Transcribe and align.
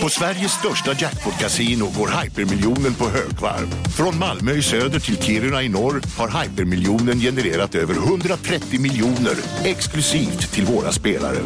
På 0.00 0.08
Sveriges 0.08 0.52
största 0.52 0.92
jackpot-kasino 0.92 1.92
går 1.98 2.22
hypermiljonen 2.22 2.94
på 2.94 3.04
högvarv. 3.04 3.66
Från 3.96 4.18
Malmö 4.18 4.52
i 4.52 4.62
söder 4.62 5.00
till 5.00 5.22
Kiruna 5.22 5.62
i 5.62 5.68
norr 5.68 6.00
har 6.18 6.42
hypermiljonen 6.42 7.20
genererat 7.20 7.74
över 7.74 7.94
130 7.94 8.80
miljoner 8.80 9.34
exklusivt 9.64 10.52
till 10.52 10.64
våra 10.66 10.92
spelare. 10.92 11.38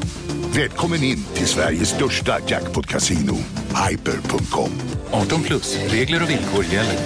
Välkommen 0.55 1.03
in 1.03 1.25
till 1.35 1.47
Sveriges 1.47 1.89
största 1.89 2.39
jackpot-kasino, 2.47 3.37
hyper.com. 3.89 4.71
18 5.11 5.43
plus, 5.43 5.77
regler 5.89 6.23
och 6.23 6.31
villkor 6.31 6.65
gäller. 6.65 6.99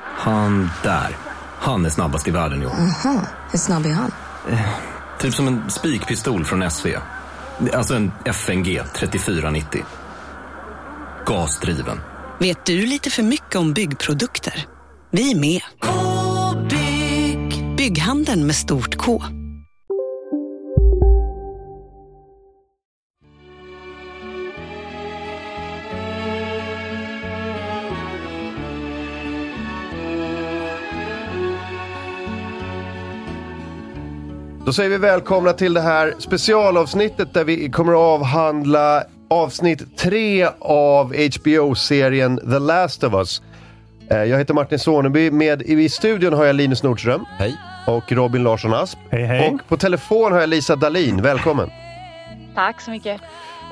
Han 0.00 0.70
där, 0.82 1.16
han 1.58 1.86
är 1.86 1.90
snabbast 1.90 2.28
i 2.28 2.30
världen 2.30 2.60
jo. 2.62 2.68
Aha, 2.68 3.20
hur 3.50 3.58
snabb 3.58 3.86
är 3.86 3.92
han? 3.92 4.12
Typ 5.20 5.34
som 5.34 5.48
en 5.48 5.70
spikpistol 5.70 6.44
från 6.44 6.70
SV. 6.70 6.86
Alltså 7.72 7.94
en 7.94 8.12
FNG 8.24 8.80
3490. 8.94 9.84
Gasdriven. 11.26 12.00
Vet 12.40 12.66
du 12.66 12.86
lite 12.86 13.10
för 13.10 13.22
mycket 13.22 13.56
om 13.56 13.72
byggprodukter? 13.72 14.66
Vi 15.10 15.30
är 15.30 15.36
med. 15.36 15.62
-bygg. 15.80 17.76
Bygghandeln 17.76 18.46
med 18.46 18.56
stort 18.56 18.96
K. 18.96 19.22
Då 34.68 34.72
säger 34.72 34.90
vi 34.90 34.98
välkomna 34.98 35.52
till 35.52 35.74
det 35.74 35.80
här 35.80 36.14
specialavsnittet 36.18 37.34
där 37.34 37.44
vi 37.44 37.70
kommer 37.70 37.92
att 37.92 37.98
avhandla 37.98 39.04
avsnitt 39.30 39.98
tre 39.98 40.48
av 40.60 41.14
HBO-serien 41.16 42.36
The 42.36 42.58
Last 42.58 43.04
of 43.04 43.14
Us. 43.14 43.42
Eh, 44.10 44.22
Jag 44.24 44.38
heter 44.38 44.54
Martin 44.54 44.78
Soneby. 44.78 45.30
Med 45.30 45.62
i 45.62 45.88
studion 45.88 46.32
har 46.32 46.44
jag 46.44 46.56
Linus 46.56 46.82
Nordström. 46.82 47.24
Hej. 47.38 47.56
Och 47.86 48.12
Robin 48.12 48.42
Larsson 48.42 48.74
Asp. 48.74 48.98
Hej, 49.10 49.24
hej. 49.24 49.48
Och 49.48 49.68
på 49.68 49.76
telefon 49.76 50.32
har 50.32 50.40
jag 50.40 50.48
Lisa 50.48 50.76
Dalin. 50.76 51.22
Välkommen. 51.22 51.70
Tack 52.54 52.80
så 52.80 52.90
mycket. 52.90 53.20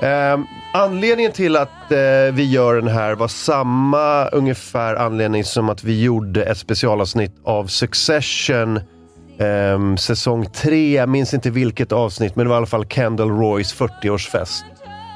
Eh, 0.01 0.39
anledningen 0.73 1.31
till 1.31 1.55
att 1.55 1.91
eh, 1.91 1.97
vi 2.33 2.51
gör 2.51 2.75
den 2.75 2.87
här 2.87 3.15
var 3.15 3.27
samma 3.27 4.27
ungefär 4.27 4.95
anledning 4.95 5.43
som 5.43 5.69
att 5.69 5.83
vi 5.83 6.03
gjorde 6.03 6.43
ett 6.43 6.57
specialavsnitt 6.57 7.35
av 7.43 7.67
Succession 7.67 8.79
ehm, 9.39 9.97
säsong 9.97 10.45
3. 10.45 10.95
Jag 10.95 11.09
minns 11.09 11.33
inte 11.33 11.49
vilket 11.49 11.91
avsnitt, 11.91 12.35
men 12.35 12.45
det 12.45 12.49
var 12.49 12.55
i 12.55 12.57
alla 12.57 12.65
fall 12.65 12.85
Kendall 12.85 13.29
Roys 13.29 13.75
40-årsfest. 13.75 14.63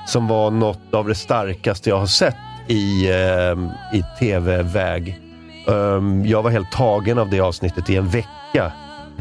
Som 0.08 0.28
var 0.28 0.52
något 0.52 0.94
av 0.94 1.08
det 1.08 1.16
starkaste 1.16 1.90
jag 1.90 1.98
har 1.98 2.06
sett 2.06 2.36
i, 2.68 3.12
ehm, 3.12 3.70
i 3.94 4.04
tv-väg. 4.20 5.20
Ehm, 5.68 6.26
jag 6.26 6.44
var 6.44 6.50
helt 6.52 6.72
tagen 6.72 7.20
av 7.20 7.30
det 7.30 7.40
avsnittet 7.40 7.90
i 7.90 7.96
en 7.96 8.08
vecka. 8.08 8.72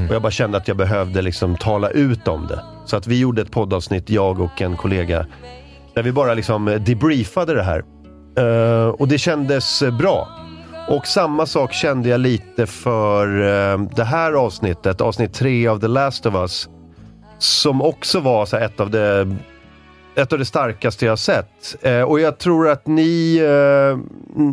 Och 0.09 0.15
jag 0.15 0.22
bara 0.22 0.33
kände 0.33 0.59
att 0.59 0.69
jag 0.69 0.77
behövde 0.77 1.22
liksom 1.22 1.56
tala 1.56 1.91
ut 1.91 2.28
om 2.28 2.47
det. 2.47 2.60
Så 2.87 2.97
att 2.97 3.06
vi 3.06 3.19
gjorde 3.19 3.43
ett 3.43 3.50
poddavsnitt, 3.50 4.10
jag 4.10 4.41
och 4.41 4.62
en 4.62 4.77
kollega, 4.77 5.27
där 5.94 6.03
vi 6.03 6.12
bara 6.12 6.34
liksom 6.34 6.78
debriefade 6.81 7.55
det 7.55 7.62
här. 7.62 7.84
Eh, 8.39 8.89
och 8.89 9.09
det 9.09 9.19
kändes 9.19 9.83
bra. 9.99 10.28
Och 10.91 11.06
samma 11.06 11.47
sak 11.47 11.73
kände 11.73 12.09
jag 12.09 12.21
lite 12.21 12.67
för 12.67 13.27
eh, 13.27 13.78
det 13.97 14.05
här 14.05 14.33
avsnittet, 14.33 15.01
avsnitt 15.01 15.34
tre 15.34 15.69
av 15.69 15.81
The 15.81 15.89
Last 15.89 16.27
of 16.27 16.34
Us. 16.34 16.69
Som 17.39 17.83
också 17.83 18.21
var 18.21 18.47
så 18.47 18.56
här, 18.56 18.65
ett 18.65 18.81
av 18.81 18.91
det 18.91 19.37
ett 20.15 20.33
av 20.33 20.39
det 20.39 20.45
starkaste 20.45 21.05
jag 21.05 21.12
har 21.12 21.17
sett. 21.17 21.77
Eh, 21.83 22.03
och 22.03 22.21
jag 22.21 22.39
tror 22.39 22.69
att 22.69 22.87
ni, 22.87 23.37
eh, 23.37 23.99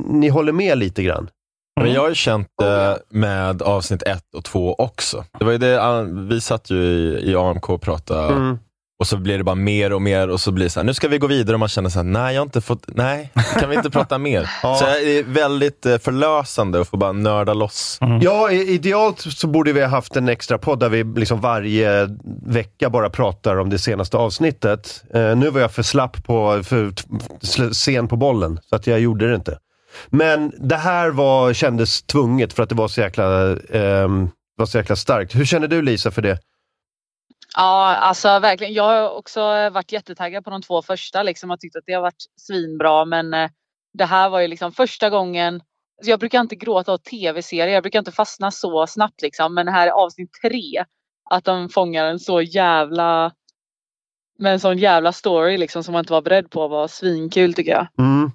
ni 0.07 0.29
håller 0.29 0.51
med 0.51 0.77
lite 0.77 1.03
grann. 1.03 1.29
Men 1.81 1.93
jag 1.93 2.01
har 2.01 2.09
ju 2.09 2.15
känt 2.15 2.47
det 2.57 2.99
med 3.09 3.61
avsnitt 3.61 4.03
ett 4.03 4.35
och 4.35 4.43
två 4.43 4.73
också. 4.73 5.23
Det 5.39 5.45
var 5.45 5.51
ju 5.51 5.57
det, 5.57 6.03
vi 6.29 6.41
satt 6.41 6.69
ju 6.69 6.83
i, 6.83 7.31
i 7.31 7.35
AMK 7.35 7.69
och 7.69 7.81
pratade 7.81 8.33
Mm. 8.33 8.57
Och 8.99 9.07
så 9.07 9.17
blir 9.17 9.37
det 9.37 9.43
bara 9.43 9.55
mer 9.55 9.93
och 9.93 10.01
mer 10.01 10.29
och 10.29 10.41
så 10.41 10.51
blir 10.51 10.63
det 10.65 10.69
så 10.69 10.79
här, 10.79 10.85
nu 10.85 10.93
ska 10.93 11.07
vi 11.07 11.17
gå 11.17 11.27
vidare 11.27 11.53
och 11.55 11.59
man 11.59 11.69
känner 11.69 11.89
så 11.89 11.99
här, 11.99 12.03
nej 12.03 12.33
jag 12.35 12.41
har 12.41 12.45
inte 12.45 12.61
fått, 12.61 12.83
nej, 12.87 13.31
kan 13.59 13.69
vi 13.69 13.75
inte 13.75 13.89
prata 13.89 14.17
mer? 14.27 14.49
Ja. 14.63 14.75
Så 14.75 14.85
det 14.85 15.19
är 15.19 15.23
väldigt 15.23 15.85
eh, 15.85 15.97
förlösande 15.97 16.81
att 16.81 16.87
få 16.87 16.97
bara 16.97 17.11
nörda 17.11 17.53
loss. 17.53 17.97
Ja, 18.21 18.51
i- 18.51 18.67
idealt 18.73 19.19
så 19.19 19.47
borde 19.47 19.73
vi 19.73 19.81
ha 19.81 19.87
haft 19.87 20.15
en 20.15 20.29
extra 20.29 20.57
podd 20.57 20.79
där 20.79 20.89
vi 20.89 21.03
liksom 21.03 21.41
varje 21.41 22.09
vecka 22.45 22.89
bara 22.89 23.09
pratar 23.09 23.55
om 23.57 23.69
det 23.69 23.79
senaste 23.79 24.17
avsnittet. 24.17 25.03
Eh, 25.13 25.35
nu 25.35 25.49
var 25.49 25.61
jag 25.61 25.71
för 25.71 25.83
slapp 25.83 26.23
på, 26.23 26.63
för 26.63 26.93
sen 27.73 28.07
på 28.07 28.15
bollen, 28.15 28.59
så 28.69 28.75
att 28.75 28.87
jag 28.87 28.99
gjorde 28.99 29.29
det 29.29 29.35
inte. 29.35 29.57
Men 30.09 30.51
det 30.59 30.75
här 30.77 31.09
var, 31.09 31.53
kändes 31.53 32.03
tvunget 32.03 32.53
för 32.53 32.63
att 32.63 32.69
det 32.69 32.75
var 32.75 32.87
så 32.87 33.01
jäkla, 33.01 33.51
ehm, 33.71 34.29
var 34.57 34.65
så 34.65 34.77
jäkla 34.77 34.95
starkt. 34.95 35.35
Hur 35.35 35.45
känner 35.45 35.67
du 35.67 35.81
Lisa 35.81 36.11
för 36.11 36.21
det? 36.21 36.39
Ja, 37.55 37.95
alltså 37.95 38.39
verkligen. 38.39 38.73
Jag 38.73 38.83
har 38.83 39.09
också 39.09 39.41
varit 39.69 39.91
jättetaggad 39.91 40.43
på 40.43 40.49
de 40.49 40.61
två 40.61 40.81
första 40.81 41.23
liksom 41.23 41.49
Jag 41.49 41.59
tyckt 41.59 41.75
att 41.75 41.83
det 41.85 41.93
har 41.93 42.01
varit 42.01 42.25
svinbra. 42.35 43.05
Men 43.05 43.33
eh, 43.33 43.49
det 43.93 44.05
här 44.05 44.29
var 44.29 44.39
ju 44.39 44.47
liksom 44.47 44.71
första 44.71 45.09
gången. 45.09 45.55
Alltså, 45.55 46.09
jag 46.09 46.19
brukar 46.19 46.41
inte 46.41 46.55
gråta 46.55 46.93
åt 46.93 47.03
tv-serier. 47.03 47.73
Jag 47.73 47.83
brukar 47.83 47.99
inte 47.99 48.11
fastna 48.11 48.51
så 48.51 48.87
snabbt 48.87 49.21
liksom. 49.21 49.53
Men 49.53 49.67
här 49.67 49.87
är 49.87 49.91
avsnitt 49.91 50.29
tre. 50.41 50.83
Att 51.29 51.43
de 51.43 51.69
fångar 51.69 52.05
en 52.05 52.19
så 52.19 52.41
jävla 52.41 53.31
med 54.39 54.53
en 54.53 54.59
sån 54.59 54.77
jävla 54.77 55.11
story 55.11 55.57
liksom 55.57 55.83
som 55.83 55.93
man 55.93 55.99
inte 55.99 56.13
var 56.13 56.21
beredd 56.21 56.49
på 56.49 56.67
var 56.67 56.87
svinkul 56.87 57.53
tycker 57.53 57.71
jag. 57.71 57.87
Mm. 57.99 58.31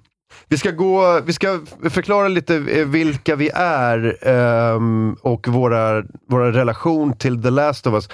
Vi 0.47 0.57
ska, 0.57 0.71
gå, 0.71 1.21
vi 1.25 1.33
ska 1.33 1.59
förklara 1.89 2.27
lite 2.27 2.55
eh, 2.55 2.87
vilka 2.87 3.35
vi 3.35 3.49
är 3.55 4.27
um, 4.27 5.17
och 5.21 5.47
våra, 5.47 6.03
våra 6.27 6.51
relation 6.51 7.17
till 7.17 7.43
The 7.43 7.49
Last 7.49 7.87
of 7.87 7.93
Us. 7.93 8.09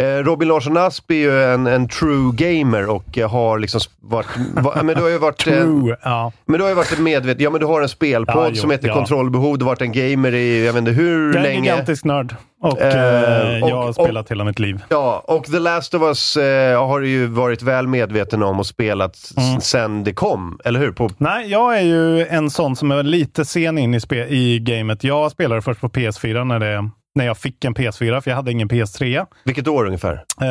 Eh, 0.00 0.04
Robin 0.24 0.48
Larsson 0.48 0.76
Asp 0.76 1.10
är 1.10 1.14
ju 1.14 1.42
en, 1.42 1.66
en 1.66 1.88
true 1.88 2.32
gamer 2.36 2.90
och 2.90 3.18
eh, 3.18 3.30
har 3.30 3.58
liksom 3.58 3.80
varit... 4.00 4.26
Va, 4.54 4.82
men 4.82 4.96
du 4.96 5.02
har 5.02 5.08
ju 5.08 5.18
varit... 5.18 5.46
eh, 5.46 5.52
True, 5.54 5.96
ja. 6.02 6.32
Men 6.46 6.58
du 6.58 6.62
har 6.64 6.68
ju 6.70 6.74
varit 6.76 6.98
en 6.98 7.04
medveten... 7.04 7.42
Ja, 7.44 7.50
men 7.50 7.60
du 7.60 7.66
har 7.66 7.82
en 7.82 7.88
spelpodd 7.88 8.36
Ja, 8.44 8.48
jo, 8.48 8.54
som 8.54 8.70
heter 8.70 8.88
ja. 8.88 8.94
Kontrollbehov. 8.94 9.58
Du 9.58 9.64
har 9.64 9.70
varit 9.70 9.80
en 9.82 9.92
gamer 9.92 10.34
i, 10.34 10.66
jag 10.66 10.72
vet 10.72 10.78
inte 10.80 10.90
hur 10.90 11.26
Jag 11.26 11.34
är 11.34 11.36
en 11.36 11.42
länge. 11.42 11.70
gigantisk 11.70 12.04
nörd 12.04 12.36
och, 12.62 12.80
Eh, 12.80 13.62
och- 13.62 13.70
jag 13.70 13.76
har 13.76 13.88
och- 13.88 13.94
spelat 13.94 14.30
hela 14.30 14.44
mitt 14.44 14.58
liv. 14.58 14.80
Ja, 14.88 15.22
och 15.26 15.44
The 15.44 15.58
Last 15.58 15.94
of 15.94 16.02
Us 16.02 16.36
eh, 16.36 16.86
har 16.86 17.00
du 17.00 17.08
ju 17.08 17.26
varit 17.26 17.62
väl 17.62 17.86
medveten 17.86 18.42
om 18.42 18.58
och 18.58 18.66
spelat 18.66 19.16
Mm. 19.36 19.60
sen 19.60 20.04
det 20.04 20.12
kom, 20.12 20.58
eller 20.64 20.80
hur? 20.80 20.92
På, 20.92 21.10
Nej, 21.18 21.50
jag 21.50 21.78
är 21.78 21.82
ju 21.82 22.26
en 22.26 22.50
sån 22.50 22.76
som 22.76 22.90
är 22.90 23.02
lite 23.02 23.44
sen 23.44 23.78
in 23.78 23.94
i, 23.94 23.98
spe- 23.98 24.26
i 24.28 24.58
gamet. 24.58 25.04
Jag 25.04 25.30
spelade 25.30 25.62
först 25.62 25.80
på 25.80 25.88
PS4 25.88 26.44
när, 26.44 26.58
det, 26.58 26.90
när 27.14 27.24
jag 27.26 27.38
fick 27.38 27.64
en 27.64 27.74
PS4, 27.74 28.20
för 28.20 28.30
jag 28.30 28.36
hade 28.36 28.52
ingen 28.52 28.68
PS3. 28.68 29.26
vilket 29.44 29.68
år 29.68 29.84
ungefär? 29.86 30.24
Eh, 30.40 30.48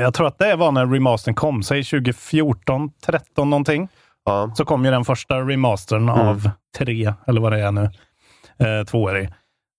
jag 0.00 0.14
tror 0.14 0.26
att 0.26 0.38
det 0.38 0.56
var 0.56 0.72
när 0.72 0.86
remastern 0.86 1.34
kom, 1.34 1.62
säg 1.62 1.84
2014, 1.84 2.90
13 3.06 3.50
någonting. 3.50 3.88
Ja. 4.24 4.52
Så 4.56 4.64
kom 4.64 4.84
ju 4.84 4.90
den 4.90 5.04
första 5.04 5.40
remastern 5.40 6.08
Mm. 6.08 6.20
av 6.28 6.50
tre, 6.78 7.12
eller 7.26 7.40
vad 7.40 7.52
det 7.52 7.60
är 7.60 7.70
nu. 7.72 7.90
Eh, 8.58 8.84
tvåårig. 8.86 9.28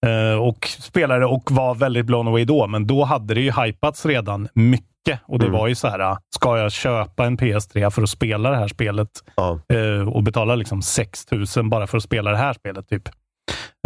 Eh, 0.06 0.40
och 0.42 0.68
spelade 0.68 1.26
och 1.26 1.52
var 1.52 1.76
väldigt 1.76 2.06
blown 2.06 2.28
away 2.28 2.46
då, 2.46 2.68
men 2.68 2.88
då 2.88 3.04
hade 3.04 3.34
det 3.34 3.42
ju 3.42 3.52
hypats 3.52 4.06
redan 4.06 4.48
mycket. 4.54 4.86
Och 5.28 5.40
det 5.40 5.46
Mm. 5.46 5.60
var 5.60 5.68
ju 5.68 5.76
så 5.76 5.88
här, 5.88 6.18
ska 6.36 6.58
jag 6.58 6.72
köpa 6.72 7.26
en 7.26 7.38
PS3 7.38 7.90
för 7.90 8.02
att 8.04 8.10
spela 8.10 8.50
det 8.50 8.58
här 8.58 8.68
spelet 8.68 9.10
Ja. 9.36 9.60
eh, 9.74 10.10
och 10.10 10.24
betala 10.24 10.56
liksom 10.56 10.82
6 10.82 11.32
000 11.58 11.70
bara 11.70 11.88
för 11.88 11.98
att 11.98 12.04
spela 12.04 12.32
det 12.32 12.38
här 12.38 12.54
spelet? 12.54 12.90
typ. 12.90 13.10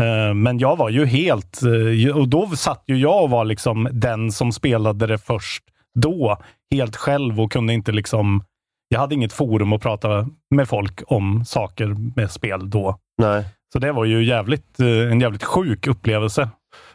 Eh, 0.01 0.33
Men 0.33 0.59
jag 0.59 0.75
var 0.77 0.89
ju 0.89 1.06
helt, 1.06 1.59
eh, 2.07 2.17
och 2.17 2.27
då 2.27 2.47
satt 2.47 2.83
ju 2.88 2.97
jag 2.97 3.23
och 3.23 3.29
var 3.29 3.45
liksom 3.45 3.89
den 3.91 4.31
som 4.31 4.51
spelade 4.51 5.07
det 5.07 5.17
först 5.17 5.63
då, 6.00 6.38
helt 6.71 6.95
själv 6.95 7.41
och 7.41 7.51
kunde 7.51 7.73
inte 7.73 7.91
liksom, 7.91 8.44
jag 8.89 9.00
hade 9.00 9.15
inget 9.15 9.33
forum 9.33 9.73
att 9.73 9.81
prata 9.81 10.27
med 10.56 10.69
folk 10.69 11.01
om 11.07 11.45
saker 11.45 11.95
med 12.15 12.31
spel 12.31 12.69
då. 12.69 12.95
Nej. 13.17 13.44
Så 13.73 13.79
det 13.79 13.91
var 13.91 14.06
ju 14.06 14.23
jävligt, 14.25 14.79
eh, 14.79 14.88
en 15.11 15.21
jävligt 15.21 15.44
sjuk 15.44 15.88
upplevelse. 15.88 16.50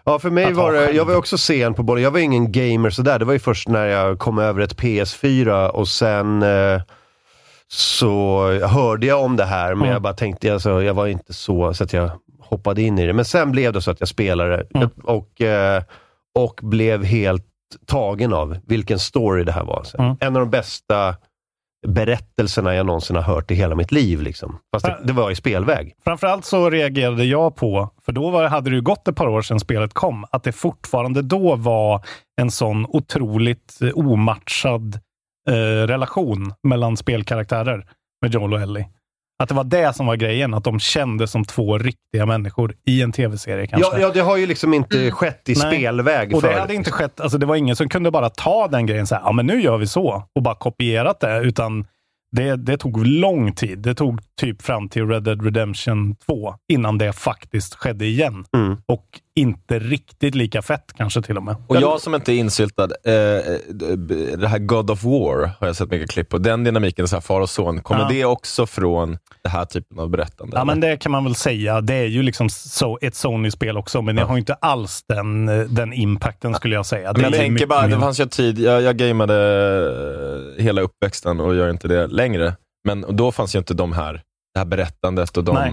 Ja, 0.04 0.18
för 0.18 0.30
mig 0.30 0.52
var 0.52 0.72
det, 0.72 0.90
jag 0.90 1.04
var 1.04 1.16
också 1.16 1.38
sen 1.38 1.74
på 1.74 1.82
bollen. 1.82 2.02
Jag 2.04 2.10
var 2.10 2.18
ingen 2.18 2.52
gamer 2.52 2.90
sådär. 2.90 3.18
Det 3.18 3.24
var 3.24 3.32
ju 3.32 3.38
först 3.38 3.68
när 3.68 3.86
jag 3.86 4.18
kom 4.18 4.38
över 4.38 4.60
ett 4.60 4.76
PS4 4.76 5.68
och 5.68 5.88
sen 5.88 6.42
eh, 6.42 6.82
så 7.68 8.42
hörde 8.66 9.06
jag 9.06 9.22
om 9.22 9.36
det 9.36 9.44
här, 9.44 9.68
men 9.74 9.82
Mm. 9.82 9.92
jag 9.92 10.02
bara 10.02 10.12
tänkte, 10.14 10.52
alltså, 10.52 10.82
jag 10.82 10.94
var 10.94 11.06
inte 11.06 11.32
så, 11.32 11.74
så 11.74 11.84
att 11.84 11.92
jag 11.92 12.10
hoppade 12.44 12.82
in 12.82 12.98
i 12.98 13.06
det. 13.06 13.12
Men 13.12 13.24
sen 13.24 13.52
blev 13.52 13.72
det 13.72 13.82
så 13.82 13.90
att 13.90 14.00
jag 14.00 14.08
spelade 14.08 14.66
Mm. 14.74 14.90
och, 15.04 15.40
eh, 15.40 15.82
och 16.38 16.60
blev 16.62 17.04
helt 17.04 17.46
tagen 17.86 18.32
av 18.32 18.56
vilken 18.66 18.98
story 18.98 19.44
det 19.44 19.52
här 19.52 19.64
var. 19.64 19.82
Så 19.84 19.98
Mm. 20.02 20.16
En 20.20 20.36
av 20.36 20.40
de 20.40 20.50
bästa 20.50 21.14
berättelserna 21.86 22.74
jag 22.74 22.86
någonsin 22.86 23.16
har 23.16 23.22
hört 23.22 23.50
i 23.50 23.54
hela 23.54 23.74
mitt 23.74 23.92
liv. 23.92 24.22
Liksom. 24.22 24.58
Fast 24.74 24.86
det, 24.86 24.98
det 25.04 25.12
var 25.12 25.30
i 25.30 25.34
spelväg. 25.34 25.94
Framförallt 26.04 26.44
så 26.44 26.70
reagerade 26.70 27.24
jag 27.24 27.56
på, 27.56 27.90
för 28.04 28.12
då 28.12 28.30
var, 28.30 28.44
hade 28.44 28.70
det 28.70 28.76
ju 28.76 28.82
gått 28.82 29.08
ett 29.08 29.16
par 29.16 29.28
år 29.28 29.42
sedan 29.42 29.60
spelet 29.60 29.94
kom, 29.94 30.24
att 30.30 30.42
det 30.42 30.52
fortfarande 30.52 31.22
då 31.22 31.56
var 31.56 32.04
en 32.40 32.50
sån 32.50 32.86
otroligt 32.88 33.78
eh, 33.82 33.90
omatchad 33.94 34.94
eh, 35.48 35.52
relation 35.86 36.52
mellan 36.62 36.96
spelkaraktärer 36.96 37.86
med 38.22 38.34
Joel 38.34 38.52
och 38.54 38.60
Ellie. 38.60 38.86
Att 39.38 39.48
det 39.48 39.54
var 39.54 39.64
det 39.64 39.96
som 39.96 40.06
var 40.06 40.16
grejen, 40.16 40.54
att 40.54 40.64
de 40.64 40.80
kändes 40.80 41.30
som 41.30 41.44
två 41.44 41.78
riktiga 41.78 42.26
människor 42.26 42.74
i 42.86 43.02
en 43.02 43.12
tv-serie 43.12 43.66
kanske. 43.66 43.92
Ja, 43.92 44.00
ja, 44.00 44.10
det 44.14 44.20
har 44.20 44.36
ju 44.36 44.46
liksom 44.46 44.74
inte 44.74 45.10
skett 45.10 45.48
i 45.48 45.52
Nej. 45.52 45.60
spelväg 45.60 46.34
Och 46.34 46.42
det 46.42 46.48
förut. 46.48 46.60
hade 46.60 46.74
inte 46.74 46.90
skett, 46.90 47.20
alltså 47.20 47.38
det 47.38 47.46
var 47.46 47.56
ingen 47.56 47.76
som 47.76 47.88
kunde 47.88 48.10
bara 48.10 48.30
ta 48.30 48.68
den 48.68 48.86
grejen 48.86 49.06
så 49.06 49.14
här, 49.14 49.22
ja 49.22 49.32
men 49.32 49.46
nu 49.46 49.60
gör 49.60 49.78
vi 49.78 49.86
så, 49.86 50.28
och 50.34 50.42
bara 50.42 50.54
kopierat 50.54 51.20
det, 51.20 51.40
utan 51.40 51.86
det, 52.32 52.56
det 52.56 52.76
tog 52.76 53.06
lång 53.06 53.52
tid. 53.52 53.78
Det 53.78 53.94
tog 53.94 54.20
typ 54.40 54.62
fram 54.62 54.88
till 54.88 55.06
Red 55.08 55.22
Dead 55.22 55.44
Redemption 55.44 56.16
2 56.26 56.54
innan 56.72 56.98
det 56.98 57.12
faktiskt 57.12 57.74
skedde 57.74 58.04
igen. 58.06 58.44
Mm. 58.56 58.76
Och 58.86 59.04
inte 59.36 59.78
riktigt 59.78 60.34
lika 60.34 60.62
fett 60.62 60.92
kanske 60.96 61.22
till 61.22 61.36
och 61.36 61.42
med. 61.42 61.56
Och 61.68 61.76
jag 61.76 62.00
som 62.00 62.14
inte 62.14 62.32
är 62.32 62.34
insyltad, 62.34 62.84
eh, 62.84 63.10
det 64.38 64.48
här 64.48 64.58
God 64.58 64.90
of 64.90 65.04
War 65.04 65.50
har 65.60 65.66
jag 65.66 65.76
sett 65.76 65.90
mycket 65.90 66.10
klipp 66.10 66.28
på. 66.28 66.38
Den 66.38 66.64
dynamiken, 66.64 67.08
så 67.08 67.16
här 67.16 67.20
far 67.20 67.40
och 67.40 67.50
son, 67.50 67.80
kommer 67.80 68.00
Ja. 68.00 68.08
det 68.08 68.24
också 68.24 68.66
från 68.66 69.18
den 69.42 69.52
här 69.52 69.64
typen 69.64 69.98
av 69.98 70.10
berättande? 70.10 70.56
Ja, 70.56 70.62
eller? 70.62 70.72
men 70.72 70.80
det 70.80 70.96
kan 70.96 71.12
man 71.12 71.24
väl 71.24 71.34
säga. 71.34 71.80
Det 71.80 71.94
är 71.94 72.06
ju 72.06 72.22
liksom 72.22 72.48
so, 72.50 72.98
ett 73.02 73.14
Sony-spel 73.14 73.76
också, 73.76 74.02
men 74.02 74.16
det 74.16 74.22
har 74.22 74.34
ju 74.34 74.40
inte 74.40 74.54
alls 74.54 75.04
den, 75.08 75.46
den 75.74 75.92
impacten 75.92 76.54
skulle 76.54 76.74
jag 76.74 76.86
säga. 76.86 77.12
Det 77.12 77.22
Men 77.22 77.30
jag 77.30 77.40
tänker 77.40 77.66
bara, 77.66 77.86
det 77.86 78.00
fanns 78.00 78.20
ju 78.20 78.26
tid, 78.26 78.58
jag, 78.58 78.82
jag 78.82 78.96
gameade 78.96 79.34
eh, 80.56 80.64
hela 80.64 80.80
uppväxten 80.80 81.40
och 81.40 81.54
gör 81.54 81.70
inte 81.70 81.88
det 81.88 82.06
längre. 82.06 82.56
Men 82.88 83.04
då 83.08 83.32
fanns 83.32 83.54
ju 83.54 83.58
inte 83.58 83.74
de 83.74 83.92
här, 83.92 84.22
det 84.54 84.58
här 84.60 84.66
berättandet 84.66 85.36
och 85.36 85.44
de... 85.44 85.54
Nej. 85.54 85.72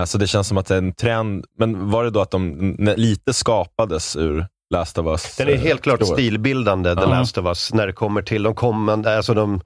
Eh, 0.00 0.04
Så 0.04 0.18
det 0.18 0.26
känns 0.26 0.48
som 0.48 0.58
att 0.58 0.66
det 0.66 0.74
är 0.74 0.78
en 0.78 0.92
trend. 0.92 1.44
Men 1.58 1.90
var 1.90 2.04
det 2.04 2.10
då 2.10 2.20
att 2.20 2.30
de 2.30 2.76
lite 2.96 3.32
skapades 3.32 4.16
ur 4.16 4.46
Last 4.74 4.98
of 4.98 5.06
Us? 5.06 5.36
Den 5.36 5.48
är 5.48 5.52
eh, 5.52 5.58
helt 5.60 5.82
klart 5.82 6.02
story? 6.02 6.22
stilbildande, 6.22 6.94
The 6.94 7.00
Ja. 7.00 7.06
Last 7.08 7.38
of 7.38 7.46
Us, 7.46 7.72
när 7.72 7.86
det 7.86 7.92
kommer 7.92 8.22
till 8.22 8.42
de 8.42 8.54
kommande, 8.54 9.16
alltså 9.16 9.34
de, 9.34 9.60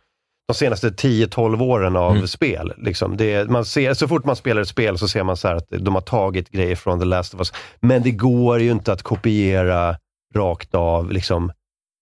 de 0.48 0.54
senaste 0.54 0.88
10-12 0.90 1.62
åren 1.62 1.96
av 1.96 2.10
Mm. 2.14 2.26
spel. 2.28 2.72
Liksom. 2.76 3.16
Det, 3.16 3.50
man 3.50 3.64
ser, 3.64 3.94
så 3.94 4.08
fort 4.08 4.24
man 4.24 4.36
spelar 4.36 4.62
ett 4.62 4.68
spel 4.68 4.98
så 4.98 5.08
ser 5.08 5.22
man 5.22 5.36
så 5.36 5.48
att 5.48 5.66
de 5.68 5.94
har 5.94 6.02
tagit 6.02 6.50
grejer 6.50 6.76
från 6.76 6.98
The 6.98 7.04
Last 7.04 7.34
of 7.34 7.40
Us. 7.40 7.52
Men 7.80 8.02
det 8.02 8.10
går 8.10 8.60
ju 8.60 8.70
inte 8.70 8.92
att 8.92 9.02
kopiera 9.02 9.96
rakt 10.34 10.74
av 10.74 11.12
liksom, 11.12 11.52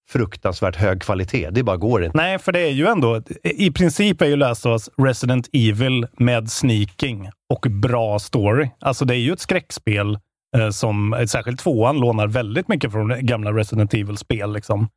fruktansvärt 0.08 0.76
hög 0.76 1.02
kvalitet. 1.02 1.50
Det 1.50 1.62
bara 1.62 1.76
går 1.76 2.04
inte. 2.04 2.18
Nej, 2.18 2.38
för 2.38 2.52
det 2.52 2.60
är 2.60 2.70
ju 2.70 2.86
ändå, 2.86 3.22
i 3.44 3.70
princip 3.70 4.22
är 4.22 4.26
ju 4.26 4.36
Last 4.36 4.66
of 4.66 4.70
Us 4.70 4.90
Resident 4.96 5.48
Evil 5.52 6.06
med 6.16 6.50
sneaking 6.50 7.28
och 7.54 7.66
bra 7.70 8.18
story. 8.18 8.70
Alltså 8.80 9.04
det 9.04 9.14
är 9.14 9.18
ju 9.18 9.32
ett 9.32 9.40
skräckspel 9.40 10.18
eh, 10.56 10.70
som, 10.70 11.14
eh, 11.14 11.26
särskilt 11.26 11.60
tvåan, 11.60 12.00
lånar 12.00 12.26
väldigt 12.26 12.68
mycket 12.68 12.92
från 12.92 13.26
gamla 13.26 13.52
Resident 13.52 13.94
Evil-spel. 13.94 14.52
Liksom. 14.52 14.88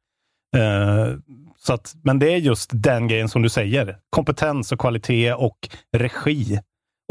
Eh, 0.58 1.16
så 1.58 1.74
att, 1.74 1.94
men 2.04 2.20
det 2.20 2.34
är 2.34 2.38
just 2.38 2.70
den 2.74 3.08
grejen 3.08 3.30
som 3.30 3.42
du 3.42 3.50
säger. 3.50 3.98
Kompetens 4.10 4.72
och 4.72 4.80
kvalitet 4.80 5.34
och 5.34 5.58
regi. 5.98 6.60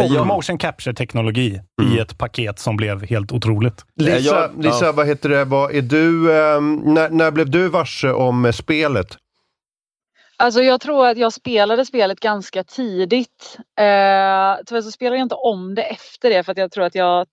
Och 0.05 0.15
Ja. 0.15 0.25
motion 0.25 0.59
capture-teknologi 0.59 1.61
i 1.95 1.99
ett 1.99 2.19
paket 2.19 2.59
som 2.59 2.77
blev 2.77 3.07
helt 3.07 3.33
otroligt. 3.33 3.85
Lisa, 3.97 4.19
jag- 4.19 4.65
Lisa 4.65 4.85
ja. 4.85 4.93
vad 4.93 5.07
heter 5.07 5.29
det? 5.29 5.45
Vad 5.45 5.75
är 5.75 5.83
du, 5.83 6.39
ehm, 6.39 6.75
när, 6.85 7.11
när 7.11 7.31
blev 7.31 7.51
du 7.51 7.69
varse 7.69 8.11
om 8.13 8.45
eh, 8.45 8.53
spelet? 8.53 9.17
Alltså 10.37 10.63
jag 10.63 10.81
tror 10.81 11.07
att 11.07 11.19
jag 11.19 11.33
spelade 11.33 11.87
spelet 11.87 12.21
ganska 12.21 12.65
tidigt. 12.65 13.57
Eh, 13.59 14.57
tyvärr 14.67 14.83
så 14.83 14.91
spelade 14.91 15.17
jag 15.17 15.25
inte 15.25 15.35
om 15.35 15.75
det 15.75 15.83
efter 15.83 16.31
det 16.31 16.43
för 16.43 16.53
att 16.53 16.59
jag 16.59 16.73
tror 16.73 16.85
att 16.85 16.95
jag 16.95 17.27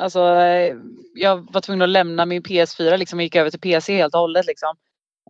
Alltså 0.00 0.20
eh, 0.20 0.74
jag 1.14 1.52
var 1.52 1.60
tvungen 1.60 1.82
att 1.82 1.88
lämna 1.88 2.26
min 2.26 2.42
PS4 2.42 2.96
liksom 2.96 3.18
och 3.18 3.22
gick 3.22 3.36
över 3.36 3.50
till 3.50 3.60
PC 3.60 3.96
helt 3.96 4.14
och 4.14 4.20
hållet 4.20 4.46
liksom. 4.46 4.74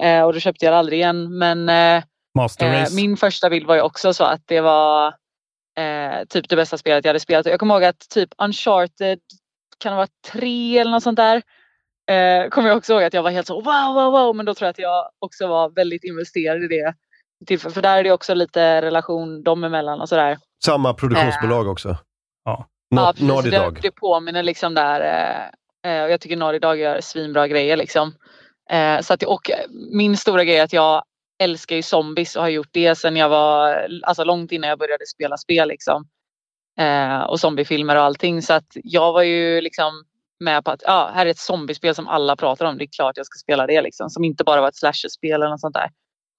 Eh, 0.02 0.22
och 0.22 0.32
då 0.32 0.40
köpte 0.40 0.64
jag 0.64 0.74
det 0.74 0.78
aldrig 0.78 0.98
igen. 0.98 1.38
Men 1.38 1.68
eh, 1.68 2.04
Master 2.34 2.74
eh, 2.74 2.86
min 2.94 3.16
första 3.16 3.50
bild 3.50 3.66
var 3.66 3.74
ju 3.74 3.80
också 3.80 4.14
så 4.14 4.24
att 4.24 4.40
det 4.46 4.60
var 4.60 5.14
eh, 5.78 6.24
typ 6.28 6.48
det 6.48 6.56
bästa 6.56 6.78
spelet 6.78 7.04
jag 7.04 7.08
hade 7.10 7.20
spelat. 7.20 7.46
Jag 7.46 7.60
kommer 7.60 7.74
ihåg 7.74 7.84
att 7.84 8.08
typ 8.10 8.28
Uncharted 8.38 9.18
kan 9.78 9.92
det 9.92 9.96
vara 9.96 10.08
tre 10.32 10.78
eller 10.78 10.90
något 10.90 11.02
sånt 11.02 11.16
där. 11.16 11.42
Eh, 12.10 12.48
kommer 12.48 12.68
jag 12.68 12.76
också 12.78 12.92
ihåg 12.92 13.02
att 13.02 13.14
jag 13.14 13.22
var 13.22 13.30
helt 13.30 13.46
så 13.46 13.54
wow, 13.60 13.94
wow, 13.94 14.12
wow. 14.12 14.36
Men 14.36 14.46
då 14.46 14.54
tror 14.54 14.66
jag 14.66 14.70
att 14.70 14.78
jag 14.78 15.08
också 15.18 15.46
var 15.46 15.70
väldigt 15.70 16.04
investerad 16.04 16.62
i 16.64 16.68
det. 16.68 16.94
Till- 17.46 17.60
För 17.60 17.82
där 17.82 17.98
är 17.98 18.04
det 18.04 18.12
också 18.12 18.34
lite 18.34 18.82
relation 18.82 19.42
dem 19.42 19.64
emellan 19.64 20.00
och 20.00 20.08
sådär. 20.08 20.38
Samma 20.64 20.94
produktionsbolag 20.94 21.68
också? 21.68 21.96
Ja. 22.44 22.66
Nå- 22.90 23.02
Ja, 23.02 23.12
precis. 23.12 23.50
Det, 23.50 23.80
det 23.82 23.90
påminner 23.90 24.42
liksom 24.42 24.74
där. 24.74 25.00
Eh, 25.84 25.92
eh, 25.92 26.04
och 26.04 26.10
jag 26.10 26.20
tycker 26.20 26.58
Dog 26.60 26.76
gör 26.78 27.00
svinbra 27.00 27.48
grejer 27.48 27.76
liksom. 27.76 28.14
Eh, 28.70 29.00
så 29.00 29.14
att, 29.14 29.22
och 29.22 29.50
min 29.92 30.16
stora 30.16 30.44
grej 30.44 30.56
är 30.56 30.64
att 30.64 30.72
jag 30.72 31.04
älskar 31.42 31.76
ju 31.76 31.82
zombies 31.82 32.36
och 32.36 32.42
har 32.42 32.48
gjort 32.48 32.68
det 32.72 32.94
sedan 32.94 33.16
jag 33.16 33.28
var, 33.28 33.86
alltså 34.02 34.24
långt 34.24 34.52
innan 34.52 34.70
jag 34.70 34.78
började 34.78 35.06
spela 35.06 35.36
spel 35.36 35.68
liksom. 35.68 36.04
Eh, 36.78 37.20
och 37.20 37.40
zombiefilmer 37.40 37.96
och 37.96 38.02
allting. 38.02 38.42
Så 38.42 38.52
att 38.52 38.76
jag 38.84 39.12
var 39.12 39.22
ju 39.22 39.60
liksom 39.60 40.04
med 40.40 40.64
på 40.64 40.70
att 40.70 40.82
ja, 40.86 41.10
här 41.14 41.26
är 41.26 41.30
ett 41.30 41.38
zombiespel 41.38 41.94
som 41.94 42.08
alla 42.08 42.36
pratar 42.36 42.66
om. 42.66 42.78
Det 42.78 42.84
är 42.84 42.88
klart 42.96 43.16
jag 43.16 43.26
ska 43.26 43.38
spela 43.38 43.66
det 43.66 43.82
liksom. 43.82 44.10
Som 44.10 44.24
inte 44.24 44.44
bara 44.44 44.60
var 44.60 44.68
ett 44.68 44.76
slasherspel 44.76 45.32
eller 45.32 45.48
något 45.48 45.60
sånt 45.60 45.74
där. 45.74 45.90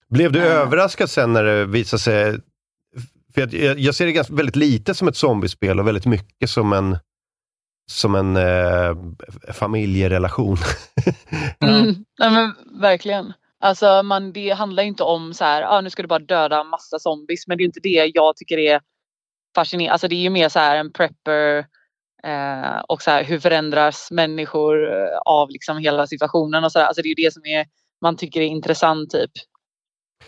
Blev 0.09 0.31
du 0.31 0.39
Ja. 0.39 0.45
överraskad 0.45 1.09
sen 1.09 1.33
när 1.33 1.43
det 1.43 1.65
visade 1.65 1.99
sig... 1.99 2.39
För 3.33 3.41
jag, 3.55 3.79
jag 3.79 3.95
ser 3.95 4.05
det 4.05 4.11
ganska, 4.11 4.33
väldigt 4.33 4.55
lite 4.55 4.93
som 4.93 5.07
ett 5.07 5.15
zombiespel 5.17 5.79
och 5.79 5.87
väldigt 5.87 6.05
mycket 6.05 6.49
som 6.49 6.73
en, 6.73 6.97
som 7.91 8.15
en 8.15 8.35
eh, 8.37 8.95
familjerelation. 9.53 10.57
Mm, 11.59 12.05
nej 12.19 12.31
men 12.31 12.53
verkligen. 12.81 13.33
Alltså 13.63 14.03
man, 14.03 14.33
det 14.33 14.49
handlar 14.49 14.83
ju 14.83 14.89
inte 14.89 15.03
om 15.03 15.33
så 15.33 15.43
här, 15.43 15.61
ah, 15.61 15.81
nu 15.81 15.89
ska 15.89 16.01
du 16.01 16.07
bara 16.07 16.19
döda 16.19 16.63
massa 16.63 16.99
zombies. 16.99 17.47
Men 17.47 17.57
det 17.57 17.63
är 17.63 17.65
inte 17.65 17.79
det 17.83 18.11
jag 18.13 18.35
tycker 18.35 18.57
är 18.57 18.81
fascinerande. 19.55 19.91
Alltså 19.91 20.07
det 20.07 20.15
är 20.15 20.21
ju 20.21 20.29
mer 20.29 20.49
så 20.49 20.59
här 20.59 20.75
en 20.75 20.91
prepper 20.91 21.57
eh, 22.23 22.79
och 22.87 23.01
så 23.01 23.11
här, 23.11 23.23
hur 23.23 23.39
förändras 23.39 24.11
människor 24.11 24.91
eh, 24.91 25.17
av 25.25 25.49
liksom 25.49 25.77
hela 25.77 26.07
situationen 26.07 26.63
och 26.63 26.71
så 26.71 26.79
där. 26.79 26.85
Alltså 26.85 27.01
det 27.01 27.07
är 27.07 27.19
ju 27.19 27.25
det 27.25 27.33
som 27.33 27.45
är, 27.45 27.65
man 28.01 28.17
tycker 28.17 28.41
är 28.41 28.45
intressant 28.45 29.11
typ. 29.11 29.31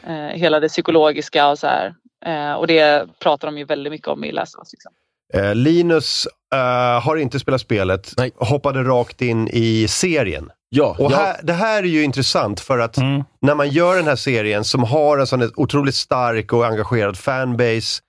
Eh, 0.04 0.40
hela 0.40 0.60
det 0.60 0.70
psykologiska 0.70 1.50
och 1.50 1.60
så 1.60 1.68
här. 1.68 1.96
Eh, 2.26 2.54
och 2.54 2.68
det 2.68 3.08
pratar 3.20 3.48
de 3.48 3.58
ju 3.58 3.66
väldigt 3.66 3.92
mycket 3.92 4.08
om 4.08 4.24
i 4.24 4.32
Last. 4.32 4.56
Liksom. 4.72 4.92
Eh, 5.34 5.56
Linus 5.56 6.28
eh, 6.54 7.04
har 7.04 7.18
inte 7.18 7.40
spelat 7.40 7.62
spelet, 7.62 8.14
Nej. 8.18 8.32
hoppade 8.36 8.84
rakt 8.84 9.22
in 9.22 9.48
i 9.48 9.88
serien. 9.88 10.52
Ja, 10.78 10.96
Och 11.00 11.12
jag- 11.12 11.18
här, 11.18 11.40
det 11.44 11.54
här 11.54 11.84
är 11.84 11.88
ju 11.88 12.04
intressant 12.04 12.60
för 12.60 12.80
att 12.80 12.98
Mm. 12.98 13.24
när 13.42 13.56
man 13.56 13.70
gör 13.70 13.96
den 13.96 14.06
här 14.08 14.16
serien 14.16 14.64
som 14.64 14.84
har 14.84 15.18
en 15.18 15.28
sån 15.28 15.52
otroligt 15.56 15.96
stark 15.96 16.54
och 16.54 16.66
engagerad 16.66 17.18
fanbase. 17.18 18.02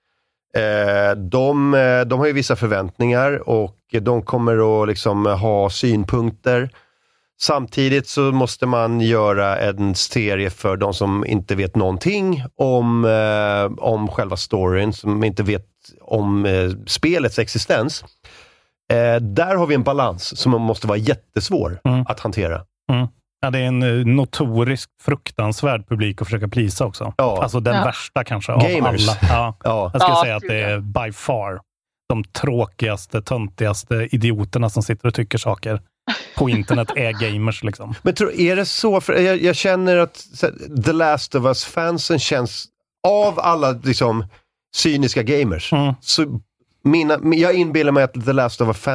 Eh, 0.57 1.17
de, 1.17 1.75
eh, 1.75 2.01
de 2.01 2.19
har 2.19 2.27
ju 2.27 2.33
vissa 2.33 2.57
förväntningar 2.57 3.49
och 3.49 3.77
de 4.01 4.23
kommer 4.23 4.83
att 4.83 4.89
liksom 4.89 5.27
ha 5.27 5.71
synpunkter. 5.71 6.71
Samtidigt 7.41 8.09
så 8.09 8.21
måste 8.21 8.67
man 8.67 9.01
göra 9.01 9.59
en 9.59 9.95
serie 9.95 10.51
för 10.51 10.77
de 10.77 10.95
som 10.95 11.25
inte 11.27 11.55
vet 11.55 11.77
någonting 11.77 12.45
om, 12.57 13.05
eh, 13.05 13.85
om 13.85 14.09
själva 14.09 14.37
storyn, 14.37 14.93
som 14.93 15.25
inte 15.25 15.43
vet 15.43 15.67
om 16.01 16.47
eh, 16.47 16.71
spelets 16.87 17.39
existens. 17.39 18.05
Eh, 18.93 19.17
där 19.21 19.57
har 19.57 19.67
vi 19.67 19.75
en 19.75 19.83
balans 19.83 20.39
som 20.41 20.51
måste 20.63 20.87
vara 20.87 20.99
jättesvår 20.99 21.81
Mm. 21.85 22.05
att 22.09 22.21
hantera. 22.21 22.63
Ja, 23.41 23.51
det 23.51 23.59
är 23.59 23.63
en 23.63 23.83
eh, 23.83 24.07
notoriskt 24.07 24.93
fruktansvärd 25.03 25.89
publik 25.89 26.23
att 26.23 26.27
försöka 26.29 26.49
plisa 26.49 26.87
också. 26.87 27.15
Ja. 27.17 27.43
Alltså 27.43 27.61
den 27.61 27.75
Ja. 27.77 27.85
värsta 27.85 28.25
kanske 28.25 28.53
av 28.53 28.61
Gamers. 28.63 29.09
alla. 29.09 29.19
Ja. 29.23 29.57
Ja. 29.65 29.91
Jag 29.93 30.03
skulle 30.03 30.15
Ja, 30.17 30.23
säga 30.23 30.37
att 30.37 30.43
det 30.49 30.63
är 30.63 30.79
by 30.79 31.13
far 31.13 31.61
de 32.09 32.25
tråkigaste, 32.25 33.23
töntigaste 33.23 34.09
idioterna 34.13 34.71
som 34.71 34.83
sitter 34.83 35.09
och 35.09 35.15
tycker 35.15 35.39
saker 35.39 35.81
på 36.37 36.49
internet 36.51 36.89
är 36.97 37.13
gamers. 37.13 37.63
Liksom. 37.63 37.95
Men 38.03 38.15
tror, 38.15 38.33
är 38.33 38.57
det 38.57 38.67
så? 38.67 39.01
För 39.01 39.13
jag, 39.15 39.43
jag 39.43 39.57
känner 39.57 39.97
att 39.97 40.25
här, 40.43 40.83
The 40.83 40.93
Last 40.93 41.35
of 41.35 41.45
Us-fansen 41.45 42.19
känns, 42.19 42.67
av 43.09 43.41
alla 43.41 43.71
liksom, 43.73 44.25
cyniska 44.77 45.23
gamers, 45.23 45.73
Mm. 45.73 45.95
så 46.01 46.41
mina, 46.87 47.19
jag 47.23 47.55
inbillar 47.55 47.93
mig 47.93 48.05
att 48.05 48.25
The 48.27 48.33
Last 48.33 48.61
of 48.61 48.89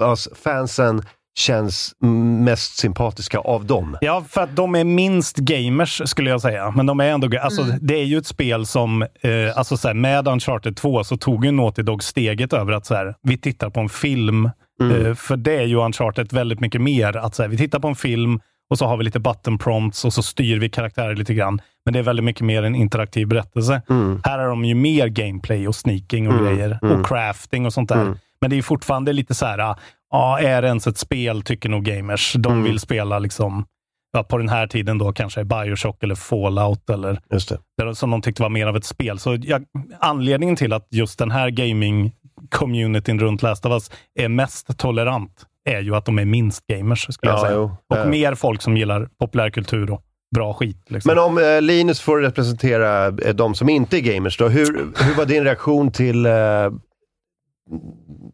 Us-fansen 0.00 1.02
känns 1.38 1.94
mm, 2.02 2.44
mest 2.44 2.76
sympatiska 2.76 3.38
av 3.38 3.66
dem. 3.66 3.98
Ja, 4.00 4.24
för 4.28 4.40
att 4.40 4.56
de 4.56 4.74
är 4.74 4.84
minst 4.84 5.36
gamers 5.36 6.02
skulle 6.04 6.30
jag 6.30 6.40
säga. 6.40 6.70
Men 6.70 6.86
de 6.86 7.00
är 7.00 7.04
ändå, 7.04 7.38
alltså, 7.38 7.62
det 7.80 7.94
är 7.94 8.04
ju 8.04 8.18
ett 8.18 8.26
spel 8.26 8.66
som, 8.66 9.02
eh, 9.02 9.08
alltså 9.56 9.76
så 9.76 9.88
här, 9.88 9.94
med 9.94 10.28
Uncharted 10.28 10.76
2 10.76 11.04
så 11.04 11.16
tog 11.16 11.44
ju 11.44 11.50
Naughty 11.50 11.82
Dog 11.82 12.02
steget 12.02 12.52
över 12.52 12.72
att 12.72 12.86
så 12.86 12.94
här, 12.94 13.14
vi 13.22 13.38
tittar 13.38 13.70
på 13.70 13.80
en 13.80 13.88
film. 13.88 14.50
Eh, 14.80 15.14
för 15.14 15.36
det 15.36 15.56
är 15.56 15.64
ju 15.64 15.76
Uncharted 15.76 16.32
väldigt 16.32 16.60
mycket 16.60 16.80
mer. 16.80 17.16
Att 17.16 17.34
så 17.34 17.42
här, 17.42 17.50
vi 17.50 17.56
tittar 17.56 17.78
på 17.78 17.88
en 17.88 17.94
film 17.94 18.40
och 18.72 18.78
så 18.78 18.86
har 18.86 18.96
vi 18.96 19.04
lite 19.04 19.20
button 19.20 19.58
prompts 19.58 20.04
och 20.04 20.12
så 20.12 20.22
styr 20.22 20.58
vi 20.58 20.68
karaktärer 20.68 21.16
lite 21.16 21.34
grann. 21.34 21.60
Men 21.84 21.92
det 21.92 21.98
är 21.98 22.02
väldigt 22.02 22.24
mycket 22.24 22.42
mer 22.46 22.62
en 22.62 22.74
interaktiv 22.74 23.26
berättelse. 23.28 23.82
Här 24.24 24.38
har 24.38 24.46
de 24.48 24.64
ju 24.64 24.74
mer 24.74 25.06
gameplay 25.08 25.68
och 25.68 25.74
sneaking 25.74 26.28
och 26.28 26.34
Mm, 26.34 26.44
grejer. 26.44 26.78
mm. 26.82 27.00
Och 27.00 27.06
crafting 27.06 27.66
och 27.66 27.72
sånt 27.72 27.88
där. 27.88 28.00
Mm. 28.02 28.16
Men 28.40 28.50
det 28.50 28.58
är 28.58 28.62
fortfarande 28.62 29.12
lite 29.12 29.34
så 29.34 29.46
här, 29.46 29.76
ja, 30.10 30.38
är 30.40 30.62
det 30.62 30.68
ens 30.68 30.86
ett 30.86 30.98
spel, 30.98 31.42
tycker 31.42 31.68
nog 31.68 31.84
gamers. 31.84 32.32
De 32.38 32.52
Mm. 32.52 32.64
vill 32.64 32.78
spela 32.80 33.18
liksom, 33.18 33.64
ja, 34.12 34.22
på 34.22 34.38
den 34.38 34.48
här 34.48 34.66
tiden 34.66 34.98
då 34.98 35.12
kanske 35.12 35.44
Bioshock 35.44 36.02
eller 36.02 36.14
Fallout 36.14 36.90
eller 36.90 37.20
Just 37.32 37.52
det. 37.78 37.94
som 37.94 38.10
de 38.10 38.22
tyckte 38.22 38.42
var 38.42 38.50
mer 38.50 38.66
av 38.66 38.76
ett 38.76 38.84
spel. 38.84 39.18
Så 39.18 39.38
jag, 39.42 39.64
anledningen 40.00 40.56
till 40.56 40.72
att 40.72 40.86
just 40.90 41.18
den 41.18 41.30
här 41.30 41.50
gaming-communityn 41.50 43.18
runt 43.20 43.42
Last 43.42 43.66
of 43.66 43.72
Us 43.72 43.90
är 44.20 44.28
mest 44.28 44.78
tolerant 44.78 45.46
är 45.70 45.80
ju 45.80 45.94
att 45.96 46.04
de 46.04 46.18
är 46.18 46.24
minst 46.24 46.66
gamers, 46.66 47.06
skulle 47.14 47.32
jag 47.32 47.38
Ja, 47.38 47.42
säga. 47.44 47.54
jo. 47.56 47.76
Och 47.90 47.96
Ja. 47.96 48.04
mer 48.04 48.34
folk 48.34 48.62
som 48.62 48.76
gillar 48.76 49.08
populärkultur 49.18 49.90
och 49.90 50.02
bra 50.34 50.54
skit. 50.54 50.84
Liksom. 50.90 51.08
Men 51.08 51.18
om 51.24 51.38
eh, 51.38 51.60
Linus 51.62 52.00
får 52.00 52.20
representera 52.20 53.06
eh, 53.06 53.34
de 53.34 53.54
som 53.54 53.68
inte 53.68 53.96
är 53.98 54.00
gamers 54.00 54.38
då, 54.38 54.48
hur, 54.48 54.66
hur 55.04 55.14
var 55.16 55.24
din 55.24 55.44
reaktion 55.44 55.90
till 55.92 56.26
eh, 56.26 56.32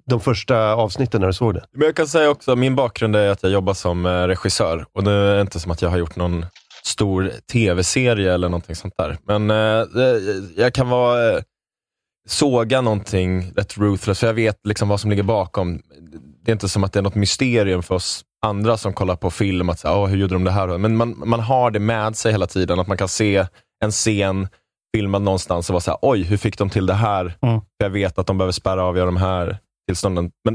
de 0.06 0.20
första 0.20 0.74
avsnitten 0.74 1.20
när 1.20 1.26
du 1.28 1.32
såg 1.32 1.54
det? 1.54 1.64
Men 1.72 1.86
jag 1.86 1.96
kan 1.96 2.06
säga 2.06 2.30
också, 2.30 2.56
min 2.56 2.76
bakgrund 2.76 3.16
är 3.16 3.30
att 3.30 3.42
jag 3.42 3.52
jobbar 3.52 3.74
som 3.74 4.06
eh, 4.06 4.10
regissör 4.26 4.86
och 4.92 5.04
det 5.04 5.10
är 5.12 5.40
inte 5.40 5.60
som 5.60 5.70
att 5.72 5.82
jag 5.82 5.90
har 5.90 5.98
gjort 5.98 6.16
någon 6.16 6.46
stor 6.84 7.30
tv-serie 7.52 8.34
eller 8.34 8.48
någonting 8.48 8.74
sånt 8.76 8.94
där. 8.98 9.18
Men 9.26 9.50
eh, 9.50 9.86
det- 9.94 10.20
jag 10.56 10.74
kan 10.74 10.88
vara 10.88 11.32
eh, 11.36 11.40
såga 12.28 12.80
någonting 12.80 13.52
rätt 13.56 13.78
ruthless, 13.78 14.20
för 14.20 14.26
jag 14.26 14.34
vet 14.34 14.60
liksom 14.64 14.88
vad 14.88 15.00
som 15.00 15.10
ligger 15.10 15.22
bakom. 15.22 15.80
Det 16.48 16.52
är 16.52 16.54
inte 16.54 16.68
som 16.68 16.84
att 16.84 16.92
det 16.92 16.98
är 16.98 17.02
något 17.02 17.14
mysterium 17.14 17.82
för 17.82 17.94
oss 17.94 18.24
andra 18.46 18.76
som 18.76 18.92
kollar 18.92 19.16
på 19.16 19.30
film, 19.30 19.68
att 19.68 19.78
säga, 19.78 19.96
"Åh, 19.96 20.06
hur 20.06 20.16
gjorde 20.16 20.34
de 20.34 20.44
det 20.44 20.50
här? 20.50 20.78
Men 20.78 20.96
man, 20.96 21.22
man 21.28 21.40
har 21.40 21.70
det 21.70 21.78
med 21.78 22.16
sig 22.16 22.32
hela 22.32 22.46
tiden, 22.46 22.80
att 22.80 22.86
man 22.86 22.96
kan 22.96 23.08
se 23.08 23.46
en 23.84 23.90
scen 23.90 24.48
filmad 24.96 25.22
någonstans 25.22 25.70
och 25.70 25.72
vara 25.72 25.80
så 25.80 25.90
här, 25.90 25.98
oj, 26.02 26.22
hur 26.22 26.36
fick 26.36 26.58
de 26.58 26.70
till 26.70 26.86
det 26.86 26.94
här? 26.94 27.22
Mm. 27.42 27.60
För 27.60 27.84
jag 27.84 27.90
vet 27.90 28.18
att 28.18 28.26
de 28.26 28.38
behöver 28.38 28.52
spärra 28.52 28.84
av 28.84 28.94
de 28.94 29.16
här 29.16 29.58
tillstånden. 29.88 30.30
Men 30.44 30.54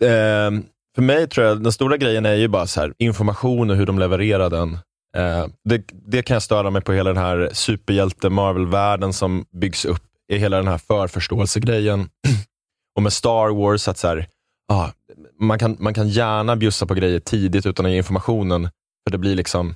eh, 0.00 0.62
för 0.94 1.02
mig 1.02 1.28
tror 1.28 1.46
jag 1.46 1.62
den 1.62 1.72
stora 1.72 1.96
grejen 1.96 2.26
är 2.26 2.34
ju 2.34 2.48
bara 2.48 2.66
så 2.66 2.80
här, 2.80 2.94
information 2.98 3.70
och 3.70 3.76
hur 3.76 3.86
de 3.86 3.98
levererar 3.98 4.50
den. 4.50 4.72
Eh, 5.16 5.46
det, 5.64 5.84
det 5.92 6.22
kan 6.22 6.34
jag 6.34 6.42
störa 6.42 6.70
mig 6.70 6.82
på 6.82 6.92
hela 6.92 7.10
den 7.12 7.22
här 7.22 7.50
superhjälte 7.52 8.30
Marvel-världen 8.30 9.12
som 9.12 9.44
byggs 9.52 9.84
upp 9.84 10.04
i 10.32 10.38
hela 10.38 10.56
den 10.56 10.68
här 10.68 10.78
förförståelsegrejen. 10.78 12.08
och 12.96 13.02
med 13.02 13.12
Star 13.12 13.48
Wars, 13.48 13.88
att 13.88 13.98
så 13.98 14.08
här, 14.08 14.26
ah, 14.72 14.88
man, 15.40 15.58
kan, 15.58 15.76
man 15.80 15.94
kan 15.94 16.08
gärna 16.08 16.56
bjussa 16.56 16.86
på 16.86 16.94
grejer 16.94 17.20
tidigt 17.20 17.66
utan 17.66 17.86
att 17.86 17.92
ge 17.92 17.98
informationen, 17.98 18.62
för 19.06 19.10
det 19.12 19.18
blir 19.18 19.34
liksom 19.34 19.74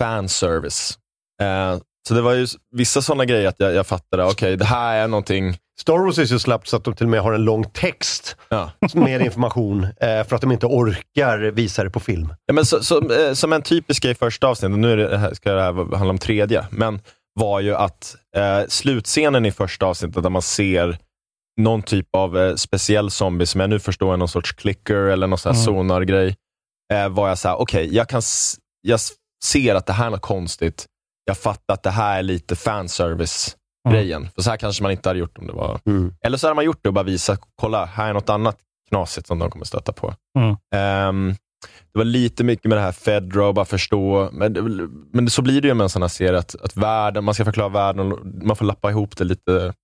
fanservice. 0.00 0.98
Eh, 1.42 1.78
så 2.08 2.14
det 2.14 2.22
var 2.22 2.32
ju 2.32 2.46
vissa 2.76 3.02
sådana 3.02 3.24
grejer 3.24 3.48
att 3.48 3.60
jag, 3.60 3.74
jag 3.74 3.86
fattade, 3.86 4.24
okej, 4.24 4.56
det 4.56 4.64
här 4.64 4.96
är 4.96 5.08
någonting 5.08 5.56
Star 5.80 5.98
Wars 5.98 6.18
är 6.18 6.26
så 6.26 6.38
slappt 6.38 6.68
så 6.68 6.76
att 6.76 6.84
de 6.84 6.94
till 6.94 7.06
och 7.06 7.10
med 7.10 7.20
har 7.20 7.32
en 7.32 7.44
lång 7.44 7.64
text 7.64 8.36
Ja. 8.48 8.70
med 8.94 9.22
information 9.22 9.84
eh, 9.84 10.24
för 10.24 10.34
att 10.34 10.40
de 10.40 10.52
inte 10.52 10.66
orkar 10.66 11.38
visa 11.38 11.84
det 11.84 11.90
på 11.90 12.00
film. 12.00 12.34
Ja, 12.46 12.54
men 12.54 12.66
så, 12.66 12.82
så, 12.84 13.10
eh, 13.12 13.32
som 13.32 13.52
en 13.52 13.62
typisk 13.62 14.02
grej 14.02 14.12
i 14.12 14.14
första 14.14 14.46
avsnittet, 14.46 14.78
nu 14.78 14.96
det, 14.96 15.18
här- 15.18 15.34
ska 15.34 15.52
det 15.52 15.62
här 15.62 15.72
handla 15.72 16.10
om 16.10 16.18
tredje, 16.18 16.66
men 16.70 17.00
var 17.40 17.60
ju 17.60 17.74
att 17.74 18.16
eh, 18.36 18.60
slutscenen 18.68 19.46
i 19.46 19.52
första 19.52 19.86
avsnittet 19.86 20.22
där 20.22 20.30
man 20.30 20.42
ser 20.42 20.98
någon 21.60 21.82
typ 21.82 22.06
av 22.16 22.38
eh, 22.38 22.54
speciell 22.54 23.10
zombie, 23.10 23.46
som 23.46 23.60
jag 23.60 23.70
nu 23.70 23.78
förstår 23.78 24.12
är 24.12 24.16
någon 24.16 24.28
sorts 24.28 24.52
clicker 24.52 24.94
eller 24.96 25.26
någon 25.26 25.38
sån 25.38 25.54
här 25.54 25.62
Mm. 25.62 25.64
sonargrej, 25.74 26.36
eh, 26.92 27.08
var 27.08 27.28
jag 27.28 27.38
så 27.38 27.48
här, 27.48 27.56
okej, 27.60 27.94
jag 27.94 28.08
kan 28.08 28.18
s- 28.18 28.56
jag 28.80 28.94
s- 28.96 29.12
ser 29.44 29.74
att 29.74 29.86
det 29.86 29.92
här 29.92 30.06
är 30.06 30.10
något 30.10 30.20
konstigt. 30.22 30.86
Jag 31.24 31.38
fattar 31.38 31.74
att 31.74 31.82
det 31.82 31.90
här 31.90 32.18
är 32.18 32.22
lite 32.22 32.56
fanservice-grejen. 32.56 34.28
För 34.34 34.42
så 34.42 34.50
här 34.50 34.56
kanske 34.56 34.82
man 34.82 34.92
inte 34.92 35.08
hade 35.08 35.18
gjort 35.18 35.38
om 35.38 35.46
det 35.46 35.52
var... 35.52 35.80
Mm. 35.86 36.14
Eller 36.24 36.38
så 36.38 36.46
hade 36.46 36.54
man 36.54 36.64
gjort 36.64 36.78
det 36.82 36.88
och 36.88 36.94
bara 36.94 37.04
visat, 37.04 37.40
kolla, 37.56 37.84
här 37.84 38.08
är 38.08 38.12
något 38.14 38.28
annat 38.28 38.58
knasigt 38.88 39.26
som 39.26 39.38
de 39.38 39.50
kommer 39.50 39.64
stöta 39.64 39.92
på. 39.92 40.14
Mm. 40.38 40.56
Ehm, 40.74 41.34
det 41.92 41.98
var 41.98 42.04
lite 42.04 42.44
mycket 42.44 42.64
med 42.64 42.78
det 42.78 42.82
här 42.82 42.92
Fedra 42.92 43.46
och 43.46 43.54
bara 43.54 43.64
förstå, 43.64 44.28
men, 44.32 44.52
men 45.12 45.30
så 45.30 45.42
blir 45.42 45.60
det 45.60 45.68
ju 45.68 45.74
med 45.74 45.84
en 45.84 45.88
sån 45.90 46.02
här 46.02 46.08
serie, 46.08 46.38
att, 46.38 46.54
att 46.62 46.76
världen, 46.76 47.24
man 47.24 47.34
ska 47.34 47.44
förklara 47.44 47.68
världen 47.68 48.12
och 48.12 48.18
man 48.24 48.56
får 48.56 48.64
lappa 48.64 48.90
ihop 48.90 49.16
det 49.16 49.24
lite 49.24 49.74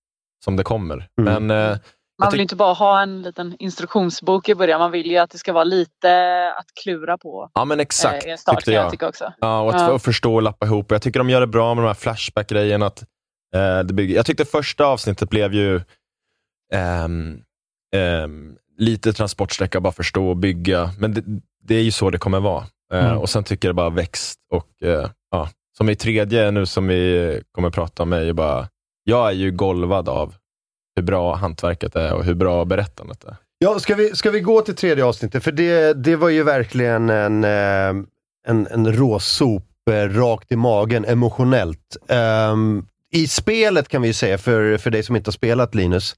som 0.43 0.55
det 0.55 0.63
kommer. 0.63 1.07
Mm. 1.21 1.47
Men 1.47 1.71
eh, 1.71 1.77
Man 2.21 2.31
vill 2.31 2.39
ju 2.39 2.41
inte 2.41 2.55
bara 2.55 2.73
ha 2.73 3.01
en 3.01 3.21
liten 3.21 3.55
instruktionsbok 3.59 4.49
i 4.49 4.55
början. 4.55 4.79
Man 4.79 4.91
vill 4.91 5.11
ju 5.11 5.17
att 5.17 5.29
det 5.29 5.37
ska 5.37 5.53
vara 5.53 5.63
lite 5.63 6.53
att 6.57 6.65
klura 6.83 7.17
på. 7.17 7.49
Ja 7.53 7.65
men 7.65 7.79
exakt, 7.79 8.25
eh, 8.27 8.35
start, 8.35 8.55
tyckte 8.55 8.71
jag 8.71 8.83
jag. 8.83 8.91
tycka 8.91 9.07
också. 9.07 9.33
Ja, 9.39 9.61
och 9.61 9.75
att 9.75 9.81
Ja. 9.81 9.99
förstå 9.99 10.35
och 10.35 10.41
lappa 10.41 10.65
ihop. 10.65 10.91
Jag 10.91 11.01
tycker 11.01 11.19
de 11.19 11.29
gör 11.29 11.41
det 11.41 11.47
bra 11.47 11.73
med 11.75 11.83
de 11.83 11.87
här 11.87 11.93
Flashback-grejerna. 11.93 12.85
Att, 12.85 13.01
eh, 13.55 13.79
det 13.79 13.93
bygger. 13.93 14.15
Jag 14.15 14.25
tyckte 14.25 14.45
första 14.45 14.85
avsnittet 14.85 15.29
blev 15.29 15.53
ju 15.53 15.81
ehm, 16.73 17.39
ehm, 17.95 18.55
lite 18.77 19.13
transportsträcka, 19.13 19.79
bara 19.81 19.93
förstå 19.93 20.29
och 20.29 20.37
bygga. 20.37 20.89
Men 20.99 21.13
det, 21.13 21.23
det 21.63 21.75
är 21.75 21.81
ju 21.83 21.91
så 21.91 22.09
det 22.09 22.17
kommer 22.17 22.39
vara. 22.39 22.63
Eh, 22.93 23.05
Mm. 23.05 23.17
Och 23.17 23.29
sen 23.29 23.43
tycker 23.43 23.67
jag 23.67 23.75
det 23.75 23.77
bara 23.77 23.89
växt. 23.89 24.39
Och, 24.53 24.87
eh, 24.87 25.09
ja, 25.31 25.49
som 25.77 25.89
i 25.89 25.95
tredje 25.95 26.51
nu 26.51 26.65
som 26.65 26.87
vi 26.87 27.41
kommer 27.51 27.69
prata 27.69 28.03
om, 28.03 28.13
är 28.13 28.21
ju 28.21 28.33
bara, 28.33 28.67
jag 29.09 29.27
är 29.27 29.33
ju 29.33 29.51
golvad 29.51 30.09
av 30.09 30.33
hur 30.95 31.03
bra 31.03 31.35
hantverket 31.35 31.95
är 31.95 32.13
och 32.13 32.23
hur 32.23 32.33
bra 32.33 32.65
berättandet 32.65 33.23
är. 33.23 33.35
Ja, 33.57 33.79
ska 33.79 33.95
vi, 33.95 34.15
ska 34.15 34.31
vi 34.31 34.39
gå 34.39 34.61
till 34.61 34.75
tredje 34.75 35.05
avsnittet? 35.05 35.43
För 35.43 35.51
det, 35.51 35.93
det 35.93 36.15
var 36.15 36.29
ju 36.29 36.43
verkligen 36.43 37.09
en, 37.09 37.43
eh, 37.43 38.05
en, 38.47 38.67
en 38.71 38.93
råsop 38.93 39.63
eh, 39.91 39.93
rakt 39.93 40.51
i 40.51 40.55
magen 40.55 41.05
emotionellt. 41.05 41.97
Um, 42.51 42.87
I 43.11 43.27
spelet 43.27 43.87
kan 43.87 44.01
vi 44.01 44.07
ju 44.07 44.13
säga, 44.13 44.37
för, 44.37 44.77
för 44.77 44.91
dig 44.91 45.03
som 45.03 45.15
inte 45.15 45.27
har 45.27 45.33
spelat 45.33 45.75
Linus, 45.75 46.15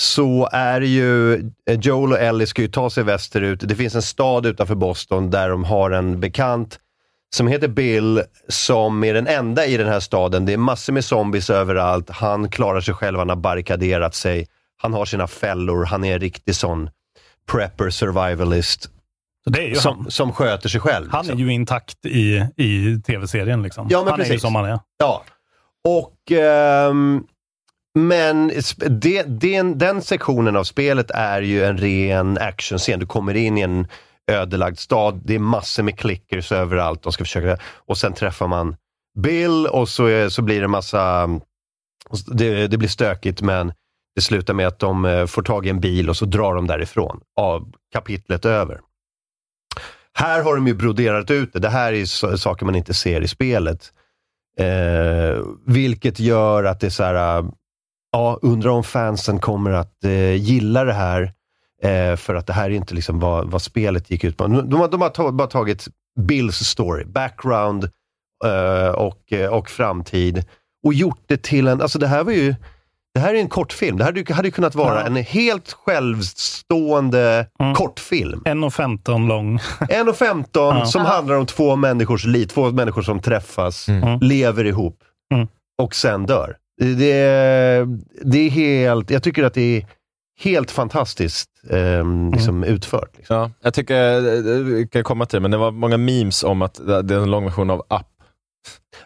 så 0.00 0.48
är 0.52 0.80
ju 0.80 1.34
eh, 1.34 1.80
Joel 1.80 2.12
och 2.12 2.18
Ellie 2.18 2.46
ska 2.46 2.62
ju 2.62 2.68
ta 2.68 2.90
sig 2.90 3.04
västerut. 3.04 3.60
Det 3.60 3.74
finns 3.74 3.94
en 3.94 4.02
stad 4.02 4.46
utanför 4.46 4.74
Boston 4.74 5.30
där 5.30 5.48
de 5.48 5.64
har 5.64 5.90
en 5.90 6.20
bekant 6.20 6.78
som 7.34 7.46
heter 7.46 7.68
Bill, 7.68 8.22
som 8.48 9.04
är 9.04 9.14
den 9.14 9.26
enda 9.26 9.66
i 9.66 9.76
den 9.76 9.88
här 9.88 10.00
staden. 10.00 10.46
Det 10.46 10.52
är 10.52 10.56
massor 10.56 10.92
med 10.92 11.04
zombies 11.04 11.50
överallt. 11.50 12.10
Han 12.10 12.50
klarar 12.50 12.80
sig 12.80 12.94
själv, 12.94 13.18
han 13.18 13.28
har 13.28 13.36
barrikaderat 13.36 14.14
sig. 14.14 14.46
Han 14.76 14.92
har 14.92 15.04
sina 15.04 15.26
fällor, 15.26 15.84
han 15.84 16.04
är 16.04 16.14
en 16.14 16.20
riktig 16.20 16.54
sån 16.54 16.90
prepper 17.48 17.90
survivalist 17.90 18.90
Så 19.44 19.60
är 19.60 19.74
som, 19.74 19.98
han. 19.98 20.10
som 20.10 20.32
sköter 20.32 20.68
sig 20.68 20.80
själv. 20.80 21.08
Han 21.10 21.20
är 21.20 21.24
liksom. 21.24 21.40
ju 21.40 21.52
intakt 21.52 22.06
i, 22.06 22.44
i 22.56 23.00
tv-serien. 23.06 23.62
Liksom. 23.62 23.86
Ja, 23.90 23.98
han 23.98 24.08
är 24.08 24.12
ju 24.12 24.24
precis. 24.24 24.40
som 24.40 24.54
han 24.54 24.64
är. 24.64 24.78
Ja. 24.98 25.24
Och, 25.88 26.32
ehm, 26.32 27.24
men 27.94 28.52
det, 28.88 29.22
den, 29.22 29.78
den 29.78 30.02
sektionen 30.02 30.56
av 30.56 30.64
spelet 30.64 31.10
är 31.10 31.42
ju 31.42 31.64
en 31.64 31.78
ren 31.78 32.38
actionscen. 32.38 33.00
Du 33.00 33.06
kommer 33.06 33.34
in 33.36 33.58
i 33.58 33.60
en 33.60 33.86
ödelagd 34.28 34.78
stad, 34.78 35.20
det 35.24 35.34
är 35.34 35.38
massor 35.38 35.82
med 35.82 35.98
clickers 35.98 36.52
överallt. 36.52 37.02
De 37.02 37.12
ska 37.12 37.24
försöka, 37.24 37.62
och 37.86 37.98
sen 37.98 38.12
träffar 38.12 38.48
man 38.48 38.76
Bill 39.18 39.66
och 39.66 39.88
så, 39.88 40.06
är, 40.06 40.28
så 40.28 40.42
blir 40.42 40.60
det 40.60 40.68
massa, 40.68 41.28
det, 42.26 42.66
det 42.66 42.78
blir 42.78 42.88
stökigt 42.88 43.42
men 43.42 43.72
det 44.14 44.22
slutar 44.22 44.54
med 44.54 44.66
att 44.66 44.78
de 44.78 45.04
eh, 45.04 45.26
får 45.26 45.42
tag 45.42 45.66
i 45.66 45.70
en 45.70 45.80
bil 45.80 46.08
och 46.10 46.16
så 46.16 46.24
drar 46.24 46.54
de 46.54 46.66
därifrån. 46.66 47.20
Av 47.36 47.72
kapitlet 47.92 48.44
över. 48.44 48.80
Här 50.14 50.42
har 50.42 50.54
de 50.54 50.66
ju 50.66 50.74
broderat 50.74 51.30
ut 51.30 51.52
det. 51.52 51.58
Det 51.58 51.68
här 51.68 51.92
är 51.92 52.36
saker 52.36 52.66
man 52.66 52.74
inte 52.74 52.94
ser 52.94 53.20
i 53.20 53.28
spelet. 53.28 53.92
Eh, 54.60 55.44
vilket 55.66 56.20
gör 56.20 56.64
att 56.64 56.80
det 56.80 56.86
är 56.86 56.90
så 56.90 57.02
här, 57.02 57.38
eh, 57.38 57.50
ja, 58.12 58.38
undrar 58.42 58.70
om 58.70 58.84
fansen 58.84 59.38
kommer 59.38 59.70
att 59.70 60.04
eh, 60.04 60.34
gilla 60.34 60.84
det 60.84 60.92
här. 60.92 61.32
Eh, 61.82 62.16
för 62.16 62.34
att 62.34 62.46
det 62.46 62.52
här 62.52 62.64
är 62.70 62.74
inte 62.74 62.94
liksom 62.94 63.20
vad, 63.20 63.50
vad 63.50 63.62
spelet 63.62 64.10
gick 64.10 64.24
ut 64.24 64.36
på. 64.36 64.46
De, 64.46 64.72
har, 64.80 64.88
de 64.88 65.00
har 65.00 65.08
ta, 65.08 65.32
bara 65.32 65.48
tagit 65.48 65.88
Bills 66.20 66.56
story, 66.56 67.04
background 67.04 67.84
eh, 68.44 68.88
och, 68.94 69.32
eh, 69.32 69.52
och 69.52 69.70
framtid 69.70 70.44
och 70.86 70.94
gjort 70.94 71.22
det 71.26 71.42
till 71.42 71.68
en, 71.68 71.82
alltså 71.82 71.98
det 71.98 72.06
här 72.06 72.24
var 72.24 72.32
ju, 72.32 72.54
det 73.14 73.20
här 73.20 73.34
är 73.34 73.38
en 73.38 73.48
kortfilm. 73.48 73.96
Det 73.98 74.04
här 74.04 74.12
hade, 74.12 74.34
hade 74.34 74.50
kunnat 74.50 74.74
vara 74.74 75.00
Ja. 75.00 75.06
en 75.06 75.16
helt 75.16 75.72
självstående 75.72 77.46
Mm. 77.60 77.74
kortfilm. 77.74 78.42
1.15 78.44 79.28
lång. 79.28 79.58
1.15 79.80 80.48
Ja. 80.54 80.86
som 80.86 81.02
handlar 81.04 81.34
om 81.34 81.46
två 81.46 81.76
människors 81.76 82.24
liv, 82.24 82.46
två 82.46 82.70
människor 82.70 83.02
som 83.02 83.20
träffas, 83.20 83.88
Mm. 83.88 84.18
lever 84.20 84.64
ihop 84.64 84.98
Mm. 85.34 85.48
och 85.82 85.94
sen 85.94 86.26
dör. 86.26 86.56
Det, 86.80 87.86
det 88.24 88.38
är 88.38 88.50
helt, 88.50 89.10
jag 89.10 89.22
tycker 89.22 89.44
att 89.44 89.54
det 89.54 89.76
är 89.76 89.86
helt 90.38 90.70
fantastiskt 90.70 91.50
eh, 91.70 92.30
liksom 92.32 92.64
utfört. 92.64 93.16
Liksom. 93.16 93.36
Ja, 93.36 93.50
jag 93.62 93.74
tycker, 93.74 94.16
eh, 94.16 94.42
vi 94.64 94.88
kan 94.92 95.04
komma 95.04 95.26
till 95.26 95.36
det, 95.36 95.40
men 95.40 95.50
det 95.50 95.56
var 95.56 95.70
många 95.70 95.96
memes 95.96 96.44
om 96.44 96.62
att 96.62 96.74
det 96.86 97.14
är 97.14 97.18
en 97.22 97.30
lång 97.30 97.44
version 97.44 97.70
av 97.70 97.78
Up. 97.78 98.06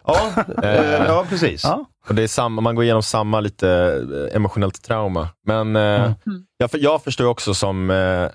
Ja, 0.05 0.31
eh, 0.63 1.05
ja 1.07 1.25
precis. 1.29 1.65
Och 2.09 2.15
det 2.15 2.23
är 2.23 2.27
samma, 2.27 2.61
man 2.61 2.75
går 2.75 2.83
igenom 2.83 3.03
samma 3.03 3.39
lite 3.39 3.69
eh, 4.29 4.35
emotionellt 4.35 4.81
trauma. 4.83 5.29
Men 5.47 5.75
eh, 5.75 6.11
jag, 6.57 6.71
för- 6.71 6.77
jag 6.83 7.03
förstår 7.03 7.25
också 7.25 7.53
som 7.53 7.89
eh, 7.89 8.27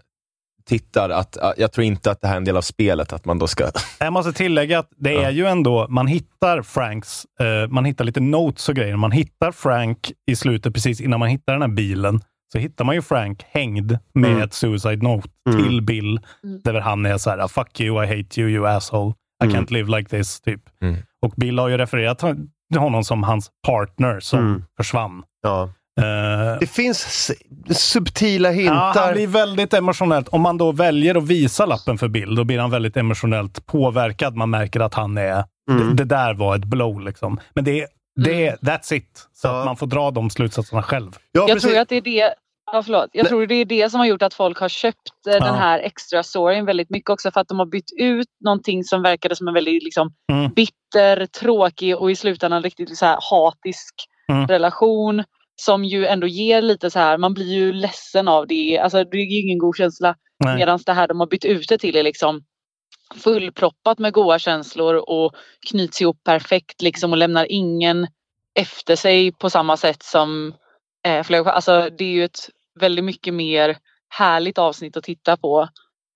tittar 0.68 1.10
att 1.10 1.36
eh, 1.36 1.50
jag 1.56 1.72
tror 1.72 1.84
inte 1.84 2.10
att 2.10 2.20
det 2.20 2.26
här 2.28 2.34
är 2.34 2.38
en 2.38 2.44
del 2.44 2.56
av 2.56 2.62
spelet, 2.62 3.12
att 3.12 3.24
man 3.24 3.38
då 3.38 3.46
ska... 3.46 3.70
Jag 3.98 4.12
måste 4.12 4.32
tillägga 4.32 4.78
att 4.78 4.90
det 4.96 5.16
är 5.24 5.30
ju 5.30 5.46
ändå, 5.46 5.86
man 5.88 6.06
hittar 6.06 6.62
Franks, 6.62 7.26
eh, 7.40 7.68
man 7.70 7.84
hittar 7.84 8.04
lite 8.04 8.20
notes 8.20 8.68
och 8.68 8.74
grejer. 8.74 8.96
Man 8.96 9.12
hittar 9.12 9.52
Frank 9.52 10.12
i 10.26 10.36
slutet, 10.36 10.74
precis 10.74 11.00
innan 11.00 11.20
man 11.20 11.28
hittar 11.28 11.52
den 11.52 11.62
här 11.62 11.68
bilen, 11.68 12.20
så 12.52 12.58
hittar 12.58 12.84
man 12.84 12.94
ju 12.94 13.02
Frank 13.02 13.44
hängd 13.50 13.98
med 14.14 14.30
Mm. 14.30 14.42
ett 14.42 14.54
suicide 14.54 14.96
note 15.08 15.28
Mm. 15.50 15.62
till 15.62 15.82
Bill, 15.82 16.20
där 16.64 16.74
han 16.80 17.06
är 17.06 17.18
så 17.18 17.30
här, 17.30 17.48
fuck 17.48 17.80
you, 17.80 18.04
I 18.04 18.06
hate 18.06 18.40
you, 18.40 18.50
you 18.50 18.66
asshole. 18.66 19.14
I 19.44 19.46
Mm. 19.46 19.56
can't 19.56 19.72
live 19.72 19.98
like 19.98 20.08
this, 20.10 20.40
typ. 20.40 20.60
Mm. 20.82 20.96
Och 21.26 21.32
Bill 21.36 21.58
har 21.58 21.68
ju 21.68 21.78
refererat 21.78 22.18
till 22.18 22.78
honom 22.80 23.04
som 23.04 23.22
hans 23.22 23.50
partner 23.66 24.20
som 24.20 24.38
Mm. 24.38 24.64
försvann. 24.76 25.22
Ja. 25.42 25.62
Eh, 26.00 26.58
Det 26.60 26.66
finns 26.70 27.30
subtila 27.70 28.48
Ja, 28.48 28.54
hintar. 28.60 29.04
han 29.04 29.12
blir 29.12 29.26
väldigt 29.26 29.74
emotionellt. 29.74 30.28
Om 30.28 30.40
man 30.40 30.58
då 30.58 30.72
väljer 30.72 31.14
att 31.14 31.26
visa 31.26 31.66
lappen 31.66 31.98
för 31.98 32.08
Bill, 32.08 32.34
då 32.34 32.44
blir 32.44 32.58
han 32.58 32.70
väldigt 32.70 32.96
emotionellt 32.96 33.66
påverkad. 33.66 34.36
Man 34.36 34.50
märker 34.50 34.80
att 34.80 34.94
han 34.94 35.18
är... 35.18 35.44
Mm. 35.70 35.88
Det, 35.88 35.94
det 35.94 36.04
där 36.04 36.34
var 36.34 36.56
ett 36.56 36.64
blow 36.64 37.00
liksom. 37.00 37.40
Men 37.54 37.64
det, 37.64 37.86
det, 38.24 38.56
that's 38.62 38.92
it. 38.94 39.28
Så 39.34 39.48
att 39.48 39.64
man 39.66 39.76
får 39.76 39.86
dra 39.86 40.10
de 40.10 40.30
slutsatserna 40.30 40.82
själv. 40.82 41.10
jag 41.32 41.60
tror 41.60 41.78
att 41.78 41.88
det 41.88 41.96
är 41.96 42.00
det 42.00 42.34
Ja, 42.72 42.82
förlåt. 42.82 43.10
Jag 43.12 43.28
tror 43.28 43.46
det 43.46 43.54
är 43.54 43.64
det 43.64 43.90
som 43.90 44.00
har 44.00 44.06
gjort 44.06 44.22
att 44.22 44.34
folk 44.34 44.58
har 44.58 44.68
köpt 44.68 45.26
eh, 45.28 45.32
Ja. 45.34 45.40
den 45.40 45.54
här 45.54 45.78
extra 45.78 46.22
storyn 46.22 46.64
väldigt 46.64 46.90
mycket 46.90 47.10
också 47.10 47.30
för 47.30 47.40
att 47.40 47.48
de 47.48 47.58
har 47.58 47.66
bytt 47.66 47.90
ut 47.98 48.28
någonting 48.44 48.84
som 48.84 49.02
verkade 49.02 49.36
som 49.36 49.48
en 49.48 49.54
väldigt 49.54 49.82
liksom, 49.84 50.12
Mm. 50.32 50.52
bitter, 50.54 51.26
tråkig 51.26 51.96
och 51.96 52.10
i 52.10 52.16
slutändan 52.16 52.62
riktigt 52.62 52.98
så 52.98 53.06
här 53.06 53.18
hatisk 53.30 53.94
Mm. 54.32 54.46
relation 54.46 55.24
som 55.56 55.84
ju 55.84 56.06
ändå 56.06 56.26
ger 56.26 56.62
lite 56.62 56.90
så 56.90 56.98
här, 56.98 57.18
man 57.18 57.34
blir 57.34 57.46
ju 57.54 57.72
ledsen 57.72 58.28
av 58.28 58.46
det. 58.46 58.78
Alltså 58.78 59.04
det 59.04 59.16
är 59.16 59.20
ju 59.20 59.40
ingen 59.40 59.58
god 59.58 59.76
känsla. 59.76 60.14
Medan 60.56 60.78
det 60.86 60.92
här 60.92 61.08
de 61.08 61.20
har 61.20 61.26
bytt 61.26 61.44
ut 61.44 61.68
det 61.68 61.78
till 61.78 61.96
är 61.96 62.02
liksom 62.02 62.42
fullproppat 63.16 63.98
med 63.98 64.12
goda 64.12 64.38
känslor 64.38 64.94
och 64.94 65.32
knyts 65.70 66.00
ihop 66.00 66.24
perfekt 66.24 66.82
liksom 66.82 67.10
och 67.12 67.16
lämnar 67.18 67.46
ingen 67.52 68.06
efter 68.58 68.96
sig 68.96 69.32
på 69.32 69.50
samma 69.50 69.76
sätt 69.76 70.02
som 70.02 70.54
eh, 71.06 71.22
flera, 71.22 71.50
alltså 71.52 71.88
det 71.98 72.04
är 72.04 72.08
ju 72.12 72.24
ett 72.24 72.50
väldigt 72.80 73.04
mycket 73.04 73.34
mer 73.34 73.76
härligt 74.08 74.58
avsnitt 74.58 74.96
att 74.96 75.04
titta 75.04 75.36
på. 75.36 75.68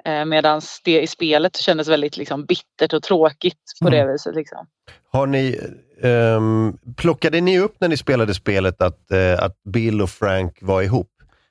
Eh, 0.05 0.25
Medan 0.25 0.61
det 0.85 1.01
i 1.03 1.07
spelet 1.07 1.57
kändes 1.57 1.89
väldigt 1.89 2.17
liksom, 2.17 2.45
bittert 2.45 2.93
och 2.93 3.03
tråkigt 3.03 3.59
på 3.83 3.89
Mm. 3.89 4.07
det 4.07 4.13
viset. 4.13 4.35
Liksom. 4.35 4.67
Har 5.13 5.27
ni, 5.27 5.61
ehm, 6.03 6.79
plockade 6.97 7.41
ni 7.41 7.59
upp 7.59 7.75
när 7.81 7.89
ni 7.89 7.97
spelade 7.97 8.35
spelet 8.35 8.83
att, 8.83 9.11
eh, 9.11 9.45
att 9.45 9.57
Bill 9.63 10.03
och 10.03 10.11
Frank 10.11 10.59
var 10.61 10.83
ihop? 10.83 11.09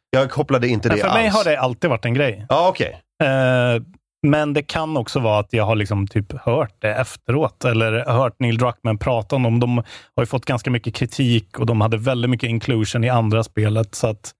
Jag 0.10 0.31
kopplade 0.31 0.67
inte 0.67 0.89
det 0.89 0.95
Men 0.95 1.01
för 1.01 1.07
alls. 1.07 1.15
mig 1.15 1.27
har 1.27 1.43
det 1.43 1.57
alltid 1.60 1.89
varit 1.89 2.05
en 2.05 2.13
grej. 2.13 2.45
Ja, 2.50 2.69
okej. 2.69 3.01
Eh, 3.24 3.81
men 4.27 4.53
det 4.53 4.63
kan 4.63 4.97
också 4.97 5.19
vara 5.19 5.39
att 5.39 5.53
jag 5.53 5.63
har 5.65 5.75
liksom 5.75 6.07
typ 6.07 6.33
hört 6.41 6.75
det 6.79 6.93
efteråt, 6.93 7.65
eller 7.65 8.05
hört 8.05 8.35
Neil 8.39 8.57
Druckmann 8.57 8.97
prata 8.97 9.35
om 9.35 9.43
dem. 9.43 9.59
De 9.59 9.77
har 10.15 10.23
ju 10.23 10.25
fått 10.25 10.45
ganska 10.45 10.71
mycket 10.71 10.95
kritik 10.95 11.59
och 11.59 11.65
de 11.65 11.81
hade 11.81 11.97
väldigt 11.97 12.29
mycket 12.31 12.49
inclusion 12.49 13.03
i 13.03 13.09
andra 13.09 13.43
spelet. 13.43 13.95
Så 13.95 14.07
att, 14.07 14.31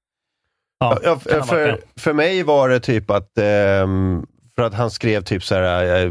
ja, 0.80 1.00
Ja, 1.04 1.20
för, 1.20 1.80
för 2.00 2.14
mig 2.14 2.44
var 2.44 2.70
det 2.70 2.80
typ 2.80 3.10
att, 3.12 3.38
ehm, 3.38 4.26
för 4.56 4.64
att 4.64 4.74
han 4.74 4.92
skrev 4.92 5.22
typ 5.24 5.44
så 5.44 5.56
här, 5.56 6.06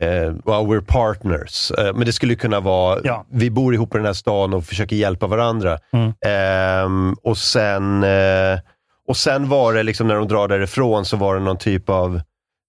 eh, 0.00 0.08
well, 0.44 0.66
we're 0.66 0.84
partners. 0.86 1.70
Eh, 1.70 1.94
men 1.94 2.06
det 2.06 2.12
skulle 2.12 2.34
kunna 2.34 2.60
vara, 2.60 3.00
Ja. 3.04 3.24
vi 3.30 3.50
bor 3.50 3.74
ihop 3.74 3.94
i 3.94 3.98
den 3.98 4.06
här 4.06 4.12
stan 4.12 4.54
och 4.54 4.64
försöker 4.64 4.96
hjälpa 4.96 5.26
varandra. 5.26 5.78
Mm. 5.92 6.12
Ehm, 6.26 7.14
och, 7.22 7.38
sen, 7.38 8.02
eh, 8.02 8.58
och 9.08 9.16
sen 9.16 9.48
var 9.48 9.72
det, 9.74 9.82
liksom 9.82 10.08
när 10.08 10.14
de 10.14 10.28
drar 10.28 10.48
därifrån, 10.48 11.04
så 11.04 11.16
var 11.16 11.34
det 11.34 11.40
någon 11.40 11.58
typ 11.58 11.88
av 11.88 12.20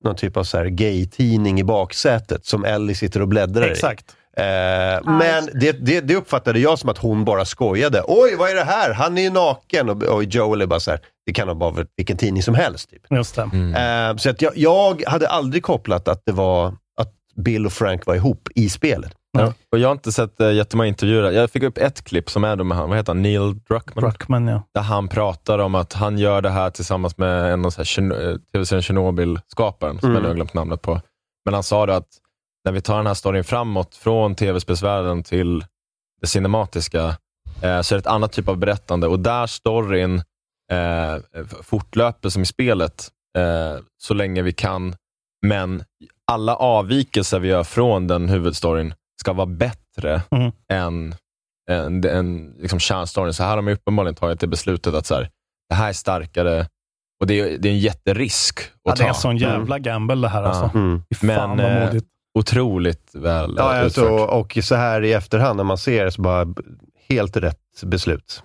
någon 0.03 0.15
typ 0.15 0.37
av 0.37 0.43
så 0.43 0.57
här 0.57 0.65
gay-tidning 0.65 1.59
i 1.59 1.63
baksätet 1.63 2.45
som 2.45 2.65
Ellie 2.65 2.95
sitter 2.95 3.21
och 3.21 3.27
bläddrar 3.27 3.67
i. 3.67 3.71
Exakt. 3.71 4.15
Eh, 4.37 4.43
men 5.03 5.49
det, 5.53 5.71
det, 5.71 6.01
det 6.01 6.15
uppfattade 6.15 6.59
jag 6.59 6.79
som 6.79 6.89
att 6.89 6.97
hon 6.97 7.25
bara 7.25 7.45
skojade. 7.45 8.03
Oj, 8.07 8.35
vad 8.35 8.49
är 8.49 8.55
det 8.55 8.63
här? 8.63 8.93
Han 8.93 9.17
är 9.17 9.21
ju 9.21 9.29
naken. 9.29 9.89
Och, 9.89 10.03
och 10.03 10.23
Joel 10.23 10.61
är 10.61 10.65
bara 10.65 10.79
så 10.79 10.91
här, 10.91 10.99
det 11.25 11.33
kan 11.33 11.47
ha 11.47 11.55
bara 11.55 11.71
varit 11.71 11.93
vilken 11.97 12.17
tidning 12.17 12.43
som 12.43 12.55
helst. 12.55 12.89
Typ. 12.89 13.01
Just 13.09 13.35
det. 13.35 13.41
Eh, 13.41 14.17
så 14.17 14.29
att 14.29 14.41
jag, 14.41 14.57
jag 14.57 15.03
hade 15.07 15.27
aldrig 15.27 15.63
kopplat 15.63 16.07
att 16.07 16.21
det 16.25 16.31
var 16.31 16.67
att 16.97 17.13
Bill 17.35 17.65
och 17.65 17.73
Frank 17.73 18.05
var 18.05 18.15
ihop 18.15 18.49
i 18.55 18.69
spelet. 18.69 19.11
Ja. 19.37 19.53
Och 19.71 19.79
jag 19.79 19.87
har 19.87 19.91
inte 19.93 20.11
sett 20.11 20.41
uh, 20.41 20.53
jättemånga 20.53 20.87
intervjuer. 20.87 21.31
Jag 21.31 21.51
fick 21.51 21.63
upp 21.63 21.77
ett 21.77 22.01
klipp 22.03 22.29
som 22.29 22.43
är 22.43 22.55
då 22.55 22.63
med 22.63 22.77
han, 22.77 22.89
vad 22.89 22.97
heter 22.97 23.13
han, 23.13 23.21
Neil 23.21 23.59
Druckmann? 23.59 24.03
Druckmann, 24.03 24.47
ja. 24.47 24.63
Där 24.73 24.81
han 24.81 25.07
pratar 25.07 25.59
om 25.59 25.75
att 25.75 25.93
han 25.93 26.17
gör 26.17 26.41
det 26.41 26.49
här 26.49 26.69
tillsammans 26.69 27.17
med 27.17 27.53
en 27.53 27.65
av 27.65 27.73
eh, 27.79 28.37
tv-serien 28.53 28.81
Chernobyl-skaparen, 28.83 29.99
som 29.99 30.09
Mm. 30.09 30.13
jag 30.15 30.21
nu 30.23 30.27
har 30.27 30.35
glömt 30.35 30.53
namnet 30.53 30.81
på. 30.81 31.01
Men 31.45 31.53
han 31.53 31.63
sa 31.63 31.85
att 31.87 32.07
när 32.65 32.71
vi 32.71 32.81
tar 32.81 32.97
den 32.97 33.07
här 33.07 33.13
storyn 33.13 33.43
framåt 33.43 33.95
från 33.95 34.35
tv-spelsvärlden 34.35 35.23
till 35.23 35.65
det 36.21 36.27
cinematiska, 36.27 37.05
eh, 37.61 37.81
så 37.81 37.95
är 37.95 37.97
det 37.97 37.97
ett 37.97 38.07
annat 38.07 38.31
typ 38.31 38.47
av 38.47 38.57
berättande. 38.57 39.07
Och 39.07 39.19
där 39.19 39.47
storyn 39.47 40.23
eh, 40.71 41.43
fortlöper 41.63 42.29
som 42.29 42.41
i 42.41 42.45
spelet, 42.45 43.07
eh, 43.37 43.83
så 43.97 44.13
länge 44.13 44.41
vi 44.41 44.53
kan. 44.53 44.95
Men 45.45 45.83
alla 46.31 46.55
avvikelser 46.55 47.39
vi 47.39 47.47
gör 47.47 47.63
från 47.63 48.07
den 48.07 48.29
huvudstoryn 48.29 48.93
ska 49.21 49.33
vara 49.33 49.45
bättre 49.45 50.21
Mm. 50.31 50.51
än, 50.71 51.15
än, 51.71 52.05
än 52.05 52.53
liksom 52.59 52.79
kärnstoryn. 52.79 53.33
Så 53.33 53.43
här 53.43 53.49
har 53.49 53.57
de 53.57 53.67
uppenbarligen 53.67 54.15
tagit 54.15 54.39
det 54.39 54.47
beslutet 54.47 54.93
att 54.93 55.05
så 55.05 55.15
här, 55.15 55.29
det 55.69 55.75
här 55.75 55.89
är 55.89 55.93
starkare 55.93 56.67
och 57.21 57.27
det 57.27 57.39
är, 57.39 57.57
det 57.57 57.67
är 57.69 57.71
en 57.73 57.79
jätterisk 57.79 58.59
att 58.59 58.65
Ja, 58.83 58.93
det 58.95 59.03
är 59.03 59.07
en 59.07 59.13
ta. 59.13 59.19
sån 59.19 59.37
jävla 59.37 59.79
gamble 59.79 60.15
det 60.15 60.27
här 60.27 60.43
alltså. 60.43 60.77
Mm. 60.77 61.03
Fan 61.15 61.27
Men, 61.27 61.57
vad 61.57 61.71
eh, 61.83 61.85
modigt. 61.87 62.05
Otroligt 62.39 63.15
väl 63.15 63.53
Ja, 63.57 63.77
eh, 63.79 63.85
utfört. 63.87 64.29
och 64.29 64.57
så 64.63 64.75
här 64.75 65.01
i 65.03 65.13
efterhand 65.13 65.57
när 65.57 65.63
man 65.63 65.77
ser 65.77 66.05
det 66.05 66.11
så 66.11 66.21
bara 66.21 66.47
helt 67.09 67.37
rätt 67.37 67.59
beslut. 67.83 68.43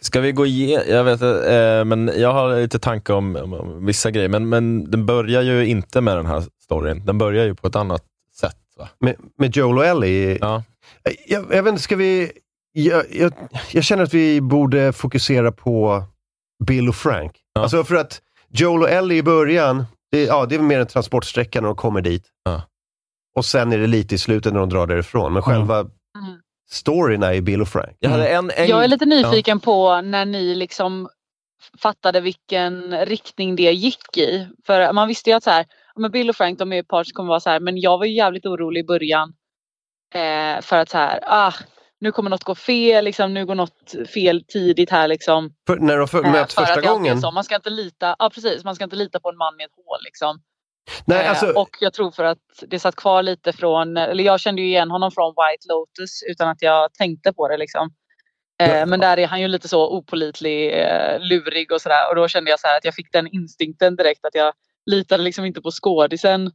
Ska 0.00 0.20
vi 0.20 0.32
gå 0.32 0.46
igenom, 0.46 0.84
jag 0.88 1.04
vet 1.04 1.22
eh, 1.22 1.84
men 1.84 2.10
jag 2.16 2.32
har 2.32 2.56
lite 2.60 2.78
tankar 2.78 3.14
om, 3.14 3.36
om, 3.36 3.52
om 3.54 3.86
vissa 3.86 4.10
grejer, 4.10 4.28
men, 4.28 4.48
men 4.48 4.90
den 4.90 5.06
börjar 5.06 5.42
ju 5.42 5.66
inte 5.66 6.00
med 6.00 6.16
den 6.16 6.26
här 6.26 6.44
storyn. 6.64 7.04
Den 7.06 7.18
börjar 7.18 7.44
ju 7.44 7.54
på 7.54 7.66
ett 7.66 7.76
annat. 7.76 8.02
Va? 8.76 8.88
Med, 8.98 9.16
med 9.38 9.56
Joel 9.56 9.78
och 9.78 9.86
Ellie. 9.86 10.38
Ja. 10.40 10.62
Jag, 11.26 11.46
jag 11.50 11.62
vet 11.62 11.70
inte, 11.70 11.82
ska 11.82 11.96
vi... 11.96 12.32
Jag, 12.72 13.04
jag, 13.10 13.32
jag 13.72 13.84
känner 13.84 14.02
att 14.02 14.14
vi 14.14 14.40
borde 14.40 14.92
fokusera 14.92 15.52
på 15.52 16.04
Bill 16.64 16.88
och 16.88 16.94
Frank. 16.94 17.32
Ja. 17.54 17.60
Alltså 17.60 17.84
för 17.84 17.94
att 17.94 18.20
Joel 18.48 18.82
och 18.82 18.90
Ellie 18.90 19.18
i 19.18 19.22
början, 19.22 19.84
det, 20.10 20.24
ja, 20.24 20.46
det 20.46 20.54
är 20.54 20.58
mer 20.58 20.80
en 20.80 20.86
transportsträcka 20.86 21.60
när 21.60 21.66
de 21.68 21.76
kommer 21.76 22.00
dit. 22.00 22.24
Ja. 22.44 22.62
Och 23.36 23.44
sen 23.44 23.72
är 23.72 23.78
det 23.78 23.86
lite 23.86 24.14
i 24.14 24.18
slutet 24.18 24.52
när 24.52 24.60
de 24.60 24.68
drar 24.68 24.86
därifrån. 24.86 25.32
Men 25.32 25.42
själva 25.42 25.78
Mm. 25.80 26.40
storyn 26.70 27.22
är 27.22 27.32
ju 27.32 27.40
Bill 27.40 27.62
och 27.62 27.68
Frank. 27.68 27.96
Jag, 28.00 28.10
hade 28.10 28.28
en, 28.28 28.50
en, 28.50 28.68
Jag 28.68 28.84
är 28.84 28.88
lite 28.88 29.04
nyfiken 29.06 29.60
på 29.60 30.00
när 30.00 30.24
ni 30.24 30.54
liksom 30.54 31.08
fattade 31.78 32.20
vilken 32.20 33.06
riktning 33.06 33.56
det 33.56 33.72
gick 33.72 34.16
i. 34.16 34.48
För 34.66 34.92
man 34.92 35.08
visste 35.08 35.30
ju 35.30 35.36
att 35.36 35.44
så 35.44 35.50
här, 35.50 35.66
ja, 35.68 35.85
men 35.96 36.10
Bill 36.10 36.30
och 36.30 36.36
Frank 36.36 36.58
de 36.58 36.72
är 36.72 36.80
ett 36.80 36.88
par 36.88 37.04
som 37.04 37.14
kommer 37.14 37.28
vara 37.28 37.40
så 37.40 37.50
här, 37.50 37.60
men 37.60 37.80
jag 37.80 37.98
var 37.98 38.04
ju 38.04 38.12
jävligt 38.14 38.46
orolig 38.46 38.80
i 38.80 38.84
början. 38.84 39.32
Eh, 40.14 40.60
för 40.62 40.76
att 40.76 40.88
så 40.88 40.98
här, 40.98 41.20
ah, 41.22 41.52
nu 42.00 42.12
kommer 42.12 42.30
något 42.30 42.44
gå 42.44 42.54
fel, 42.54 43.04
liksom, 43.04 43.34
nu 43.34 43.46
går 43.46 43.54
något 43.54 43.94
fel 44.14 44.44
tidigt 44.48 44.90
här 44.90 45.08
liksom. 45.08 45.50
För, 45.66 45.76
när 45.76 45.98
de 45.98 46.08
för, 46.08 46.24
Eh, 46.24 46.32
möts 46.32 46.54
för 46.54 46.64
första 46.64 46.80
gången. 46.80 47.20
Så. 47.20 47.30
Man 47.30 47.44
ska 47.44 47.54
inte 47.56 47.70
lita, 47.70 48.16
ja 48.18 48.30
precis, 48.30 48.64
man 48.64 48.74
ska 48.74 48.84
inte 48.84 48.96
lita 48.96 49.20
på 49.20 49.28
en 49.28 49.36
man 49.36 49.56
med 49.56 49.64
ett 49.64 49.72
hål 49.76 49.98
liksom. 50.04 50.40
Nej, 51.04 51.24
Eh, 51.24 51.30
alltså, 51.30 51.52
Och 51.52 51.76
jag 51.80 51.92
tror 51.92 52.10
för 52.10 52.24
att 52.24 52.38
det 52.66 52.78
satt 52.78 52.96
kvar 52.96 53.22
lite 53.22 53.52
från, 53.52 53.96
eller 53.96 54.24
jag 54.24 54.40
kände 54.40 54.62
ju 54.62 54.68
igen 54.68 54.90
honom 54.90 55.10
från 55.12 55.30
White 55.30 55.66
Lotus 55.68 56.22
utan 56.30 56.48
att 56.48 56.62
jag 56.62 56.94
tänkte 56.94 57.32
på 57.32 57.48
det 57.48 57.56
liksom. 57.56 57.90
Eh, 58.62 58.86
Men 58.86 59.00
där 59.00 59.18
är 59.18 59.26
han 59.26 59.40
ju 59.40 59.48
lite 59.48 59.68
så 59.68 59.88
opolitlig, 59.98 60.80
eh, 60.80 61.20
lurig 61.20 61.72
och 61.72 61.80
sådär. 61.80 62.08
Och 62.10 62.16
då 62.16 62.28
kände 62.28 62.50
jag 62.50 62.60
så 62.60 62.68
att 62.68 62.84
jag 62.84 62.94
fick 62.94 63.12
den 63.12 63.26
instinkten 63.26 63.96
direkt 63.96 64.24
att 64.24 64.34
jag 64.34 64.52
litade 64.86 65.22
liksom 65.22 65.44
inte 65.44 65.60
på 65.60 65.70
skådisen 65.70 66.50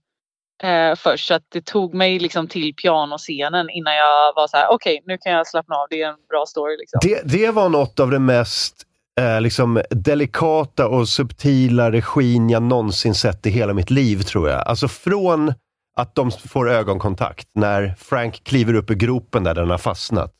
eh, 0.63 0.96
först. 0.96 1.28
Så 1.28 1.34
att 1.34 1.44
det 1.50 1.65
tog 1.65 1.94
mig 1.94 2.20
liksom 2.20 2.48
till 2.48 2.74
pianoscenen 2.76 3.70
innan 3.70 3.96
jag 3.96 4.34
var 4.36 4.48
så 4.48 4.58
här: 4.58 4.67
okej 4.72 5.04
nu 5.06 5.17
kan 5.17 5.32
jag 5.32 5.48
slappna 5.48 5.76
av, 5.76 5.88
det 5.89 6.02
är 6.02 6.10
en 6.10 6.15
bra 6.30 6.46
story 6.48 6.78
liksom. 6.78 7.00
det, 7.02 7.22
det 7.26 7.52
var 7.52 7.70
något 7.70 8.00
av 8.00 8.12
det 8.12 8.20
mest 8.20 8.86
eh, 9.20 9.41
liksom 9.41 9.82
delikata 9.89 10.88
och 10.88 11.10
subtila 11.10 11.91
regin 11.91 12.50
jag 12.50 12.63
någonsin 12.63 13.15
sett 13.15 13.46
i 13.46 13.50
hela 13.50 13.74
mitt 13.74 13.89
liv, 13.89 14.22
tror 14.22 14.50
jag. 14.50 14.67
Alltså 14.67 14.88
från 14.88 15.54
att 15.96 16.15
de 16.15 16.32
får 16.32 16.70
ögonkontakt, 16.70 17.48
när 17.54 17.94
Frank 17.98 18.44
kliver 18.44 18.74
upp 18.74 18.91
i 18.91 18.96
gropen 18.96 19.44
där 19.44 19.54
den 19.54 19.70
har 19.70 19.78
fastnat. 19.78 20.34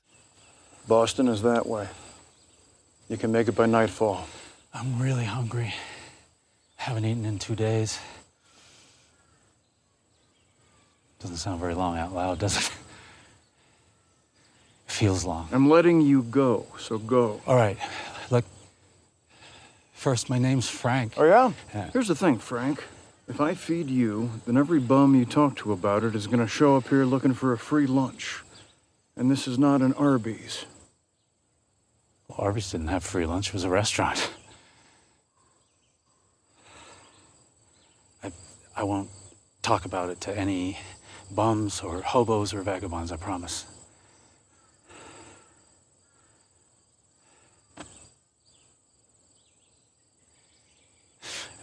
Boston 0.86 1.34
is 1.34 1.42
that 1.42 1.68
way. 1.68 1.86
You 3.08 3.20
can 3.20 3.32
make 3.32 3.50
it 3.50 3.58
by 3.58 3.68
nightfall. 3.68 4.18
I'm 4.74 5.04
really 5.04 5.26
hungry. 5.26 5.74
Haven't 6.82 7.06
eaten 7.06 7.26
in 7.26 7.38
two 7.38 7.54
days. 7.54 8.00
Doesn't 11.20 11.38
sound 11.38 11.60
very 11.60 11.76
long 11.76 11.96
out 11.96 12.12
loud, 12.12 12.40
does 12.40 12.58
it? 12.58 12.72
Feels 14.88 15.24
long. 15.24 15.48
I'm 15.52 15.70
letting 15.70 16.02
you 16.02 16.24
go, 16.24 16.66
so 16.80 16.98
go. 16.98 17.40
All 17.46 17.56
right. 17.56 17.78
Look, 18.32 18.46
first, 19.94 20.28
my 20.28 20.40
name's 20.40 20.70
Frank. 20.70 21.14
Oh, 21.18 21.24
yeah? 21.24 21.52
Yeah. 21.72 21.92
Here's 21.92 22.08
the 22.08 22.16
thing, 22.16 22.40
Frank. 22.40 22.84
If 23.28 23.40
I 23.40 23.54
feed 23.54 23.92
you, 23.92 24.32
then 24.48 24.58
every 24.58 24.80
bum 24.80 25.14
you 25.14 25.26
talk 25.26 25.58
to 25.58 25.74
about 25.74 26.04
it 26.04 26.16
is 26.16 26.26
going 26.26 26.40
to 26.40 26.48
show 26.48 26.78
up 26.78 26.88
here 26.88 27.06
looking 27.06 27.36
for 27.36 27.54
a 27.54 27.60
free 27.60 27.86
lunch. 27.86 28.42
And 29.16 29.30
this 29.30 29.48
is 29.48 29.60
not 29.60 29.84
an 29.84 29.94
Arby's. 29.94 30.66
Well, 32.28 32.40
Arby's 32.40 32.72
didn't 32.72 32.88
have 32.88 33.04
free 33.04 33.28
lunch. 33.28 33.50
It 33.50 33.54
was 33.54 33.66
a 33.66 33.70
restaurant. 33.70 34.32
I, 38.82 38.84
won't 38.84 39.10
talk 39.62 39.86
about 39.86 40.10
it 40.10 40.20
to 40.22 40.32
any 40.40 40.78
bums 41.36 41.82
or 41.84 42.02
hobos 42.02 42.54
or 42.54 42.62
vagabonds, 42.64 43.12
I 43.12 43.18
promise. 43.18 43.66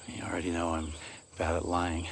You 0.07 0.25
already 0.25 0.51
know 0.51 0.75
I'm 0.75 0.93
bad 1.39 1.57
at 1.57 1.65
lying. 1.65 2.09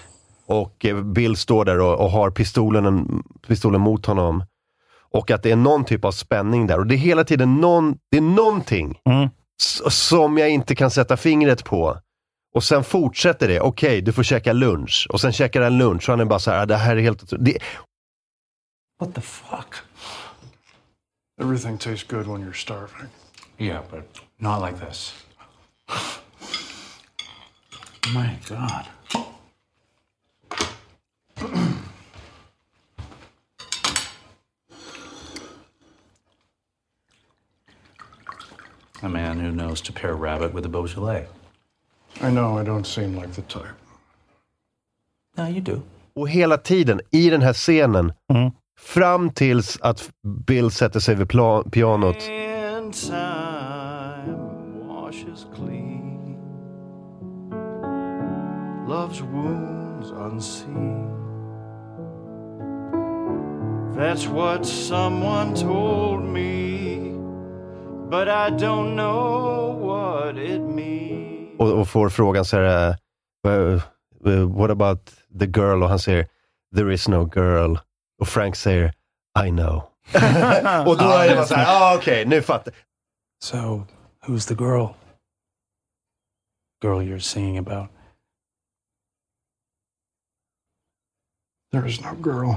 Och 0.47 0.85
eh, 0.85 1.03
Bill 1.03 1.37
står 1.37 1.65
där 1.65 1.81
och, 1.81 2.01
och 2.01 2.11
har 2.11 2.31
pistolen, 2.31 3.23
pistolen 3.47 3.81
mot 3.81 4.07
honom. 4.07 4.45
Och 5.13 5.31
att 5.31 5.43
det 5.43 5.51
är 5.51 5.57
någon 5.57 5.85
typ 5.85 6.05
av 6.05 6.13
spänning 6.13 6.67
där. 6.67 6.79
Och 6.79 6.87
det 6.87 6.95
är 6.95 6.99
hela 6.99 7.25
tiden 7.25 7.55
någon, 7.61 7.99
det 8.11 8.17
är 8.17 8.21
någonting 8.23 9.01
s- 9.63 10.09
som 10.09 10.39
jag 10.39 10.51
inte 10.51 10.75
kan 10.75 10.91
sätta 10.91 11.17
fingret 11.17 11.65
på. 11.65 11.99
Och 12.57 12.65
sen 12.65 12.85
fortsätter 12.85 13.49
det. 13.49 13.61
Okej, 13.61 14.01
du 14.03 14.13
får 14.13 14.23
käka 14.23 14.53
lunch. 14.53 15.07
Och 15.11 15.21
sen 15.21 15.33
käkar 15.33 15.61
han 15.63 15.79
lunch 15.79 16.09
och 16.09 16.13
han 16.13 16.21
är 16.21 16.25
bara 16.25 16.39
så 16.39 16.51
här, 16.51 16.63
"Ah, 16.63 16.67
det 16.67 16.77
här 16.77 16.97
är 16.97 17.01
helt... 17.01 17.33
Det, 17.39 17.59
What 19.01 19.15
the 19.15 19.21
fuck? 19.21 19.75
Everything 21.41 21.79
tastes 21.79 22.05
good 22.05 22.27
when 22.27 22.45
you're 22.45 22.53
starving. 22.53 23.09
Yeah, 23.59 23.83
but 23.91 24.21
not 24.39 24.63
like 24.71 24.87
this. 24.87 25.15
My 28.15 28.29
God. 28.49 28.87
A 39.03 39.09
man 39.09 39.41
who 39.41 39.53
knows 39.53 39.83
to 39.83 39.93
pair 39.93 40.15
rabbit 40.15 40.55
with 40.55 40.67
a 40.67 40.69
Beaujolais. 40.69 41.27
I 42.27 42.31
know 42.31 42.59
I 42.59 42.65
don't 42.65 42.85
seem 42.85 43.15
like 43.15 43.33
the 43.33 43.43
type. 43.43 43.77
No, 45.37 45.47
you 45.47 45.61
do. 45.61 45.83
Och 46.15 46.29
hela 46.29 46.57
tiden 46.59 47.01
i 47.11 47.31
den 47.31 47.43
här 47.43 47.53
scenen, 47.53 48.13
mm. 48.33 48.53
fram 48.81 49.31
tills 49.31 49.79
att 49.81 50.11
Bill 50.47 50.71
sätter 50.71 51.01
sig 51.01 51.15
vid 51.15 51.27
pla- 51.27 51.71
pianot. 51.71 52.17
And 52.77 52.95
time 52.95 54.39
washes 54.89 55.47
clean. 55.55 56.37
Love's 58.89 59.23
wounds 59.23 60.11
unseen. 60.11 61.07
That's 63.97 64.27
what 64.27 64.67
someone 64.67 65.55
told 65.55 66.25
me. 66.25 67.13
But 68.11 68.29
I 68.29 68.51
don't 68.51 68.97
know 68.97 69.77
what 69.81 70.37
it 70.39 70.61
means. 70.61 71.36
Och, 71.59 71.81
och 71.81 71.89
får 71.89 72.09
frågan 72.09 72.45
så 72.45 72.57
här, 72.57 72.91
eh, 72.91 72.97
"Well, 73.43 73.83
eh, 74.27 74.49
what 74.59 74.71
about 74.71 75.11
the 75.41 75.47
girl? 75.47 75.83
Och 75.83 75.89
han 75.89 75.99
säger, 75.99 76.29
there 76.77 76.95
is 76.95 77.09
no 77.09 77.31
girl. 77.35 77.77
Och 78.21 78.29
Frank 78.29 78.57
säger, 78.57 78.93
I 79.47 79.51
know. 79.51 79.77
och 80.87 80.99
då 80.99 81.05
är 81.05 81.29
det 81.29 81.35
bara 81.35 81.47
så 81.47 81.55
här, 81.55 81.67
ah, 81.69 81.97
okej, 81.97 82.25
nu 82.27 82.43
fattar 82.43 82.75
So, 83.45 83.87
who's 84.27 84.49
the 84.49 84.55
girl? 84.55 84.87
Girl 86.83 87.01
you're 87.01 87.19
singing 87.19 87.59
about? 87.59 87.91
There 91.73 91.87
is 91.89 92.01
no 92.01 92.15
girl. 92.15 92.55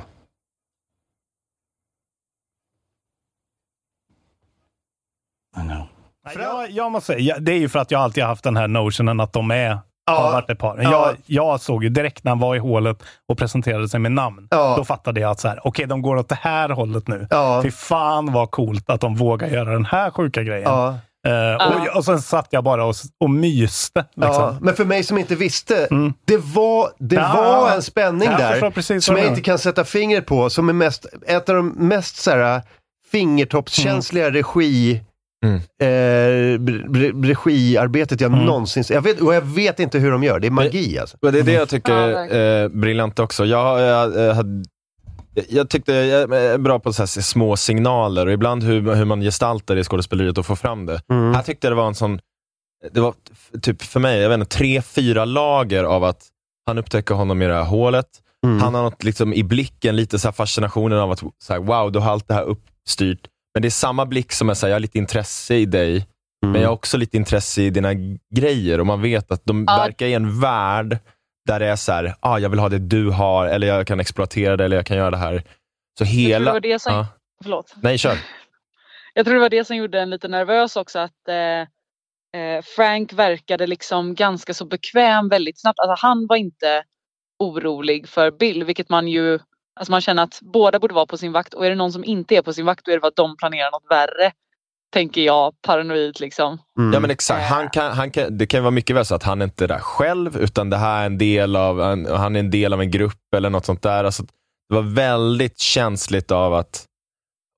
I 5.55 5.61
know. 5.63 5.87
Jag, 6.35 6.71
jag 6.71 6.91
måste 6.91 7.13
säga, 7.13 7.19
ja, 7.19 7.39
det 7.39 7.51
är 7.51 7.57
ju 7.57 7.69
för 7.69 7.79
att 7.79 7.91
jag 7.91 8.01
alltid 8.01 8.23
har 8.23 8.29
haft 8.29 8.43
den 8.43 8.57
här 8.57 8.67
notionen 8.67 9.19
att 9.19 9.33
de 9.33 9.51
är, 9.51 9.79
har 10.07 10.31
varit 10.31 10.49
ett 10.49 10.59
par. 10.59 10.77
Jag, 10.81 11.15
jag 11.25 11.61
såg 11.61 11.83
ju 11.83 11.89
direkt 11.89 12.23
när 12.23 12.31
han 12.31 12.39
var 12.39 12.55
i 12.55 12.59
hålet 12.59 13.03
och 13.29 13.37
presenterade 13.37 13.89
sig 13.89 13.99
med 13.99 14.11
namn. 14.11 14.47
Då 14.51 14.85
fattade 14.85 15.19
jag 15.19 15.31
att 15.31 15.39
så 15.39 15.47
här, 15.47 15.59
okej, 15.63 15.85
de 15.85 16.01
går 16.01 16.15
åt 16.15 16.29
det 16.29 16.39
här 16.41 16.69
hållet 16.69 17.07
nu. 17.07 17.27
Ja. 17.29 17.61
Fy 17.63 17.71
fan 17.71 18.33
vad 18.33 18.51
coolt 18.51 18.89
att 18.89 19.01
de 19.01 19.15
vågar 19.15 19.47
göra 19.47 19.71
den 19.71 19.85
här 19.85 20.11
sjuka 20.11 20.43
grejen. 20.43 20.69
Ja. 20.71 20.97
Eh, 21.27 21.67
och, 21.67 21.97
och 21.97 22.05
sen 22.05 22.21
satt 22.21 22.47
jag 22.49 22.63
bara 22.63 22.85
och, 22.85 22.95
och 23.19 23.29
myste. 23.29 24.05
Liksom. 24.15 24.33
Ja, 24.43 24.57
men 24.61 24.75
för 24.75 24.85
mig 24.85 25.03
som 25.03 25.17
inte 25.17 25.35
visste, 25.35 25.87
det 26.25 26.37
var, 26.37 26.89
det 26.99 27.15
Ja, 27.15 27.33
var 27.33 27.75
en 27.75 27.81
spänning 27.81 28.29
där 28.29 28.99
som 28.99 29.17
jag 29.17 29.27
inte 29.27 29.41
kan 29.41 29.57
sätta 29.59 29.83
fingret 29.83 30.25
på. 30.25 30.49
Som 30.49 30.69
är 30.69 30.73
mest, 30.73 31.05
ett 31.27 31.49
av 31.49 31.55
de 31.55 31.67
mest 31.69 32.15
så 32.17 32.31
här, 32.31 32.61
fingertoppskänsliga 33.11 34.25
Mm. 34.25 34.35
regi 34.35 35.01
eh, 35.81 35.85
re- 35.87 37.23
regiarbetet 37.25 38.21
jag 38.21 38.31
någonsin 38.31 38.83
jag 38.89 39.01
vet, 39.01 39.21
Och 39.21 39.33
jag 39.33 39.41
vet 39.41 39.79
inte 39.79 39.99
hur 39.99 40.11
de 40.11 40.23
gör, 40.23 40.39
det 40.39 40.47
är 40.47 40.51
magi 40.51 40.99
alltså. 40.99 41.17
Men 41.21 41.33
det 41.33 41.39
är 41.39 41.43
det 41.43 41.51
jag 41.51 41.69
tycker 41.69 41.93
Ja, 42.09 42.25
är 42.25 42.63
eh, 42.63 42.69
briljant 42.69 43.19
också. 43.19 43.45
Jag, 43.45 43.81
jag, 43.81 44.15
jag, 44.15 44.33
hade, 44.33 44.63
jag, 45.33 45.45
jag 45.49 45.69
tyckte 45.69 45.93
jag 45.93 46.33
är 46.33 46.57
bra 46.57 46.79
på 46.79 46.93
så 46.93 47.01
här 47.01 47.07
små 47.07 47.55
signaler 47.57 48.25
och 48.25 48.31
ibland 48.33 48.63
hur, 48.63 48.95
hur 48.95 49.05
man 49.05 49.21
gestaltar 49.21 49.75
det 49.75 49.81
i 49.81 49.83
skådespeleriet 49.83 50.37
och 50.37 50.45
får 50.45 50.55
fram 50.55 50.85
det. 50.85 51.01
Här 51.33 51.41
tyckte 51.43 51.67
jag 51.67 51.71
det 51.71 51.75
var 51.81 51.87
en 51.87 51.95
sån, 51.95 52.19
det 52.91 52.99
var 52.99 53.13
typ 53.61 53.81
för 53.81 53.99
mig, 53.99 54.19
jag 54.21 54.29
vet 54.29 54.39
inte, 54.39 54.57
tre, 54.57 54.81
fyra 54.81 55.25
lager 55.25 55.83
av 55.83 56.03
att 56.03 56.21
han 56.65 56.77
upptäcker 56.77 57.15
honom 57.15 57.41
i 57.41 57.47
det 57.47 57.53
här 57.53 57.63
hålet. 57.63 58.05
Han 58.61 58.75
har 58.75 58.83
något 58.83 59.03
liksom 59.03 59.33
i 59.33 59.43
blicken, 59.43 59.95
lite 59.95 60.19
så 60.19 60.27
här 60.27 60.33
fascinationen 60.33 60.99
av 60.99 61.11
att 61.11 61.19
så 61.19 61.53
här, 61.53 61.59
wow, 61.59 61.91
du 61.91 61.99
har 61.99 62.11
allt 62.11 62.27
det 62.27 62.33
här 62.33 62.43
uppstyrt. 62.43 63.19
Men 63.59 63.61
det 63.61 63.67
är 63.67 63.69
samma 63.69 64.05
blick 64.05 64.31
som 64.31 64.55
så 64.55 64.65
här, 64.65 64.69
jag 64.69 64.75
har 64.75 64.79
lite 64.79 64.97
intresse 64.97 65.55
i 65.55 65.65
dig, 65.65 66.07
men 66.45 66.61
jag 66.61 66.69
har 66.69 66.73
också 66.73 66.97
lite 66.97 67.17
intresse 67.17 67.61
i 67.61 67.69
dina 67.69 67.89
grejer 68.35 68.79
och 68.79 68.85
man 68.85 69.01
vet 69.01 69.31
att 69.31 69.45
de 69.45 69.65
Ja. 69.67 69.77
verkar 69.77 70.05
i 70.05 70.13
en 70.13 70.39
värld 70.41 70.97
där 71.47 71.59
det 71.59 71.65
är 71.65 71.75
så 71.75 71.91
här, 71.91 72.15
ah, 72.19 72.37
jag 72.37 72.49
vill 72.49 72.59
ha 72.59 72.69
det 72.69 72.79
du 72.79 73.09
har, 73.09 73.47
eller 73.47 73.67
jag 73.67 73.87
kan 73.87 73.99
exploatera 73.99 74.57
det, 74.57 74.65
eller 74.65 74.75
jag 74.75 74.85
kan 74.85 74.97
göra 74.97 75.11
det 75.11 75.17
här. 75.17 75.43
Så 75.97 76.03
Jag 76.03 76.05
hela... 76.05 76.45
det 76.45 76.51
var 76.51 76.59
det 76.59 76.79
som... 76.79 76.93
Ja. 76.93 77.07
Förlåt. 77.43 77.73
Nej, 77.81 77.97
kör. 77.97 78.17
Jag 79.13 79.25
tror 79.25 79.33
det 79.35 79.41
var 79.41 79.49
det 79.49 79.65
som 79.65 79.75
gjorde 79.75 79.99
en 80.01 80.09
lite 80.09 80.27
nervös 80.27 80.75
också 80.75 80.99
att 80.99 81.27
eh, 81.27 82.41
eh, 82.41 82.61
Frank 82.75 83.13
verkade 83.13 83.67
liksom 83.67 84.15
ganska 84.15 84.53
så 84.53 84.65
bekväm 84.65 85.29
väldigt 85.29 85.61
snabbt. 85.61 85.79
Alltså 85.79 86.07
han 86.07 86.27
var 86.27 86.35
inte 86.35 86.83
orolig 87.39 88.09
för 88.09 88.31
Bill, 88.31 88.63
vilket 88.63 88.89
man 88.89 89.07
ju, 89.07 89.39
alltså 89.79 89.91
man 89.91 90.01
känner 90.01 90.23
att 90.23 90.39
båda 90.41 90.79
borde 90.79 90.93
vara 90.93 91.05
på 91.05 91.17
sin 91.17 91.31
vakt 91.31 91.53
och 91.53 91.65
är 91.65 91.69
det 91.69 91.75
någon 91.75 91.91
som 91.91 92.03
inte 92.03 92.35
är 92.35 92.41
på 92.41 92.53
sin 92.53 92.65
vakt 92.65 92.85
då 92.85 92.91
är 92.91 92.95
det 92.95 93.01
för 93.01 93.07
att 93.07 93.15
de 93.15 93.37
planerar 93.37 93.71
något 93.71 93.85
värre. 93.89 94.31
Tänker 94.93 95.21
jag, 95.21 95.53
paranoid 95.61 96.19
liksom. 96.19 96.57
Ja 96.93 96.99
men 96.99 97.11
exakt, 97.11 97.49
han 97.49 97.69
kan, 97.69 97.91
han 97.91 98.11
kan, 98.11 98.37
det 98.37 98.45
kan 98.47 98.63
vara 98.63 98.71
mycket 98.71 98.95
väl 98.95 99.05
så 99.05 99.15
att 99.15 99.23
han 99.23 99.41
inte 99.41 99.63
är 99.63 99.67
där 99.67 99.79
själv, 99.79 100.37
utan 100.37 100.69
det 100.69 100.77
här 100.77 101.01
är 101.01 101.05
en 101.05 101.17
del 101.17 101.55
av 101.55 101.81
en, 101.81 102.05
han 102.05 102.35
är 102.35 102.39
en 102.39 102.51
del 102.51 102.73
av 102.73 102.81
en 102.81 102.91
grupp 102.91 103.33
eller 103.35 103.49
något 103.49 103.65
sånt 103.65 103.81
där. 103.81 104.03
Alltså, 104.03 104.23
det 104.69 104.75
var 104.75 104.81
väldigt 104.81 105.59
känsligt 105.59 106.31
av 106.31 106.53
att, 106.53 106.85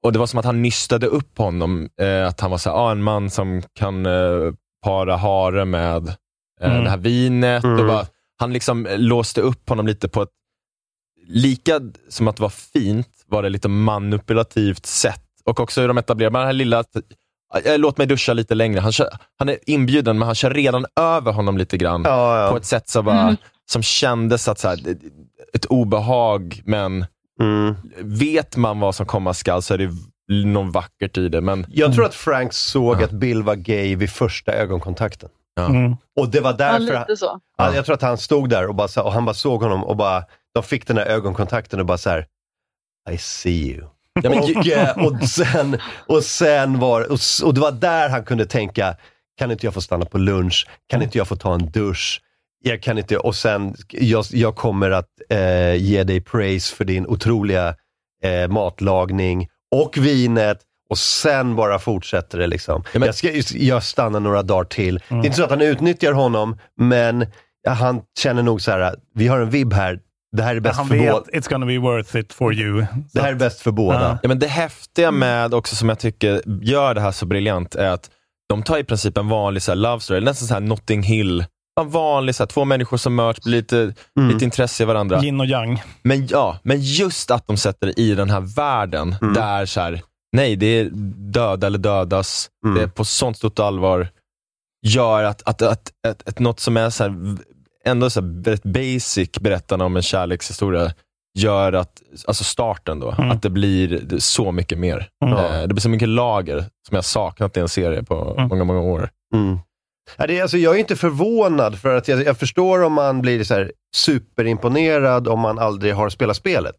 och 0.04 0.14
det 0.14 0.20
var 0.20 0.26
som 0.28 0.40
att 0.40 0.46
han 0.46 0.62
nystade 0.62 1.08
upp 1.08 1.38
honom, 1.38 1.90
eh, 2.02 2.28
att 2.28 2.40
han 2.40 2.52
var 2.52 2.58
så 2.58 2.70
här, 2.70 2.78
ah, 2.78 2.92
en 2.92 3.04
man 3.04 3.30
som 3.30 3.62
kan 3.80 4.06
eh, 4.06 4.54
para 4.86 5.16
hare 5.18 5.66
med 5.66 6.08
eh, 6.62 6.72
Mm. 6.72 6.84
det 6.84 6.90
här 6.90 6.98
vinet. 6.98 7.64
Mm. 7.64 7.80
Och 7.80 7.88
bara, 7.88 8.06
han 8.40 8.54
liksom 8.54 8.88
låste 8.92 9.42
upp 9.42 9.70
honom 9.70 9.88
lite 9.88 10.10
på 10.10 10.22
ett, 10.22 10.30
lika 11.28 11.80
som 12.10 12.28
att 12.28 12.36
det 12.36 12.42
var 12.42 12.50
fint, 12.50 13.08
var 13.28 13.44
det 13.44 13.50
lite 13.50 13.68
manipulativt 13.68 14.86
sätt. 14.86 15.22
Och 15.44 15.60
också 15.60 15.82
hur 15.82 15.88
de 15.88 15.98
etablerar, 15.98 16.32
den 16.32 16.42
här 16.46 16.54
lilla, 16.54 16.84
eh, 17.66 17.78
låt 17.78 17.98
mig 17.98 18.08
duscha 18.08 18.34
lite 18.34 18.56
längre. 18.56 18.80
Han, 18.80 18.92
kör, 18.92 19.10
han 19.38 19.50
är 19.50 19.58
inbjuden, 19.66 20.20
men 20.20 20.26
han 20.26 20.36
kör 20.36 20.50
redan 20.50 20.86
över 21.00 21.32
honom 21.32 21.58
lite 21.58 21.78
grann. 21.78 22.02
Ja, 22.06 22.44
ja. 22.46 22.52
På 22.52 22.58
ett 22.58 22.66
sätt 22.66 22.90
som, 22.90 23.06
bara, 23.06 23.38
som 23.72 23.84
kändes 23.84 24.48
att 24.48 24.60
så 24.60 24.68
här, 24.68 24.80
ett 25.54 25.66
obehag, 25.66 26.62
men 26.66 27.06
Mm. 27.40 27.76
vet 28.00 28.58
man 28.58 28.80
vad 28.80 28.96
som 28.96 29.06
komma 29.06 29.34
skall 29.34 29.62
så 29.62 29.74
är 29.74 29.78
det 29.78 29.92
något 30.46 30.74
vackert 30.74 31.18
i 31.18 31.30
det. 31.30 31.42
Men, 31.42 31.66
Jag 31.70 31.94
tror 31.94 32.06
att 32.06 32.16
Frank 32.16 32.54
såg 32.54 33.04
att 33.04 33.12
Bill 33.12 33.44
var 33.44 33.56
gay 33.56 33.96
vid 33.96 34.10
första 34.10 34.52
ögonkontakten. 34.54 35.30
Ja. 35.56 35.66
Mm. 35.66 35.96
Och 36.20 36.30
det 36.30 36.40
var 36.40 36.52
Ja, 36.52 36.58
därför... 36.58 37.00
lite 37.00 37.18
så. 37.18 37.40
Ja, 37.58 37.76
jag 37.76 37.86
tror 37.86 37.96
att 37.96 38.02
han 38.02 38.18
stod 38.18 38.50
där 38.50 38.68
och, 38.68 38.76
bara, 38.76 39.04
och 39.04 39.14
han 39.14 39.26
bara 39.26 39.34
såg 39.34 39.62
honom 39.64 39.84
och 39.84 39.96
bara, 39.98 40.24
de 40.54 40.64
fick 40.64 40.88
den 40.88 40.98
här 40.98 41.06
ögonkontakten 41.06 41.80
och 41.80 41.86
bara 41.86 41.98
så 41.98 42.10
här. 42.10 42.26
I 43.12 43.18
see 43.18 43.72
you. 43.72 43.88
Ja, 44.22 44.30
men, 44.30 44.40
Och, 44.40 44.68
eh, 44.68 45.06
och, 45.06 45.24
sen, 45.30 45.78
och 46.08 46.24
sen 46.24 46.80
var 46.80 47.12
och, 47.12 47.20
och 47.44 47.54
det 47.54 47.62
var 47.62 47.72
där 47.72 48.10
han 48.10 48.24
kunde 48.24 48.46
tänka, 48.46 48.96
kan 49.38 49.52
inte 49.52 49.66
jag 49.66 49.74
få 49.74 49.82
stanna 49.82 50.06
på 50.06 50.18
lunch? 50.18 50.68
Kan 50.88 51.02
inte 51.02 51.18
jag 51.18 51.28
få 51.28 51.36
ta 51.36 51.54
en 51.54 51.72
dusch? 51.72 52.22
Jag 52.64 52.82
kan 52.84 52.98
inte, 52.98 53.18
och 53.18 53.36
sen, 53.36 53.76
jag, 53.90 54.26
jag 54.32 54.56
kommer 54.56 54.92
att 54.92 55.10
eh, 55.30 55.76
ge 55.76 56.04
dig 56.04 56.22
praise 56.22 56.76
för 56.76 56.86
din 56.86 57.08
otroliga 57.08 57.76
eh, 58.24 58.48
matlagning 58.48 59.48
och 59.76 59.98
vinet 59.98 60.60
och 60.92 60.98
sen 60.98 61.56
bara 61.56 61.80
fortsätter 61.80 62.38
det. 62.38 62.48
liksom. 62.48 62.84
jag, 62.94 63.16
ska, 63.16 63.32
jag 63.58 63.84
stannar 63.84 64.20
några 64.20 64.44
dagar 64.44 64.64
till. 64.64 65.02
Det 65.10 65.16
är 65.16 65.26
inte 65.26 65.34
så 65.34 65.44
att 65.44 65.50
han 65.50 65.62
utnyttjar 65.62 66.14
honom, 66.14 66.58
men 66.78 67.26
ja, 67.64 67.72
han 67.72 68.02
känner 68.20 68.44
nog 68.44 68.62
så 68.62 68.72
här, 68.72 68.96
vi 69.16 69.28
har 69.28 69.40
en 69.40 69.50
vibb 69.50 69.74
här, 69.74 70.00
det 70.38 70.44
här 70.44 70.56
är 70.56 70.60
bäst 70.60 70.78
Han 70.78 70.88
för 70.88 70.98
båda. 70.98 71.26
it's 71.34 71.50
gonna 71.50 71.66
be 71.66 71.78
worth 71.78 72.16
it 72.16 72.34
for 72.34 72.54
you. 72.54 72.86
Det 73.14 73.22
här 73.22 73.32
är 73.32 73.36
bäst 73.36 73.62
för 73.62 73.72
båda. 73.72 74.20
Ja, 74.22 74.28
men 74.28 74.40
det 74.40 74.48
häftiga 74.48 75.12
med 75.12 75.54
också 75.54 75.76
som 75.76 75.90
jag 75.90 76.00
tycker 76.00 76.42
gör 76.62 76.94
det 76.94 77.02
här 77.02 77.12
så 77.12 77.26
briljant 77.26 77.76
är 77.76 77.90
att 77.90 78.10
de 78.50 78.64
tar 78.64 78.78
i 78.78 78.84
princip 78.84 79.18
en 79.18 79.28
vanlig 79.30 79.64
så 79.64 79.72
här, 79.72 79.76
love 79.76 80.00
story, 80.00 80.22
nästan 80.22 80.48
så 80.48 80.54
här 80.54 80.62
Notting 80.62 81.04
Hill. 81.04 81.46
En 81.82 81.90
vanlig, 81.90 82.36
så 82.36 82.44
här, 82.44 82.48
två 82.48 82.66
människor 82.66 82.98
som 82.98 83.16
möts, 83.16 83.44
blir 83.44 83.56
lite, 83.58 83.94
lite 84.30 84.46
intresse 84.46 84.84
i 84.84 84.86
varandra. 84.86 85.24
Yin 85.24 85.40
och 85.40 85.46
yang. 85.46 85.84
Men, 86.04 86.28
ja, 86.28 86.60
men 86.64 86.82
just 86.82 87.32
att 87.32 87.48
de 87.48 87.58
sätter 87.58 87.88
det 87.88 88.00
i 88.00 88.16
den 88.16 88.30
här 88.30 88.56
världen, 88.56 89.16
där 89.36 89.66
så 89.66 89.82
här, 89.82 90.02
nej, 90.32 90.56
det 90.56 90.66
är 90.66 90.90
döda 91.32 91.68
eller 91.68 91.80
dödas, 91.80 92.50
det 92.76 92.84
är 92.84 92.88
på 92.88 93.06
sånt 93.06 93.38
stort 93.38 93.60
allvar, 93.60 94.08
gör 94.88 95.24
att, 95.24 95.42
att, 95.46 95.62
att, 95.62 95.92
att, 96.08 96.28
att 96.28 96.40
något 96.40 96.60
som 96.60 96.78
är 96.78 96.90
så 96.90 97.04
här, 97.04 97.38
ändå 97.86 98.10
så 98.10 98.22
här, 98.22 98.44
väldigt 98.44 98.64
basic 98.64 99.32
berättande 99.40 99.86
om 99.86 99.96
en 99.96 100.02
kärlekshistoria, 100.02 100.94
gör 101.40 101.74
att, 101.74 102.02
alltså 102.26 102.44
starten 102.44 103.00
då, 103.00 103.10
att 103.18 103.42
det 103.42 103.50
blir 103.50 104.20
så 104.20 104.52
mycket 104.52 104.78
mer. 104.78 105.10
Mm. 105.26 105.38
Eh, 105.38 105.62
det 105.62 105.68
blir 105.68 105.82
så 105.82 105.90
mycket 105.90 106.10
lager 106.10 106.58
som 106.88 106.96
jag 106.96 107.06
saknat 107.06 107.58
i 107.58 107.60
en 107.60 107.70
serie 107.70 108.04
på 108.04 108.48
många, 108.50 108.64
många 108.64 108.82
år. 108.82 109.10
Mm. 109.36 109.60
Ja, 110.18 110.28
det 110.28 110.38
är, 110.38 110.42
alltså, 110.42 110.58
jag 110.58 110.76
är 110.76 110.80
inte 110.80 110.96
förvånad, 110.96 111.80
för 111.80 111.96
att 111.96 112.08
jag, 112.08 112.24
jag 112.24 112.38
förstår 112.38 112.84
om 112.84 112.94
man 112.94 113.22
blir 113.22 113.44
så 113.44 113.68
superimponerad 113.96 115.28
om 115.28 115.40
man 115.40 115.60
aldrig 115.60 115.96
har 115.96 116.10
spelat 116.10 116.38
spelet. 116.38 116.76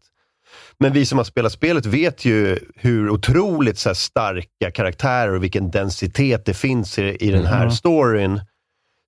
Men 0.83 0.93
vi 0.93 1.05
som 1.05 1.17
har 1.17 1.25
spelat 1.25 1.51
spelet 1.51 1.85
vet 1.85 2.25
ju 2.25 2.59
hur 2.75 3.09
otroligt 3.09 3.79
så 3.79 3.95
starka 3.95 4.71
karaktärer 4.73 5.35
och 5.35 5.43
vilken 5.43 5.71
densitet 5.71 6.45
det 6.45 6.53
finns 6.53 6.99
i, 6.99 7.17
i 7.19 7.31
den 7.31 7.45
här 7.45 7.65
Mhm. 7.65 7.71
storyn. 7.71 8.41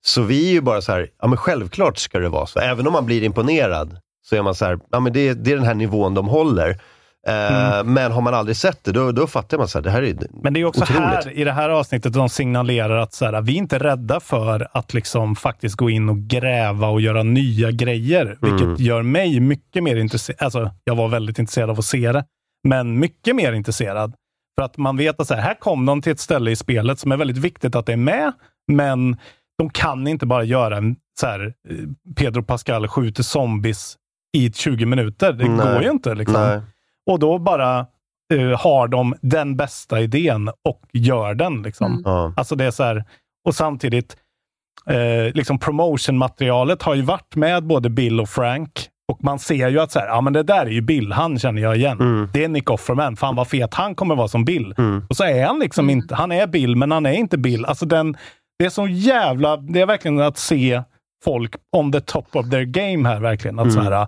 Så 0.06 0.22
vi 0.22 0.48
är 0.50 0.52
ju 0.54 0.62
bara 0.62 0.82
så 0.82 0.92
här, 0.92 1.10
ja 1.22 1.28
men 1.28 1.38
självklart 1.38 1.98
ska 1.98 2.20
det 2.20 2.30
vara 2.30 2.46
så. 2.46 2.60
Även 2.60 2.88
om 2.88 2.94
man 2.94 3.06
blir 3.06 3.24
imponerad, 3.24 3.98
så 4.30 4.36
är 4.36 4.42
man 4.42 4.56
så 4.56 4.66
här, 4.66 4.80
ja 4.92 5.00
men 5.00 5.14
det, 5.14 5.34
det 5.34 5.52
är 5.52 5.56
den 5.56 5.66
här 5.66 5.74
nivån 5.74 6.14
de 6.14 6.28
håller. 6.28 6.80
Eh, 7.28 7.84
Men 7.84 8.12
har 8.12 8.22
man 8.22 8.34
aldrig 8.34 8.58
sett 8.58 8.84
det, 8.84 8.92
då, 8.92 9.12
då 9.12 9.28
fattar 9.28 9.58
man 9.58 9.68
så 9.68 9.78
här, 9.78 9.84
det 9.84 9.90
här 9.92 10.02
är 10.04 10.16
Men 10.44 10.54
det 10.54 10.60
är 10.62 10.66
också 10.66 10.82
otroligt. 10.84 11.02
här, 11.04 11.32
i 11.32 11.44
det 11.44 11.52
här 11.52 11.70
avsnittet 11.70 12.14
de 12.14 12.30
signalerar 12.30 12.98
att 12.98 13.14
så 13.14 13.26
här, 13.26 13.42
vi 13.42 13.54
är 13.54 13.58
inte 13.58 13.80
rädda 13.80 14.20
för 14.20 14.68
att 14.72 14.94
liksom 14.94 15.36
faktiskt 15.36 15.76
gå 15.76 15.90
in 15.90 16.10
och 16.10 16.18
gräva 16.18 16.88
och 16.88 17.02
göra 17.02 17.24
nya 17.24 17.72
grejer. 17.72 18.38
Vilket 18.42 18.62
Mm. 18.62 18.76
gör 18.80 19.02
mig 19.02 19.40
mycket 19.40 19.84
mer 19.84 19.96
intresserad. 19.96 20.38
Alltså, 20.42 20.72
jag 20.84 20.96
var 20.96 21.08
väldigt 21.08 21.40
intresserad 21.40 21.70
av 21.70 21.80
att 21.80 21.86
se 21.86 22.12
det, 22.12 22.26
men 22.68 23.00
mycket 23.00 23.36
mer 23.36 23.54
intresserad. 23.54 24.14
För 24.60 24.66
att 24.66 24.78
man 24.78 24.98
vet 24.98 25.20
att 25.20 25.28
så 25.28 25.34
här, 25.34 25.42
här 25.42 25.54
kom 25.60 25.86
de 25.86 26.02
till 26.02 26.12
ett 26.12 26.20
ställe 26.20 26.52
i 26.52 26.56
spelet 26.56 27.00
som 27.00 27.12
är 27.12 27.18
väldigt 27.18 27.38
viktigt 27.38 27.76
att 27.76 27.86
det 27.86 27.94
är 27.94 27.98
med, 27.98 28.32
men 28.72 29.18
de 29.58 29.70
kan 29.70 30.08
inte 30.08 30.26
bara 30.26 30.44
göra 30.44 30.78
en 30.78 30.96
så 31.20 31.28
här, 31.28 31.46
eh, 31.70 31.76
Pedro 32.16 32.44
Pascal 32.44 32.88
skjuter 32.88 33.24
zombies 33.24 33.96
i 34.38 34.52
20 34.52 34.86
minuter. 34.86 35.34
Det 35.34 35.48
Nej. 35.50 35.58
går 35.74 35.84
ju 35.84 35.90
inte. 35.92 36.16
Liksom. 36.16 36.42
Nej. 36.42 36.60
Och 37.12 37.20
då 37.20 37.39
bara 37.39 37.80
eh, 38.34 38.60
har 38.62 38.88
de 38.88 39.15
den 39.22 39.56
bästa 39.58 40.02
idén 40.02 40.50
och 40.63 40.82
gör 40.94 41.34
den. 41.36 41.62
Liksom. 41.63 42.02
Ja. 42.06 42.34
Alltså 42.38 42.56
det 42.56 42.65
är 42.65 42.72
så 42.72 42.84
här, 42.84 43.04
och 43.48 43.56
samtidigt, 43.56 44.18
eh, 44.89 45.34
liksom 45.34 45.60
promotion-materialet 45.60 46.82
har 46.84 46.96
ju 46.96 47.02
varit 47.02 47.36
med 47.36 47.63
både 47.63 47.89
Bill 47.89 48.20
och 48.20 48.30
Frank. 48.30 48.89
Och 49.12 49.24
man 49.24 49.39
ser 49.39 49.70
ju 49.70 49.80
att 49.80 49.91
så 49.91 50.00
här, 50.00 50.08
ja, 50.08 50.22
men 50.22 50.34
det 50.34 50.44
där 50.44 50.65
är 50.65 50.70
ju 50.70 50.82
Bill, 50.82 51.12
han 51.12 51.39
känner 51.39 51.62
jag 51.62 51.76
igen. 51.76 52.00
Mm. 52.00 52.30
Det 52.34 52.44
är 52.44 52.48
Nick 52.50 52.70
Offerman, 52.70 53.15
fan 53.15 53.36
vad 53.36 53.48
fet 53.48 53.74
han 53.74 53.96
kommer 53.96 54.15
vara 54.15 54.28
som 54.28 54.46
Bill. 54.46 54.74
Och 55.10 55.15
så 55.15 55.24
är 55.24 55.46
han 55.46 55.60
liksom 55.60 55.89
inte, 55.89 56.15
han 56.15 56.32
är 56.32 56.48
Bill, 56.48 56.76
men 56.76 56.91
han 56.91 57.06
är 57.06 57.12
inte 57.13 57.38
Bill. 57.38 57.65
Alltså 57.65 57.86
den, 57.86 58.18
det 58.60 58.65
är 58.65 58.70
så 58.70 58.88
jävla, 58.88 59.58
det 59.58 59.82
är 59.82 59.86
verkligen 59.86 60.20
att 60.20 60.38
se 60.38 60.82
folk 61.24 61.56
on 61.72 61.91
the 61.91 62.02
top 62.02 62.36
of 62.36 62.50
their 62.50 62.63
game 62.65 63.10
här 63.10 63.20
verkligen. 63.20 63.60
Att 63.60 63.74
så 63.74 63.80
Mm. 63.80 63.94
här, 63.94 64.08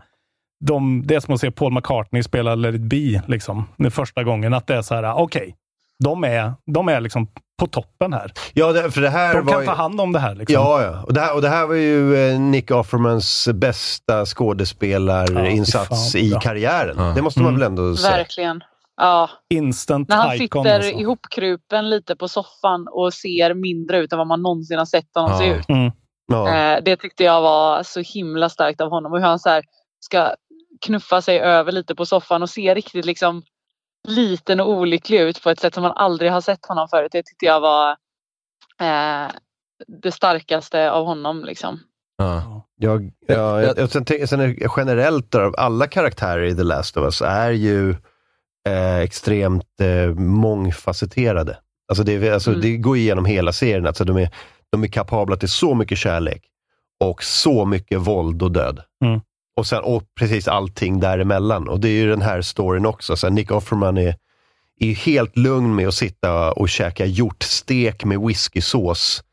de, 0.66 1.04
det 1.08 1.16
är 1.16 1.20
som 1.20 1.34
att 1.34 1.40
se 1.40 1.52
Paul 1.52 1.74
McCartney 1.74 2.24
spela 2.24 2.56
Let 2.56 2.76
it 2.76 2.82
be, 2.82 3.22
liksom, 3.28 3.66
den 3.78 3.92
första 3.92 4.24
gången. 4.24 4.54
Att 4.54 4.68
det 4.68 4.76
är 4.76 4.82
så 4.82 4.96
här, 4.96 5.14
okej, 5.14 5.56
de, 6.04 6.24
är, 6.24 6.54
de 6.66 6.90
är 6.90 7.02
liksom 7.02 7.28
på 7.60 7.68
toppen 7.68 8.14
här. 8.14 8.32
Ja, 8.54 8.72
det, 8.72 8.92
för 8.92 9.02
det 9.02 9.10
här 9.10 9.34
de 9.34 9.46
var 9.46 9.52
kan 9.54 9.62
ju- 9.62 9.68
ta 9.68 9.74
hand 9.74 10.02
om 10.02 10.12
det 10.14 10.20
här. 10.20 10.36
Liksom. 10.36 10.54
Ja, 10.54 10.84
ja. 10.84 11.04
Och 11.04 11.14
det, 11.14 11.20
här, 11.22 11.36
och 11.36 11.42
det 11.42 11.50
här 11.50 11.66
var 11.68 11.76
ju 11.76 12.16
eh, 12.32 12.40
Nick 12.40 12.72
Offermans 12.72 13.50
bästa 13.54 14.26
skådespelarinsats 14.26 16.16
Ja, 16.16 16.20
i 16.20 16.32
karriären. 16.42 17.16
Det 17.16 17.22
måste 17.22 17.40
man 17.40 17.48
Mm. 17.50 17.60
väl 17.60 17.68
ändå 17.68 17.96
säga. 17.96 18.18
Verkligen. 18.18 18.64
Ja. 18.98 19.30
Instant 19.50 20.10
När 20.10 20.16
han 20.16 20.36
icon 20.36 20.64
sitter 20.64 20.76
alltså. 20.76 20.92
ihopkrupen 20.92 21.90
lite 21.90 22.16
på 22.16 22.28
soffan 22.28 22.88
och 22.92 23.14
ser 23.14 23.54
mindre 23.54 23.98
ut 24.00 24.12
än 24.12 24.18
vad 24.18 24.28
man 24.28 24.42
någonsin 24.42 24.78
har 24.78 24.86
sett 24.86 25.10
honom 25.16 25.32
Ja. 25.32 25.38
se 25.40 25.48
ut. 25.48 25.70
Mm. 25.70 25.92
Eh, 26.32 26.84
det 26.86 26.96
tyckte 26.96 27.24
jag 27.24 27.42
var 27.42 27.84
så 27.84 28.00
himla 28.00 28.50
starkt 28.50 28.82
av 28.82 28.90
honom 28.90 29.12
och 29.14 29.20
hur 29.20 29.26
han 29.26 29.40
så 29.40 29.50
här 29.50 29.64
ska 30.00 30.30
knuffa 30.82 31.22
sig 31.22 31.40
över 31.40 31.72
lite 31.72 31.96
på 31.96 32.06
soffan 32.06 32.42
och 32.44 32.50
se 32.50 32.76
riktigt 32.76 33.06
liksom 33.06 33.44
liten 34.08 34.60
och 34.60 34.70
olycklig 34.70 35.20
ut 35.22 35.44
på 35.44 35.50
ett 35.50 35.60
sätt 35.60 35.74
som 35.74 35.84
man 35.84 35.92
aldrig 35.92 36.32
har 36.32 36.42
sett 36.42 36.66
honom 36.66 36.88
förut. 36.90 37.12
Det 37.12 37.24
tyckte 37.24 37.46
jag 37.46 37.60
var 37.62 37.92
eh, 38.82 39.32
det 39.88 40.12
starkaste 40.12 40.92
av 40.92 41.06
honom. 41.06 41.46
Liksom. 41.46 41.80
Jag, 42.76 43.12
ja, 43.28 43.62
jag, 43.62 43.78
jag, 43.78 43.90
sen, 43.90 44.06
tänk- 44.06 44.30
sen 44.30 44.40
är 44.40 44.56
generellt, 44.78 45.32
då, 45.32 45.54
alla 45.58 45.88
karaktärer 45.88 46.44
i 46.44 46.56
The 46.56 46.64
Last 46.64 46.98
of 46.98 47.04
Us 47.04 47.22
är 47.22 47.52
ju 47.52 47.90
eh, 48.68 48.98
extremt 48.98 49.82
eh, 49.82 50.14
mångfacetterade. 50.16 51.58
Alltså 51.88 52.04
det, 52.04 52.30
alltså 52.34 52.50
Mm. 52.50 52.62
det 52.62 52.78
går 52.78 52.98
igenom 52.98 53.26
hela 53.26 53.52
serien. 53.52 53.88
Alltså 53.88 54.04
de, 54.04 54.18
är, 54.18 54.30
de 54.72 54.84
är 54.84 54.88
kapabla 54.88 55.36
till 55.36 55.50
så 55.50 55.76
mycket 55.76 55.98
kärlek 55.98 56.44
och 57.04 57.24
så 57.24 57.66
mycket 57.66 58.00
våld 58.00 58.44
och 58.44 58.52
död. 58.52 58.82
Mm. 59.06 59.22
Och, 59.58 59.68
sen, 59.68 59.84
och 59.84 60.04
precis 60.20 60.48
allting 60.48 61.00
däremellan. 61.00 61.70
Och 61.70 61.80
det 61.80 61.88
är 61.90 61.94
ju 61.94 62.10
den 62.10 62.22
här 62.22 62.42
storyn 62.42 62.86
också. 62.86 63.16
Så 63.16 63.30
Nick 63.30 63.52
Offerman 63.52 63.98
är, 63.98 64.16
är 64.80 64.94
helt 64.94 65.38
lugn 65.38 65.76
med 65.76 65.88
att 65.88 65.94
sitta 65.94 66.52
och 66.52 66.70
käka 66.70 67.06
hjortstek 67.06 68.06
med 68.06 68.20
whiskysås. 68.20 69.24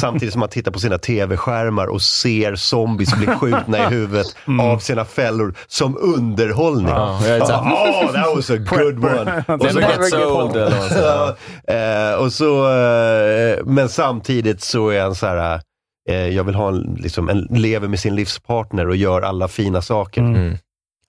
Samtidigt 0.00 0.32
som 0.32 0.40
man 0.40 0.48
tittar 0.48 0.72
på 0.72 0.78
sina 0.78 0.98
tv-skärmar 0.98 1.86
och 1.86 2.02
ser 2.02 2.54
zombies 2.56 3.14
bli 3.14 3.26
skjutna 3.26 3.78
i 3.78 3.82
huvudet 3.94 4.36
av 4.60 4.78
sina 4.78 5.04
fällor 5.04 5.54
som 5.66 5.96
underhållning. 6.00 6.94
Här- 6.94 7.40
oh, 7.40 8.12
that 8.12 8.36
was 8.36 8.50
a 8.50 8.56
good 8.56 9.04
one. 9.04 9.44
Och 9.48 9.70
så- 9.72 9.80
gets 9.80 10.12
old, 10.12 10.56
eh, 11.68 12.14
och 12.24 12.32
så, 12.32 12.70
eh, 12.70 13.64
men 13.64 13.88
samtidigt 13.88 14.60
så 14.62 14.88
är 14.88 15.02
han 15.02 15.14
så 15.14 15.26
här, 15.26 15.60
jag 16.06 16.44
vill 16.44 16.54
ha 16.54 16.68
en, 16.68 16.98
liksom, 17.00 17.28
en, 17.28 17.40
lever 17.50 17.88
med 17.88 18.00
sin 18.00 18.14
livspartner 18.14 18.88
och 18.88 18.96
gör 18.96 19.22
alla 19.22 19.48
fina 19.48 19.82
saker. 19.82 20.20
Mm. 20.20 20.56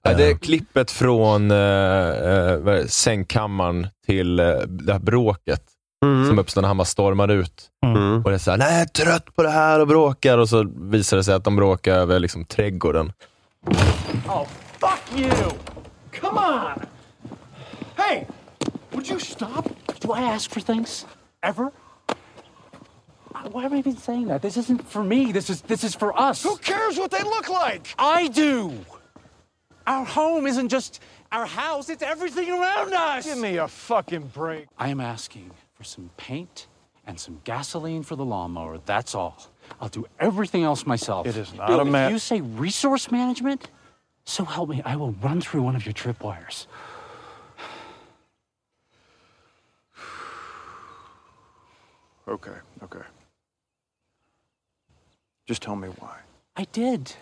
Ja, 0.03 0.13
det 0.13 0.29
är 0.29 0.37
klippet 0.37 0.91
från 0.91 1.51
uh, 1.51 2.67
uh, 2.67 2.85
sängkammaren 2.85 3.87
till 4.05 4.39
uh, 4.39 4.59
det 4.67 4.93
här 4.93 4.99
bråket 4.99 5.61
som 6.27 6.39
uppstår 6.39 6.61
när 6.61 6.67
han 6.67 6.77
bara 6.77 6.85
stormar 6.85 7.27
ut. 7.27 7.69
Mm. 7.85 8.23
Och 8.23 8.29
det 8.29 8.35
är 8.35 8.37
såhär, 8.37 8.57
nej 8.57 8.73
jag 8.73 8.81
är 8.81 8.85
trött 8.85 9.35
på 9.35 9.43
det 9.43 9.49
här 9.49 9.79
och 9.79 9.87
bråkar. 9.87 10.37
Och 10.37 10.49
så 10.49 10.67
visar 10.75 11.17
det 11.17 11.23
sig 11.23 11.33
att 11.33 11.43
de 11.43 11.55
bråkar 11.55 11.93
över 11.93 12.19
liksom, 12.19 12.45
trädgården. 12.45 13.13
Oh, 14.27 14.45
fuck 14.79 15.19
you! 15.19 15.31
Come 16.21 16.39
on! 16.39 16.81
Hey, 17.95 18.25
would 18.91 19.09
you 19.09 19.19
stop? 19.19 19.69
Do 20.01 20.15
I 20.17 20.23
ask 20.35 20.51
for 20.51 20.59
things? 20.59 21.05
Ever? 21.41 21.71
Why 23.51 23.65
am 23.65 23.73
I 23.73 23.77
even 23.77 23.97
saying 23.97 24.27
that? 24.27 24.41
This 24.41 24.57
isn't 24.57 24.87
for 24.87 25.03
me. 25.03 25.31
This 25.31 25.49
is 25.49 25.61
this 25.61 25.83
is 25.83 25.95
for 25.95 26.17
us. 26.17 26.43
Who 26.43 26.57
cares 26.57 26.97
what 26.97 27.11
they 27.11 27.23
look 27.23 27.49
like? 27.49 27.87
I 27.97 28.27
do. 28.27 28.73
Our 29.87 30.05
home 30.05 30.47
isn't 30.47 30.69
just 30.69 31.01
our 31.31 31.45
house, 31.45 31.89
it's 31.89 32.01
everything 32.01 32.49
around 32.49 32.93
us. 32.93 33.25
Give 33.25 33.37
me 33.37 33.57
a 33.57 33.67
fucking 33.67 34.31
break. 34.33 34.67
I 34.77 34.89
am 34.89 34.99
asking 34.99 35.51
for 35.73 35.83
some 35.83 36.09
paint 36.17 36.67
and 37.05 37.19
some 37.19 37.41
gasoline 37.43 38.03
for 38.03 38.15
the 38.15 38.25
lawnmower. 38.25 38.79
That's 38.85 39.13
all. 39.13 39.37
I'll 39.79 39.89
do 39.89 40.05
everything 40.19 40.63
else 40.63 40.85
myself. 40.85 41.27
It 41.27 41.37
is 41.37 41.53
not 41.53 41.67
Bill, 41.67 41.81
a 41.81 41.85
ma- 41.85 42.05
If 42.05 42.11
you 42.11 42.19
say 42.19 42.41
resource 42.41 43.11
management, 43.11 43.69
so 44.23 44.43
help 44.45 44.69
me, 44.69 44.81
I 44.85 44.95
will 44.95 45.11
run 45.11 45.41
through 45.41 45.61
one 45.61 45.75
of 45.75 45.85
your 45.85 45.93
tripwires. 45.93 46.67
Okay, 52.27 52.57
okay. 52.81 53.05
Just 55.49 55.61
tell 55.61 55.75
me 55.75 55.87
why. 55.87 56.15
I 56.55 56.65
did. 56.71 57.13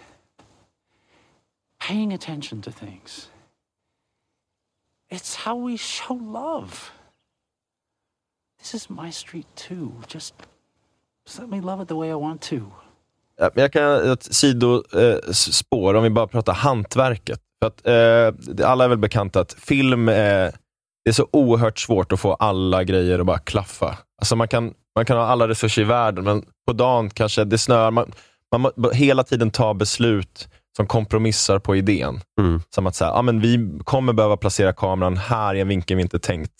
Paying 1.79 2.13
attention 2.13 2.61
to 2.61 2.71
things. 2.71 3.29
It's 5.09 5.35
how 5.35 5.55
we 5.55 5.77
show 5.77 6.13
love. 6.13 6.91
This 8.57 8.73
is 8.73 8.89
my 8.89 9.11
street 9.11 9.47
too. 9.55 9.91
Just 10.07 10.33
Just 11.25 11.39
let 11.39 11.49
me 11.49 11.61
love 11.61 11.81
it 11.81 11.87
the 11.87 11.95
way 11.95 12.09
I 12.09 12.15
want 12.15 12.41
to. 12.41 12.61
Jag 13.55 13.73
kan 13.73 14.11
ett 14.11 14.23
sidospår, 14.23 15.93
om 15.93 16.03
vi 16.03 16.09
bara 16.09 16.27
pratar 16.27 16.53
hantverket. 16.53 17.39
För 17.59 17.67
att, 17.67 17.87
eh, 17.87 18.69
alla 18.69 18.83
är 18.83 18.87
väl 18.87 18.97
bekanta 18.97 19.39
att 19.39 19.53
film, 19.53 20.09
eh, 20.09 20.15
det 21.03 21.09
är 21.09 21.11
så 21.11 21.27
oerhört 21.31 21.79
svårt 21.79 22.11
att 22.11 22.19
få 22.19 22.33
alla 22.33 22.83
grejer 22.83 23.19
att 23.19 23.25
bara 23.25 23.39
klaffa. 23.39 23.97
Alltså 24.21 24.35
man, 24.35 24.47
kan, 24.47 24.73
man 24.95 25.05
kan 25.05 25.17
ha 25.17 25.25
alla 25.25 25.47
resurser 25.47 25.81
i 25.81 25.85
världen, 25.85 26.23
men 26.23 26.43
på 26.67 26.73
dagen 26.73 27.09
kanske 27.09 27.43
det 27.43 27.57
snöar. 27.57 27.91
Man, 27.91 28.11
man 28.51 28.71
hela 28.93 29.23
tiden 29.23 29.51
ta 29.51 29.73
beslut 29.73 30.47
som 30.77 30.87
kompromissar 30.87 31.59
på 31.59 31.75
idén. 31.75 32.21
Som 32.75 32.87
att 32.87 32.95
säga, 32.95 33.11
ah, 33.11 33.21
men 33.21 33.39
vi 33.41 33.79
kommer 33.83 34.13
behöva 34.13 34.37
placera 34.37 34.73
kameran 34.73 35.17
här 35.17 35.55
i 35.55 35.59
en 35.61 35.67
vinkel 35.67 35.97
vi 35.97 36.01
inte 36.03 36.19
tänkt, 36.19 36.51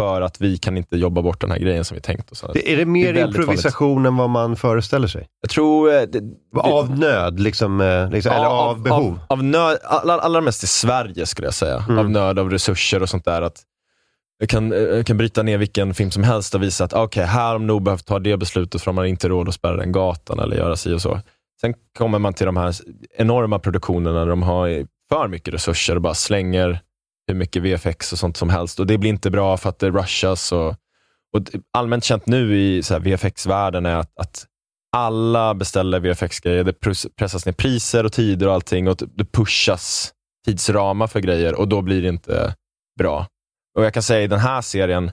för 0.00 0.20
att 0.22 0.40
vi 0.40 0.58
kan 0.58 0.76
inte 0.76 0.96
jobba 0.96 1.22
bort 1.22 1.40
den 1.40 1.50
här 1.50 1.58
grejen 1.58 1.84
som 1.84 1.94
vi 1.94 2.00
tänkt. 2.00 2.30
Och 2.30 2.36
så. 2.36 2.52
Det- 2.52 2.72
Är 2.72 2.76
det 2.76 2.84
mer 2.86 3.12
väldigt 3.12 3.36
improvisation 3.38 4.06
än 4.06 4.16
vad 4.16 4.30
man 4.30 4.56
föreställer 4.56 5.08
sig? 5.08 5.26
Jag 5.40 5.50
tror... 5.50 5.94
eh, 5.94 6.00
Det, 6.02 6.22
av 6.60 6.98
nöd, 6.98 7.40
liksom, 7.40 7.80
eh, 7.80 8.10
liksom, 8.10 8.32
eller 8.32 8.46
av, 8.46 8.82
behov? 8.82 9.18
Av, 9.28 9.38
av 9.38 9.44
nöd, 9.44 9.78
allra, 9.84 10.14
allra 10.14 10.40
mest 10.40 10.64
i 10.64 10.66
Sverige 10.66 11.26
skulle 11.26 11.46
jag 11.46 11.54
säga. 11.54 11.84
Mm. 11.88 11.98
Av 11.98 12.10
nöd, 12.10 12.38
av 12.38 12.50
resurser 12.50 13.02
och 13.02 13.08
sånt 13.08 13.24
där. 13.24 13.42
Att 13.42 13.62
jag, 14.42 14.48
kan, 14.48 14.72
eh, 14.72 14.78
jag 14.78 15.06
kan 15.06 15.16
bryta 15.16 15.42
ner 15.42 15.58
vilken 15.58 15.94
film 15.94 16.10
som 16.10 16.22
helst 16.22 16.54
och 16.54 16.62
visa 16.62 16.84
att 16.84 16.92
okay, 16.92 17.24
här 17.24 17.46
har 17.46 17.52
de 17.52 17.66
nog 17.66 17.82
behövt 17.82 18.06
ta 18.06 18.18
det 18.18 18.36
beslutet 18.36 18.82
för 18.82 18.86
de 18.86 18.98
har 18.98 19.04
inte 19.04 19.28
råd 19.28 19.48
att 19.48 19.54
spärra 19.54 19.76
den 19.76 19.92
gatan 19.92 20.38
eller 20.38 20.56
göra 20.56 20.76
si 20.76 20.92
och 20.92 21.02
så. 21.02 21.20
Sen 21.60 21.74
kommer 21.98 22.18
man 22.18 22.34
till 22.34 22.46
de 22.46 22.56
här 22.56 22.74
enorma 23.16 23.58
produktionerna 23.58 24.18
där 24.18 24.26
de 24.26 24.42
har 24.42 24.86
för 25.08 25.28
mycket 25.28 25.54
resurser 25.54 25.96
och 25.96 26.02
bara 26.02 26.14
slänger 26.14 26.80
hur 27.26 27.34
mycket 27.34 27.62
VFX 27.62 28.12
och 28.12 28.18
sånt 28.18 28.36
som 28.36 28.50
helst. 28.50 28.80
Och 28.80 28.86
Det 28.86 28.98
blir 28.98 29.10
inte 29.10 29.30
bra 29.30 29.56
för 29.56 29.68
att 29.68 29.78
det 29.78 29.90
rushas. 29.90 30.52
Och, 30.52 30.68
och 31.36 31.42
allmänt 31.72 32.04
känt 32.04 32.26
nu 32.26 32.56
i 32.56 32.82
VFX-världen 33.00 33.86
är 33.86 33.96
att, 33.96 34.18
att 34.18 34.46
alla 34.96 35.54
beställer 35.54 36.00
VFX-grejer. 36.00 36.64
Det 36.64 36.72
pressas 37.16 37.46
ner 37.46 37.52
priser 37.52 38.04
och 38.04 38.12
tider 38.12 38.48
och 38.48 38.54
allting 38.54 38.88
och 38.88 38.96
det 39.14 39.24
pushas 39.24 40.12
tidsramar 40.46 41.06
för 41.06 41.20
grejer 41.20 41.54
och 41.54 41.68
då 41.68 41.82
blir 41.82 42.02
det 42.02 42.08
inte 42.08 42.54
bra. 42.98 43.26
Och 43.78 43.84
Jag 43.84 43.94
kan 43.94 44.02
säga 44.02 44.22
i 44.22 44.26
den 44.26 44.38
här 44.38 44.60
serien, 44.60 45.10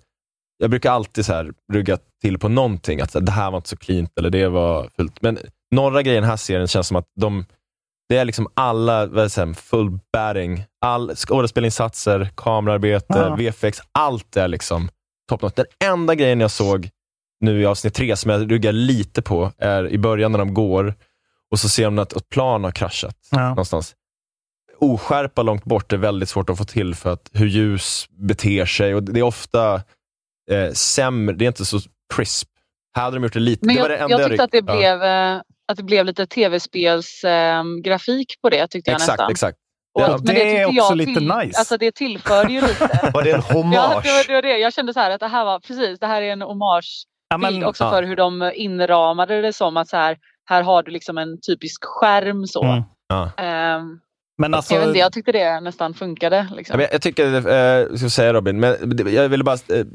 jag 0.57 0.69
brukar 0.69 0.91
alltid 0.91 1.25
så 1.25 1.33
här 1.33 1.51
rugga 1.73 1.97
till 2.21 2.39
på 2.39 2.49
någonting, 2.49 3.01
att 3.01 3.25
det 3.25 3.31
här 3.31 3.51
var 3.51 3.57
inte 3.57 3.69
så 3.69 3.77
cleant 3.77 4.17
eller 4.17 4.29
det 4.29 4.47
var 4.47 4.89
fult. 4.95 5.21
Men 5.21 5.37
några 5.71 6.01
grejer 6.01 6.17
i 6.17 6.21
den 6.21 6.29
här 6.29 6.37
serien 6.37 6.67
känns 6.67 6.87
som 6.87 6.97
att 6.97 7.05
de, 7.19 7.45
det 8.09 8.17
är 8.17 8.25
liksom 8.25 8.47
alla, 8.53 9.29
säga, 9.29 9.53
full 9.53 9.99
batting. 10.13 10.63
All 10.81 11.15
skådespelinsatser, 11.15 12.29
kamerarbete, 12.35 13.05
Ja. 13.19 13.35
VFX, 13.35 13.79
allt 13.91 14.37
är 14.37 14.47
liksom 14.47 14.89
top 15.29 15.41
notch. 15.41 15.53
Den 15.55 15.65
enda 15.83 16.15
grejen 16.15 16.39
jag 16.39 16.51
såg 16.51 16.89
nu 17.41 17.61
i 17.61 17.65
avsnitt 17.65 17.93
tre, 17.93 18.15
som 18.15 18.31
jag 18.31 18.51
ruggar 18.51 18.71
lite 18.71 19.21
på, 19.21 19.51
är 19.57 19.87
i 19.87 19.97
början 19.97 20.31
när 20.31 20.39
de 20.39 20.53
går 20.53 20.93
och 21.51 21.59
så 21.59 21.69
ser 21.69 21.83
de 21.85 21.99
att 21.99 22.13
ett 22.13 22.29
plan 22.29 22.63
har 22.63 22.71
kraschat 22.71 23.15
Ja. 23.31 23.49
någonstans. 23.49 23.95
Oskärpa 24.81 25.41
långt 25.41 25.63
bort 25.65 25.93
är 25.93 25.97
väldigt 25.97 26.29
svårt 26.29 26.49
att 26.49 26.57
få 26.57 26.63
till 26.65 26.95
för 26.95 27.13
att 27.13 27.29
hur 27.33 27.47
ljus 27.47 28.05
beter 28.09 28.65
sig 28.65 28.95
och 28.95 29.03
det 29.03 29.19
är 29.19 29.23
ofta 29.23 29.73
eh, 30.51 30.71
sämre, 30.73 31.35
det 31.35 31.45
är 31.45 31.47
inte 31.47 31.65
så 31.65 31.79
crisp. 32.15 32.47
Här 32.95 33.03
hade 33.03 33.15
de 33.17 33.23
gjort 33.23 33.33
det 33.33 33.39
lite. 33.39 33.65
Men 33.65 33.75
det 33.75 33.81
var 33.81 33.89
jag, 33.89 33.99
det 33.99 34.03
enda 34.03 34.19
jag 34.21 34.29
tyckte 34.29 34.43
att 34.43 34.51
det, 34.51 34.57
ja. 34.57 34.63
blev, 34.77 35.03
eh, 35.03 35.41
att 35.67 35.77
det 35.77 35.83
blev 35.83 36.05
lite 36.05 36.27
tv-spelsgrafik 36.27 38.33
på 38.41 38.49
det 38.49 38.67
tyckte 38.67 38.91
jag 38.91 38.95
Exakt, 38.95 39.09
nästan. 39.19 39.31
exakt. 39.31 39.57
Och, 39.93 40.01
Ja, 40.01 40.17
men 40.23 40.35
det 40.35 40.57
är 40.57 40.65
också 40.65 40.75
jag 40.75 40.97
lite 40.97 41.13
till, 41.13 41.23
nice. 41.37 41.59
Alltså 41.59 41.77
det 41.77 41.91
tillförde 41.95 42.53
ju 42.53 42.61
lite. 42.61 42.99
Var 43.13 43.23
det 43.23 43.31
en 43.31 43.41
Ja, 43.49 43.53
hommage? 43.53 44.03
det 44.03 44.11
var, 44.11 44.27
det 44.27 44.33
var 44.33 44.41
det. 44.41 44.57
Jag 44.57 44.73
kände 44.73 44.93
så 44.93 44.99
här 44.99 45.11
att 45.11 45.19
det 45.19 45.27
här 45.27 45.45
var 45.45 45.59
precis, 45.59 45.99
det 45.99 46.07
här 46.07 46.21
är 46.21 46.31
en 46.31 46.41
hommage 46.41 47.05
Ja, 47.29 47.37
men- 47.37 47.53
bild 47.53 47.65
också 47.65 47.83
ja. 47.83 47.91
för 47.91 48.03
hur 48.03 48.15
de 48.15 48.51
inramade 48.55 49.41
det 49.41 49.53
som 49.53 49.77
att 49.77 49.87
så 49.89 49.97
här, 49.97 50.17
här 50.49 50.63
har 50.63 50.83
du 50.83 50.91
liksom 50.91 51.17
en 51.17 51.41
typisk 51.41 51.83
skärm 51.85 52.47
så. 52.47 52.63
Mm. 52.63 52.83
Ja. 53.07 53.31
Ehm, 53.37 53.99
Men 54.39 54.53
alltså, 54.53 54.73
jag, 54.73 54.87
inte, 54.87 54.99
jag 54.99 55.13
tyckte 55.13 55.31
det 55.31 55.59
nästan 55.59 55.93
funkade. 55.93 56.47
Liksom. 56.55 56.79
jag, 56.79 56.93
jag 56.93 57.01
tycker, 57.01 57.47
eh, 57.49 57.55
jag 57.55 57.99
ska 57.99 58.09
säga 58.09 58.33
Robin, 58.33 58.59
men 58.59 58.75
jag 59.13 59.29
ville 59.29 59.43
bara, 59.43 59.57
eh, 59.73 59.85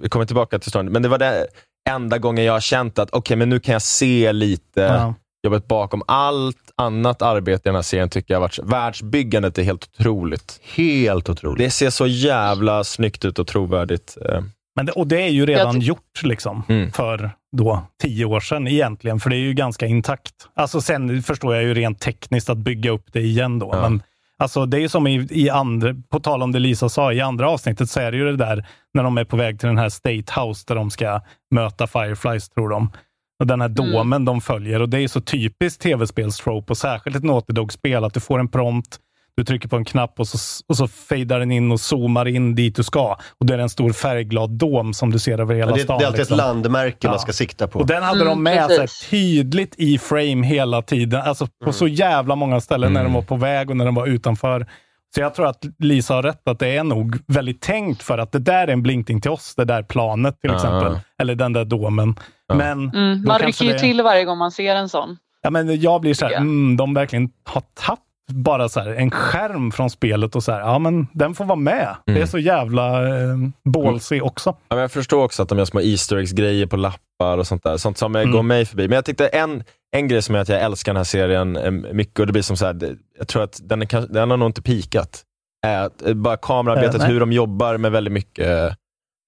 vi 0.00 0.08
kommer 0.08 0.24
tillbaka 0.26 0.58
till 0.58 0.70
storyn, 0.70 0.92
men 0.92 1.02
det 1.02 1.08
var 1.08 1.18
det 1.18 1.46
enda 1.90 2.18
gången 2.18 2.44
jag 2.44 2.52
har 2.52 2.60
känt 2.60 2.98
att 2.98 3.10
okej, 3.12 3.36
men 3.36 3.48
nu 3.48 3.60
kan 3.60 3.72
jag 3.72 3.82
se 3.82 4.32
lite 4.32 4.80
Ja. 4.80 5.14
jobbet 5.44 5.68
bakom. 5.68 6.02
Allt 6.06 6.56
annat 6.76 7.22
arbete 7.22 7.60
i 7.62 7.68
den 7.68 7.74
här 7.74 7.82
serien 7.82 8.08
tycker 8.08 8.34
jag 8.34 8.38
har 8.40 8.42
varit, 8.48 8.58
världsbyggandet 8.58 9.58
är 9.58 9.62
helt 9.62 9.84
otroligt. 9.98 10.60
Helt 10.74 11.28
otroligt. 11.28 11.58
Det 11.58 11.70
ser 11.70 11.90
så 11.90 12.06
jävla 12.06 12.84
snyggt 12.84 13.24
ut 13.24 13.38
och 13.38 13.46
trovärdigt. 13.46 14.16
eh. 14.28 14.40
Men 14.76 14.86
det, 14.86 14.92
och 14.92 15.06
det 15.06 15.22
är 15.22 15.28
ju 15.28 15.46
redan 15.46 15.80
gjort 15.80 16.22
liksom, 16.22 16.62
Mm. 16.68 16.92
för 16.92 17.30
då 17.56 17.82
tio 18.02 18.24
år 18.24 18.40
sedan 18.40 18.68
egentligen, 18.68 19.20
för 19.20 19.30
det 19.30 19.36
är 19.36 19.40
ju 19.40 19.52
ganska 19.54 19.86
intakt. 19.86 20.34
Alltså 20.54 20.80
sen 20.80 21.22
förstår 21.22 21.54
jag 21.54 21.64
ju 21.64 21.74
rent 21.74 22.00
tekniskt 22.00 22.50
att 22.50 22.58
bygga 22.58 22.90
upp 22.90 23.12
det 23.12 23.20
igen 23.20 23.58
då, 23.58 23.70
Ja. 23.72 23.80
men 23.88 24.02
alltså 24.38 24.66
det 24.66 24.76
är 24.76 24.80
ju 24.80 24.88
som 24.88 25.06
i, 25.06 25.28
i 25.30 25.50
andra, 25.50 25.94
på 26.10 26.20
tal 26.20 26.42
om 26.42 26.52
det 26.52 26.58
Lisa 26.58 26.88
sa, 26.88 27.12
i 27.12 27.20
andra 27.20 27.48
avsnittet 27.50 27.90
så 27.90 28.00
är 28.00 28.12
det 28.12 28.18
ju 28.18 28.24
det 28.24 28.36
där 28.36 28.66
när 28.94 29.02
de 29.02 29.18
är 29.18 29.24
på 29.24 29.36
väg 29.36 29.60
till 29.60 29.66
den 29.66 29.78
här 29.78 29.88
State 29.88 30.40
House 30.40 30.64
där 30.68 30.74
de 30.74 30.90
ska 30.90 31.20
möta 31.54 31.86
Fireflies, 31.86 32.48
tror 32.48 32.68
de. 32.68 32.92
Och 33.40 33.46
den 33.46 33.60
här 33.60 33.68
domen 33.68 34.24
de 34.24 34.40
följer 34.40 34.82
och 34.82 34.88
det 34.88 35.00
är 35.00 35.08
så 35.08 35.20
typiskt 35.20 35.82
tv-spelstrope 35.82 36.72
och 36.72 36.76
särskilt 36.78 37.16
ett 37.16 37.24
Naughty 37.24 37.52
Dog-spel 37.52 38.04
att 38.04 38.14
du 38.14 38.20
får 38.20 38.38
en 38.38 38.48
prompt, 38.48 38.98
du 39.36 39.44
trycker 39.44 39.68
på 39.68 39.76
en 39.76 39.84
knapp 39.84 40.20
och 40.20 40.28
så, 40.28 40.38
och 40.68 40.76
så 40.76 40.88
fejdar 40.88 41.38
den 41.38 41.50
in 41.52 41.72
och 41.72 41.80
zoomar 41.80 42.28
in 42.28 42.54
dit 42.54 42.76
du 42.76 42.82
ska. 42.82 43.16
Och 43.40 43.46
det 43.46 43.54
är 43.54 43.58
en 43.58 43.68
stor 43.68 43.92
färgglad 43.92 44.50
dom 44.50 44.94
som 44.94 45.10
du 45.10 45.18
ser 45.18 45.40
över 45.40 45.54
hela 45.54 45.70
Ja, 45.70 45.76
det, 45.76 45.82
stan. 45.82 45.98
det 45.98 46.04
är 46.04 46.06
alltid 46.06 46.18
liksom. 46.18 46.34
ett 46.38 46.44
landmärke 46.46 46.96
Ja. 47.00 47.10
man 47.10 47.18
ska 47.20 47.32
sikta 47.32 47.68
på. 47.68 47.78
Och 47.78 47.86
den 47.86 48.02
hade 48.02 48.20
Mm, 48.20 48.28
de 48.28 48.42
med 48.42 48.56
här, 48.56 49.10
tydligt 49.10 49.74
i 49.78 49.98
frame 49.98 50.46
hela 50.46 50.82
tiden. 50.82 51.22
Alltså 51.22 51.46
på 51.64 51.72
så 51.72 51.88
jävla 51.88 52.36
många 52.36 52.60
ställen 52.60 52.92
när 52.92 53.04
de 53.04 53.12
var 53.12 53.22
på 53.22 53.36
väg 53.36 53.70
och 53.70 53.76
när 53.76 53.84
de 53.84 53.94
var 53.94 54.06
utanför. 54.06 54.66
Så 55.14 55.20
jag 55.20 55.34
tror 55.34 55.46
att 55.46 55.64
Lisa 55.78 56.14
har 56.14 56.22
rätt 56.22 56.48
att 56.48 56.58
det 56.58 56.76
är 56.76 56.84
nog 56.84 57.18
väldigt 57.26 57.60
tänkt 57.60 58.02
för 58.02 58.18
att 58.18 58.32
det 58.32 58.38
där 58.38 58.68
är 58.68 58.72
en 58.72 58.82
blinkning 58.82 59.20
till 59.20 59.30
oss, 59.30 59.54
det 59.54 59.64
där 59.64 59.82
planet 59.82 60.40
till 60.40 60.54
exempel. 60.54 60.98
Eller 61.22 61.34
den 61.34 61.52
där 61.52 61.64
domen. 61.64 62.14
Men, 62.54 62.90
Mm, 62.90 63.22
då 63.22 63.28
man 63.28 63.38
rycker 63.40 63.64
ju 63.64 63.72
det- 63.72 63.78
till 63.78 64.02
varje 64.02 64.24
gång 64.24 64.38
man 64.38 64.50
ser 64.52 64.74
en 64.76 64.88
sån. 64.88 65.16
Ja, 65.42 65.50
men 65.50 65.80
jag 65.80 66.00
blir 66.00 66.14
så 66.14 66.24
här, 66.24 66.32
Ja. 66.32 66.38
mm, 66.38 66.76
de 66.76 66.94
verkligen 66.94 67.30
har 67.44 67.62
tagit 67.86 68.00
bara 68.32 68.68
så 68.68 68.80
här, 68.80 68.90
en 68.94 69.10
skärm 69.10 69.72
från 69.72 69.90
spelet 69.90 70.36
och 70.36 70.42
så 70.44 70.52
här, 70.52 70.60
ja 70.60 70.78
men 70.78 71.06
den 71.12 71.34
får 71.34 71.44
vara 71.44 71.56
med. 71.56 71.96
Det 72.06 72.20
är 72.20 72.26
så 72.26 72.38
jävla 72.38 73.08
eh, 73.08 73.36
ballsy 73.64 74.20
också. 74.20 74.50
Ja, 74.68 74.74
men 74.76 74.78
jag 74.78 74.92
förstår 74.92 75.24
också 75.24 75.42
att 75.42 75.48
de 75.48 75.58
gör 75.58 75.64
små 75.64 75.80
Easter 75.80 76.16
eggs-grejer 76.16 76.66
på 76.66 76.76
lappar 76.76 77.38
och 77.38 77.46
sånt 77.46 77.62
där. 77.62 77.76
Sånt 77.76 77.98
som 77.98 78.16
Mm. 78.16 78.30
går 78.32 78.42
mig 78.42 78.64
förbi. 78.66 78.88
Men 78.88 78.94
jag 78.94 79.04
tyckte 79.04 79.26
en, 79.28 79.64
en 79.96 80.08
grej 80.08 80.22
som 80.22 80.34
är 80.34 80.38
att 80.38 80.48
jag 80.48 80.60
älskar 80.62 80.92
den 80.92 80.96
här 80.96 81.04
serien 81.04 81.56
eh, 81.56 81.70
mycket 81.70 82.20
och 82.20 82.26
det 82.26 82.32
blir 82.32 82.42
som 82.42 82.56
så 82.56 82.66
här, 82.66 82.96
jag 83.18 83.28
tror 83.28 83.42
att 83.42 83.60
den, 83.62 83.82
är, 83.82 84.12
den 84.12 84.30
har 84.30 84.36
nog 84.36 84.48
inte 84.48 84.62
pikat. 84.62 85.22
Att, 85.66 86.02
eh, 86.06 86.14
bara 86.14 86.36
kamerarbetet, 86.36 87.02
Eh, 87.02 87.06
hur 87.08 87.20
de 87.20 87.32
jobbar 87.32 87.76
med 87.76 87.92
väldigt 87.92 88.12
mycket. 88.12 88.46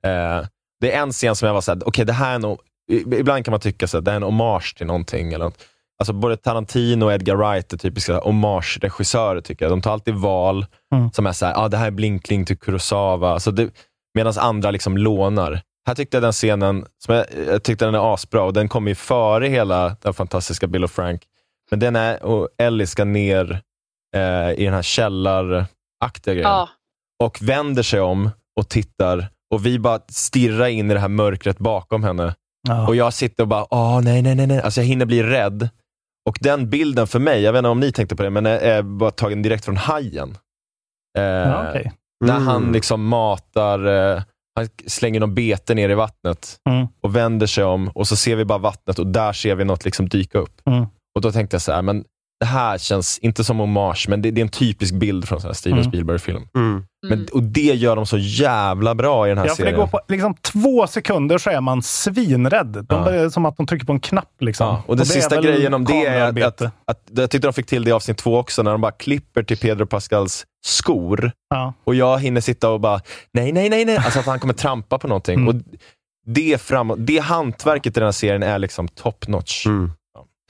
Eh, 0.04 0.44
det 0.80 0.92
är 0.92 1.02
en 1.02 1.12
scen 1.12 1.36
som 1.36 1.46
jag 1.46 1.54
var 1.54 1.60
såhär, 1.60 1.80
okej 1.86 2.04
det 2.04 2.12
här 2.12 2.34
är 2.34 2.38
nog, 2.38 2.58
ibland 2.92 3.44
kan 3.44 3.52
man 3.52 3.60
tycka 3.60 3.86
att 3.98 4.04
det 4.04 4.10
är 4.10 4.16
en 4.16 4.22
hommage 4.22 4.74
till 4.76 4.86
någonting. 4.86 5.32
Eller 5.32 5.44
något. 5.44 5.58
Alltså 5.98 6.12
både 6.12 6.36
Tarantino 6.36 7.04
och 7.04 7.12
Edgar 7.12 7.34
Wright 7.36 7.72
är 7.72 7.76
typiska 7.76 8.18
hommage-regissörer 8.18 9.40
tycker 9.40 9.64
jag. 9.64 9.72
De 9.72 9.82
tar 9.82 9.92
alltid 9.92 10.14
val 10.14 10.66
Mm. 10.94 11.10
som 11.12 11.26
är 11.26 11.32
såhär, 11.32 11.54
ah, 11.64 11.68
det 11.68 11.76
här 11.76 11.86
är 11.86 11.90
blinkling 11.90 12.44
till 12.44 12.58
Kurosawa. 12.58 13.32
Alltså 13.32 13.52
Medan 14.14 14.32
andra 14.38 14.70
liksom 14.70 14.98
lånar. 14.98 15.60
Här 15.86 15.94
tyckte 15.94 16.16
jag 16.16 16.24
den 16.24 16.32
scenen, 16.32 16.86
som 17.04 17.14
jag, 17.14 17.26
jag 17.46 17.62
tyckte 17.62 17.84
den 17.84 17.94
är 17.94 18.14
asbra 18.14 18.42
och 18.42 18.52
den 18.52 18.68
kommer 18.68 18.88
ju 18.90 18.94
före 18.94 19.48
hela 19.48 19.96
den 20.02 20.14
fantastiska 20.14 20.66
Bill 20.66 20.84
och 20.84 20.90
Frank. 20.90 21.22
Men 21.70 21.80
den 21.80 21.96
är, 21.96 22.22
och 22.22 22.48
Ellie 22.58 22.86
ska 22.86 23.04
ner 23.04 23.60
eh, 24.16 24.50
i 24.50 24.64
den 24.64 24.74
här 24.74 24.82
källaraktiga 24.82 26.34
grejen 26.34 26.50
Ja. 26.50 26.68
och 27.24 27.38
vänder 27.42 27.82
sig 27.82 28.00
om 28.00 28.30
och 28.60 28.68
tittar 28.68 29.28
och 29.54 29.66
vi 29.66 29.78
bara 29.78 30.00
stirrar 30.08 30.66
in 30.66 30.90
i 30.90 30.94
det 30.94 31.00
här 31.00 31.08
mörkret 31.08 31.58
bakom 31.58 32.04
henne. 32.04 32.34
Ja. 32.68 32.86
Och 32.88 32.96
jag 32.96 33.12
sitter 33.14 33.42
och 33.42 33.48
bara, 33.48 33.66
åh 33.70 34.00
nej, 34.02 34.22
nej, 34.22 34.34
nej, 34.34 34.46
nej. 34.46 34.60
Alltså 34.62 34.80
jag 34.80 34.86
hinner 34.88 35.06
bli 35.06 35.22
rädd. 35.22 35.68
Och 36.26 36.38
den 36.40 36.70
bilden 36.70 37.06
för 37.06 37.18
mig, 37.18 37.42
jag 37.42 37.52
vet 37.52 37.58
inte 37.58 37.68
om 37.68 37.80
ni 37.80 37.92
tänkte 37.92 38.16
på 38.16 38.22
det, 38.22 38.30
men 38.30 38.46
är, 38.46 38.58
är 38.58 38.82
bara 38.82 39.10
tagen 39.10 39.42
direkt 39.42 39.64
från 39.64 39.76
Hajen. 39.76 40.38
Eh, 41.18 41.22
Ja, 41.24 41.68
okej. 41.70 41.92
När 42.24 42.34
Mm. 42.36 42.46
han 42.48 42.72
liksom 42.72 43.08
matar, 43.08 43.86
eh, 44.16 44.22
han 44.58 44.68
slänger 44.86 45.20
någon 45.20 45.34
bete 45.34 45.74
ner 45.74 45.88
i 45.88 45.94
vattnet 45.94 46.56
Mm. 46.70 46.86
och 47.00 47.16
vänder 47.16 47.46
sig 47.46 47.64
om 47.64 47.88
och 47.88 48.08
så 48.08 48.16
ser 48.16 48.36
vi 48.36 48.44
bara 48.44 48.58
vattnet 48.58 48.98
och 48.98 49.06
där 49.06 49.32
ser 49.32 49.54
vi 49.54 49.64
något 49.64 49.84
liksom 49.84 50.08
dyka 50.08 50.38
upp. 50.38 50.60
Mm. 50.66 50.86
Och 51.14 51.20
då 51.20 51.32
tänkte 51.32 51.54
jag 51.54 51.62
så 51.62 51.72
här, 51.72 51.82
men 51.82 52.04
det 52.40 52.46
här 52.46 52.78
känns 52.78 53.18
inte 53.18 53.44
som 53.44 53.58
hommage, 53.58 54.06
men 54.08 54.22
det, 54.22 54.30
det 54.30 54.40
är 54.40 54.42
en 54.42 54.48
typisk 54.48 54.94
bild 54.94 55.28
från 55.28 55.40
en 55.46 55.54
Steven 55.54 55.78
Mm. 55.78 55.90
Spielberg-film. 55.90 56.48
Mm. 56.56 56.84
Men, 57.08 57.26
och 57.32 57.42
det 57.42 57.60
gör 57.60 57.96
de 57.96 58.06
så 58.06 58.18
jävla 58.18 58.94
bra 58.94 59.26
i 59.26 59.28
den 59.28 59.38
här 59.38 59.44
Ja, 59.46 59.54
för 59.54 59.62
det 59.62 59.70
serien. 59.70 59.80
går 59.80 59.86
på 59.86 60.00
liksom 60.08 60.34
två 60.34 60.86
sekunder 60.86 61.38
så 61.38 61.50
är 61.50 61.60
man 61.60 61.82
svinrädd. 61.82 62.66
De, 62.66 62.86
Ja. 62.88 63.10
Det 63.10 63.16
är 63.20 63.28
som 63.28 63.46
att 63.46 63.56
de 63.56 63.66
trycker 63.66 63.86
på 63.86 63.92
en 63.92 64.00
knapp. 64.00 64.32
Liksom. 64.40 64.66
Ja, 64.66 64.82
och 64.86 64.96
den 64.96 65.06
det 65.06 65.12
sista 65.12 65.40
grejen 65.42 65.74
om 65.74 65.84
det 65.84 66.06
är 66.06 66.42
att, 66.46 66.62
att, 66.62 66.72
att 66.86 67.02
jag 67.16 67.30
tyckte 67.30 67.48
de 67.48 67.52
fick 67.52 67.66
till 67.66 67.84
det 67.84 67.88
i 67.88 67.92
avsnitt 67.92 68.18
två 68.18 68.38
också, 68.38 68.62
när 68.62 68.70
de 68.72 68.80
bara 68.80 68.92
klipper 68.92 69.42
till 69.42 69.58
Pedro 69.58 69.86
Pascals 69.86 70.44
skor. 70.66 71.32
Ja. 71.50 71.74
Och 71.84 71.94
jag 71.94 72.18
hinner 72.18 72.40
sitta 72.40 72.70
och 72.70 72.80
bara, 72.80 73.00
nej, 73.32 73.52
nej, 73.52 73.70
nej, 73.70 73.84
nej. 73.84 73.96
Alltså 73.96 74.18
att 74.18 74.26
han 74.26 74.40
kommer 74.40 74.54
trampa 74.54 74.98
på 74.98 75.08
någonting. 75.08 75.34
Mm. 75.34 75.48
Och 75.48 75.54
det, 76.26 76.60
fram, 76.62 76.92
det 76.98 77.18
hantverket 77.18 77.96
i 77.96 78.00
den 78.00 78.04
här 78.06 78.12
serien 78.12 78.42
är 78.42 78.58
liksom 78.58 78.88
top 78.88 79.28
notch. 79.28 79.66
Mm. 79.66 79.92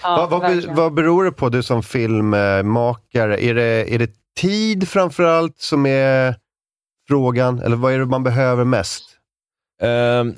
Ja, 0.02 0.26
vad, 0.30 0.40
vad, 0.42 0.64
vad 0.76 0.94
beror 0.94 1.24
det 1.24 1.32
på, 1.32 1.48
du 1.48 1.62
som 1.62 1.82
filmmakare? 1.82 3.44
Är 3.44 3.54
det, 3.54 3.94
är 3.94 3.98
det 3.98 4.10
tid 4.40 4.88
framförallt 4.88 5.58
som 5.58 5.86
är 5.86 6.34
frågan? 7.08 7.58
Eller 7.58 7.76
vad 7.76 7.92
är 7.92 7.98
det 7.98 8.06
man 8.06 8.22
behöver 8.24 8.64
mest? 8.64 9.02
Eh, 9.82 9.88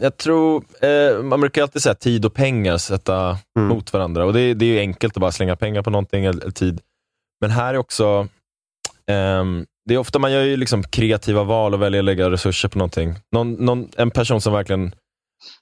jag 0.00 0.16
tror, 0.16 0.64
eh, 0.82 1.22
man 1.22 1.40
brukar 1.40 1.62
alltid 1.62 1.82
säga 1.82 1.94
tid 1.94 2.24
och 2.24 2.34
pengar 2.34 2.78
sätta 2.78 3.38
Mm. 3.58 3.68
mot 3.68 3.92
varandra. 3.92 4.24
Och 4.24 4.32
det, 4.32 4.54
det 4.54 4.64
är 4.64 4.70
ju 4.70 4.78
enkelt 4.78 5.16
att 5.16 5.20
bara 5.20 5.32
slänga 5.32 5.56
pengar 5.56 5.82
på 5.82 5.90
någonting, 5.90 6.24
eller, 6.24 6.42
eller 6.42 6.52
tid. 6.52 6.80
Men 7.40 7.50
här 7.50 7.74
är 7.74 7.78
också, 7.78 8.28
ehm, 9.06 9.66
det 9.88 9.94
är 9.94 9.98
ofta 9.98 10.18
man 10.18 10.32
gör 10.32 10.42
ju 10.42 10.56
liksom 10.56 10.82
kreativa 10.82 11.42
val 11.44 11.74
och 11.74 11.82
väljer 11.82 11.98
att 12.00 12.04
lägga 12.04 12.30
resurser 12.30 12.68
på 12.68 12.78
någonting. 12.78 13.14
Någon, 13.32 13.52
någon, 13.52 13.88
en 13.96 14.10
person 14.10 14.40
som 14.40 14.52
verkligen 14.52 14.94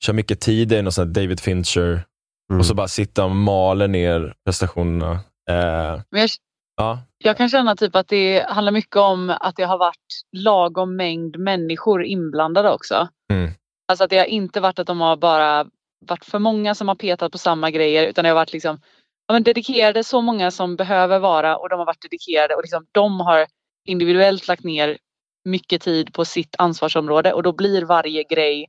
kör 0.00 0.12
mycket 0.12 0.40
tid 0.40 0.72
är 0.72 0.82
någon 0.82 0.92
sån 0.92 1.06
här 1.06 1.14
David 1.14 1.40
Fincher, 1.40 2.02
Mm. 2.50 2.60
och 2.60 2.66
så 2.66 2.74
bara 2.74 2.88
sitta 2.88 3.24
och 3.24 3.30
maler 3.30 3.88
ner 3.88 4.34
prestationerna. 4.44 5.12
Eh, 5.50 6.00
Men 6.10 6.20
jag, 6.20 6.30
ja. 6.76 6.98
jag 7.18 7.36
kan 7.36 7.48
känna 7.48 7.76
typ 7.76 7.96
att 7.96 8.08
det 8.08 8.46
handlar 8.48 8.72
mycket 8.72 8.96
om 8.96 9.30
att 9.40 9.56
det 9.56 9.64
har 9.64 9.78
varit 9.78 10.22
lagom 10.32 10.96
mängd 10.96 11.38
människor 11.38 12.04
inblandade 12.04 12.72
också. 12.72 13.08
Mm. 13.32 13.50
Alltså 13.88 14.04
att 14.04 14.10
det 14.10 14.18
har 14.18 14.24
inte 14.24 14.60
varit 14.60 14.78
att 14.78 14.86
de 14.86 15.00
har 15.00 15.16
bara 15.16 15.66
varit 16.06 16.24
för 16.24 16.38
många 16.38 16.74
som 16.74 16.88
har 16.88 16.94
petat 16.94 17.32
på 17.32 17.38
samma 17.38 17.70
grejer 17.70 18.06
utan 18.06 18.22
det 18.24 18.28
har 18.28 18.34
varit 18.34 18.52
liksom 18.52 18.80
ja, 19.26 19.32
men 19.32 19.42
dedikerade 19.42 20.04
så 20.04 20.20
många 20.20 20.50
som 20.50 20.76
behöver 20.76 21.18
vara 21.18 21.56
och 21.56 21.68
de 21.68 21.78
har 21.78 21.86
varit 21.86 22.02
dedikerade 22.02 22.54
och 22.54 22.62
liksom 22.62 22.86
de 22.92 23.20
har 23.20 23.46
individuellt 23.88 24.48
lagt 24.48 24.64
ner 24.64 24.98
mycket 25.44 25.82
tid 25.82 26.12
på 26.12 26.24
sitt 26.24 26.54
ansvarsområde 26.58 27.32
och 27.32 27.42
då 27.42 27.52
blir 27.52 27.82
varje 27.82 28.24
grej 28.24 28.66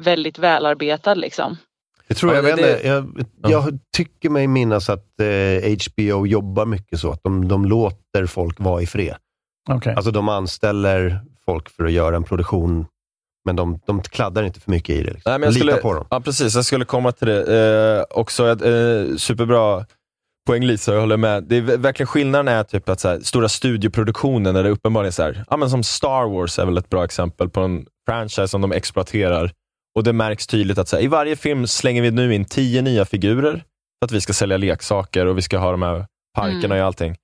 väldigt 0.00 0.38
välarbetad 0.38 1.14
liksom. 1.14 1.56
Jag 2.08 2.16
tror 2.16 2.34
Ja, 2.34 2.48
jag, 2.48 2.56
det- 2.58 2.62
det- 2.62 2.88
jag, 2.88 3.22
Ja. 3.42 3.50
jag 3.50 3.78
tycker 3.96 4.30
mig 4.30 4.46
minnas 4.46 4.90
att 4.90 5.20
eh, 5.20 5.76
HBO 6.08 6.26
jobbar 6.26 6.66
mycket 6.66 7.00
så, 7.00 7.10
att 7.12 7.20
de, 7.22 7.48
de 7.48 7.64
låter 7.64 8.26
folk 8.26 8.60
vara 8.60 8.82
i 8.82 8.86
fred. 8.86 9.14
Okej. 9.70 9.94
Alltså 9.94 10.10
de 10.10 10.28
anställer 10.28 11.20
folk 11.44 11.68
för 11.68 11.84
att 11.84 11.92
göra 11.92 12.16
en 12.16 12.24
produktion, 12.24 12.86
men 13.44 13.56
de, 13.56 13.80
de 13.86 14.02
kladdar 14.02 14.42
inte 14.42 14.60
för 14.60 14.70
mycket 14.70 14.90
i 14.96 15.02
det. 15.02 15.12
Liksom. 15.12 15.30
Nej, 15.30 15.38
men 15.38 15.46
jag 15.46 15.54
skulle, 15.54 15.72
litar 15.72 15.82
på 15.82 15.94
dem. 15.94 16.06
Ja, 16.10 16.20
precis. 16.20 16.54
Jag 16.54 16.64
skulle 16.64 16.84
komma 16.84 17.12
till 17.12 17.26
det. 17.28 17.96
Eh, 18.08 18.18
också 18.18 18.48
ett, 18.52 18.62
eh, 18.62 19.16
superbra 19.16 19.86
poäng 20.46 20.62
Lisa, 20.64 20.92
jag 20.92 21.00
håller 21.00 21.16
med. 21.16 21.44
Det 21.44 21.56
är 21.56 21.60
ver- 21.62 21.76
verkligen 21.76 22.06
skillnaden 22.06 22.48
är 22.48 22.62
typ 22.64 22.88
att 22.88 23.00
så 23.00 23.08
här, 23.08 23.20
stora 23.20 23.48
studioproduktioner, 23.48 24.52
när 24.52 24.62
det 24.62 24.70
uppenbarligen 24.70 25.08
är 25.08 25.12
så 25.12 25.22
här, 25.22 25.44
ja, 25.50 25.56
men 25.56 25.70
som 25.70 25.82
Star 25.82 26.28
Wars 26.28 26.58
är 26.58 26.64
väl 26.66 26.78
ett 26.78 26.90
bra 26.90 27.04
exempel 27.04 27.48
på 27.50 27.60
en 27.60 27.86
franchise 28.06 28.48
som 28.48 28.60
de 28.60 28.72
exploaterar. 28.72 29.52
Och 29.94 30.04
det 30.04 30.12
märks 30.12 30.46
tydligt 30.46 30.78
att 30.78 30.88
så 30.88 30.96
här, 30.96 31.02
i 31.02 31.06
varje 31.06 31.36
film 31.36 31.66
slänger 31.66 32.02
vi 32.02 32.10
nu 32.10 32.34
in 32.34 32.44
tio 32.44 32.82
nya 32.82 33.04
figurer 33.04 33.52
för 33.98 34.04
att 34.04 34.12
vi 34.12 34.20
ska 34.20 34.32
sälja 34.32 34.56
leksaker 34.56 35.26
och 35.26 35.38
vi 35.38 35.42
ska 35.42 35.58
ha 35.58 35.70
de 35.70 35.82
här 35.82 36.06
parkerna 36.36 36.64
Mm. 36.64 36.78
och 36.80 36.86
allting. 36.86 37.16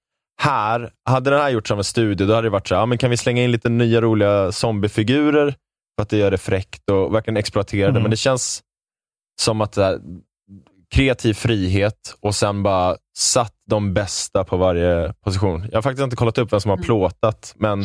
Här, 0.43 0.91
hade 1.09 1.31
den 1.31 1.41
här 1.41 1.51
gjorts 1.51 1.71
av 1.71 1.79
en 1.79 1.85
studio, 1.85 2.27
då 2.27 2.35
hade 2.35 2.47
det 2.47 2.51
varit 2.51 2.69
så 2.69 2.75
här, 2.75 2.83
ja, 2.83 2.87
men 2.87 2.99
kan 2.99 3.11
vi 3.11 3.17
slänga 3.17 3.43
in 3.43 3.53
lite 3.53 3.69
nya 3.69 4.01
roliga 4.01 4.53
zombiefigurer 4.53 5.51
för 5.99 6.03
att 6.03 6.09
det 6.09 6.17
gör 6.17 6.31
det 6.31 6.39
fräckt 6.39 6.91
och 6.91 7.15
verkligen 7.15 7.37
exploatera 7.37 7.87
det. 7.87 7.91
Mm. 7.91 8.03
Men 8.03 8.11
det 8.11 8.17
känns 8.17 8.63
som 9.43 9.61
att 9.61 9.73
det 9.73 9.85
här, 9.85 9.99
kreativ 10.95 11.35
frihet 11.35 12.17
och 12.21 12.35
sen 12.35 12.63
bara 12.63 12.97
satt 13.19 13.55
de 13.67 13.95
bästa 13.95 14.45
på 14.45 14.57
varje 14.57 15.13
position. 15.25 15.67
Jag 15.71 15.77
har 15.77 15.83
faktiskt 15.83 16.05
inte 16.05 16.17
kollat 16.17 16.39
upp 16.39 16.53
vem 16.53 16.61
som 16.61 16.69
har 16.69 16.77
Mm. 16.77 16.85
plåtat, 16.85 17.53
men 17.57 17.85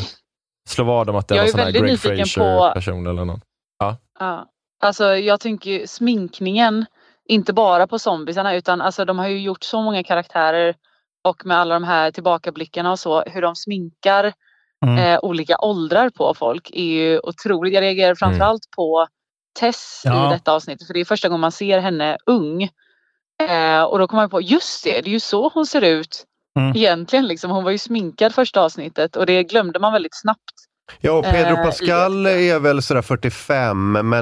slå 0.69 0.83
vad 0.85 1.09
om 1.09 1.15
att 1.15 1.27
det 1.27 1.35
var 1.35 1.43
är 1.43 1.47
sån 1.47 1.59
här 1.59 1.71
Greg 1.71 1.83
nyfiken 1.83 2.17
Fraser 2.25 2.41
på- 2.69 2.73
person 2.73 3.07
eller 3.07 3.25
någon. 3.25 3.41
Ja. 3.79 3.97
Ja. 4.19 4.45
Alltså 4.79 5.15
jag 5.17 5.39
tänker 5.39 5.87
sminkningen, 5.87 6.85
inte 7.29 7.53
bara 7.53 7.87
på 7.87 7.99
zombisarna 7.99 8.55
utan 8.55 8.81
alltså 8.81 9.05
de 9.05 9.19
har 9.19 9.27
ju 9.27 9.39
gjort 9.39 9.63
så 9.63 9.81
många 9.81 10.03
karaktärer 10.03 10.75
och 11.23 11.45
med 11.45 11.57
alla 11.57 11.73
de 11.73 11.83
här 11.83 12.11
tillbakablickarna 12.11 12.91
och 12.91 12.99
så, 12.99 13.21
hur 13.21 13.41
de 13.41 13.55
sminkar 13.55 14.33
Mm. 14.85 14.97
eh, 14.97 15.19
olika 15.21 15.57
åldrar 15.59 16.09
på 16.09 16.33
folk 16.33 16.69
är 16.73 16.83
ju 16.83 17.19
otroligt. 17.19 17.73
Jag 17.73 17.81
reagerar 17.81 18.15
framförallt 18.15 18.61
på 18.75 19.07
Tess 19.59 20.01
Ja. 20.05 20.29
i 20.29 20.33
detta 20.33 20.51
avsnittet 20.53 20.87
för 20.87 20.93
det 20.93 20.99
är 20.99 21.05
första 21.05 21.27
gången 21.29 21.41
man 21.41 21.51
ser 21.51 21.79
henne 21.79 22.17
ung. 22.25 22.63
Eh, 23.49 23.83
och 23.83 23.99
då 23.99 24.07
kommer 24.07 24.23
jag 24.23 24.31
på, 24.31 24.41
just 24.41 24.83
det, 24.83 25.01
det 25.01 25.09
är 25.09 25.11
ju 25.11 25.19
så 25.19 25.49
hon 25.53 25.65
ser 25.65 25.81
ut 25.81 26.25
Mm. 26.59 26.75
egentligen. 26.75 27.27
Liksom. 27.27 27.51
Hon 27.51 27.63
var 27.63 27.71
ju 27.71 27.77
sminkad 27.77 28.35
första 28.35 28.61
avsnittet 28.61 29.15
och 29.15 29.25
det 29.25 29.43
glömde 29.43 29.79
man 29.79 29.93
väldigt 29.93 30.15
snabbt. 30.21 30.53
Ja, 31.01 31.11
och 31.11 31.25
Pedro 31.25 31.55
Eh, 31.57 31.63
Pascal 31.63 32.25
är 32.25 32.59
väl 32.59 32.81
sådär 32.81 33.01
45, 33.01 33.91
men 33.91 34.21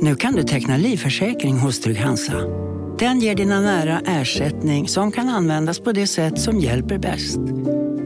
Nu 0.00 0.14
kan 0.14 0.34
du 0.34 0.42
teckna 0.42 0.76
livförsäkring 0.76 1.58
hos 1.58 1.80
Trygg-Hansa. 1.80 2.32
Den 2.98 3.20
ger 3.20 3.34
dina 3.34 3.60
nära 3.60 4.00
ersättning 4.06 4.88
som 4.88 5.12
kan 5.12 5.28
användas 5.28 5.80
på 5.80 5.92
det 5.92 6.06
sätt 6.06 6.40
som 6.40 6.58
hjälper 6.58 6.98
bäst. 6.98 7.38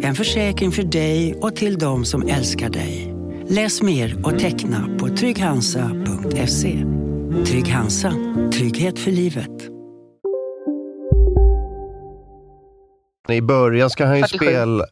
En 0.03 0.15
försäkring 0.15 0.73
för 0.73 0.83
dig 0.83 1.35
och 1.35 1.57
till 1.57 1.79
de 1.79 2.05
som 2.05 2.29
älskar 2.29 2.71
dig. 2.71 3.15
Läs 3.49 3.83
mer 3.83 4.27
och 4.27 4.39
teckna 4.39 4.89
på 4.99 5.09
trygghansa.se. 5.09 6.85
Trygg 7.47 7.69
Hansa. 7.69 8.13
Trygghet 8.53 8.99
för 8.99 9.11
livet. 9.11 9.69
i 13.29 13.43
början 13.43 13.91
ska 13.91 14.07
han 14.07 14.17
ju 14.17 14.23
47. 14.23 14.47
spela... 14.47 14.85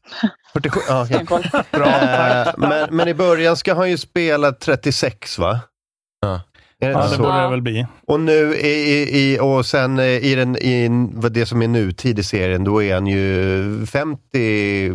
47? 0.53 0.81
Ja, 0.89 1.03
okej. 1.05 1.15
Stenkoll. 1.15 1.45
Eh, 1.55 2.53
men, 2.69 2.97
men 2.97 3.09
i 3.09 3.15
början 3.15 3.57
ska 3.57 3.75
han 3.75 3.91
ju 3.91 3.99
spela 3.99 4.53
36, 4.53 5.39
va? 5.39 5.61
Ja. 6.21 6.41
Är 6.81 6.87
det 6.89 6.93
Ja, 6.93 7.09
det 7.11 7.19
borde 7.19 7.43
det 7.43 7.49
väl 7.49 7.63
bli. 7.63 7.87
Och 8.07 8.21
nu 8.21 8.55
i, 8.55 8.69
i, 8.69 9.33
i, 9.35 9.39
och 9.41 9.67
sen 9.67 9.99
eh, 9.99 10.05
i, 10.07 10.35
den, 10.35 10.57
i 10.57 10.89
vad 11.15 11.33
det 11.33 11.47
som 11.47 11.63
är 11.63 11.69
nutid 11.69 12.19
i 12.19 12.23
serien, 12.23 12.65
då 12.65 12.83
är 12.83 12.95
han 12.95 13.07
ju 13.07 13.87
50, 13.87 14.93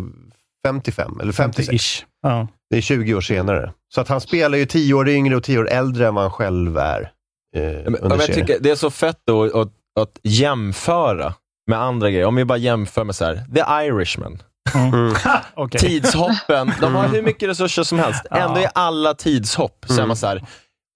55 0.66 1.20
eller 1.20 1.32
56. 1.32 1.68
50-ish. 1.68 2.04
Ja. 2.22 2.48
Det 2.70 2.76
är 2.76 2.80
20 2.80 3.14
år 3.14 3.20
senare. 3.20 3.72
Så 3.94 4.00
att 4.00 4.08
han 4.08 4.20
spelar 4.20 4.58
ju 4.58 4.66
10 4.66 4.94
år 4.94 5.08
yngre 5.08 5.36
och 5.36 5.42
10 5.44 5.58
år 5.58 5.68
äldre 5.70 6.06
än 6.06 6.14
vad 6.14 6.24
han 6.24 6.30
själv 6.32 6.78
är. 6.78 7.10
Eh, 7.56 7.62
Ja, 7.62 7.90
Men, 7.90 8.10
jag 8.10 8.26
tycker 8.26 8.56
det 8.60 8.70
är 8.70 8.74
så 8.76 8.90
fett 8.90 9.18
då 9.26 9.44
att, 9.60 9.72
att 10.00 10.18
jämföra 10.22 11.34
med 11.70 11.78
andra 11.80 12.10
grejer. 12.10 12.26
Om 12.26 12.34
vi 12.36 12.44
bara 12.44 12.58
jämför 12.58 13.04
med 13.04 13.14
så 13.16 13.24
här, 13.24 13.34
The 13.54 13.86
Irishman. 13.86 14.42
Mm. 14.74 15.14
Okej. 15.54 15.80
Tidshoppen, 15.80 16.72
de 16.80 16.94
har 16.94 17.08
hur 17.08 17.22
mycket 17.22 17.48
resurser 17.48 17.82
som 17.82 17.98
helst. 17.98 18.26
Ändå 18.30 18.60
i 18.60 18.66
alla 18.74 19.14
tidshopp 19.14 19.84
så 19.86 19.92
är 19.92 19.98
Mm. 19.98 20.08
man 20.08 20.16
så 20.16 20.26
här, 20.26 20.42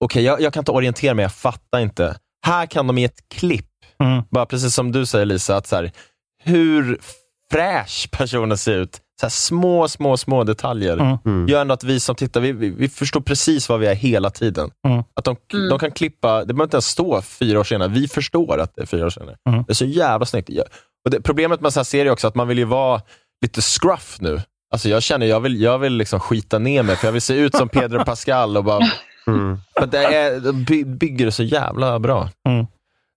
okej 0.01 0.23
jag, 0.23 0.41
jag 0.41 0.53
kan 0.53 0.61
inte 0.61 0.71
orientera 0.71 1.13
mig, 1.13 1.23
jag 1.23 1.33
fattar 1.33 1.79
inte. 1.79 2.15
Här 2.45 2.65
kan 2.65 2.87
de 2.87 2.97
i 2.97 3.03
ett 3.03 3.19
klipp, 3.33 3.65
Mm. 4.03 4.23
bara 4.31 4.45
precis 4.45 4.75
som 4.75 4.91
du 4.91 5.05
säger 5.05 5.25
Lisa, 5.25 5.55
att 5.55 5.67
så 5.67 5.75
här, 5.75 5.91
hur 6.43 6.99
fräsch 7.51 8.07
personen 8.11 8.57
ser 8.57 8.71
ut. 8.77 8.95
Så 9.19 9.25
här, 9.25 9.29
små, 9.29 9.87
små, 9.87 10.17
små 10.17 10.43
detaljer 10.43 10.93
Mm. 10.97 11.17
Mm. 11.25 11.47
gör 11.47 11.61
ändå 11.61 11.73
att 11.73 11.83
vi 11.83 11.99
som 11.99 12.15
tittar, 12.15 12.41
vi, 12.41 12.51
vi, 12.51 12.69
vi 12.69 12.89
förstår 12.89 13.21
precis 13.21 13.69
vad 13.69 13.79
vi 13.79 13.87
är 13.87 13.95
hela 13.95 14.29
tiden. 14.29 14.69
Mm. 14.87 15.03
Att 15.15 15.25
de, 15.25 15.35
Mm. 15.53 15.69
de 15.69 15.79
kan 15.79 15.91
klippa, 15.91 16.39
det 16.39 16.45
behöver 16.53 16.63
inte 16.63 16.75
ens 16.75 16.85
stå 16.87 17.21
fyra 17.21 17.59
år 17.59 17.63
senare. 17.63 17.87
Vi 17.89 18.07
förstår 18.07 18.59
att 18.59 18.75
det 18.75 18.81
är 18.81 18.85
fyra 18.85 19.05
år 19.05 19.09
senare. 19.09 19.35
Mm. 19.49 19.63
Det 19.67 19.71
är 19.71 19.75
så 19.75 19.85
jävla 19.85 20.25
snyggt. 20.25 20.49
Och 21.05 21.11
det, 21.11 21.21
problemet 21.21 21.61
med 21.61 21.73
så 21.73 21.79
här 21.79 21.83
serier 21.85 22.11
också 22.11 22.27
att 22.27 22.35
man 22.35 22.47
vill 22.47 22.57
ju 22.57 22.65
vara 22.65 23.01
lite 23.41 23.61
scruff 23.61 24.17
nu. 24.19 24.41
Alltså 24.73 24.89
jag 24.89 25.03
känner, 25.03 25.25
jag 25.25 25.39
vill, 25.39 25.61
jag 25.61 25.79
vill 25.79 25.93
liksom 25.93 26.19
skita 26.19 26.59
ner 26.59 26.83
mig, 26.83 26.95
för 26.95 27.07
jag 27.07 27.11
vill 27.13 27.21
se 27.21 27.33
ut 27.33 27.55
som 27.55 27.69
Pedro 27.69 28.03
Pascal 28.05 28.57
och 28.57 28.63
bara... 28.63 28.79
Mm. 29.27 29.57
För 29.79 29.87
det 29.87 30.03
är, 30.05 30.85
bygger 30.85 31.25
det 31.25 31.31
så 31.31 31.43
jävla 31.43 31.99
bra. 31.99 32.29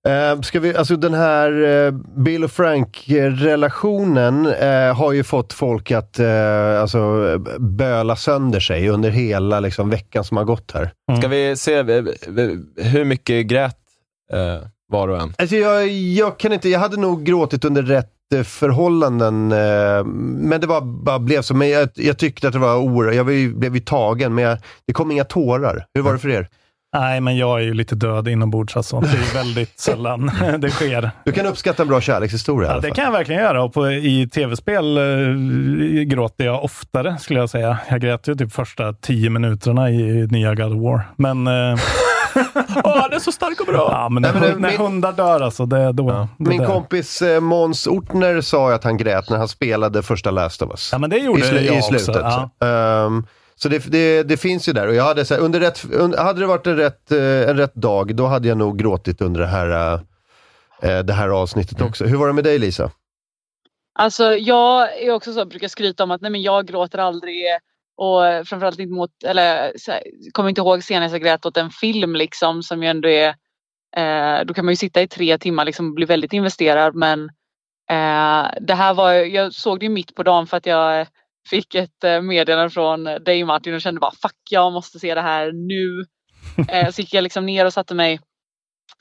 Eh, 0.06 0.40
ska 0.40 0.60
vi, 0.60 0.76
alltså 0.76 0.96
den 0.96 1.14
här 1.14 1.62
eh, 1.62 1.92
Bill 2.16 2.44
och 2.44 2.50
Frank-relationen 2.50 4.46
eh, 4.46 4.96
har 4.96 5.12
ju 5.12 5.24
fått 5.24 5.52
folk 5.52 5.90
att 5.90 6.18
eh, 6.18 6.80
alltså, 6.80 7.38
böla 7.58 8.16
sönder 8.16 8.60
sig 8.60 8.88
under 8.88 9.10
hela 9.10 9.60
liksom, 9.60 9.90
veckan 9.90 10.24
som 10.24 10.36
har 10.36 10.44
gått 10.44 10.72
här. 10.74 10.90
Ska 11.18 11.28
vi 11.28 11.56
se 11.56 11.74
eh, 11.74 11.86
eh, 11.86 12.04
hur 12.76 13.04
mycket 13.04 13.46
grät 13.46 13.76
eh, 14.32 14.68
var 14.88 15.08
och 15.08 15.20
en? 15.20 15.34
Alltså, 15.38 15.56
jag, 15.56 15.88
jag, 15.88 16.38
kan 16.38 16.52
inte, 16.52 16.68
jag 16.68 16.80
hade 16.80 16.96
nog 16.96 17.24
gråtit 17.24 17.64
under 17.64 17.82
rätt 17.82 18.13
jätteförhållanden. 18.30 19.52
Eh, 19.52 20.04
men 20.04 20.60
det 20.60 20.66
var, 20.66 20.80
bara 20.80 21.18
blev 21.18 21.42
så. 21.42 21.54
Men 21.54 21.70
jag, 21.70 21.88
jag 21.94 22.18
tyckte 22.18 22.46
att 22.46 22.52
det 22.52 22.58
var 22.58 22.76
oerhört, 22.76 23.14
jag 23.14 23.26
blev 23.56 23.74
ju 23.74 23.80
tagen, 23.80 24.34
men 24.34 24.44
jag, 24.44 24.58
det 24.86 24.92
kom 24.92 25.10
inga 25.10 25.24
tårar. 25.24 25.86
Hur 25.94 26.02
var 26.02 26.12
det 26.12 26.18
för 26.18 26.28
er? 26.28 26.48
Nej, 26.96 27.20
men 27.20 27.36
jag 27.36 27.60
är 27.60 27.64
ju 27.64 27.74
lite 27.74 27.94
död 27.94 28.28
inombords. 28.28 28.76
Alltså. 28.76 29.00
Det 29.00 29.08
är 29.08 29.34
väldigt 29.34 29.78
sällan 29.80 30.30
det 30.58 30.70
sker. 30.70 31.10
Du 31.24 31.32
kan 31.32 31.46
uppskatta 31.46 31.82
en 31.82 31.88
bra 31.88 32.00
kärlekshistoria 32.00 32.70
Ja, 32.70 32.80
det 32.80 32.90
kan 32.90 33.04
jag 33.04 33.12
verkligen 33.12 33.42
göra. 33.42 33.62
Och 33.62 33.72
på, 33.72 33.90
I 33.90 34.28
tv-spel 34.28 34.98
eh, 34.98 35.02
gråter 36.02 36.44
jag 36.44 36.64
oftare, 36.64 37.18
skulle 37.18 37.40
jag 37.40 37.50
säga. 37.50 37.78
Jag 37.88 38.00
grät 38.00 38.28
ju 38.28 38.34
typ 38.34 38.52
första 38.52 38.92
tio 38.92 39.30
minuterna 39.30 39.90
i 39.90 40.26
nya 40.30 40.54
God 40.54 40.72
of 40.72 40.82
War. 40.82 41.02
Men... 41.16 41.46
Eh, 41.46 41.78
Åh, 42.84 43.08
det 43.10 43.16
är 43.16 43.20
så 43.20 43.32
stark 43.32 43.60
och 43.60 43.66
bra! 43.66 43.88
ja, 43.92 44.08
men 44.08 44.22
Nej, 44.22 44.32
när, 44.32 44.40
men 44.40 44.50
det- 44.50 44.58
när 44.58 44.68
min- 44.70 44.78
hundar 44.80 45.12
dör, 45.12 45.40
alltså, 45.40 45.66
det 45.66 45.76
är 45.78 45.92
då. 45.92 46.28
det 46.38 46.48
Min 46.50 46.58
där. 46.60 46.66
kompis 46.66 47.22
eh, 47.22 47.40
Måns 47.40 47.86
Ortner 47.86 48.40
sa 48.40 48.68
ju 48.68 48.74
att 48.74 48.84
han 48.84 48.96
grät 48.96 49.30
när 49.30 49.36
han 49.38 49.48
spelade 49.48 50.02
första 50.02 50.30
Last 50.30 50.62
of 50.62 50.70
Us. 50.70 50.88
Ja, 50.92 50.98
men 50.98 51.10
det 51.10 51.16
gjorde 51.18 51.60
I, 51.60 51.66
jag 51.66 51.76
i 51.76 51.78
också, 51.80 51.98
slutet. 51.98 52.22
ja. 52.58 52.66
Ehm, 52.66 53.26
så 53.54 53.68
det, 53.68 53.78
det, 53.86 54.22
det 54.22 54.36
finns 54.36 54.68
ju 54.68 54.72
där. 54.72 54.88
Och 54.88 54.94
jag 54.94 55.04
hade, 55.04 55.24
så 55.24 55.34
här, 55.34 55.40
under 55.40 55.60
rätt, 55.60 55.84
under, 55.92 56.18
hade 56.18 56.40
det 56.40 56.46
varit 56.46 56.66
en 56.66 56.76
rätt, 56.76 57.12
eh, 57.12 57.18
en 57.48 57.56
rätt 57.56 57.74
dag, 57.74 58.16
då 58.16 58.26
hade 58.26 58.48
jag 58.48 58.58
nog 58.58 58.78
gråtit 58.78 59.20
under 59.20 59.40
det 59.40 59.46
här, 59.46 59.94
eh, 60.82 60.98
det 60.98 61.12
här 61.12 61.28
avsnittet 61.28 61.78
Mm. 61.78 61.88
också. 61.88 62.04
Hur 62.04 62.16
var 62.16 62.26
det 62.26 62.32
med 62.32 62.44
dig 62.44 62.58
Lisa? 62.58 62.90
Alltså 63.98 64.24
jag 64.24 65.02
är 65.02 65.10
också 65.14 65.32
så, 65.32 65.44
brukar 65.44 65.68
skryta 65.68 66.02
om 66.02 66.10
att 66.10 66.20
nej 66.20 66.30
men 66.30 66.42
jag 66.42 66.66
gråter 66.66 66.98
aldrig 66.98 67.42
och 67.96 68.48
framförallt 68.48 68.78
inte 68.78 68.94
mot, 68.94 69.10
eller 69.24 69.72
här, 69.88 70.02
kommer 70.32 70.48
inte 70.48 70.60
ihåg 70.60 70.82
senast 70.82 71.12
jag 71.12 71.22
grät 71.22 71.46
åt 71.46 71.56
en 71.56 71.70
film 71.70 72.14
liksom 72.16 72.62
som 72.62 72.82
ju 72.82 72.88
ändå 72.88 73.08
är, 73.08 73.28
eh, 73.96 74.44
då 74.44 74.54
kan 74.54 74.64
man 74.64 74.72
ju 74.72 74.76
sitta 74.76 75.02
i 75.02 75.08
tre 75.08 75.38
timmar 75.38 75.64
liksom 75.64 75.88
och 75.88 75.94
bli 75.94 76.06
väldigt 76.06 76.32
investerad 76.32 76.94
men 76.94 77.20
eh, 77.90 78.50
det 78.60 78.74
här 78.74 78.94
var, 78.94 79.12
jag 79.12 79.54
såg 79.54 79.80
det 79.80 79.86
ju 79.86 79.92
mitt 79.92 80.14
på 80.14 80.22
dagen 80.22 80.46
för 80.46 80.56
att 80.56 80.66
jag 80.66 81.06
fick 81.50 81.74
ett 81.74 82.04
eh, 82.04 82.20
meddelande 82.20 82.70
från 82.70 83.04
dig 83.04 83.44
Martin 83.44 83.74
och 83.74 83.80
kände 83.80 84.00
bara 84.00 84.14
fuck 84.22 84.36
jag 84.50 84.72
måste 84.72 84.98
se 84.98 85.14
det 85.14 85.22
här 85.22 85.52
nu. 85.52 86.04
Eh, 86.68 86.90
så 86.90 87.00
gick 87.00 87.14
jag 87.14 87.22
liksom 87.22 87.46
ner 87.46 87.64
och 87.64 87.72
satte 87.72 87.94
mig 87.94 88.20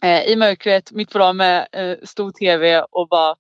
eh, 0.03 0.23
i 0.23 0.35
mörkret 0.35 0.91
mitt 0.91 1.11
på 1.11 1.17
dagen 1.17 1.37
med 1.37 1.67
eh, 1.71 1.97
stor 2.03 2.31
tv 2.31 2.85
och 2.91 3.07
bara 3.07 3.35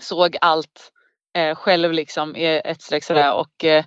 såg 0.00 0.36
allt 0.40 0.92
eh, 1.36 1.54
själv 1.54 1.92
liksom 1.92 2.36
i 2.36 2.60
ett 2.64 2.82
streck 2.82 3.04
sådär 3.04 3.34
och 3.34 3.64
eh, 3.64 3.84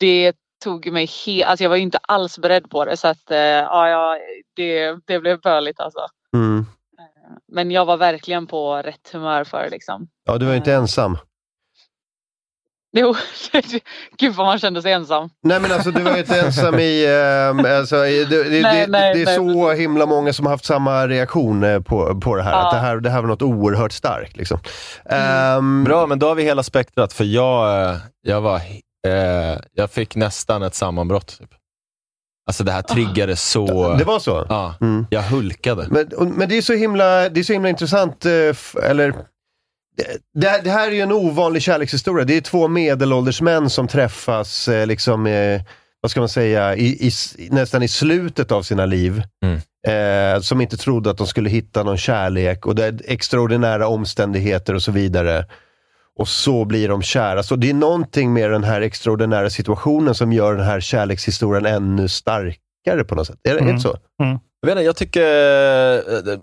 det 0.00 0.32
tog 0.64 0.92
mig 0.92 1.06
helt, 1.26 1.48
alltså 1.48 1.64
jag 1.64 1.68
var 1.70 1.76
ju 1.76 1.82
inte 1.82 1.98
alls 2.02 2.38
beredd 2.38 2.70
på 2.70 2.84
det 2.84 2.96
så 2.96 3.08
att 3.08 3.30
eh, 3.30 3.38
ja, 3.38 3.88
ja 3.88 4.18
det, 4.56 4.96
det 5.06 5.20
blev 5.20 5.40
börligt 5.40 5.80
alltså. 5.80 6.00
Mm. 6.34 6.66
Men 7.52 7.70
jag 7.70 7.84
var 7.84 7.96
verkligen 7.96 8.46
på 8.46 8.76
rätt 8.76 9.10
humör 9.12 9.44
för 9.44 9.62
det 9.64 9.70
liksom. 9.70 10.08
Ja, 10.26 10.38
du 10.38 10.44
var 10.46 10.52
ju 10.52 10.58
inte 10.58 10.74
ensam. 10.74 11.18
Jo, 12.96 13.14
gud 14.18 14.34
vad 14.34 14.46
man 14.46 14.58
kände 14.58 14.82
sig 14.82 14.92
ensam. 14.92 15.30
Nej 15.42 15.60
men 15.60 15.72
alltså 15.72 15.90
du 15.90 16.02
var 16.02 16.12
ju 16.12 16.18
inte 16.18 16.40
ensam 16.40 16.74
i... 16.78 17.04
Eh, 17.64 17.78
alltså, 17.78 18.06
i- 18.06 18.24
det, 18.24 18.44
det, 18.44 18.62
Nej, 18.62 18.80
det, 18.86 18.86
nej, 18.92 19.14
det 19.14 19.22
är 19.22 19.24
nej, 19.26 19.36
så 19.36 19.70
himla 19.72 20.06
många 20.06 20.32
som 20.32 20.46
har 20.46 20.52
haft 20.52 20.64
samma 20.64 21.08
reaktion 21.08 21.62
eh, 21.64 21.80
på, 21.80 22.20
på 22.20 22.36
det 22.36 22.42
här. 22.42 22.52
Ja. 22.52 22.66
Att 22.66 22.72
det 22.72 22.78
här, 22.78 22.96
det 22.96 23.10
här 23.10 23.20
var 23.20 23.28
något 23.28 23.42
oerhört 23.42 23.92
starkt. 23.92 24.36
Liksom. 24.36 24.58
Ehm, 25.04 25.84
Bra, 25.84 26.06
men 26.06 26.18
då 26.18 26.26
har 26.28 26.34
vi 26.34 26.42
hela 26.42 26.62
spektrat. 26.62 27.12
För 27.12 27.24
jag, 27.24 27.90
eh, 27.90 27.96
jag, 28.22 28.40
var, 28.40 28.60
eh, 29.08 29.58
jag 29.72 29.90
fick 29.90 30.16
nästan 30.16 30.62
ett 30.62 30.74
sammanbrott. 30.74 31.38
Typ. 31.38 31.50
Alltså 32.46 32.64
det 32.64 32.72
här 32.72 32.82
triggade 32.82 33.36
så... 33.36 33.94
Det 33.94 34.04
var 34.04 34.18
så? 34.18 34.46
Ja, 34.48 34.74
Mm. 34.80 35.06
jag 35.10 35.22
hulkade. 35.22 35.86
Men, 35.90 36.32
men 36.34 36.48
det 36.48 36.56
är 36.58 36.62
så 36.62 36.72
himla, 36.74 37.28
det 37.28 37.40
är 37.40 37.44
så 37.44 37.52
himla 37.52 37.68
intressant, 37.68 38.26
eh, 38.26 38.56
eller 38.82 39.14
det, 40.34 40.60
det, 40.64 40.70
här 40.70 40.88
är 40.88 40.92
ju 40.92 41.00
en 41.00 41.12
ovanlig 41.12 41.62
kärlekshistoria. 41.62 42.24
Det 42.24 42.36
är 42.36 42.40
två 42.40 42.68
medelålders 42.68 43.40
män 43.40 43.70
som 43.70 43.88
träffas, 43.88 44.68
eh, 44.68 44.86
liksom, 44.86 45.26
eh, 45.26 45.60
vad 46.00 46.10
ska 46.10 46.20
man 46.20 46.28
säga, 46.28 46.76
i, 46.76 47.08
i, 47.08 47.10
nästan 47.50 47.82
i 47.82 47.88
slutet 47.88 48.52
av 48.52 48.62
sina 48.62 48.86
liv. 48.86 49.22
Eh, 49.88 50.40
som 50.40 50.60
inte 50.60 50.76
trodde 50.76 51.10
att 51.10 51.18
de 51.18 51.26
skulle 51.26 51.50
hitta 51.50 51.82
någon 51.82 51.98
kärlek 51.98 52.66
och 52.66 52.74
det 52.74 52.84
är 52.84 53.00
extraordinära 53.04 53.86
omständigheter 53.88 54.74
och 54.74 54.82
så 54.82 54.92
vidare. 54.92 55.46
Och 56.20 56.28
så 56.28 56.64
blir 56.64 56.88
de 56.88 57.02
kära. 57.02 57.42
Så 57.42 57.56
det 57.56 57.70
är 57.70 57.74
någonting 57.74 58.32
med 58.32 58.50
den 58.50 58.64
här 58.64 58.80
extraordinära 58.80 59.50
situationen 59.50 60.14
som 60.14 60.32
gör 60.32 60.54
den 60.54 60.66
här 60.66 60.80
kärlekshistorien 60.80 61.66
ännu 61.66 62.08
starkare 62.08 63.04
på 63.08 63.14
något 63.14 63.26
sätt. 63.26 63.38
Är 63.42 63.54
det, 63.54 63.70
inte 63.70 63.80
så? 63.82 63.96
Jag, 64.18 64.66
vet 64.66 64.72
inte, 64.72 64.82
jag 64.84 64.96
tycker... 64.96 65.20
eh, 65.22 66.32
eh, 66.32 66.38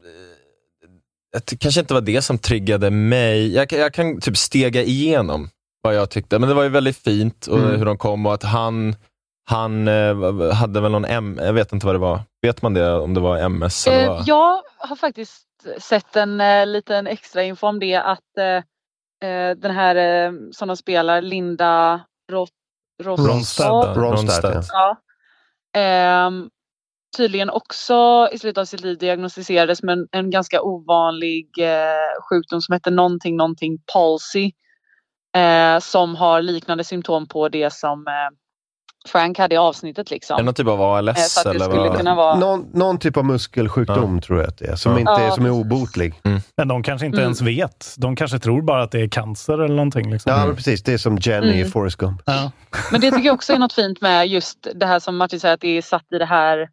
att 1.37 1.45
Det 1.47 1.57
kanske 1.57 1.79
inte 1.81 1.93
var 1.93 2.01
det 2.01 2.21
som 2.21 2.37
triggade 2.37 2.89
mig. 2.91 3.53
Jag, 3.55 3.69
kan- 3.69 3.79
jag 3.79 3.93
kan 3.93 4.21
typ 4.21 4.37
stega 4.37 4.81
igenom 4.83 5.49
vad 5.81 5.95
jag 5.95 6.09
tyckte. 6.09 6.39
Men 6.39 6.49
det 6.49 6.55
var 6.55 6.63
ju 6.63 6.69
väldigt 6.69 6.97
fint 6.97 7.47
och 7.47 7.57
Mm. 7.59 7.77
hur 7.79 7.85
de 7.85 7.97
kom 7.97 8.25
och 8.25 8.33
att 8.33 8.43
han, 8.43 8.95
han 9.49 9.87
eh, 9.87 10.51
hade 10.53 10.81
väl 10.81 10.91
någon 10.91 11.05
M, 11.05 11.39
jag 11.43 11.53
vet 11.53 11.73
inte 11.73 11.85
vad 11.85 11.95
det 11.95 11.99
var. 11.99 12.19
Vet 12.41 12.61
man 12.61 12.73
det, 12.73 12.93
om 12.93 13.13
det 13.13 13.19
var 13.19 13.37
MS? 13.37 13.87
Eller 13.87 14.03
Eh, 14.03 14.09
vad? 14.09 14.23
jag 14.27 14.61
har 14.77 14.95
faktiskt 14.95 15.43
sett 15.79 16.15
en 16.15 16.41
eh, 16.41 16.65
liten 16.65 17.07
extra 17.07 17.43
info 17.43 17.67
om 17.67 17.79
det 17.79 17.95
att 17.95 18.37
eh, 18.39 18.45
eh, 18.45 18.63
den 19.57 19.71
här 19.71 19.95
eh, 19.95 20.31
som 20.51 20.67
de 20.67 20.77
spelar, 20.77 21.21
Linda 21.21 22.01
Rot 22.31 22.49
Ronstadt. 23.03 23.97
Ronstadt, 23.97 24.67
Ja. 24.71 24.97
Ehm, 25.77 26.49
tydligen 27.17 27.49
också 27.49 28.29
i 28.31 28.39
slutet 28.39 28.57
av 28.57 28.65
sitt 28.65 28.81
liv 28.81 28.97
diagnostiserades 28.97 29.83
med 29.83 29.93
en, 29.93 30.07
en 30.11 30.29
ganska 30.29 30.61
ovanlig 30.61 31.49
eh, 31.59 32.21
sjukdom 32.29 32.61
som 32.61 32.73
heter 32.73 32.91
någonting, 32.91 33.37
någonting 33.37 33.77
palsy. 33.93 34.51
Eh, 35.35 35.79
som 35.79 36.15
har 36.15 36.41
liknande 36.41 36.83
symptom 36.83 37.27
på 37.27 37.49
det 37.49 37.73
som 37.73 38.07
eh, 38.07 38.37
Frank 39.07 39.37
hade 39.37 39.55
i 39.55 39.57
avsnittet 39.57 39.97
Är 39.99 40.03
det 40.09 40.15
liksom. 40.15 40.45
någon 40.45 40.53
typ 40.53 40.67
av 40.67 40.79
Eh, 40.79 40.85
ALS? 40.85 41.43
det 41.43 41.49
eller 41.49 41.59
skulle 41.59 41.81
vad? 41.81 41.97
kunna 41.97 42.15
vara... 42.15 42.35
Någon, 42.35 42.65
någon 42.73 42.99
typ 42.99 43.17
av 43.17 43.25
muskelsjukdom 43.25 44.21
tror 44.21 44.39
jag 44.39 44.47
att 44.47 44.57
det 44.57 44.65
är, 44.67 44.75
som, 44.75 44.91
Ja. 44.93 44.99
inte 44.99 45.11
är, 45.11 45.25
Ja, 45.25 45.31
som 45.31 45.45
är 45.45 45.49
obotlig. 45.51 46.21
Men 46.57 46.67
de 46.67 46.83
kanske 46.83 47.05
inte 47.05 47.17
Mm. 47.17 47.23
ens 47.25 47.41
vet. 47.41 47.93
De 47.97 48.15
kanske 48.15 48.39
tror 48.39 48.61
bara 48.61 48.83
att 48.83 48.91
det 48.91 48.99
är 49.01 49.07
cancer 49.09 49.53
eller 49.53 49.75
någonting. 49.75 50.11
Liksom. 50.11 50.31
Ja, 50.31 50.45
men 50.45 50.55
precis. 50.55 50.83
Det 50.83 50.93
är 50.93 50.97
som 50.97 51.17
Jenny 51.21 51.47
i 51.47 51.59
Mm. 51.59 51.71
Forrest 51.71 51.97
Gump. 51.97 52.21
Ja. 52.25 52.51
Men 52.91 53.01
det 53.01 53.11
tycker 53.11 53.25
jag 53.25 53.33
också 53.35 53.53
är 53.53 53.59
något 53.59 53.73
fint 53.73 54.01
med 54.01 54.27
just 54.27 54.67
det 54.75 54.85
här 54.85 54.99
som 54.99 55.17
Martin 55.17 55.39
säger 55.39 55.53
att 55.53 55.61
det 55.61 55.77
är 55.77 55.81
satt 55.81 56.11
i 56.11 56.17
det 56.17 56.25
här 56.25 56.67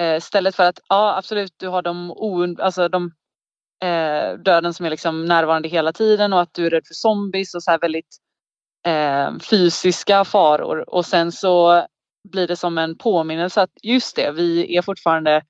eh, 0.00 0.20
stället 0.20 0.54
för 0.56 0.62
att 0.64 0.78
ja 0.88 1.16
absolut 1.18 1.52
du 1.56 1.68
har 1.68 1.82
de, 1.82 2.12
ound- 2.12 2.60
alltså 2.60 2.88
de 2.88 3.10
eh, 3.84 4.38
döden 4.44 4.74
som 4.74 4.86
är 4.86 4.90
liksom 4.90 5.24
närvarande 5.24 5.68
hela 5.68 5.92
tiden 5.92 6.32
och 6.32 6.40
att 6.40 6.54
du 6.54 6.66
är 6.66 6.70
rädd 6.70 6.86
för 6.86 6.94
zombies 6.94 7.54
och 7.54 7.62
så 7.62 7.70
här 7.70 7.78
väldigt 7.78 8.16
eh, 8.86 9.38
fysiska 9.50 10.24
faror 10.24 10.90
och 10.94 11.06
sen 11.06 11.32
så 11.32 11.86
blir 12.32 12.46
det 12.48 12.56
som 12.56 12.78
en 12.78 12.98
påminnelse 12.98 13.62
att 13.62 13.70
just 13.82 14.16
det 14.16 14.30
vi 14.30 14.76
är 14.76 14.82
fortfarande 14.82 15.42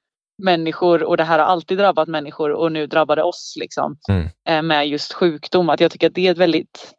människor 0.43 1.03
och 1.03 1.16
det 1.16 1.24
här 1.24 1.39
har 1.39 1.47
alltid 1.47 1.79
drabbat 1.79 2.09
människor 2.09 2.51
och 2.53 2.72
nu 2.72 2.87
drabbar 2.87 3.16
det 3.16 3.22
oss 3.22 3.55
liksom 3.61 3.97
Mm. 4.09 4.29
eh, 4.49 4.62
med 4.62 4.89
just 4.89 5.12
sjukdom. 5.12 5.68
Att 5.70 5.81
jag 5.81 5.91
tycker 5.91 6.07
att 6.07 6.14
det 6.14 6.27
är 6.27 6.33
ett 6.33 6.39
väldigt 6.39 6.93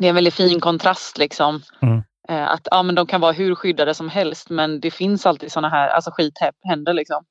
det 0.00 0.04
är 0.06 0.08
en 0.08 0.14
väldigt 0.14 0.34
fin 0.34 0.60
kontrast 0.60 1.18
liksom. 1.18 1.60
Mm. 1.82 2.02
Eh, 2.28 2.50
att 2.50 2.68
ja, 2.70 2.82
men 2.82 2.94
de 2.94 3.06
kan 3.06 3.20
vara 3.20 3.32
hur 3.32 3.54
skyddade 3.54 3.94
som 3.94 4.08
helst 4.08 4.50
men 4.50 4.80
det 4.80 4.90
finns 4.90 5.26
alltid 5.26 5.52
sådana 5.52 5.68
här, 5.68 5.88
alltså 5.88 6.10
skit 6.10 6.34
hä- 6.40 6.68
händer 6.68 6.92
liksom. 6.92 7.24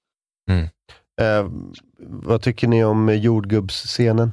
Eh, 1.22 1.46
vad 2.00 2.42
tycker 2.42 2.68
ni 2.68 2.84
om 2.84 3.16
jordgubbsscenen? 3.16 4.32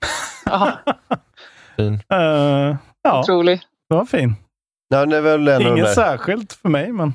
Ja, 0.44 0.78
Fin. 1.76 1.94
Eh, 2.12 2.76
ja, 3.02 3.20
otrolig. 3.20 3.60
det 3.88 3.94
var 3.94 4.04
fin. 4.04 4.34
Ja, 4.88 5.06
det 5.06 5.16
är 5.16 5.20
väl 5.20 5.48
en 5.48 5.62
Inget 5.62 5.84
där- 5.84 5.94
särskilt 5.94 6.52
för 6.52 6.68
mig, 6.68 6.92
men... 6.92 7.12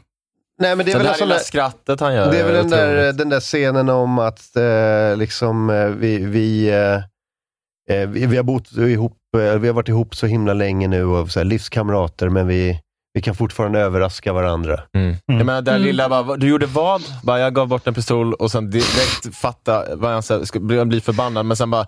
Nej, 0.62 0.76
men 0.76 0.86
det 0.86 0.92
är 0.92 0.94
Så 0.94 0.98
väl 0.98 1.06
det 1.08 1.12
här 1.14 1.20
lilla 1.20 1.34
där... 1.36 1.42
skrattet 1.42 2.00
han 2.00 2.16
gör 2.16 2.32
Det 2.32 2.40
är 2.40 2.44
väl 2.44 2.54
den 2.54 2.70
där, 2.70 3.14
den 3.14 3.30
där 3.30 3.40
scenen 3.40 3.90
om 3.90 4.20
att 4.20 4.56
eh, 4.56 5.18
liksom, 5.18 5.70
eh, 5.70 5.86
vi, 5.88 6.18
vi, 6.26 6.68
eh, 6.70 6.96
eh, 7.98 8.10
vi, 8.10 8.26
vi 8.26 8.38
har 8.38 8.44
bott 8.44 8.72
ihop, 8.72 9.18
eh, 9.38 9.42
vi 9.60 9.68
har 9.68 9.74
varit 9.74 9.90
ihop 9.90 10.16
så 10.16 10.26
himla 10.26 10.54
länge 10.54 10.88
nu 10.88 11.04
och 11.06 11.30
så 11.32 11.40
här, 11.40 11.46
livskamrater, 11.46 12.30
men 12.30 12.48
vi, 12.48 12.80
vi 13.14 13.22
kan 13.22 13.36
fortfarande 13.36 13.80
överraska 13.80 14.34
varandra. 14.34 14.82
Mm. 14.98 15.16
Jag 15.26 15.46
menar, 15.46 15.62
den 15.62 15.74
Mm. 15.76 15.86
lilla, 15.86 16.10
bara, 16.10 16.38
du 16.38 16.48
gjorde 16.48 16.66
vad? 16.66 17.02
Bara, 17.24 17.40
jag 17.40 17.54
gav 17.56 17.68
bort 17.68 17.88
en 17.88 17.94
pistol 17.94 18.34
och 18.34 18.52
sen 18.52 18.70
direkt 18.70 19.36
fatta 19.36 19.96
vad 19.96 20.12
han 20.12 20.24
sa, 20.24 20.46
ska 20.46 20.60
bli, 20.60 20.86
bli 20.86 21.02
förbannad, 21.02 21.46
men 21.46 21.58
sen 21.58 21.72
bara, 21.72 21.88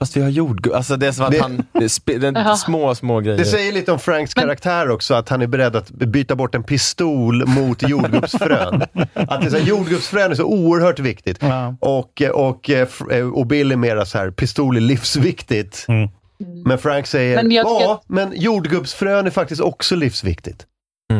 fast 0.00 0.16
vi 0.16 0.20
har 0.22 0.28
jordgubb. 0.28 0.74
Alltså 0.74 0.96
det 0.96 1.06
är 1.06 1.12
som 1.12 1.24
att 1.26 1.32
Det- 1.32 1.40
han, 1.42 1.66
det 1.72 1.84
är 1.84 1.88
spe, 1.88 2.14
är 2.14 2.32
Jaha. 2.34 2.56
små, 2.56 2.94
små 2.94 3.20
grejer. 3.20 3.38
Det 3.38 3.44
säger 3.44 3.72
lite 3.72 3.92
om 3.92 3.98
Franks 3.98 4.34
karaktär 4.34 4.90
också, 4.90 5.14
att 5.14 5.28
han 5.28 5.42
är 5.42 5.46
beredd 5.46 5.76
att 5.76 5.90
byta 5.90 6.36
bort 6.36 6.54
en 6.54 6.62
pistol 6.62 7.46
mot 7.46 7.88
jordgubbsfrön. 7.88 8.82
att 9.14 9.40
det 9.40 9.46
är 9.46 9.50
så 9.50 9.56
här, 9.58 9.64
jordgubbsfrön 9.66 10.30
är 10.30 10.34
så 10.34 10.44
oerhört 10.44 10.98
viktigt. 10.98 11.38
Ja. 11.40 11.76
Och, 11.80 12.22
och, 12.34 12.70
eh, 12.70 12.82
f- 12.82 13.02
och 13.34 13.46
Bill 13.46 13.72
är 13.72 13.76
mera 13.76 14.04
så 14.06 14.18
här, 14.18 14.30
pistol 14.30 14.76
är 14.76 14.80
livsviktigt. 14.80 15.84
Mm. 15.88 16.08
Men 16.64 16.78
Frank 16.78 17.06
säger, 17.06 17.36
Men 17.36 17.50
jag 17.52 17.66
ja, 17.66 18.02
men 18.06 18.32
jordgubbsfrön 18.36 19.26
är 19.26 19.30
faktiskt 19.30 19.60
också 19.60 19.96
livsviktigt. 19.96 20.66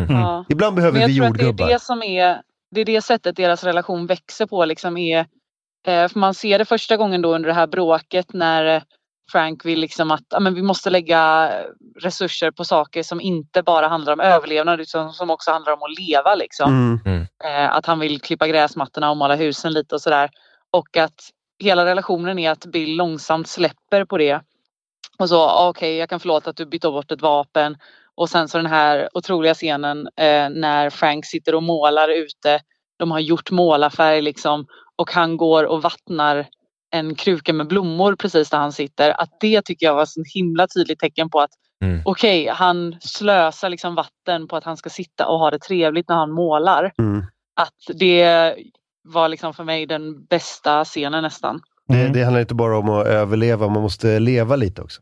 Ja. 0.08 0.44
Ibland 0.48 0.76
behöver 0.76 0.98
vi 0.98 1.04
att 1.04 1.08
det 1.10 1.14
jordgubbar. 1.14 1.68
är 1.68 1.72
det 1.72 1.80
som 1.82 2.02
är, 2.02 2.36
det 2.74 2.80
är 2.80 2.84
det 2.84 3.02
sättet 3.02 3.36
deras 3.36 3.64
relation 3.64 4.06
växer 4.06 4.46
på 4.46 4.64
liksom 4.64 4.96
är, 4.96 5.18
eh, 5.18 5.24
för 5.84 6.18
man 6.18 6.34
ser 6.34 6.58
det 6.58 6.64
första 6.64 6.96
gången 6.96 7.22
då 7.22 7.34
under 7.34 7.48
det 7.48 7.54
här 7.54 7.66
bråket 7.66 8.32
när 8.32 8.82
Frank 9.32 9.64
vill 9.64 9.80
liksom 9.80 10.10
att 10.10 10.24
ja, 10.30 10.40
men 10.40 10.54
vi 10.54 10.62
måste 10.62 10.90
lägga 10.90 11.50
resurser 12.00 12.50
på 12.50 12.64
saker 12.64 13.02
som 13.02 13.20
inte 13.20 13.62
bara 13.62 13.88
handlar 13.88 14.12
om 14.12 14.20
överlevnad 14.20 14.80
utan 14.80 15.12
som 15.12 15.30
också 15.30 15.50
handlar 15.50 15.72
om 15.72 15.82
att 15.82 15.98
leva 15.98 16.34
liksom. 16.34 17.00
Mm. 17.06 17.26
Eh, 17.44 17.76
att 17.76 17.86
han 17.86 17.98
vill 18.00 18.20
klippa 18.20 18.48
gräsmattorna 18.48 19.10
och 19.10 19.16
måla 19.16 19.34
husen 19.34 19.72
lite 19.72 19.94
och 19.94 20.00
sådär. 20.00 20.30
Och 20.70 20.96
att 20.96 21.30
hela 21.58 21.84
relationen 21.84 22.38
är 22.38 22.50
att 22.50 22.66
Bill 22.66 22.96
långsamt 22.96 23.48
släpper 23.48 24.04
på 24.04 24.18
det. 24.18 24.40
Och 25.18 25.28
så, 25.28 25.40
ah, 25.40 25.68
okej 25.68 25.96
jag 25.96 26.08
kan 26.08 26.20
förlåta 26.20 26.50
att 26.50 26.56
du 26.56 26.66
bytte 26.66 26.88
bort 26.88 27.12
ett 27.12 27.22
vapen. 27.22 27.76
Och 28.14 28.30
sen 28.30 28.48
så 28.48 28.58
den 28.58 28.66
här 28.66 29.08
otroliga 29.14 29.54
scenen 29.54 30.08
eh, 30.16 30.48
när 30.50 30.90
Frank 30.90 31.26
sitter 31.26 31.54
och 31.54 31.62
målar 31.62 32.08
ute. 32.08 32.60
De 32.96 33.10
har 33.10 33.20
gjort 33.20 33.50
målarfärg 33.50 34.22
liksom. 34.22 34.66
Och 34.96 35.10
han 35.12 35.36
går 35.36 35.64
och 35.64 35.82
vattnar 35.82 36.46
en 36.90 37.14
kruka 37.14 37.52
med 37.52 37.66
blommor 37.66 38.16
precis 38.16 38.50
där 38.50 38.58
han 38.58 38.72
sitter. 38.72 39.20
Att 39.20 39.30
det 39.40 39.62
tycker 39.62 39.86
jag 39.86 39.94
var 39.94 40.06
så 40.06 40.22
himla 40.34 40.66
tydligt 40.66 40.98
tecken 40.98 41.30
på 41.30 41.40
att 41.40 41.50
Mm. 41.84 42.02
okej, 42.04 42.48
han 42.48 42.96
slösar 43.00 43.70
liksom 43.70 43.94
vatten 43.94 44.48
på 44.48 44.56
att 44.56 44.64
han 44.64 44.76
ska 44.76 44.90
sitta 44.90 45.26
och 45.26 45.38
ha 45.38 45.50
det 45.50 45.58
trevligt 45.58 46.08
när 46.08 46.16
han 46.16 46.30
målar. 46.30 46.92
Mm. 46.98 47.24
Att 47.56 47.98
det 47.98 48.54
var 49.08 49.28
liksom 49.28 49.54
för 49.54 49.64
mig 49.64 49.86
den 49.86 50.24
bästa 50.24 50.84
scenen 50.84 51.22
nästan. 51.22 51.60
Det, 51.88 52.08
det 52.08 52.22
handlar 52.22 52.40
inte 52.40 52.54
bara 52.54 52.78
om 52.78 52.88
att 52.88 53.06
överleva, 53.06 53.68
man 53.68 53.82
måste 53.82 54.18
leva 54.18 54.56
lite 54.56 54.82
också. 54.82 55.00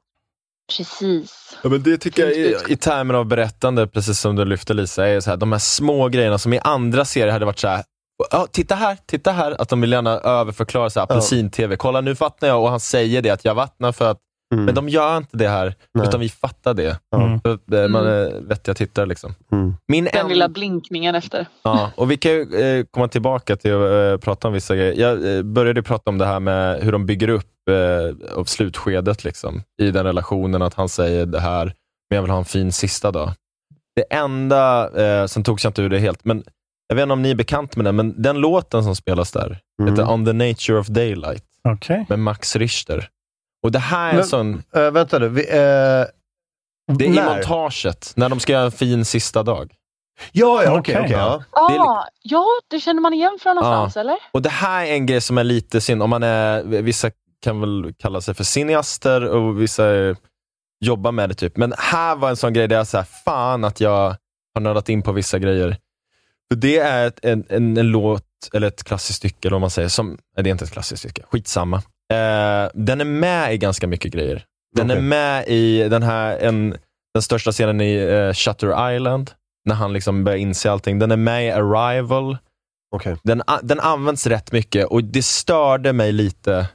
Precis. 0.77 1.59
Ja, 1.63 1.69
men 1.71 1.83
det 1.83 1.99
tycker 1.99 2.23
jag 2.23 2.33
i, 2.33 2.57
i 2.69 2.77
termer 2.77 3.15
av 3.15 3.25
berättande, 3.25 3.87
precis 3.87 4.21
som 4.21 4.37
du 4.37 4.45
lyfte 4.45 4.75
Lisa, 4.75 5.09
är 5.09 5.21
så 5.21 5.31
här, 5.31 5.37
de 5.37 5.53
här 5.53 5.59
små 5.59 6.09
grejerna 6.09 6.39
som 6.39 6.53
i 6.53 6.59
andra 6.59 7.05
serier 7.05 7.33
hade 7.33 7.45
varit 7.45 7.59
så 7.59 7.69
här. 7.69 7.85
Ja, 8.31 8.47
titta 8.53 8.75
här, 8.75 8.97
titta 9.07 9.33
här. 9.33 9.57
Att 9.63 9.69
de 9.69 9.81
vill 9.81 9.93
gärna 9.93 10.11
överförklara 10.11 10.91
så 10.91 11.01
här, 11.01 11.05
apelsin-tv. 11.05 11.77
Kolla 11.77 12.01
nu 12.01 12.13
vattnar 12.15 12.49
jag 12.49 12.63
och 12.63 12.71
han 12.71 12.81
säger 12.81 13.23
det 13.23 13.31
att 13.31 13.45
jag 13.45 13.55
vattnar 13.55 13.93
för 13.93 14.11
att 14.11 14.19
Men 14.55 14.75
de 14.75 14.89
gör 14.89 15.17
inte 15.17 15.37
det 15.37 15.49
här, 15.49 15.75
Nej. 15.95 16.09
utan 16.09 16.21
vi 16.21 16.29
fattar 16.29 16.75
det. 16.75 16.99
Mm. 17.17 17.41
För 17.41 17.55
att, 17.55 17.73
eh, 17.73 17.89
Man 17.89 18.07
är 18.07 18.41
vettiga 18.49 18.75
tittare. 18.75 19.07
Liksom. 19.07 19.35
Min 19.89 20.05
Den 20.05 20.15
en- 20.15 20.29
lilla 20.29 20.49
blinkningen 20.49 21.15
efter. 21.15 21.47
Ja, 21.63 21.91
och 21.97 22.11
vi 22.11 22.17
kan 22.17 22.33
ju 22.33 22.55
eh, 22.61 22.85
komma 22.91 23.09
tillbaka 23.09 23.57
till 23.57 23.75
att 23.75 23.91
eh, 24.13 24.17
prata 24.25 24.49
om 24.49 24.55
vissa 24.55 24.77
grejer. 24.77 24.95
Jag 24.95 25.37
eh, 25.37 25.43
började 25.43 25.83
prata 25.83 26.11
om 26.11 26.19
det 26.19 26.27
här 26.27 26.41
med 26.41 26.81
hur 26.83 26.93
de 26.93 27.07
bygger 27.07 27.29
upp 27.29 27.69
eh, 27.71 28.37
av 28.39 28.45
slutskedet 28.45 29.25
liksom, 29.25 29.63
i 29.83 29.91
den 29.91 30.05
relationen, 30.07 30.63
att 30.63 30.75
han 30.75 30.89
säger 30.89 31.27
det 31.27 31.41
här, 31.41 31.65
men 32.11 32.17
jag 32.17 32.23
vill 32.23 32.31
ha 32.31 32.39
en 32.39 32.45
fin 32.45 32.73
sista 32.73 33.11
dag. 33.11 33.31
Det 33.97 34.15
enda, 34.15 34.91
eh, 35.05 35.27
sen 35.27 35.43
togs 35.45 35.65
jag 35.65 35.71
inte 35.71 35.83
ur 35.83 35.89
det 35.91 35.99
helt, 35.99 36.25
men 36.25 36.43
jag 36.93 36.97
vet 36.97 37.03
inte 37.03 37.13
om 37.13 37.23
ni 37.23 37.31
är 37.31 37.35
bekant 37.35 37.77
med 37.77 37.85
den, 37.85 37.97
men 37.97 38.23
den 38.23 38.37
låten 38.39 38.85
som 38.85 38.97
spelas 38.97 39.33
där 39.33 39.59
heter 39.91 40.11
On 40.11 40.25
the 40.25 40.33
nature 40.33 40.79
of 40.79 40.87
daylight 40.87 41.45
Okej. 41.69 42.07
med 42.09 42.19
Max 42.19 42.57
Richter. 42.57 43.09
Och 43.63 43.73
det 43.73 43.79
här 43.79 44.11
är 44.11 44.15
Men, 44.17 44.25
sån... 44.25 44.63
eh, 44.75 44.91
vänta 44.91 45.19
nu, 45.19 45.29
vi, 45.29 45.41
eh, 45.43 45.55
Det 45.55 46.09
är 46.89 47.03
i 47.03 47.09
när? 47.09 47.35
montaget, 47.35 48.13
när 48.17 48.29
de 48.29 48.41
ska 48.41 48.53
göra 48.53 48.65
en 48.65 48.73
fin 48.73 49.05
sista 49.05 49.43
dag. 49.43 49.73
Ja, 50.33 50.63
ja, 50.65 50.79
okej, 50.79 50.95
ja. 51.11 51.43
Det 51.69 51.75
är 51.75 51.79
li- 51.79 51.79
Ah, 51.79 52.05
ja, 52.23 52.47
det 52.71 52.81
känner 52.81 53.01
man 53.01 53.15
igen 53.15 53.39
från 53.43 53.57
någonstans 53.57 53.97
eller? 53.97 54.17
Och 54.33 54.43
det 54.43 54.49
här 54.49 54.85
är 54.87 54.93
en 54.95 55.07
grej 55.07 55.21
som 55.21 55.39
är 55.39 55.45
lite 55.45 55.81
synd, 55.81 56.03
om 56.03 56.11
man 56.11 56.23
är, 56.23 56.63
vissa 56.63 57.11
kan 57.45 57.61
väl 57.61 57.95
kalla 57.99 58.21
sig 58.21 58.35
för 58.35 58.45
cineaster 58.45 59.29
och 59.29 59.61
vissa 59.61 59.85
jobbar 60.85 61.13
med 61.13 61.29
det 61.29 61.35
typ. 61.35 61.57
Men 61.57 61.75
här 61.79 62.17
var 62.17 62.31
en 62.31 62.37
sån 62.37 62.53
grej 62.53 62.69
där 62.69 62.77
jag 62.77 62.87
säger 62.87 63.05
fan 63.25 63.65
att 63.65 63.81
jag 63.81 64.15
har 64.55 64.61
nördat 64.61 64.89
in 64.89 65.03
på 65.03 65.13
vissa 65.13 65.39
grejer. 65.39 65.77
Det 66.55 66.79
är 66.79 67.07
ett, 67.07 67.19
en, 67.23 67.45
en, 67.49 67.77
en 67.77 67.89
låt, 67.91 68.25
eller 68.53 68.67
ett 68.69 68.85
klassiskt 68.85 69.17
stycke, 69.17 69.49
eller 69.49 69.55
vad 69.55 69.61
man 69.61 69.71
säger, 69.71 69.89
som, 69.89 70.09
nej, 70.09 70.45
det 70.45 70.51
är 70.51 70.53
inte 70.53 70.65
ett 70.65 70.71
klassiskt 70.71 71.03
stycke, 71.03 71.23
skitsamma. 71.31 71.77
Eh, 72.13 72.71
den 72.75 73.01
är 73.01 73.05
med 73.05 73.55
i 73.55 73.59
ganska 73.59 73.87
mycket 73.87 74.13
grejer. 74.13 74.45
Den 74.77 74.91
är 74.91 75.01
med 75.01 75.49
i 75.49 75.89
den 75.89 76.03
här, 76.03 76.39
en, 76.39 76.77
den 77.15 77.23
största 77.23 77.53
scenen 77.53 77.81
i 77.81 77.95
eh, 77.97 78.33
Shutter 78.35 78.95
Island, 78.95 79.31
när 79.69 79.75
han 79.75 79.93
liksom 79.93 80.25
börjar 80.25 80.39
inse 80.39 80.71
allting. 80.71 80.99
Den 80.99 81.11
är 81.11 81.17
med 81.17 81.47
i 81.47 81.51
Arrival. 81.51 82.39
Den, 83.23 83.43
a- 83.47 83.61
den 83.63 83.81
används 83.81 84.27
rätt 84.27 84.53
mycket 84.53 84.87
och 84.87 85.05
det 85.05 85.23
störde 85.23 85.93
mig 85.93 86.13
lite 86.13 86.67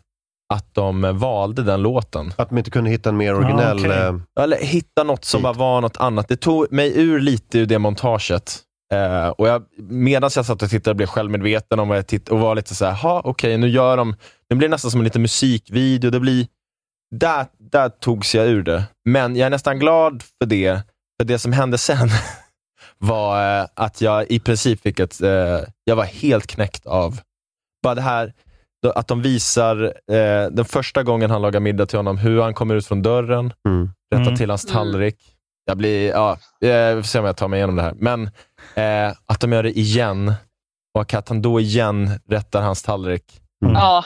att 0.54 0.74
de 0.74 1.18
valde 1.20 1.64
den 1.64 1.82
låten. 1.82 2.34
Att 2.36 2.50
de 2.50 2.58
inte 2.58 2.72
kunde 2.72 2.90
hitta 2.90 3.10
en 3.10 3.18
mer 3.18 3.36
originell... 3.36 3.84
Ja, 3.86 4.08
eh, 4.08 4.44
Eller 4.44 4.58
hitta 4.58 5.04
något 5.04 5.26
som 5.26 5.42
bara 5.42 5.54
var 5.54 5.82
något 5.82 5.98
annat. 5.98 6.28
Det 6.28 6.36
tog 6.38 6.72
mig 6.72 7.00
ur 7.00 7.20
lite 7.20 7.60
ur 7.60 7.66
det 7.66 7.80
montaget. 7.80 8.60
Eh, 8.94 9.28
och 9.28 9.48
jag, 9.48 9.64
medan 9.78 10.30
jag 10.36 10.46
satt 10.46 10.62
och 10.62 10.70
tittade 10.70 10.94
blev 10.96 11.08
jag 11.08 11.14
självmedveten 11.14 11.80
om 11.80 11.88
vad 11.88 11.98
jag 11.98 12.08
tittade 12.08 12.36
och 12.36 12.42
var 12.42 12.56
lite 12.56 12.76
så 12.76 12.86
här, 12.86 12.94
ha 12.94 13.22
okej, 13.24 13.58
nu 13.58 13.68
gör 13.70 13.98
de, 13.98 14.16
nu 14.50 14.56
blir 14.56 14.68
det 14.68 14.72
nästan 14.72 14.92
som 14.92 15.00
en 15.00 15.04
liten 15.04 15.22
musikvideo. 15.22 16.10
Det 16.12 16.20
blir, 16.20 16.48
där, 17.16 17.46
där 17.72 17.90
togs 17.90 18.36
jag 18.36 18.48
ur 18.48 18.64
det. 18.64 18.84
Men 19.06 19.36
jag 19.36 19.46
är 19.46 19.50
nästan 19.50 19.80
glad 19.80 20.24
för 20.42 20.46
det, 20.46 20.82
för 21.20 21.28
det 21.28 21.40
som 21.40 21.52
hände 21.54 21.78
sen 21.78 22.10
var 22.98 23.60
eh, 23.62 23.68
att 23.74 24.02
jag 24.02 24.32
i 24.32 24.40
princip 24.40 24.82
fick 24.82 25.00
ett, 25.00 25.22
eh, 25.22 25.60
jag 25.84 25.96
var 25.96 26.04
helt 26.06 26.48
knäckt 26.48 26.86
av 26.86 27.20
bara 27.84 27.96
det 27.96 28.02
här, 28.02 28.34
att 28.96 29.08
de 29.08 29.22
visar 29.22 29.84
eh, 30.12 30.50
den 30.52 30.66
första 30.66 31.04
gången 31.04 31.32
han 31.32 31.42
lagar 31.42 31.60
middag 31.60 31.86
till 31.86 32.00
honom, 32.00 32.18
hur 32.18 32.42
han 32.42 32.54
kommer 32.54 32.76
ut 32.76 32.88
från 32.88 33.02
dörren, 33.02 33.54
rättar 34.14 34.24
Mm. 34.26 34.36
till 34.36 34.50
hans 34.50 34.66
tallrik. 34.66 35.16
Jag 35.66 35.78
blir, 35.78 36.10
ja, 36.10 36.38
vi 36.60 36.68
får 37.02 37.02
se 37.08 37.20
om 37.20 37.26
jag 37.26 37.38
tar 37.38 37.48
mig 37.48 37.58
igenom 37.58 37.76
det 37.76 37.82
här. 37.82 37.94
Men 37.98 38.30
eh, 38.76 39.14
att 39.26 39.40
de 39.40 39.52
gör 39.52 39.64
det 39.64 39.78
igen 39.80 40.34
och 41.00 41.14
att 41.14 41.30
han 41.30 41.42
då 41.42 41.60
igen 41.60 42.10
rättar 42.30 42.62
hans 42.62 42.84
tallrik. 42.84 43.42
Ja. 43.66 43.80
Ah, 43.80 44.04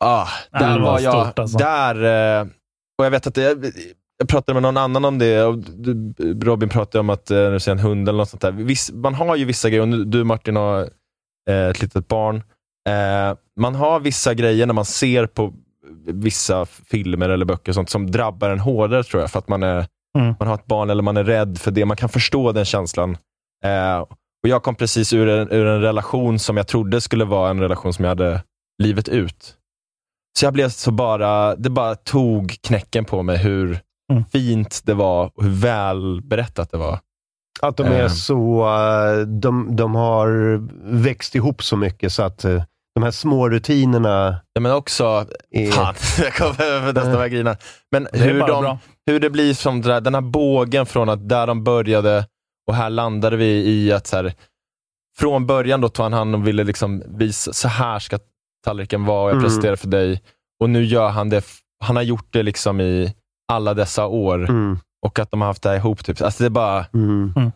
Ja, 0.00 0.28
där 0.60 0.74
det 0.74 0.80
var 0.80 0.92
var 0.92 1.00
jag, 1.00 1.24
stort, 1.26 1.38
alltså. 1.38 1.58
där, 1.58 1.94
eh, 2.40 2.46
och 2.98 3.04
jag 3.04 3.10
vet 3.10 3.26
att 3.26 3.36
jag, 3.36 3.64
jag 4.18 4.28
pratade 4.28 4.54
med 4.54 4.62
någon 4.62 4.76
annan 4.76 5.04
om 5.04 5.18
det, 5.18 5.42
och 5.44 5.58
du, 5.58 6.14
Robin 6.40 6.68
pratade 6.68 7.00
om 7.00 7.10
att 7.10 7.30
eh, 7.30 7.36
nu 7.50 7.60
ser 7.60 7.72
en 7.72 7.78
hund 7.78 8.08
eller 8.08 8.16
något 8.18 8.28
sånt 8.28 8.40
där. 8.42 8.52
Viss, 8.52 8.90
man 8.92 9.14
har 9.14 9.36
ju 9.36 9.44
vissa 9.44 9.68
grejer, 9.68 9.82
och 9.82 9.88
nu- 9.88 10.04
du 10.04 10.24
Martin 10.24 10.56
har 10.56 10.80
eh, 11.50 11.66
ett 11.68 11.82
litet 11.82 12.08
barn. 12.08 12.36
Eh, 12.88 13.36
man 13.60 13.74
har 13.74 14.00
vissa 14.00 14.34
grejer 14.34 14.66
när 14.66 14.74
man 14.74 14.84
ser 14.84 15.26
på 15.26 15.54
vissa 16.06 16.66
filmer 16.66 17.28
eller 17.28 17.44
böcker 17.46 17.70
och 17.70 17.74
sånt 17.74 17.90
som 17.90 18.10
drabbar 18.10 18.50
en 18.50 18.58
hårdare 18.60 19.04
tror 19.04 19.22
jag, 19.22 19.30
för 19.30 19.38
att 19.38 19.48
man, 19.48 19.62
är, 19.62 19.86
Mm. 20.18 20.34
man 20.38 20.48
har 20.48 20.54
ett 20.54 20.66
barn 20.66 20.90
eller 20.90 21.02
man 21.02 21.16
är 21.16 21.24
rädd 21.24 21.58
för 21.58 21.70
det. 21.70 21.84
Man 21.84 21.96
kan 21.96 22.08
förstå 22.08 22.52
den 22.52 22.64
känslan. 22.64 23.16
Eh, 23.64 23.98
och 24.42 24.48
Jag 24.48 24.62
kom 24.62 24.74
precis 24.74 25.12
ur 25.12 25.28
en, 25.28 25.50
ur 25.52 25.66
en 25.66 25.80
relation 25.80 26.38
som 26.38 26.56
jag 26.56 26.66
trodde 26.68 27.00
skulle 27.00 27.24
vara 27.24 27.50
en 27.50 27.60
relation 27.60 27.92
som 27.94 28.04
jag 28.04 28.10
hade 28.10 28.42
livet 28.82 29.08
ut. 29.08 29.54
Så 30.38 30.44
jag 30.46 30.52
blev 30.52 30.68
så 30.68 30.90
bara, 30.90 31.56
det 31.56 31.70
bara 31.70 31.94
tog 31.94 32.56
knäcken 32.62 33.04
på 33.04 33.22
mig 33.22 33.36
hur 33.38 33.80
Mm. 34.12 34.24
fint 34.32 34.80
det 34.84 34.94
var 34.94 35.30
och 35.34 35.44
hur 35.44 35.50
väl 35.50 36.20
berättat 36.22 36.70
det 36.70 36.78
var. 36.78 36.98
Att 37.62 37.76
de 37.76 37.86
är 37.86 38.02
Eh. 38.02 38.08
så... 38.08 38.60
eh, 38.68 39.18
De, 39.26 39.76
de 39.76 39.94
har 39.94 40.28
växt 41.02 41.34
ihop 41.34 41.62
så 41.62 41.76
mycket 41.76 42.12
så 42.12 42.22
att 42.22 42.44
eh, 42.44 42.62
de 42.94 43.02
här 43.02 43.10
små 43.10 43.48
rutinerna... 43.48 44.36
Ja, 44.52 44.60
men 44.60 44.72
också... 44.72 45.26
Är... 45.50 45.70
Fan, 45.70 45.94
jag 46.18 46.34
kommer 46.34 46.62
över 46.64 46.92
nästan 46.92 47.12
börja 47.12 47.28
grina. 47.28 47.56
Men 47.92 48.08
Det 48.12 48.18
hur, 48.18 48.40
bara 48.40 48.60
de, 48.62 48.78
hur 49.06 49.20
det 49.20 49.30
blir 49.30 49.54
som 49.54 49.80
det 49.82 49.88
där, 49.88 50.00
den 50.00 50.14
här 50.14 50.20
bågen 50.20 50.86
från 50.86 51.08
att 51.08 51.28
där 51.28 51.46
de 51.46 51.64
började 51.64 52.26
och 52.68 52.74
här 52.74 52.90
landade 52.90 53.36
vi 53.36 53.46
i 53.68 53.92
att 53.92 54.06
så 54.06 54.16
här, 54.16 54.32
från 55.18 55.46
början 55.46 55.80
då 55.80 55.88
tog 55.88 56.02
han 56.04 56.12
hand 56.12 56.34
och 56.34 56.46
ville 56.46 56.64
liksom 56.64 57.02
visa, 57.06 57.52
så 57.52 57.68
här 57.68 57.98
ska 57.98 58.18
tallriken 58.64 59.04
vara 59.04 59.22
och 59.22 59.28
jag 59.28 59.32
Mm. 59.36 59.44
presenterar 59.44 59.76
för 59.76 59.88
dig. 59.88 60.22
Och 60.60 60.70
nu 60.70 60.84
gör 60.84 61.08
han 61.08 61.28
det, 61.30 61.44
han 61.84 61.96
har 61.96 62.02
gjort 62.02 62.26
det 62.30 62.42
liksom 62.42 62.80
i 62.80 63.14
alla 63.52 63.74
dessa 63.74 64.06
år. 64.06 64.48
Mm. 64.50 64.78
Och 65.06 65.18
att 65.18 65.30
de 65.30 65.40
har 65.40 65.48
haft 65.48 65.62
det 65.62 65.68
här 65.68 65.76
ihop. 65.76 66.04
Typ. 66.04 66.22
Alltså 66.22 66.42
det, 66.42 66.48
är 66.48 66.50
bara, 66.50 66.86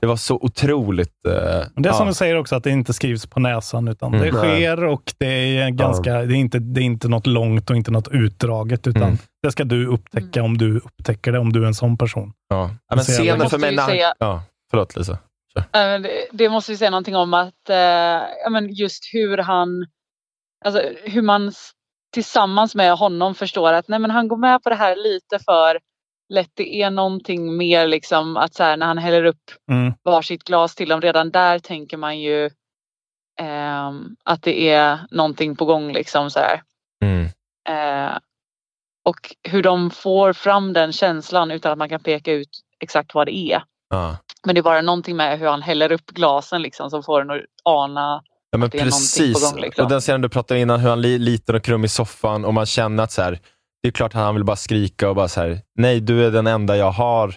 det 0.01 0.07
var 0.07 0.17
så 0.17 0.37
otroligt... 0.43 1.13
Men 1.25 1.83
Det 1.83 1.89
är 1.89 1.93
som 1.93 2.07
ja. 2.07 2.11
du 2.11 2.15
säger 2.15 2.37
också, 2.37 2.57
att 2.57 2.65
det 2.65 2.71
inte 2.71 2.93
skrivs 2.93 3.27
på 3.27 3.41
näsan, 3.41 3.89
utan 3.89 4.15
Mm. 4.15 4.27
det 4.27 4.33
sker 4.39 4.85
och 4.85 5.03
det 5.19 5.59
är, 5.59 5.71
ganska, 5.71 6.13
det, 6.13 6.35
är 6.35 6.39
inte, 6.39 6.59
det 6.59 6.81
är 6.81 6.85
inte 6.85 7.09
något 7.09 7.27
långt 7.27 7.71
och 7.71 7.77
inte 7.77 7.91
något 7.91 8.09
utdraget, 8.09 8.87
utan 8.87 9.03
Mm. 9.03 9.17
det 9.43 9.53
ska 9.53 9.65
du 9.65 9.87
upptäcka 9.87 10.43
om 10.43 10.59
du 10.59 10.77
upptäcker 10.79 11.33
det, 11.33 11.39
om 11.39 11.53
du 11.53 11.63
är 11.63 11.67
en 11.67 11.75
sån 11.75 11.97
person. 11.99 12.33
Ja. 12.49 12.71
Ja, 12.89 12.97
men 12.97 13.05
scenen 13.05 13.51
för 13.51 13.59
mig... 13.59 13.77
När, 13.77 13.87
säga- 13.87 14.15
ja, 14.19 14.43
förlåt 14.73 14.97
Lisa. 14.97 15.19
Eh, 15.57 16.01
Det, 16.01 16.27
det 16.33 16.49
måste 16.49 16.73
vi 16.73 16.79
säga 16.79 16.91
någonting 16.91 17.17
om 17.17 17.35
att 17.35 17.71
eh, 17.71 18.51
men 18.51 18.75
just 18.75 19.03
hur 19.13 19.39
han, 19.39 19.69
alltså 20.65 20.83
hur 21.05 21.23
man 21.23 21.53
tillsammans 22.15 22.75
med 22.75 22.95
honom 22.95 23.35
förstår 23.35 23.73
att 23.73 23.89
nej, 23.89 23.99
men 23.99 24.11
han 24.11 24.29
går 24.29 24.37
med 24.37 24.63
på 24.63 24.69
det 24.69 24.75
här 24.77 24.97
lite 24.97 25.39
för 25.45 25.81
lätt. 26.35 26.51
Det 26.55 26.83
är 26.83 26.91
någonting 26.91 27.57
mer 27.57 27.87
liksom 27.87 28.37
att 28.37 28.55
så 28.55 28.63
här, 28.63 28.77
när 28.77 28.87
han 28.87 28.99
häller 28.99 29.25
upp 29.25 29.51
Mm. 29.71 29.95
varsitt 30.03 30.45
glas 30.45 30.75
till 30.75 30.89
dem, 30.89 31.01
redan 31.01 31.31
där 31.31 31.59
tänker 31.59 31.97
man 31.97 32.21
ju 32.21 32.51
ehm, 33.41 34.17
att 34.25 34.43
det 34.43 34.69
är 34.69 34.99
någonting 35.11 35.57
på 35.57 35.65
gång 35.65 35.93
liksom 35.93 36.31
så 36.31 36.39
här. 36.39 36.63
Mm. 37.05 37.25
Eh, 37.69 38.19
och 39.05 39.35
hur 39.49 39.63
de 39.63 39.91
får 39.91 40.33
fram 40.33 40.73
den 40.73 40.93
känslan 40.93 41.51
utan 41.51 41.73
att 41.73 41.79
man 41.79 41.89
kan 41.89 42.03
peka 42.03 42.33
ut 42.33 42.49
exakt 42.81 43.15
vad 43.15 43.27
det 43.27 43.37
är. 43.37 43.63
Ja. 43.89 44.17
Men 44.47 44.55
det 44.55 44.61
är 44.61 44.63
bara 44.63 44.83
någonting 44.83 45.17
med 45.17 45.39
hur 45.39 45.47
han 45.47 45.63
häller 45.63 45.93
upp 45.93 46.07
glasen 46.07 46.63
liksom 46.63 46.91
som 46.91 47.03
får 47.03 47.21
en 47.21 47.31
att 47.31 47.41
ana 47.65 48.23
Ja, 48.51 48.59
men 48.59 48.67
är 48.67 48.69
precis. 48.85 49.51
gång. 49.53 49.61
Liksom. 49.61 49.85
Och 49.85 49.91
den 49.91 50.01
scenen 50.01 50.21
du 50.21 50.29
pratade 50.29 50.61
innan, 50.61 50.81
hur 50.81 50.89
han 50.89 51.01
li, 51.01 51.19
liten 51.19 51.55
och 51.55 51.63
krum 51.63 51.85
i 51.85 51.89
soffan 51.89 52.45
och 52.45 52.55
man 52.55 52.67
känner 52.67 53.03
att 53.05 53.13
så 53.13 53.23
här, 53.23 53.39
det 53.83 53.89
är 53.89 53.93
klart 53.93 54.15
att 54.15 54.21
han 54.21 54.35
vill 54.35 54.45
bara 54.45 54.57
skrika 54.57 55.09
och 55.09 55.17
bara 55.17 55.29
så 55.29 55.41
här, 55.41 55.61
nej, 55.79 56.01
du 56.01 56.27
är 56.27 56.31
den 56.31 56.47
enda 56.47 56.77
jag 56.77 56.91
har 56.91 57.29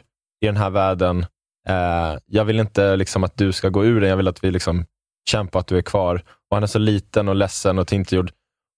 i 0.41 0.45
den 0.45 0.57
här 0.57 0.69
världen. 0.69 1.25
Eh, 1.67 2.17
jag 2.25 2.45
vill 2.45 2.59
inte 2.59 2.95
liksom 2.95 3.23
att 3.23 3.37
du 3.37 3.51
ska 3.51 3.69
gå 3.69 3.85
ur 3.85 4.01
den, 4.01 4.09
jag 4.09 4.17
vill 4.17 4.27
att 4.27 4.43
vi 4.43 4.51
liksom 4.51 4.85
kämpar 5.29 5.59
att 5.59 5.67
du 5.67 5.77
är 5.77 5.81
kvar. 5.81 6.15
Och 6.49 6.55
Han 6.57 6.63
är 6.63 6.67
så 6.67 6.79
liten 6.79 7.27
och 7.29 7.35
ledsen 7.35 7.79
och 7.79 7.87
tillgjord. 7.87 8.31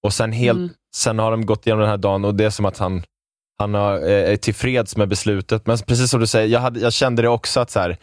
Och 0.03 0.13
sen, 0.13 0.32
helt, 0.32 0.57
Mm. 0.57 0.69
sen 0.95 1.19
har 1.19 1.32
de 1.32 1.45
gått 1.45 1.67
igenom 1.67 1.82
den 1.82 1.89
här 1.89 1.97
dagen 1.97 2.25
och 2.25 2.36
det 2.36 2.45
är 2.45 2.49
som 2.49 2.65
att 2.65 2.78
han, 2.78 3.03
han 3.59 3.73
har, 3.73 3.97
eh, 3.97 4.32
är 4.32 4.38
tillfreds 4.38 4.97
med 4.97 5.07
beslutet. 5.07 5.67
Men 5.67 5.78
precis 5.78 6.11
som 6.11 6.19
du 6.19 6.28
säger, 6.28 6.47
jag, 6.47 6.59
hade, 6.59 6.80
jag 6.80 6.93
kände 6.93 7.21
det 7.21 7.28
också 7.30 7.59
att 7.59 7.71
så 7.71 7.80
här, 7.80 7.97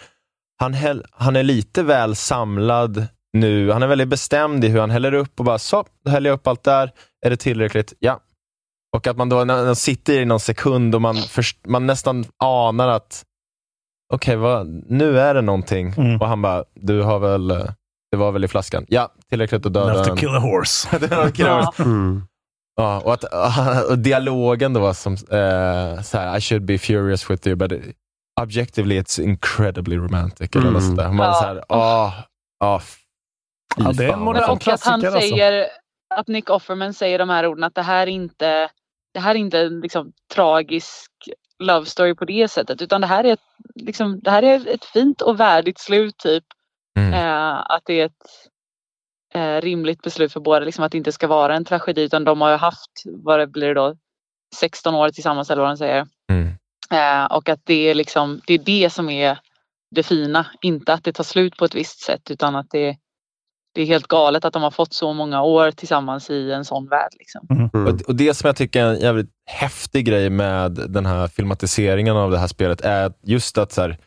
han, 0.61 0.75
häll, 0.75 1.05
han 1.11 1.37
är 1.37 1.43
lite 1.43 1.83
väl 1.83 2.17
samlad 2.17 3.07
nu. 3.33 3.71
Han 3.73 3.83
är 3.83 3.87
väldigt 3.87 4.09
bestämd 4.09 4.65
i 4.65 4.69
hur 4.69 4.81
han 4.81 4.91
häller 4.91 5.15
upp 5.15 5.39
och 5.39 5.45
bara, 5.45 5.59
så, 5.59 5.85
då 6.05 6.11
häller 6.11 6.31
jag 6.31 6.35
upp 6.35 6.47
allt 6.47 6.65
där. 6.65 6.93
Är 7.27 7.31
det 7.31 7.37
tillräckligt? 7.37 7.93
Ja. 7.99 8.21
Och 8.97 9.07
att 9.07 9.17
man 9.17 9.29
då 9.29 9.45
när 9.45 9.65
man 9.65 9.77
sitter 9.77 10.13
i 10.21 10.25
någon 10.25 10.41
sekund 10.41 10.95
och 10.95 11.03
man, 11.03 11.17
först, 11.17 11.67
man 11.67 11.87
nästan 11.87 12.25
anar 12.45 12.89
att 12.89 13.25
okej, 14.13 14.37
vad 14.37 14.67
nu 14.91 15.19
är 15.21 15.35
det 15.35 15.41
någonting. 15.43 15.95
Mm. 15.97 16.21
Och 16.21 16.29
han 16.29 16.43
bara, 16.43 16.65
du 16.75 17.03
har 17.03 17.19
väl, 17.19 17.49
det 18.11 18.17
var 18.17 18.33
väl 18.33 18.45
i 18.45 18.49
flaskan? 18.49 18.87
Ja, 18.89 19.09
tillräckligt 19.31 19.67
att 19.67 19.73
döda 19.73 19.91
Enough 19.91 20.05
to 20.05 20.11
en- 20.11 20.17
kill 20.17 20.29
a 20.29 20.39
horse. 20.39 20.89
Kill 21.33 21.47
a 21.47 21.63
horse. 21.65 21.83
Mm. 21.83 22.23
Ja, 22.77 23.01
och, 23.01 23.13
att, 23.15 23.25
och 23.91 23.99
dialogen 23.99 24.73
då 24.73 24.81
var 24.81 24.93
som, 24.93 25.13
eh, 25.13 26.03
så 26.03 26.19
här, 26.19 26.37
I 26.37 26.41
should 26.41 26.65
be 26.65 26.79
furious 26.79 27.31
with 27.31 27.49
you, 27.49 27.57
but 27.57 27.73
objectively 28.41 29.01
it's 29.01 29.21
incredibly 29.23 29.97
romantic. 29.97 30.51
Eller 30.57 30.61
Mm. 30.63 30.73
något 30.75 30.83
sånt 30.85 30.97
där. 30.97 31.09
Man 31.13 31.27
Ja. 31.27 31.35
så 31.35 31.45
här, 31.47 31.65
åh, 31.69 32.15
åh, 32.65 32.79
fy 32.81 33.01
Ja, 33.77 33.93
det 33.93 34.05
är 34.05 34.13
en 34.13 34.21
modern 34.21 34.37
och 34.37 34.43
att 34.43 34.49
han 34.51 34.59
klassiker 34.59 34.93
alltså. 34.93 35.21
säger, 35.21 35.67
att 36.15 36.29
Nick 36.29 36.51
Offerman 36.51 36.95
säger 36.95 37.19
de 37.19 37.29
här 37.29 37.47
orden 37.47 37.65
att 37.65 37.75
det 37.75 37.83
här 37.83 38.07
är 38.07 38.11
inte, 38.11 38.69
det 39.15 39.21
här 39.21 39.35
är 39.35 39.39
inte 39.39 39.61
en 39.61 39.81
liksom, 39.81 40.13
tragisk 40.35 41.11
love 41.59 41.87
story 41.87 42.15
på 42.15 42.25
det 42.25 42.49
sättet 42.51 42.83
utan 42.83 43.01
det 43.01 43.07
här 43.07 43.25
är 43.25 43.33
ett, 43.33 43.41
liksom, 43.75 44.21
det 44.21 44.31
här 44.31 44.43
är 44.43 44.69
ett 44.69 44.85
fint 44.85 45.21
och 45.21 45.41
värdigt 45.41 45.79
slut 45.81 46.19
typ. 46.19 46.45
Mm. 46.99 47.13
Eh, 47.15 47.61
att 47.71 47.83
det 47.85 48.01
är 48.01 48.07
ett 48.07 48.27
eh, 49.35 49.61
rimligt 49.61 50.03
beslut 50.03 50.33
för 50.33 50.41
båda, 50.41 50.65
liksom, 50.65 50.85
att 50.85 50.93
det 50.93 50.99
inte 50.99 51.13
ska 51.13 51.27
vara 51.27 51.57
en 51.57 51.65
tragedi 51.65 52.03
utan 52.03 52.25
de 52.25 52.41
har 52.41 52.51
ju 52.51 52.57
haft, 52.57 52.91
vad 53.05 53.39
det 53.39 53.47
blir 53.47 53.67
det 53.69 53.75
då, 53.75 53.97
16 54.57 54.95
år 54.95 55.09
tillsammans 55.09 55.51
eller 55.51 55.63
vad 55.63 55.71
de 55.71 55.77
säger. 55.77 56.07
Mm. 56.33 56.49
Eh, 56.91 57.25
och 57.25 57.49
att 57.49 57.61
det 57.65 57.91
är 57.91 57.95
liksom, 57.95 58.41
det 58.47 58.55
är 58.55 58.59
det 58.59 58.91
som 58.91 59.11
är 59.11 59.39
det 59.95 60.03
fina, 60.03 60.47
inte 60.63 60.93
att 60.93 61.05
det 61.05 61.13
tar 61.13 61.25
slut 61.25 61.57
på 61.57 61.65
ett 61.65 61.75
visst 61.75 62.01
sätt 62.01 62.31
utan 62.31 62.57
att 62.57 62.67
det, 62.71 62.97
det 63.75 63.83
är 63.83 63.87
helt 63.87 64.09
galet 64.09 64.45
att 64.45 64.53
de 64.53 64.63
har 64.63 64.71
fått 64.71 64.95
så 64.95 65.13
många 65.13 65.43
år 65.43 65.71
tillsammans 65.71 66.31
i 66.31 66.53
en 66.53 66.65
sån 66.65 66.89
värld. 66.89 67.13
Liksom. 67.19 67.47
Mm. 67.51 67.87
Och, 67.87 68.09
och 68.09 68.15
Det 68.15 68.35
som 68.35 68.49
jag 68.49 68.57
tycker 68.57 68.85
är 68.85 68.95
en 68.95 69.01
jävligt 69.01 69.31
häftig 69.47 70.07
grej 70.07 70.31
med 70.31 70.73
den 70.73 71.07
här 71.07 71.29
filmatiseringen 71.29 72.17
av 72.17 72.31
det 72.31 72.39
här 72.39 72.47
spelet 72.47 72.81
är 72.81 73.05
att 73.05 73.19
just 73.23 73.59
att 73.59 73.73
så 73.73 73.81
här, 73.81 73.99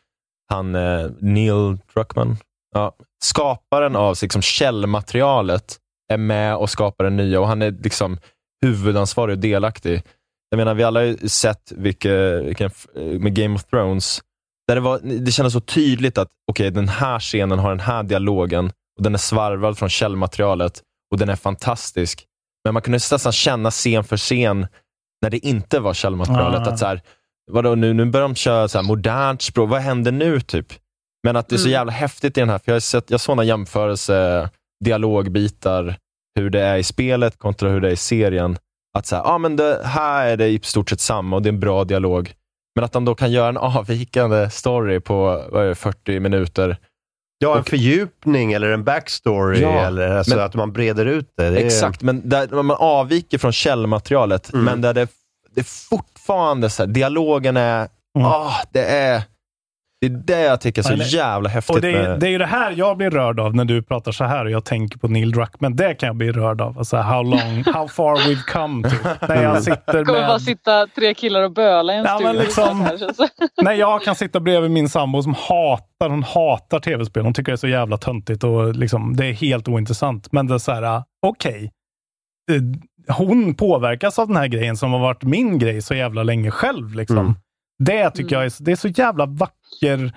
han, 0.50 0.76
eh, 0.76 1.10
Neil 1.20 1.78
Druckmann, 1.94 2.38
ja, 2.74 2.96
skaparen 3.24 3.96
av 3.96 4.16
liksom, 4.22 4.42
källmaterialet, 4.42 5.78
är 6.10 6.18
med 6.18 6.56
och 6.56 6.70
skapar 6.70 7.04
det 7.04 7.10
nya 7.10 7.40
och 7.40 7.48
han 7.48 7.62
är 7.62 7.72
liksom 7.72 8.18
huvudansvarig 8.62 9.34
och 9.34 9.42
delaktig. 9.42 10.04
Jag 10.50 10.58
menar, 10.58 10.74
vi 10.74 10.84
alla 10.84 11.00
har 11.00 11.06
ju 11.06 11.30
sett 11.30 11.72
vilka, 11.76 12.38
vilken, 12.40 12.72
med 12.96 13.36
Game 13.36 13.56
of 13.56 13.64
Thrones, 13.64 14.22
där 14.68 14.76
det, 14.76 14.82
var, 14.82 15.00
det 15.00 15.32
kändes 15.32 15.54
så 15.54 15.60
tydligt 15.60 16.18
att 16.18 16.28
okej, 16.52 16.72
den 16.72 16.88
här 16.88 17.20
scenen 17.20 17.60
har 17.60 17.70
den 17.70 17.80
här 17.80 18.04
dialogen 18.04 18.72
och 18.98 19.04
den 19.04 19.14
är 19.14 19.18
svarvad 19.18 19.78
från 19.78 19.90
källmaterialet 19.90 20.82
och 21.12 21.18
den 21.18 21.30
är 21.30 21.36
fantastisk. 21.36 22.26
Men 22.66 22.74
man 22.74 22.82
kunde 22.84 22.96
nästan 22.96 23.32
känna 23.32 23.72
scen 23.72 24.04
för 24.04 24.18
scen 24.18 24.68
när 25.22 25.30
det 25.30 25.46
inte 25.46 25.80
var 25.80 25.94
källmaterialet. 25.94 26.68
Ah. 26.68 26.72
Att 26.72 26.80
så 26.80 26.86
här, 26.86 27.02
vadå, 27.52 27.76
nu, 27.76 27.94
nu 27.94 28.06
börjar 28.06 28.28
de 28.28 28.36
köra 28.36 28.68
så 28.68 28.78
här 28.78 28.86
modernt 28.86 29.42
språk. 29.42 29.70
Vad 29.70 29.82
händer 29.82 30.12
nu? 30.12 30.42
typ? 30.42 30.74
Men 31.24 31.36
att 31.36 31.50
det 31.50 31.56
är 31.56 31.58
så 31.58 31.64
Mm. 31.64 31.72
jävla 31.74 31.92
häftigt 31.92 32.38
i 32.38 32.40
den 32.40 32.50
här, 32.50 32.58
för 32.58 32.72
jag 32.72 32.76
har 32.76 32.80
sett, 32.80 33.10
jag 33.10 33.22
såg 33.22 33.36
några 33.36 33.48
jämförelse, 33.48 34.50
dialogbitar, 34.86 35.96
hur 36.36 36.50
det 36.50 36.62
är 36.62 36.78
i 36.78 36.84
spelet 36.84 37.38
kontra 37.40 37.70
hur 37.70 37.82
det 37.82 37.88
är 37.88 37.92
i 37.92 37.96
serien. 37.96 38.58
Att 38.98 39.06
så 39.06 39.16
här, 39.16 39.24
ah, 39.26 39.38
men 39.38 39.56
det, 39.56 39.82
här 39.84 40.28
är 40.28 40.38
det 40.38 40.48
i 40.48 40.60
stort 40.64 40.90
sett 40.90 41.00
samma 41.00 41.36
och 41.36 41.42
det 41.42 41.50
är 41.50 41.54
en 41.54 41.60
bra 41.60 41.84
dialog. 41.84 42.34
Men 42.76 42.84
att 42.86 42.92
de 42.92 43.06
då 43.06 43.16
kan 43.16 43.32
göra 43.32 43.50
en 43.50 43.58
avvikande 43.78 44.50
story 44.50 45.00
på 45.00 45.46
vad 45.52 45.64
är 45.64 45.68
det, 45.68 45.76
40 45.76 46.20
minuter. 46.20 46.78
Ja, 47.40 47.58
en 47.58 47.64
fördjupning 47.64 48.54
eller 48.54 48.70
en 48.72 48.84
backstory, 48.84 49.62
Ja, 49.62 49.70
eller 49.86 50.10
alltså 50.18 50.36
men- 50.36 50.46
att 50.46 50.56
man 50.56 50.72
breder 50.74 51.06
ut 51.06 51.32
det. 51.38 51.50
det 51.50 51.62
är, 51.62 51.66
Exakt, 51.66 52.02
men 52.02 52.30
där 52.30 52.48
man 52.64 52.78
avviker 52.80 53.38
från 53.38 53.52
källmaterialet, 53.54 54.54
Mm. 54.54 54.66
men 54.66 54.82
där 54.82 54.94
det, 54.94 55.08
det 55.56 55.62
är 55.62 55.90
fortfarande 55.90 56.70
så 56.70 56.84
här, 56.84 56.88
dialogen 56.88 57.58
är, 57.58 57.88
Mm. 58.18 58.28
ah, 58.28 58.54
det 58.72 58.86
är 58.86 59.22
det 60.02 60.08
är 60.08 60.10
det 60.10 60.42
jag 60.42 60.62
tycker 60.62 60.92
är 60.92 60.98
så 61.06 61.16
jävla 61.18 61.50
häftigt 61.50 61.76
Och 61.76 61.82
det, 61.82 61.92
är, 61.92 62.08
med... 62.10 62.20
det 62.20 62.28
är 62.28 62.30
ju 62.32 62.38
det 62.38 62.46
här 62.46 62.72
jag 62.78 62.98
blir 62.98 63.10
rörd 63.10 63.40
av 63.40 63.56
när 63.56 63.66
du 63.66 63.82
pratar 63.84 64.12
så 64.12 64.24
här 64.24 64.46
och 64.46 64.52
jag 64.52 64.66
tänker 64.66 65.00
på 65.00 65.08
Neil 65.08 65.32
Druckmann. 65.32 65.76
Det 65.76 65.94
kan 65.94 66.08
jag 66.08 66.16
bli 66.16 66.32
rörd 66.32 66.62
av. 66.62 66.78
Alltså 66.78 66.98
how 66.98 67.24
long, 67.24 67.64
how 67.74 67.88
far 67.88 68.16
we've 68.16 68.44
come. 68.54 68.90
Typ. 68.90 69.04
När 69.30 69.44
jag 69.44 69.64
sitter 69.64 70.06
kommer 70.06 70.20
bara 70.20 70.28
med... 70.32 70.42
sitta 70.42 70.88
tre 70.88 71.14
killar 71.14 71.42
och 71.44 71.52
böla 71.54 71.94
i 71.94 71.98
en 71.98 72.06
Ja, 72.06 72.20
men 72.24 72.28
studio. 72.28 72.42
liksom- 72.42 72.82
här. 72.82 73.64
När 73.64 73.74
jag 73.74 74.04
kan 74.04 74.16
sitta 74.16 74.40
bredvid 74.40 74.72
min 74.72 74.90
sambo 74.90 75.24
som 75.24 75.34
hatar, 75.34 76.10
hon 76.10 76.24
hatar 76.24 76.80
tv-spel. 76.80 77.24
Hon 77.24 77.34
tycker 77.34 77.52
det 77.52 77.56
är 77.56 77.58
så 77.58 77.68
jävla 77.68 77.98
töntigt 77.98 78.44
och 78.44 78.76
liksom, 78.76 79.16
det 79.16 79.26
är 79.26 79.34
helt 79.34 79.68
ointressant. 79.68 80.32
Men 80.32 80.48
det 80.48 80.54
är 80.54 80.58
så 80.58 80.72
här, 80.72 80.84
ah, 80.84 81.04
okej. 81.28 81.72
Eh, 82.52 82.62
Hon 83.16 83.56
påverkas 83.56 84.20
av 84.20 84.28
den 84.28 84.36
här 84.38 84.48
grejen 84.48 84.78
som 84.78 84.92
har 84.92 85.00
varit 85.00 85.24
min 85.24 85.60
grej 85.60 85.82
så 85.82 85.96
jävla 85.96 86.24
länge 86.24 86.52
själv. 86.52 86.94
Liksom. 86.96 87.18
Mm. 87.18 87.34
Det 87.80 88.10
tycker 88.12 88.36
jag 88.36 88.46
är, 88.46 88.54
det 88.60 88.72
är 88.72 88.76
så 88.76 88.88
jävla 88.88 89.26
vacker 89.26 90.14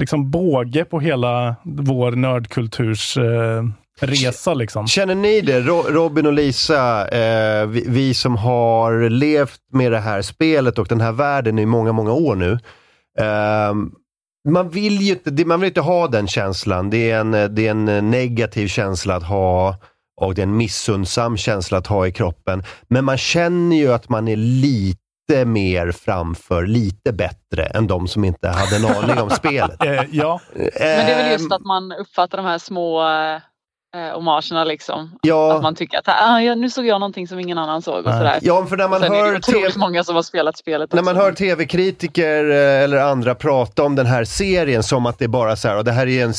liksom, 0.00 0.30
båge 0.30 0.84
på 0.84 1.00
hela 1.00 1.56
vår 1.64 2.12
nördkulturs 2.12 3.16
eh, 3.16 3.64
resa. 4.00 4.54
Liksom. 4.54 4.86
Känner 4.86 5.14
ni 5.14 5.40
det? 5.40 5.60
Ro- 5.60 5.86
Robin 5.88 6.26
och 6.26 6.32
Lisa, 6.32 7.08
eh, 7.08 7.66
vi, 7.66 7.84
vi 7.88 8.14
som 8.14 8.36
har 8.36 9.08
levt 9.10 9.60
med 9.72 9.92
det 9.92 9.98
här 9.98 10.22
spelet 10.22 10.78
och 10.78 10.86
den 10.88 11.00
här 11.00 11.12
världen 11.12 11.58
i 11.58 11.66
många, 11.66 11.92
många 11.92 12.12
år 12.12 12.36
nu. 12.36 12.58
ehm, 13.18 13.90
man 14.48 14.70
vill 14.70 15.00
ju 15.00 15.12
inte, 15.12 15.44
man 15.44 15.60
vill 15.60 15.68
inte 15.68 15.80
ha 15.80 16.08
den 16.08 16.28
känslan. 16.28 16.90
Det 16.90 17.10
är, 17.10 17.20
en, 17.20 17.30
det 17.54 17.66
är 17.66 17.70
en 17.70 18.10
negativ 18.10 18.68
känsla 18.68 19.16
att 19.16 19.22
ha 19.22 19.76
och 20.20 20.34
det 20.34 20.40
är 20.40 20.46
en 20.46 20.56
missundsam 20.56 21.36
känsla 21.36 21.78
att 21.78 21.86
ha 21.86 22.06
i 22.06 22.12
kroppen. 22.12 22.64
Men 22.88 23.04
man 23.04 23.18
känner 23.18 23.76
ju 23.76 23.92
att 23.92 24.08
man 24.08 24.28
är 24.28 24.36
lite 24.36 25.01
mer 25.46 25.92
framför, 25.92 26.66
lite 26.66 27.12
bättre 27.12 27.64
än 27.64 27.86
de 27.86 28.08
som 28.08 28.24
inte 28.24 28.48
hade 28.48 28.76
en 28.76 28.96
aning 28.96 29.22
om 29.22 29.30
spelet. 29.40 29.84
Eh, 29.84 30.04
ja. 30.10 30.40
Men 30.54 30.66
det 31.06 31.12
är 31.12 31.22
väl 31.22 31.32
just 31.32 31.52
att 31.52 31.64
man 31.64 31.92
uppfattar 31.92 32.38
de 32.38 32.46
här 32.46 32.58
små 32.58 33.02
eh, 33.96 34.14
hommagerna 34.14 34.64
liksom. 34.64 35.18
Ja. 35.22 35.56
Att 35.56 35.62
man 35.62 35.74
tycker 35.74 35.98
att 35.98 36.08
ah, 36.08 36.40
ja, 36.40 36.54
nu 36.54 36.70
såg 36.70 36.86
jag 36.86 37.00
någonting 37.00 37.28
som 37.28 37.40
ingen 37.40 37.58
annan 37.58 37.82
såg 37.82 38.06
och 38.06 38.12
sådär. 38.12 38.38
Ja, 38.42 38.66
för 38.66 38.76
när 38.76 38.88
man 38.88 39.00
Sen 39.00 39.12
är 39.12 39.16
hör 39.16 39.32
det 39.32 39.38
otroligt 39.38 39.66
TV 39.66 39.78
många 39.80 40.04
som 40.04 40.14
har 40.14 40.22
spelat 40.22 40.56
spelet 40.58 40.92
När 40.92 41.00
också. 41.00 41.14
man 41.14 41.22
hör 41.22 41.32
tv-kritiker 41.32 42.50
eh, 42.50 42.84
eller 42.84 42.98
andra 42.98 43.34
prata 43.34 43.82
om 43.82 43.96
den 43.96 44.06
här 44.06 44.24
serien 44.24 44.82
som 44.82 45.06
att 45.06 45.18
det 45.18 45.24
är 45.24 45.28
bara 45.28 45.56
så 45.56 45.68
här, 45.68 45.76
och 45.76 45.84
det 45.84 45.92
här 45.92 46.06
är, 46.06 46.24
en, 46.24 46.32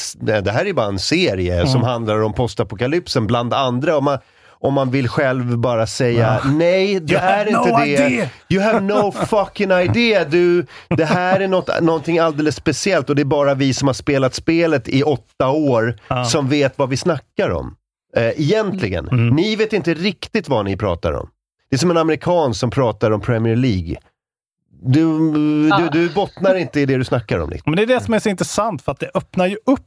det 0.43 0.51
här 0.51 0.65
är 0.65 0.73
bara 0.73 0.87
en 0.87 0.99
serie 0.99 1.67
som 1.67 1.83
handlar 1.83 2.23
om 2.23 2.33
postapokalypsen 2.33 3.27
bland 3.27 3.53
andra. 3.53 3.97
Om 3.97 4.03
man, 4.03 4.17
om 4.63 4.73
man 4.73 4.91
vill 4.91 5.07
själv 5.07 5.57
bara 5.57 5.87
säga 5.87 6.41
nej, 6.45 6.99
det 6.99 7.13
You 7.13 7.21
är 7.23 7.45
inte 7.45 7.69
no 7.71 7.77
det. 7.77 7.87
idea." 7.87 8.29
You 8.49 8.63
have 8.63 8.79
no 8.79 9.11
fucking 9.11 9.71
idea. 9.71 10.25
Du, 10.25 10.65
det 10.89 11.05
här 11.05 11.39
är 11.39 11.47
något, 11.47 11.81
någonting 11.81 12.19
alldeles 12.19 12.55
speciellt 12.55 13.09
och 13.09 13.15
det 13.15 13.21
är 13.21 13.25
bara 13.25 13.53
vi 13.53 13.73
som 13.73 13.87
har 13.87 13.93
spelat 13.93 14.35
spelet 14.35 14.89
i 14.89 15.03
åtta 15.03 15.49
år 15.49 15.95
Ja. 16.07 16.25
som 16.25 16.49
vet 16.49 16.77
vad 16.77 16.89
vi 16.89 16.97
snackar 16.97 17.49
om. 17.49 17.75
Eh, 18.15 18.23
egentligen. 18.41 19.07
Mm. 19.07 19.29
Ni 19.35 19.55
vet 19.55 19.73
inte 19.73 19.93
riktigt 19.93 20.49
vad 20.49 20.65
ni 20.65 20.77
pratar 20.77 21.13
om. 21.13 21.29
Det 21.69 21.75
är 21.75 21.79
som 21.79 21.91
en 21.91 21.97
amerikan 21.97 22.53
som 22.53 22.69
pratar 22.69 23.11
om 23.11 23.21
Premier 23.21 23.55
League. 23.55 23.95
Du, 24.85 25.31
du, 25.31 25.89
du 25.91 26.09
bottnar 26.09 26.55
inte 26.55 26.79
i 26.79 26.85
det 26.85 26.97
du 26.97 27.03
snackar 27.03 27.39
om. 27.39 27.49
Liksom. 27.49 27.71
Men 27.71 27.77
det 27.77 27.83
är 27.93 27.97
det 27.99 28.03
som 28.05 28.13
är 28.13 28.19
så 28.19 28.29
intressant, 28.29 28.81
för 28.81 28.91
att 28.91 28.99
det 28.99 29.09
öppnar 29.13 29.47
ju 29.47 29.57
upp 29.65 29.85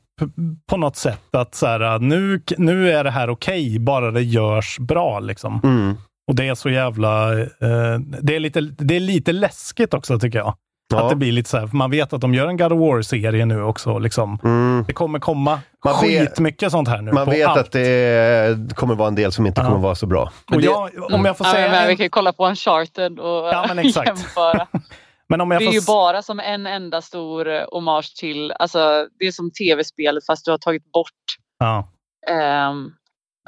på 0.69 0.77
något 0.77 0.97
sätt 0.97 1.35
att 1.35 1.55
så 1.55 1.67
här, 1.67 1.99
nu, 1.99 2.43
nu 2.59 2.91
är 2.93 3.05
det 3.05 3.11
här 3.11 3.31
okej, 3.31 3.79
bara 3.79 4.11
det 4.11 4.23
görs 4.23 4.79
bra. 4.79 5.21
Liksom. 5.21 5.61
Mm. 5.64 5.95
Och 6.29 6.35
det 6.35 6.49
är 6.49 6.55
så 6.55 6.71
jävla... 6.71 7.33
Eh, 7.41 7.99
det, 8.23 8.37
är 8.37 8.41
lite, 8.41 8.61
det 8.61 8.97
är 8.97 9.01
lite 9.01 9.33
läskigt 9.33 9.95
också, 9.95 10.19
tycker 10.19 10.39
jag. 10.39 10.55
Ja. 10.93 11.03
Att 11.05 11.11
det 11.11 11.17
blir 11.17 11.33
lite 11.33 11.49
så 11.51 11.59
här, 11.59 11.67
för 11.67 11.77
man 11.77 11.91
vet 11.91 12.12
att 12.12 12.21
de 12.21 12.35
gör 12.35 12.49
en 12.49 12.57
God 12.57 12.73
of 12.73 12.79
War-serie 12.81 13.45
nu 13.47 13.62
också. 13.62 13.99
Liksom. 13.99 14.39
Mm. 14.45 14.85
Det 14.87 14.93
kommer 14.93 15.19
komma 15.19 15.61
Man 15.85 15.95
vet- 16.03 16.21
skitmycket 16.29 16.71
sånt 16.73 16.89
här 16.89 17.03
nu. 17.03 17.12
Man 17.12 17.31
vet 17.31 17.47
allt. 17.47 17.59
att 17.59 17.73
det 17.73 18.75
kommer 18.77 18.95
vara 18.95 19.09
en 19.09 19.14
del 19.14 19.33
som 19.33 19.47
inte 19.47 19.61
Ja. 19.61 19.67
kommer 19.67 19.81
vara 19.81 19.95
så 19.95 20.07
bra. 20.07 20.33
Och 20.55 20.61
jag, 20.62 20.91
om 21.12 21.25
jag 21.25 21.37
får 21.39 21.47
ja, 21.47 21.53
säga... 21.53 21.71
men, 21.71 21.83
en- 21.83 21.89
vi 21.89 21.97
kan 21.97 22.05
ju 22.05 22.11
kolla 22.11 22.33
på 22.33 22.47
Uncharted 22.47 23.19
och 23.19 23.47
Ja, 23.49 23.64
men 23.69 23.79
exakt. 23.79 24.09
jämföra. 24.19 24.67
men 25.29 25.41
om 25.41 25.51
jag 25.51 25.61
Det 25.61 25.64
är 25.64 25.66
får 25.66 25.74
ju 25.74 25.81
bara 25.87 26.22
som 26.22 26.41
en 26.41 26.66
enda 26.66 27.03
stor 27.03 27.49
eh, 27.49 27.64
hommage 27.72 28.16
till, 28.16 28.53
alltså 28.53 29.07
det 29.18 29.27
är 29.27 29.33
som 29.33 29.51
tv-spelet 29.51 30.27
fast 30.27 30.45
du 30.45 30.51
har 30.51 30.59
tagit 30.59 30.93
bort 30.93 31.11
Ja. 31.59 31.93
ehm, 32.31 32.91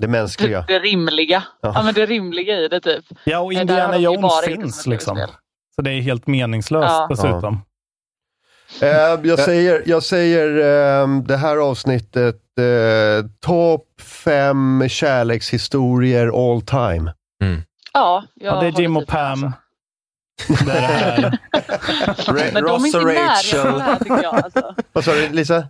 Det 0.00 0.08
mänskliga. 0.08 0.64
det 0.68 0.78
rimliga. 0.78 1.42
Ja. 1.62 1.72
Ja. 1.74 1.82
men 1.82 1.94
det 1.94 2.06
rimliga 2.06 2.54
i 2.58 2.68
det 2.68 2.80
typ. 2.80 3.04
Ja, 3.24 3.38
och 3.40 3.52
Indiana 3.52 3.96
Jones 3.98 4.40
det 4.40 4.46
finns 4.46 4.86
liksom. 4.86 5.26
Så 5.74 5.82
det 5.82 5.90
är 5.90 6.00
helt 6.00 6.26
meningslöst 6.26 6.88
Ja. 6.88 7.06
dessutom. 7.10 7.60
Eh, 8.82 8.88
jag 9.28 9.38
säger, 9.38 9.82
jag 9.86 10.02
säger 10.02 10.48
ehm, 11.02 11.24
det 11.26 11.36
här 11.36 11.56
avsnittet, 11.56 12.36
eh, 12.58 13.26
topp 13.40 14.00
fem 14.00 14.88
kärlekshistorier 14.88 16.52
all 16.52 16.62
time. 16.62 17.12
Ja, 17.92 18.24
jag 18.34 18.56
Ja, 18.56 18.60
det 18.60 18.66
är 18.66 18.80
Jim 18.80 18.96
och 18.96 19.02
typ 19.02 19.10
Pam. 19.10 19.40
Det 19.40 19.52
är 20.48 20.64
det 20.66 20.72
här. 20.72 21.38
Men 22.52 22.64
de 22.64 22.84
är 22.84 22.86
inte 22.86 22.98
i 22.98 23.04
närheten 23.04 23.66
av 23.72 23.78
det 23.78 23.82
här 23.84 23.98
tycker 23.98 24.22
jag. 24.22 24.34
Alltså. 24.34 24.74
Vad 24.92 25.04
sa 25.04 25.12
du 25.12 25.28
Lisa? 25.28 25.68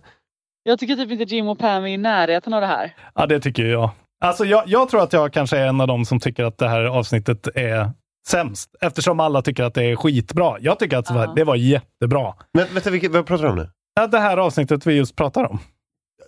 Jag 0.63 0.79
tycker 0.79 0.95
typ 0.95 1.11
inte 1.11 1.23
Jim 1.23 1.47
och 1.47 1.59
Pam 1.59 1.83
är 1.83 1.87
i 1.87 1.97
närheten 1.97 2.53
av 2.53 2.61
det 2.61 2.67
här. 2.67 2.95
Ja, 3.15 3.25
det 3.25 3.39
tycker 3.39 3.65
jag. 3.65 3.89
Alltså, 4.25 4.45
jag, 4.45 4.63
jag 4.65 4.89
tror 4.89 5.03
att 5.03 5.13
jag 5.13 5.33
kanske 5.33 5.57
är 5.57 5.67
en 5.67 5.81
av 5.81 5.87
dem 5.87 6.05
som 6.05 6.19
tycker 6.19 6.43
att 6.43 6.57
det 6.57 6.67
här 6.67 6.83
avsnittet 6.83 7.47
är 7.55 7.91
sämst. 8.27 8.69
Eftersom 8.81 9.19
alla 9.19 9.41
tycker 9.41 9.63
att 9.63 9.73
det 9.73 9.83
är 9.83 9.95
skitbra. 9.95 10.57
Jag 10.59 10.79
tycker 10.79 10.97
att 10.97 11.05
det 11.05 11.13
var, 11.13 11.35
det 11.35 11.43
var 11.43 11.55
jättebra. 11.55 12.33
Men 12.53 12.65
vänta, 12.73 12.89
vilket, 12.89 13.11
vad 13.11 13.25
pratar 13.25 13.43
du 13.43 13.49
om 13.49 13.55
nu? 13.55 13.69
Ja, 13.95 14.07
det 14.07 14.19
här 14.19 14.37
avsnittet 14.37 14.85
vi 14.85 14.93
just 14.93 15.15
pratar 15.15 15.43
om. 15.49 15.59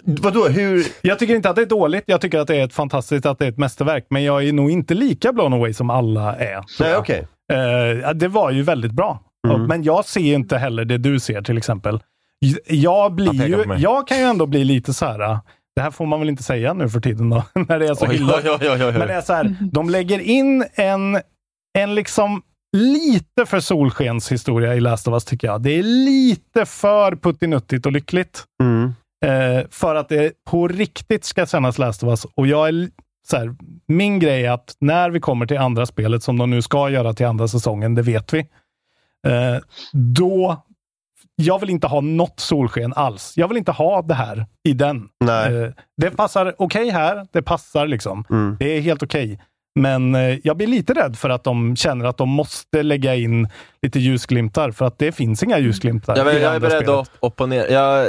Vadå, 0.03 0.47
hur? 0.47 0.85
Jag 1.01 1.19
tycker 1.19 1.35
inte 1.35 1.49
att 1.49 1.55
det 1.55 1.61
är 1.61 1.65
dåligt. 1.65 2.03
Jag 2.07 2.21
tycker 2.21 2.39
att 2.39 2.47
det 2.47 2.55
är 2.55 2.65
ett 2.65 2.73
fantastiskt, 2.73 3.25
att 3.25 3.39
det 3.39 3.45
är 3.45 3.49
ett 3.49 3.57
mästerverk. 3.57 4.05
Men 4.09 4.23
jag 4.23 4.47
är 4.47 4.53
nog 4.53 4.71
inte 4.71 4.93
lika 4.93 5.33
blown 5.33 5.53
away 5.53 5.73
som 5.73 5.89
alla 5.89 6.35
är. 6.35 6.61
tror 6.61 6.63
Nej, 6.79 6.89
jag. 6.89 6.99
okej. 6.99 7.27
Eh, 7.52 8.10
det 8.10 8.28
var 8.28 8.52
ju 8.52 8.62
väldigt 8.62 8.91
bra. 8.91 9.20
Mm. 9.47 9.64
Men 9.64 9.84
jag 9.84 10.06
ser 10.06 10.34
inte 10.34 10.58
heller 10.58 10.86
det 10.86 10.97
du 10.97 11.20
ser 11.20 11.41
till 11.41 11.58
exempel. 11.58 11.99
Jag, 12.68 13.16
blir 13.16 13.47
ju, 13.47 13.76
jag 13.78 14.08
kan 14.08 14.18
ju 14.18 14.24
ändå 14.24 14.45
bli 14.45 14.64
lite 14.64 14.93
så 14.93 15.06
här. 15.06 15.39
Det 15.76 15.82
här 15.82 15.91
får 15.91 16.06
man 16.06 16.20
väl 16.20 16.30
inte 16.30 16.43
säga 16.43 16.74
nu 16.74 16.89
för 16.89 16.99
tiden 16.99 17.30
då, 17.30 17.43
när 17.54 17.80
det 17.80 17.88
är 17.88 17.93
så 17.93 18.08
Oj, 18.08 18.16
illa. 18.16 18.34
oj, 18.36 18.49
oj, 18.49 18.70
oj, 18.70 18.86
oj. 18.86 18.93
Men 18.97 19.08
det 19.08 19.14
är 19.14 19.22
så 19.22 19.34
här, 19.34 19.56
de 19.72 19.89
lägger 19.89 20.20
in 20.20 20.66
en, 20.74 21.20
en 21.78 21.95
liksom 21.95 22.41
lite 22.78 23.45
för 23.45 23.60
solskenshistoria 23.60 24.76
i 24.76 24.80
Last 24.80 25.08
of 25.08 25.14
Us 25.14 25.26
tycker 25.26 25.47
jag. 25.47 25.62
Det 25.62 25.72
är 25.72 25.84
lite 25.84 26.66
för 26.66 27.16
puttinuttigt 27.16 27.86
och 27.86 27.91
lyckligt. 27.91 28.43
Mm. 28.64 28.93
Eh, 29.26 29.66
för 29.70 29.95
att 29.95 30.10
det 30.10 30.34
på 30.49 30.68
riktigt 30.68 31.26
ska 31.26 31.45
kännas 31.45 31.78
Last 31.78 32.04
of 32.04 32.10
Us. 32.10 32.26
Och 32.36 32.47
jag 32.47 32.68
är 32.68 32.89
så 33.28 33.38
här, 33.38 33.55
min 33.88 34.19
grej 34.19 34.45
är 34.45 34.51
att 34.51 34.76
när 34.80 35.09
vi 35.09 35.19
kommer 35.19 35.45
till 35.45 35.57
andra 35.57 35.86
spelet, 35.86 36.24
som 36.24 36.38
de 36.38 36.49
nu 36.49 36.61
ska 36.61 36.89
göra 36.89 37.13
till 37.13 37.26
andra 37.26 37.47
säsongen, 37.47 37.95
det 37.95 38.01
vet 38.01 38.34
vi. 38.34 38.39
Eh, 39.28 39.57
då, 39.93 40.63
jag 41.36 41.59
vill 41.59 41.69
inte 41.69 41.88
ha 41.88 42.01
något 42.01 42.39
solsken 42.39 42.93
alls. 42.93 43.34
Jag 43.36 43.47
vill 43.47 43.57
inte 43.57 43.72
ha 43.72 44.01
det 44.01 44.13
här 44.13 44.45
i 44.63 44.74
den. 44.74 45.09
Eh, 45.47 45.74
det 45.97 46.11
passar 46.11 46.55
okej 46.57 46.89
här, 46.89 47.28
det 47.32 47.41
passar 47.41 47.88
liksom. 47.88 48.26
Mm. 48.30 48.57
Det 48.59 48.78
är 48.78 48.82
helt 48.82 49.03
okej. 49.03 49.39
Men 49.76 50.15
eh, 50.15 50.38
jag 50.43 50.57
blir 50.57 50.67
lite 50.67 50.93
rädd 50.93 51.17
för 51.17 51.30
att 51.30 51.43
de 51.43 51.76
känner 51.76 52.05
att 52.05 52.17
de 52.17 52.30
måste 52.30 52.84
lägga 52.84 53.15
in 53.15 53.49
lite 53.82 53.99
ljusglimtar, 53.99 54.72
för 54.72 54.86
att 54.86 54.99
det 54.99 55.11
finns 55.11 55.43
inga 55.43 55.59
ljusglimtar. 55.59 56.17
Jag, 56.17 56.28
jag 56.28 56.55
är 56.55 56.59
beredd 56.59 56.84
spelet. 56.84 56.89
att 56.99 57.09
opponera. 57.19 57.67
Jag, 57.69 58.07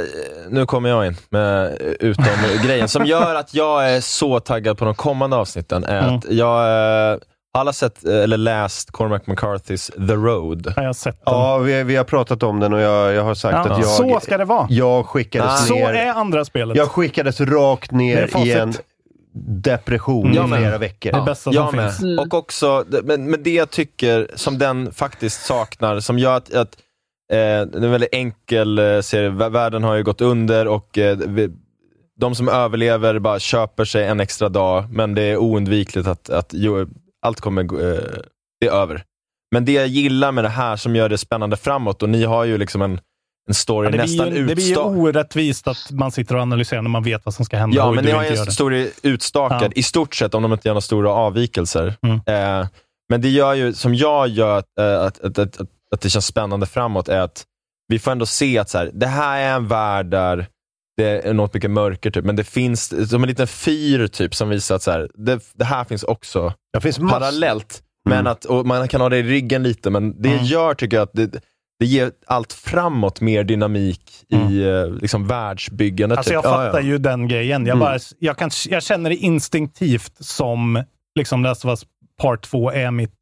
nu 0.49 0.65
kommer 0.65 0.89
jag 0.89 1.07
in 1.07 1.15
med 1.29 1.77
utom 1.99 2.25
grejen 2.63 2.87
som 2.87 3.05
gör 3.05 3.35
att 3.35 3.53
jag 3.53 3.89
är 3.89 4.01
så 4.01 4.39
taggad 4.39 4.77
på 4.77 4.85
de 4.85 4.95
kommande 4.95 5.35
avsnitten. 5.35 5.83
Är 5.83 6.03
Mm. 6.03 6.15
att 6.15 6.25
jag 6.31 7.11
eh, 7.13 7.17
alla 7.57 7.73
sett 7.73 8.03
eller 8.03 8.37
läst 8.37 8.91
Cormac 8.91 9.21
McCarthys 9.27 9.87
The 9.87 10.13
Road. 10.13 10.73
Jag 10.75 10.83
har 10.83 10.93
sett 10.93 11.25
den. 11.25 11.33
Ja, 11.33 11.57
vi, 11.57 11.83
vi 11.83 11.95
har 11.95 12.03
pratat 12.03 12.43
om 12.43 12.59
den 12.59 12.73
och 12.73 12.79
jag, 12.79 13.13
jag 13.13 13.23
har 13.23 13.35
sagt 13.35 13.53
Ja, 13.65 13.73
att 13.73 13.79
jag... 13.79 13.87
så 13.89 14.19
ska 14.19 14.37
det 14.37 14.45
vara. 14.45 14.67
Jag 14.69 15.05
skickades 15.05 15.67
Så 15.67 15.73
ner... 15.75 15.93
är 15.93 16.13
andra 16.13 16.45
spelet. 16.45 16.77
Jag 16.77 16.87
skickades 16.87 17.41
rakt 17.41 17.91
ner 17.91 18.45
i 18.45 18.51
en 18.51 18.73
depression 19.63 20.33
Jag 20.33 20.45
i 20.45 20.49
med. 20.49 20.59
flera 20.59 20.77
veckor. 20.77 21.11
Det 21.11 21.21
bästa 21.25 21.43
som 21.43 21.53
jag 21.53 21.71
finns. 21.71 22.01
med. 22.01 22.19
Och 22.19 22.33
också, 22.33 22.85
men, 23.03 23.29
men 23.31 23.43
det 23.43 23.53
jag 23.53 23.69
tycker 23.69 24.27
som 24.35 24.57
den 24.57 24.91
faktiskt 24.91 25.45
saknar, 25.45 25.99
som 25.99 26.19
gör 26.19 26.37
att, 26.37 26.53
att 26.53 26.75
eh, 27.31 27.35
det 27.37 27.37
är 27.77 27.83
en 27.83 27.91
väldigt 27.91 28.13
enkel 28.15 28.79
eh, 28.79 29.01
serie. 29.01 29.29
Vä- 29.29 29.49
Världen 29.49 29.83
har 29.83 29.95
ju 29.95 30.03
gått 30.03 30.21
under 30.21 30.67
och 30.67 30.97
eh, 30.97 31.17
vi, 31.17 31.49
de 32.19 32.35
som 32.35 32.49
överlever 32.49 33.19
bara 33.19 33.39
köper 33.39 33.85
sig 33.85 34.05
en 34.07 34.19
extra 34.19 34.49
dag, 34.49 34.85
men 34.93 35.15
det 35.15 35.21
är 35.21 35.37
oundvikligt 35.37 36.07
att, 36.07 36.29
att 36.29 36.49
jo, 36.53 36.87
allt 37.25 37.41
kommer, 37.41 37.63
gå- 37.63 37.79
eh, 37.79 37.99
det 38.61 38.67
är 38.67 38.71
över. 38.71 39.03
Men 39.51 39.65
det 39.65 39.71
jag 39.71 39.87
gillar 39.87 40.31
med 40.31 40.43
det 40.43 40.49
här 40.49 40.75
som 40.75 40.95
gör 40.95 41.09
det 41.09 41.17
spännande 41.17 41.57
framåt, 41.57 42.03
och 42.03 42.09
ni 42.09 42.23
har 42.23 42.43
ju 42.43 42.57
liksom 42.57 42.81
en, 42.81 42.99
en 43.47 43.53
story 43.53 43.87
Ja, 43.87 43.91
det, 43.91 43.97
nästan 43.97 44.35
ju- 44.35 44.45
det 44.45 44.55
blir 44.55 44.65
ju 44.69 44.77
orättvist 44.77 45.67
att 45.67 45.91
man 45.91 46.11
sitter 46.11 46.35
och 46.35 46.41
analyserar 46.41 46.81
när 46.81 46.89
man 46.89 47.03
vet 47.03 47.25
vad 47.25 47.33
som 47.33 47.45
ska 47.45 47.57
hända 47.57 47.77
Ja, 47.77 47.91
men 47.91 48.05
ni 48.05 48.11
har 48.11 48.23
ju 48.23 48.29
en 48.29 48.51
story 48.51 48.89
utstakad, 49.03 49.63
Ja. 49.63 49.69
i 49.75 49.83
stort 49.83 50.15
sett, 50.15 50.33
om 50.33 50.43
de 50.43 50.53
inte 50.53 50.67
gör 50.67 50.73
några 50.73 50.81
stora 50.81 51.11
avvikelser. 51.11 51.95
Mm. 52.03 52.15
Eh, 52.61 52.67
men 53.09 53.21
det 53.21 53.29
gör 53.29 53.53
ju, 53.53 53.73
som 53.73 53.95
jag 53.95 54.27
gör 54.27 54.57
att, 54.57 54.65
eh, 54.79 55.01
att, 55.01 55.19
att, 55.23 55.39
att, 55.39 55.61
att, 55.91 56.01
det 56.01 56.09
känns 56.09 56.25
spännande 56.25 56.65
framåt, 56.65 57.09
är 57.09 57.19
att 57.19 57.43
vi 57.87 57.99
får 57.99 58.11
ändå 58.11 58.25
se 58.25 58.57
att 58.59 58.69
så 58.69 58.77
här, 58.77 58.91
det 58.93 59.07
här 59.07 59.39
är 59.39 59.55
en 59.55 59.67
värld 59.67 60.05
där 60.05 60.47
det 60.97 61.27
är 61.27 61.33
något 61.33 61.53
mycket 61.53 61.71
mörker, 61.71 62.11
typ. 62.11 62.25
men 62.25 62.35
det 62.35 62.43
finns 62.43 63.09
som 63.09 63.23
en 63.23 63.29
liten 63.29 63.47
fyr 63.47 64.07
typ, 64.07 64.35
som 64.35 64.49
visar 64.49 64.75
att 64.75 64.81
så 64.83 64.91
här, 64.91 65.09
det, 65.13 65.39
det 65.53 65.65
här 65.65 65.83
finns 65.83 66.03
också 66.03 66.53
Det 66.73 66.81
finns 66.81 66.97
parallellt. 66.97 67.81
Men 68.09 68.27
att, 68.27 68.45
man 68.65 68.87
kan 68.87 69.01
ha 69.01 69.09
det 69.09 69.17
i 69.17 69.23
ryggen 69.23 69.63
lite, 69.63 69.89
men 69.89 70.21
det 70.21 70.29
Mm. 70.33 70.45
gör, 70.45 70.73
tycker 70.73 70.97
jag, 70.97 71.03
att 71.03 71.13
det, 71.13 71.41
det 71.83 71.87
ger 71.87 72.11
allt 72.27 72.53
framåt 72.53 73.21
mer 73.21 73.43
dynamik 73.43 74.01
i 74.29 74.63
eh, 74.63 74.87
liksom, 75.01 75.27
världsbyggandet. 75.27 76.17
Alltså 76.17 76.29
typ. 76.29 76.33
jag 76.33 76.43
fattar 76.43 76.79
ju 76.81 76.97
den 76.97 77.27
grejen. 77.27 77.65
Jag, 77.65 77.75
Mm. 77.75 77.79
bara, 77.79 77.99
jag, 78.19 78.37
kan, 78.37 78.49
jag 78.69 78.83
känner 78.83 79.09
det 79.09 79.15
instinktivt 79.15 80.13
som 80.19 80.83
liksom 81.15 81.43
Last 81.43 81.65
of 81.65 81.69
Us 81.69 81.85
Part 82.21 82.41
2 82.41 82.71
är 82.71 82.91
mitt 82.91 83.13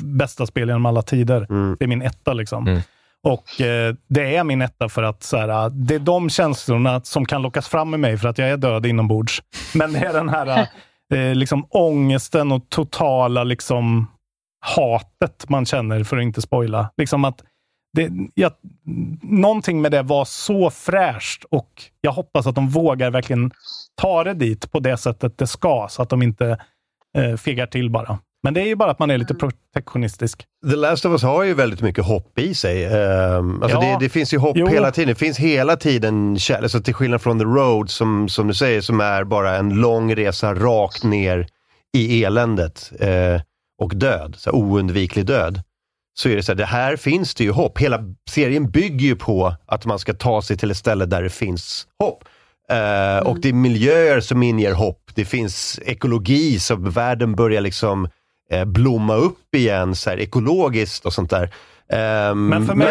bästa 0.00 0.46
spel 0.46 0.68
genom 0.68 0.86
alla 0.86 1.02
tider. 1.02 1.46
Mm. 1.50 1.76
Det 1.78 1.84
är 1.84 1.88
min 1.88 2.02
etta 2.02 2.32
liksom. 2.32 2.66
Mm. 2.68 2.80
Och 3.22 3.60
eh, 3.60 3.94
det 4.08 4.36
är 4.36 4.44
min 4.44 4.62
etta 4.62 4.88
för 4.88 5.02
att 5.02 5.22
så 5.22 5.36
här, 5.36 5.70
det 5.70 5.94
är 5.94 5.98
de 5.98 6.30
känslorna 6.30 7.00
som 7.00 7.26
kan 7.26 7.42
lockas 7.42 7.68
fram 7.68 7.94
i 7.94 7.98
mig 7.98 8.18
för 8.18 8.28
att 8.28 8.38
jag 8.38 8.48
är 8.50 8.56
död 8.56 8.86
inombords. 8.86 9.42
Men 9.74 9.92
det 9.92 9.98
är 9.98 10.12
den 10.12 10.28
här 10.28 10.68
eh, 11.14 11.34
liksom 11.34 11.66
ångesten 11.70 12.52
och 12.52 12.68
totala 12.68 13.44
liksom 13.44 14.06
hatet 14.60 15.48
man 15.48 15.66
känner, 15.66 16.04
för 16.04 16.16
att 16.16 16.22
inte 16.22 16.42
spoila. 16.42 16.90
Liksom 16.96 17.24
att 17.24 17.42
det, 17.96 18.10
jag, 18.34 18.52
någonting 19.22 19.82
med 19.82 19.92
det 19.92 20.02
var 20.02 20.24
så 20.24 20.70
fräscht 20.70 21.44
och 21.50 21.82
jag 22.00 22.12
hoppas 22.12 22.46
att 22.46 22.54
de 22.54 22.68
vågar 22.68 23.10
verkligen 23.10 23.50
ta 23.94 24.24
det 24.24 24.34
dit 24.34 24.72
på 24.72 24.80
det 24.80 24.96
sättet 24.96 25.38
det 25.38 25.46
ska, 25.46 25.86
så 25.90 26.02
att 26.02 26.08
de 26.08 26.22
inte 26.22 26.58
eh, 27.18 27.36
fegar 27.36 27.66
till 27.66 27.90
bara. 27.90 28.18
Men 28.42 28.54
det 28.54 28.60
är 28.60 28.66
ju 28.66 28.76
bara 28.76 28.90
att 28.90 28.98
man 28.98 29.10
är 29.10 29.18
lite 29.18 29.34
protektionistisk. 29.34 30.44
The 30.70 30.76
Last 30.76 31.04
of 31.04 31.12
Us 31.12 31.22
har 31.22 31.42
ju 31.44 31.54
väldigt 31.54 31.80
mycket 31.82 32.04
hopp 32.04 32.38
i 32.38 32.54
sig. 32.54 32.86
Um, 32.86 33.62
alltså 33.62 33.78
Ja. 33.78 33.98
det, 33.98 34.04
det 34.04 34.08
finns 34.08 34.34
ju 34.34 34.38
hopp 34.38 34.56
Jo. 34.56 34.66
hela 34.66 34.90
tiden. 34.92 35.08
Det 35.08 35.14
finns 35.14 35.38
hela 35.38 35.76
tiden 35.76 36.38
kärlek, 36.38 36.62
alltså 36.62 36.80
till 36.80 36.94
skillnad 36.94 37.20
från 37.22 37.38
The 37.38 37.44
Road 37.44 37.90
som, 37.90 38.28
som 38.28 38.46
du 38.48 38.54
säger, 38.54 38.80
som 38.80 39.00
är 39.00 39.24
bara 39.24 39.56
en 39.56 39.68
lång 39.74 40.14
resa 40.16 40.54
rakt 40.54 41.04
ner 41.04 41.46
i 41.96 42.24
eländet 42.24 42.92
eh, 43.00 43.40
och 43.82 43.96
död, 43.96 44.34
så 44.38 44.50
oundviklig 44.50 45.26
död. 45.26 45.60
Så 46.18 46.28
är 46.28 46.36
det 46.36 46.42
så 46.42 46.52
här, 46.52 46.56
det 46.56 46.64
här 46.64 46.96
finns 46.96 47.34
det 47.34 47.44
ju 47.44 47.50
hopp. 47.50 47.78
Hela 47.78 48.00
serien 48.30 48.70
bygger 48.70 49.06
ju 49.06 49.16
på 49.16 49.54
att 49.66 49.86
man 49.86 49.98
ska 49.98 50.14
ta 50.14 50.42
sig 50.42 50.56
till 50.56 50.70
ett 50.70 50.76
ställe 50.76 51.06
där 51.06 51.22
det 51.22 51.30
finns 51.30 51.86
hopp. 52.02 52.24
Eh, 52.70 53.26
Och 53.26 53.40
det 53.40 53.48
är 53.48 53.52
miljöer 53.52 54.20
som 54.20 54.42
inger 54.42 54.72
hopp. 54.72 55.02
Det 55.14 55.24
finns 55.24 55.80
ekologi, 55.86 56.58
så 56.58 56.76
världen 56.76 57.34
börjar 57.34 57.60
liksom 57.60 58.08
eh, 58.52 58.64
blomma 58.64 59.14
upp 59.14 59.54
igen, 59.56 59.94
så 59.94 60.10
här, 60.10 60.20
ekologiskt 60.20 61.06
och 61.06 61.12
sånt 61.12 61.30
där. 61.30 61.50
Ehm, 61.92 62.48
Men 62.48 62.66
för 62.66 62.74
mig- 62.74 62.86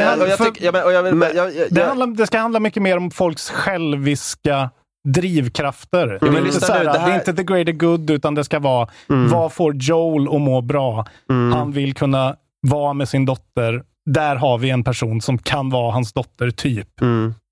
Det, 1.71 2.15
det 2.17 2.27
ska 2.27 2.39
handla 2.39 2.59
mycket 2.59 2.83
mer 2.83 2.97
om 2.97 3.11
folks 3.11 3.49
själviska 3.49 4.69
drivkrafter. 5.07 6.07
det, 6.21 6.27
är 6.27 6.45
inte 6.45 6.73
här, 6.73 6.85
det 6.85 6.91
det, 6.91 6.99
här- 6.99 7.11
är 7.11 7.15
inte 7.15 7.33
the 7.33 7.43
greater 7.43 7.71
good, 7.71 8.09
utan 8.09 8.35
det 8.35 8.43
ska 8.43 8.59
vara 8.59 8.87
vad 9.07 9.53
får 9.53 9.75
Joel 9.75 10.27
att 10.35 10.41
må 10.41 10.61
bra? 10.61 11.05
Han 11.29 11.71
vill 11.71 11.93
kunna 11.93 12.35
vara 12.69 12.93
med 12.93 13.09
sin 13.09 13.25
dotter. 13.25 13.83
Där 14.09 14.35
har 14.35 14.57
vi 14.57 14.69
en 14.69 14.83
person 14.83 15.21
som 15.21 15.37
kan 15.37 15.69
vara 15.69 15.91
hans 15.91 16.13
dotter, 16.13 16.49
typ. 16.51 16.87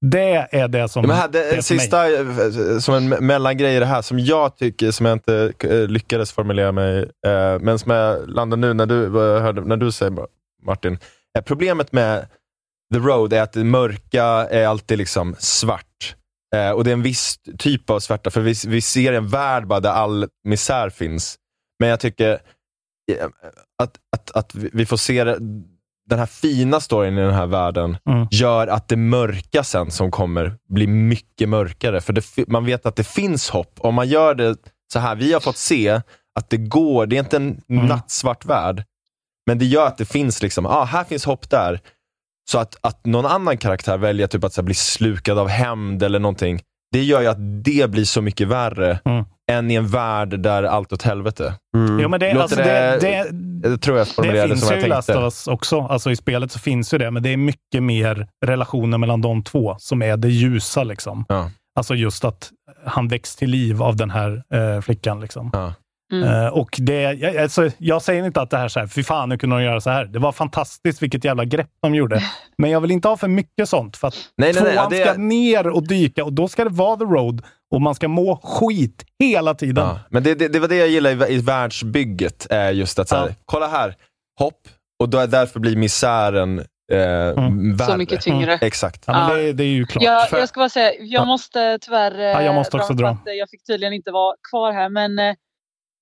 Det 0.05 0.47
är 0.51 0.67
det 0.67 0.89
som 0.89 1.05
Ja, 1.09 1.13
här, 1.13 1.27
det, 1.27 1.39
det 1.39 1.49
för 1.49 1.55
mig. 1.55 1.63
sista, 1.63 2.13
eh, 2.13 2.79
som 2.79 2.95
en 2.95 3.13
me- 3.13 3.21
mellangrej 3.21 3.75
i 3.75 3.79
det 3.79 3.85
här, 3.85 4.01
som 4.01 4.19
jag 4.19 4.57
tycker, 4.57 4.91
som 4.91 5.05
jag 5.05 5.15
inte 5.15 5.53
eh, 5.63 5.87
lyckades 5.87 6.31
formulera 6.31 6.71
mig, 6.71 6.99
eh, 7.27 7.59
men 7.59 7.79
som 7.79 7.91
jag 7.91 8.29
landade 8.29 8.61
nu 8.61 8.73
när 8.73 8.85
du, 8.85 9.09
hörde, 9.19 9.61
när 9.61 9.77
du 9.77 9.91
säger 9.91 10.13
Martin. 10.65 10.97
Eh, 11.37 11.43
problemet 11.45 11.91
med 11.91 12.27
The 12.93 12.99
Road 12.99 13.33
är 13.33 13.41
att 13.41 13.53
det 13.53 13.63
mörka 13.63 14.23
är 14.25 14.67
alltid 14.67 14.97
liksom 14.97 15.35
svart. 15.39 16.15
Eh, 16.55 16.71
och 16.71 16.83
det 16.83 16.89
är 16.89 16.93
en 16.93 17.01
viss 17.03 17.35
typ 17.57 17.89
av 17.89 17.99
svarta, 17.99 18.29
för 18.31 18.41
vi, 18.41 18.53
vi 18.67 18.81
ser 18.81 19.13
en 19.13 19.27
värld 19.27 19.67
där 19.67 19.89
all 19.89 20.27
misär 20.47 20.89
finns. 20.89 21.35
Men 21.79 21.89
jag 21.89 21.99
tycker 21.99 22.39
att, 23.77 23.97
att, 24.15 24.31
att 24.31 24.55
vi 24.55 24.85
får 24.85 24.97
se 24.97 25.23
den 26.09 26.19
här 26.19 26.25
fina 26.25 26.79
storyn 26.79 27.17
i 27.17 27.21
den 27.21 27.33
här 27.33 27.47
världen 27.47 27.97
Mm. 28.09 28.27
gör 28.31 28.67
att 28.67 28.87
det 28.87 28.95
mörka 28.97 29.63
sen 29.63 29.91
som 29.91 30.11
kommer 30.11 30.55
blir 30.69 30.87
mycket 30.87 31.49
mörkare. 31.49 32.01
För 32.01 32.13
det, 32.13 32.25
man 32.47 32.65
vet 32.65 32.85
att 32.85 32.95
det 32.95 33.03
finns 33.07 33.49
hopp. 33.49 33.73
Om 33.79 33.95
man 33.95 34.07
gör 34.07 34.35
det 34.35 34.55
så 34.93 34.99
här, 34.99 35.15
vi 35.15 35.33
har 35.33 35.39
fått 35.39 35.57
se 35.57 36.01
att 36.39 36.49
det 36.49 36.57
går, 36.57 37.05
det 37.05 37.15
är 37.15 37.19
inte 37.19 37.37
en 37.37 37.61
Mm. 37.69 37.85
nattsvart 37.85 38.45
värld, 38.45 38.83
men 39.47 39.59
det 39.59 39.65
gör 39.65 39.87
att 39.87 39.97
det 39.97 40.05
finns 40.05 40.41
liksom, 40.41 40.65
ah, 40.65 40.83
här 40.83 41.03
finns 41.03 41.25
hopp 41.25 41.49
där. 41.49 41.79
Så 42.49 42.59
att, 42.59 42.77
att 42.81 43.05
någon 43.05 43.25
annan 43.25 43.57
karaktär 43.57 43.97
väljer 43.97 44.27
typ 44.27 44.43
att 44.43 44.55
här, 44.55 44.63
bli 44.63 44.73
slukad 44.73 45.37
av 45.39 45.47
hämnd 45.47 46.03
eller 46.03 46.19
någonting, 46.19 46.61
det 46.91 47.03
gör 47.03 47.21
ju 47.21 47.27
att 47.27 47.63
det 47.63 47.89
blir 47.89 48.05
så 48.05 48.21
mycket 48.21 48.47
värre 48.47 48.99
än 49.51 49.71
i 49.71 49.75
en 49.75 49.87
värld 49.87 50.39
där 50.39 50.63
allt 50.63 50.93
åt 50.93 51.01
helvete. 51.01 51.53
Jo, 52.01 52.09
men 52.09 52.19
det, 52.19 52.31
alltså, 52.31 52.55
det, 52.55 52.97
det, 53.01 53.29
det 53.69 53.77
tror 53.77 53.97
jag 53.97 54.07
formulerade 54.07 54.41
det 54.47 54.47
finns 54.47 54.67
som 54.67 54.77
ju 54.77 54.85
i 54.85 54.87
Last 54.87 55.09
of 55.09 55.15
Us 55.23 55.47
också. 55.47 55.81
Alltså 55.81 56.11
i 56.11 56.15
spelet 56.15 56.51
så 56.51 56.59
finns 56.59 56.93
ju 56.93 56.97
det, 56.97 57.11
men 57.11 57.23
det 57.23 57.29
är 57.29 57.37
mycket 57.37 57.83
mer 57.83 58.27
relationer 58.45 58.97
mellan 58.97 59.21
de 59.21 59.43
två 59.43 59.75
som 59.79 60.01
är 60.01 60.17
det 60.17 60.29
ljusa. 60.29 60.83
Liksom. 60.83 61.25
Alltså 61.75 61.95
just 61.95 62.25
att 62.25 62.51
han 62.85 63.07
väcks 63.07 63.35
till 63.35 63.49
liv 63.49 63.81
av 63.83 63.95
den 63.95 64.09
här 64.09 64.43
eh, 64.53 64.81
flickan. 64.81 65.19
Liksom. 65.21 65.51
Mm. 66.13 66.29
Eh, 66.29 66.47
och 66.47 66.69
det, 66.77 67.01
jag, 67.01 67.37
alltså, 67.37 67.69
jag 67.77 68.01
säger 68.01 68.25
inte 68.25 68.41
att 68.41 68.49
det 68.49 68.57
här 68.57 68.67
så 68.67 68.79
här, 68.79 68.87
fy 68.87 69.03
fan, 69.03 69.29
nu 69.29 69.37
kunde 69.37 69.55
de 69.55 69.63
göra 69.63 69.81
så 69.81 69.89
här. 69.89 70.05
Det 70.05 70.19
var 70.19 70.31
fantastiskt 70.31 71.01
vilket 71.01 71.23
jävla 71.25 71.45
grepp 71.45 71.69
de 71.81 71.95
gjorde. 71.95 72.23
Men 72.57 72.69
jag 72.71 72.81
vill 72.81 72.91
inte 72.91 73.07
ha 73.07 73.17
för 73.17 73.27
mycket 73.27 73.69
sånt. 73.69 73.97
För 73.97 74.07
att 74.07 74.15
Nej, 74.37 74.53
nej, 74.53 74.63
nej, 74.63 74.73
tvåan 74.73 74.89
det- 74.89 75.01
ska 75.05 75.13
ner 75.13 75.67
och 75.67 75.87
dyka 75.87 76.23
och 76.23 76.33
då 76.33 76.47
ska 76.47 76.63
det 76.63 76.69
vara 76.69 76.97
the 76.97 77.03
road 77.03 77.41
och 77.75 77.81
man 77.81 77.95
ska 77.95 78.07
må 78.07 78.35
skit 78.43 79.05
hela 79.19 79.53
tiden. 79.53 79.85
Ja, 79.87 79.99
men 80.09 80.23
det, 80.23 80.35
det, 80.35 80.47
det 80.47 80.59
var 80.59 80.67
det 80.67 80.75
jag 80.75 80.87
gillade 80.89 81.27
i, 81.27 81.33
i 81.33 81.37
världsbygget, 81.41 82.47
är 82.49 82.71
just 82.71 82.99
att 82.99 83.09
så 83.09 83.15
här, 83.15 83.35
kolla 83.45 83.67
här, 83.67 83.95
hopp, 84.39 84.59
och 85.03 85.09
då 85.09 85.17
är 85.17 85.27
därför 85.27 85.59
blir 85.59 85.75
misären 85.75 86.59
eh, 86.91 86.97
värre. 87.75 87.77
Så 87.91 87.97
mycket 87.97 88.21
tyngre. 88.21 88.53
Exakt. 88.61 89.03
Ja, 89.07 89.27
men 89.27 89.37
det, 89.37 89.53
det 89.53 89.63
är 89.63 89.67
ju 89.67 89.85
klart. 89.85 90.03
Jag, 90.03 90.29
För- 90.29 90.37
jag 90.39 90.49
ska 90.49 90.59
bara 90.59 90.69
säga, 90.69 90.91
jag 90.99 91.21
Ja. 91.21 91.25
måste 91.25 91.77
tyvärr 91.81 92.19
eh, 92.19 92.25
Ja, 92.25 92.41
jag 92.41 92.55
måste 92.55 92.77
också 92.77 92.93
dra. 92.93 93.07
att, 93.07 93.27
eh, 93.27 93.33
Jag 93.33 93.49
fick 93.49 93.63
tydligen 93.63 93.93
inte 93.93 94.11
vara 94.11 94.35
kvar 94.51 94.71
här, 94.71 94.89
men 94.89 95.11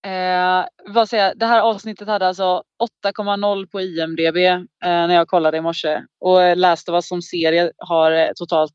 eh, 0.05 0.11
eh, 0.11 0.65
vad 0.87 1.09
säger 1.09 1.23
jag, 1.23 1.37
det 1.37 1.45
här 1.45 1.61
avsnittet 1.61 2.07
hade 2.07 2.27
alltså 2.27 2.63
8,0 3.05 3.67
på 3.71 3.81
IMDB 3.81 4.37
eh, 4.37 4.61
när 4.83 5.15
jag 5.15 5.27
kollade 5.27 5.57
i 5.57 5.61
morse. 5.61 6.01
Och 6.21 6.43
eh, 6.43 6.55
Last 6.55 6.89
of 6.89 6.93
Us 6.93 7.07
som 7.07 7.21
serie 7.21 7.71
har 7.77 8.11
eh, 8.11 8.27
totalt 8.35 8.73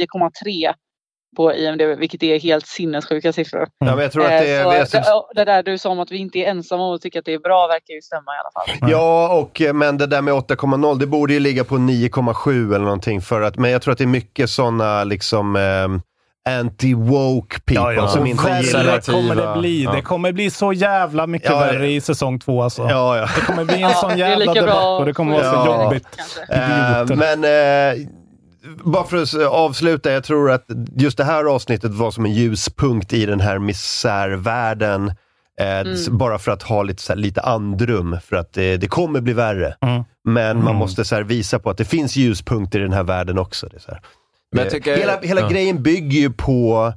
9,3 0.00 0.74
på 1.36 1.54
IMDB, 1.54 1.98
vilket 1.98 2.22
är 2.22 2.40
helt 2.40 2.66
sinnessjuka 2.66 3.32
siffror. 3.32 3.68
Ja, 3.78 4.02
jag 4.02 4.12
tror 4.12 4.24
att 4.24 4.30
Eh, 4.30 4.38
det 4.38 4.48
är... 4.48 4.84
så 4.84 5.28
det, 5.34 5.44
det 5.44 5.52
där 5.52 5.62
du 5.62 5.78
sa 5.78 5.90
om 5.90 6.00
att 6.00 6.10
vi 6.10 6.18
inte 6.18 6.38
är 6.38 6.50
ensamma 6.50 6.82
om 6.82 6.94
att 6.94 7.02
tycka 7.02 7.18
att 7.18 7.24
det 7.24 7.34
är 7.34 7.38
bra 7.38 7.66
verkar 7.66 7.94
ju 7.94 8.02
stämma 8.02 8.32
i 8.32 8.38
alla 8.40 8.78
fall. 8.78 8.90
Ja, 8.90 9.38
och, 9.38 9.60
eh, 9.60 9.72
men 9.72 9.98
det 9.98 10.06
där 10.06 10.22
med 10.22 10.34
8,0, 10.34 10.98
det 10.98 11.06
borde 11.06 11.32
ju 11.32 11.40
ligga 11.40 11.64
på 11.64 11.74
9,7 11.74 12.74
eller 12.74 12.84
någonting. 12.84 13.20
För 13.20 13.42
att, 13.42 13.56
men 13.56 13.70
jag 13.70 13.82
tror 13.82 13.92
att 13.92 13.98
det 13.98 14.04
är 14.04 14.08
mycket 14.08 14.50
sådana 14.50 15.04
liksom 15.04 15.56
ehm, 15.56 16.00
anti-woke 16.48 17.48
people 17.64 17.74
Ja, 17.74 17.92
ja. 17.92 18.08
som 18.08 18.26
inte 18.26 18.60
gillar... 18.62 19.00
kommer 19.00 19.34
det 19.36 19.60
bli. 19.60 19.84
Ja. 19.84 19.92
Det 19.92 20.02
kommer 20.02 20.32
bli 20.32 20.50
så 20.50 20.72
jävla 20.72 21.26
mycket 21.26 21.50
Ja, 21.50 21.58
värre 21.58 21.90
i 21.90 22.00
säsong 22.00 22.38
två. 22.40 22.62
Alltså. 22.62 22.82
Ja, 22.82 23.16
ja. 23.16 23.28
Det 23.36 23.40
kommer 23.40 23.64
bli 23.64 23.82
en 23.82 23.94
sån 23.94 24.10
det 24.12 24.18
jävla 24.18 24.54
debatt 24.54 25.00
och 25.00 25.04
det 25.06 25.12
kommer 25.12 25.32
vara 25.42 25.64
så 25.64 25.66
jobbigt. 25.82 26.06
Eh, 26.48 27.16
men 27.16 27.44
eh, 27.44 28.06
bara 28.84 29.04
för 29.04 29.16
att 29.22 29.34
avsluta, 29.52 30.12
jag 30.12 30.24
tror 30.24 30.50
att 30.50 30.64
just 30.96 31.16
det 31.18 31.24
här 31.24 31.44
avsnittet 31.44 31.90
var 31.94 32.10
som 32.10 32.24
en 32.24 32.32
ljuspunkt 32.32 33.12
i 33.12 33.26
den 33.26 33.40
här 33.40 33.58
misärvärlden. 33.58 35.08
Eh, 35.60 35.78
s- 35.92 36.08
Bara 36.08 36.38
för 36.38 36.52
att 36.52 36.62
ha 36.62 36.82
lite, 36.82 37.02
så 37.02 37.12
här, 37.12 37.20
lite 37.20 37.40
andrum, 37.40 38.18
för 38.28 38.36
att 38.36 38.52
det, 38.52 38.76
det 38.76 38.86
kommer 38.86 39.20
bli 39.20 39.32
värre. 39.32 39.74
Men 40.24 40.64
man 40.64 40.74
måste 40.74 41.04
så 41.04 41.14
här, 41.14 41.22
visa 41.22 41.58
på 41.58 41.70
att 41.70 41.78
det 41.78 41.84
finns 41.84 42.16
ljuspunkter 42.16 42.78
i 42.78 42.82
den 42.82 42.92
här 42.92 43.02
världen 43.04 43.38
också. 43.38 43.66
Det 43.66 43.80
så 43.80 43.90
här. 43.90 44.00
Men 44.56 44.64
Eh, 44.66 44.70
tycker- 44.70 44.96
hela 44.96 45.20
hela 45.20 45.40
ja. 45.40 45.48
grejen 45.48 45.82
bygger 45.82 46.18
ju 46.20 46.30
på 46.30 46.92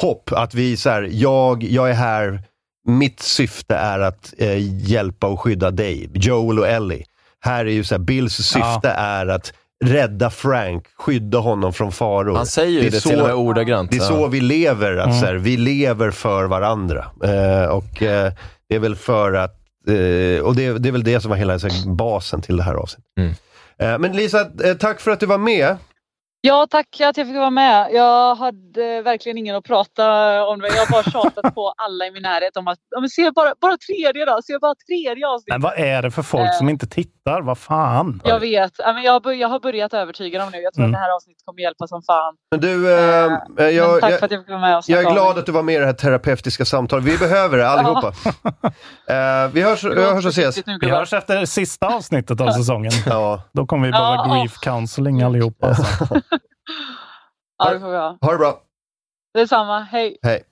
hopp. 0.00 0.32
Att 0.32 0.54
vi, 0.54 0.76
så 0.76 0.90
här, 0.90 1.08
jag, 1.12 1.62
jag 1.62 1.90
är 1.90 1.94
här, 1.94 2.42
mitt 2.88 3.20
syfte 3.20 3.74
är 3.74 4.00
att 4.00 4.34
eh, 4.38 4.88
hjälpa 4.90 5.26
och 5.26 5.40
skydda 5.40 5.70
dig, 5.70 6.10
Joel 6.14 6.58
och 6.58 6.68
Ellie. 6.68 7.04
Här 7.40 7.64
är 7.66 7.70
ju 7.70 7.84
så 7.84 7.94
här, 7.94 8.00
Bills 8.02 8.34
syfte 8.34 8.88
är 8.96 9.26
att 9.26 9.52
rädda 9.84 10.30
Frank, 10.30 10.86
skydda 10.98 11.38
honom 11.38 11.72
från 11.72 11.92
faror. 11.92 12.36
Han 12.36 12.46
säger 12.46 12.82
ju 12.82 12.90
det 12.90 13.00
till 13.00 13.20
och 13.20 13.26
med 13.26 13.34
ordagrant. 13.36 13.90
Det 13.90 13.96
är 13.96 14.00
så 14.00 14.14
Ja. 14.20 14.26
vi 14.26 14.40
lever, 14.40 14.96
att 14.96 15.06
Mm. 15.06 15.20
så 15.20 15.26
här, 15.26 15.34
vi 15.34 15.56
lever 15.56 16.10
för 16.10 16.44
varandra. 16.44 17.06
Eh, 17.24 17.64
och 17.68 18.02
eh, 18.02 18.32
det 18.68 18.74
är 18.74 18.78
väl 18.78 18.96
för 18.96 19.32
att, 19.32 19.56
eh, 19.88 20.42
och 20.44 20.56
det, 20.56 20.78
det 20.78 20.88
är 20.88 20.92
väl 20.92 21.04
det 21.04 21.20
som 21.20 21.30
var 21.30 21.36
hela 21.36 21.58
så 21.58 21.68
basen 21.86 22.40
till 22.40 22.56
det 22.56 22.62
här 22.62 22.74
avsnittet. 22.74 23.10
Mm. 23.18 23.32
Eh, 23.78 23.98
men 23.98 24.12
Lisa, 24.16 24.44
tack 24.80 25.00
för 25.00 25.10
att 25.10 25.20
du 25.20 25.26
var 25.26 25.38
med. 25.38 25.76
Ja, 26.46 26.66
tack 26.70 27.00
att 27.00 27.16
jag 27.16 27.26
fick 27.26 27.36
vara 27.36 27.50
med. 27.50 27.88
Jag 27.92 28.34
hade 28.34 29.02
verkligen 29.02 29.38
ingen 29.38 29.56
att 29.56 29.64
prata 29.64 30.04
om 30.46 30.60
det. 30.60 30.68
Jag 30.68 30.76
har 30.86 30.92
bara 30.92 31.02
tjatat 31.02 31.54
på 31.54 31.74
alla 31.76 32.06
i 32.06 32.10
min 32.10 32.22
närhet 32.22 32.56
om 32.56 32.68
att 32.68 32.78
men 33.00 33.08
se 33.08 33.30
bara, 33.30 33.52
bara 33.60 33.76
tredje 33.76 34.24
då. 34.24 34.40
Se 34.44 34.58
bara 34.58 34.74
tredje 34.88 35.28
avsnitt. 35.28 35.48
Men 35.48 35.60
vad 35.60 35.78
är 35.78 36.02
det 36.02 36.10
för 36.10 36.22
folk 36.22 36.44
Eh. 36.48 36.52
som 36.58 36.68
inte 36.68 36.86
tittar? 36.86 37.42
Vad 37.42 37.58
fan? 37.58 38.20
Jag 38.24 38.40
vet. 38.40 38.72
Jag, 38.78 39.34
jag 39.36 39.48
har 39.48 39.60
börjat 39.60 39.94
övertyga 39.94 40.38
dem 40.38 40.48
nu. 40.52 40.58
Jag 40.58 40.74
tror 40.74 40.84
Mm. 40.84 40.94
att 40.94 40.98
det 40.98 41.02
här 41.04 41.14
avsnittet 41.16 41.42
kommer 41.44 41.60
hjälpa 41.62 41.86
som 41.86 42.02
fan. 42.02 42.34
Men 42.50 42.60
du, 42.60 42.92
eh, 42.94 43.24
eh, 43.58 43.68
jag, 43.68 43.90
men 43.92 44.00
tack 44.00 44.12
jag, 44.12 44.18
för 44.18 44.26
att 44.26 44.32
jag 44.32 44.40
fick 44.40 44.48
vara 44.48 44.60
med 44.60 44.76
och 44.78 44.84
jag 44.86 45.04
är 45.04 45.10
glad 45.12 45.38
att 45.38 45.46
du 45.46 45.52
var 45.52 45.62
med 45.62 45.74
i 45.74 45.78
det 45.78 45.86
här 45.86 45.92
terapeutiska 45.92 46.64
samtalet. 46.64 47.04
Vi 47.04 47.18
behöver 47.18 47.58
det 47.58 47.68
allihopa. 47.68 48.12
Eh, 49.08 49.50
vi 49.52 49.62
hörs, 49.62 49.84
vi 49.84 50.02
hörs 50.04 50.24
och 50.24 50.30
ses. 50.30 50.58
Vi 50.80 50.90
hörs 50.90 51.12
efter 51.12 51.44
sista 51.44 51.86
avsnittet 51.86 52.40
av 52.40 52.50
säsongen. 52.50 52.92
Ja. 53.06 53.42
Då 53.52 53.66
kommer 53.66 53.86
vi 53.86 53.92
behöva 53.92 54.14
Ja. 54.14 54.34
grief 54.40 54.58
counseling 54.60 55.22
allihopa. 55.22 55.66
Alltså. 55.66 56.20
Ja, 57.58 57.72
det 57.72 57.80
får 57.80 57.90
vi 57.90 57.96
ha. 57.96 58.18
Ha 58.20 58.32
det 58.32 58.38
bra. 58.38 58.60
Detsamma. 59.34 59.80
Hej. 59.80 60.16
Hej. 60.22 60.42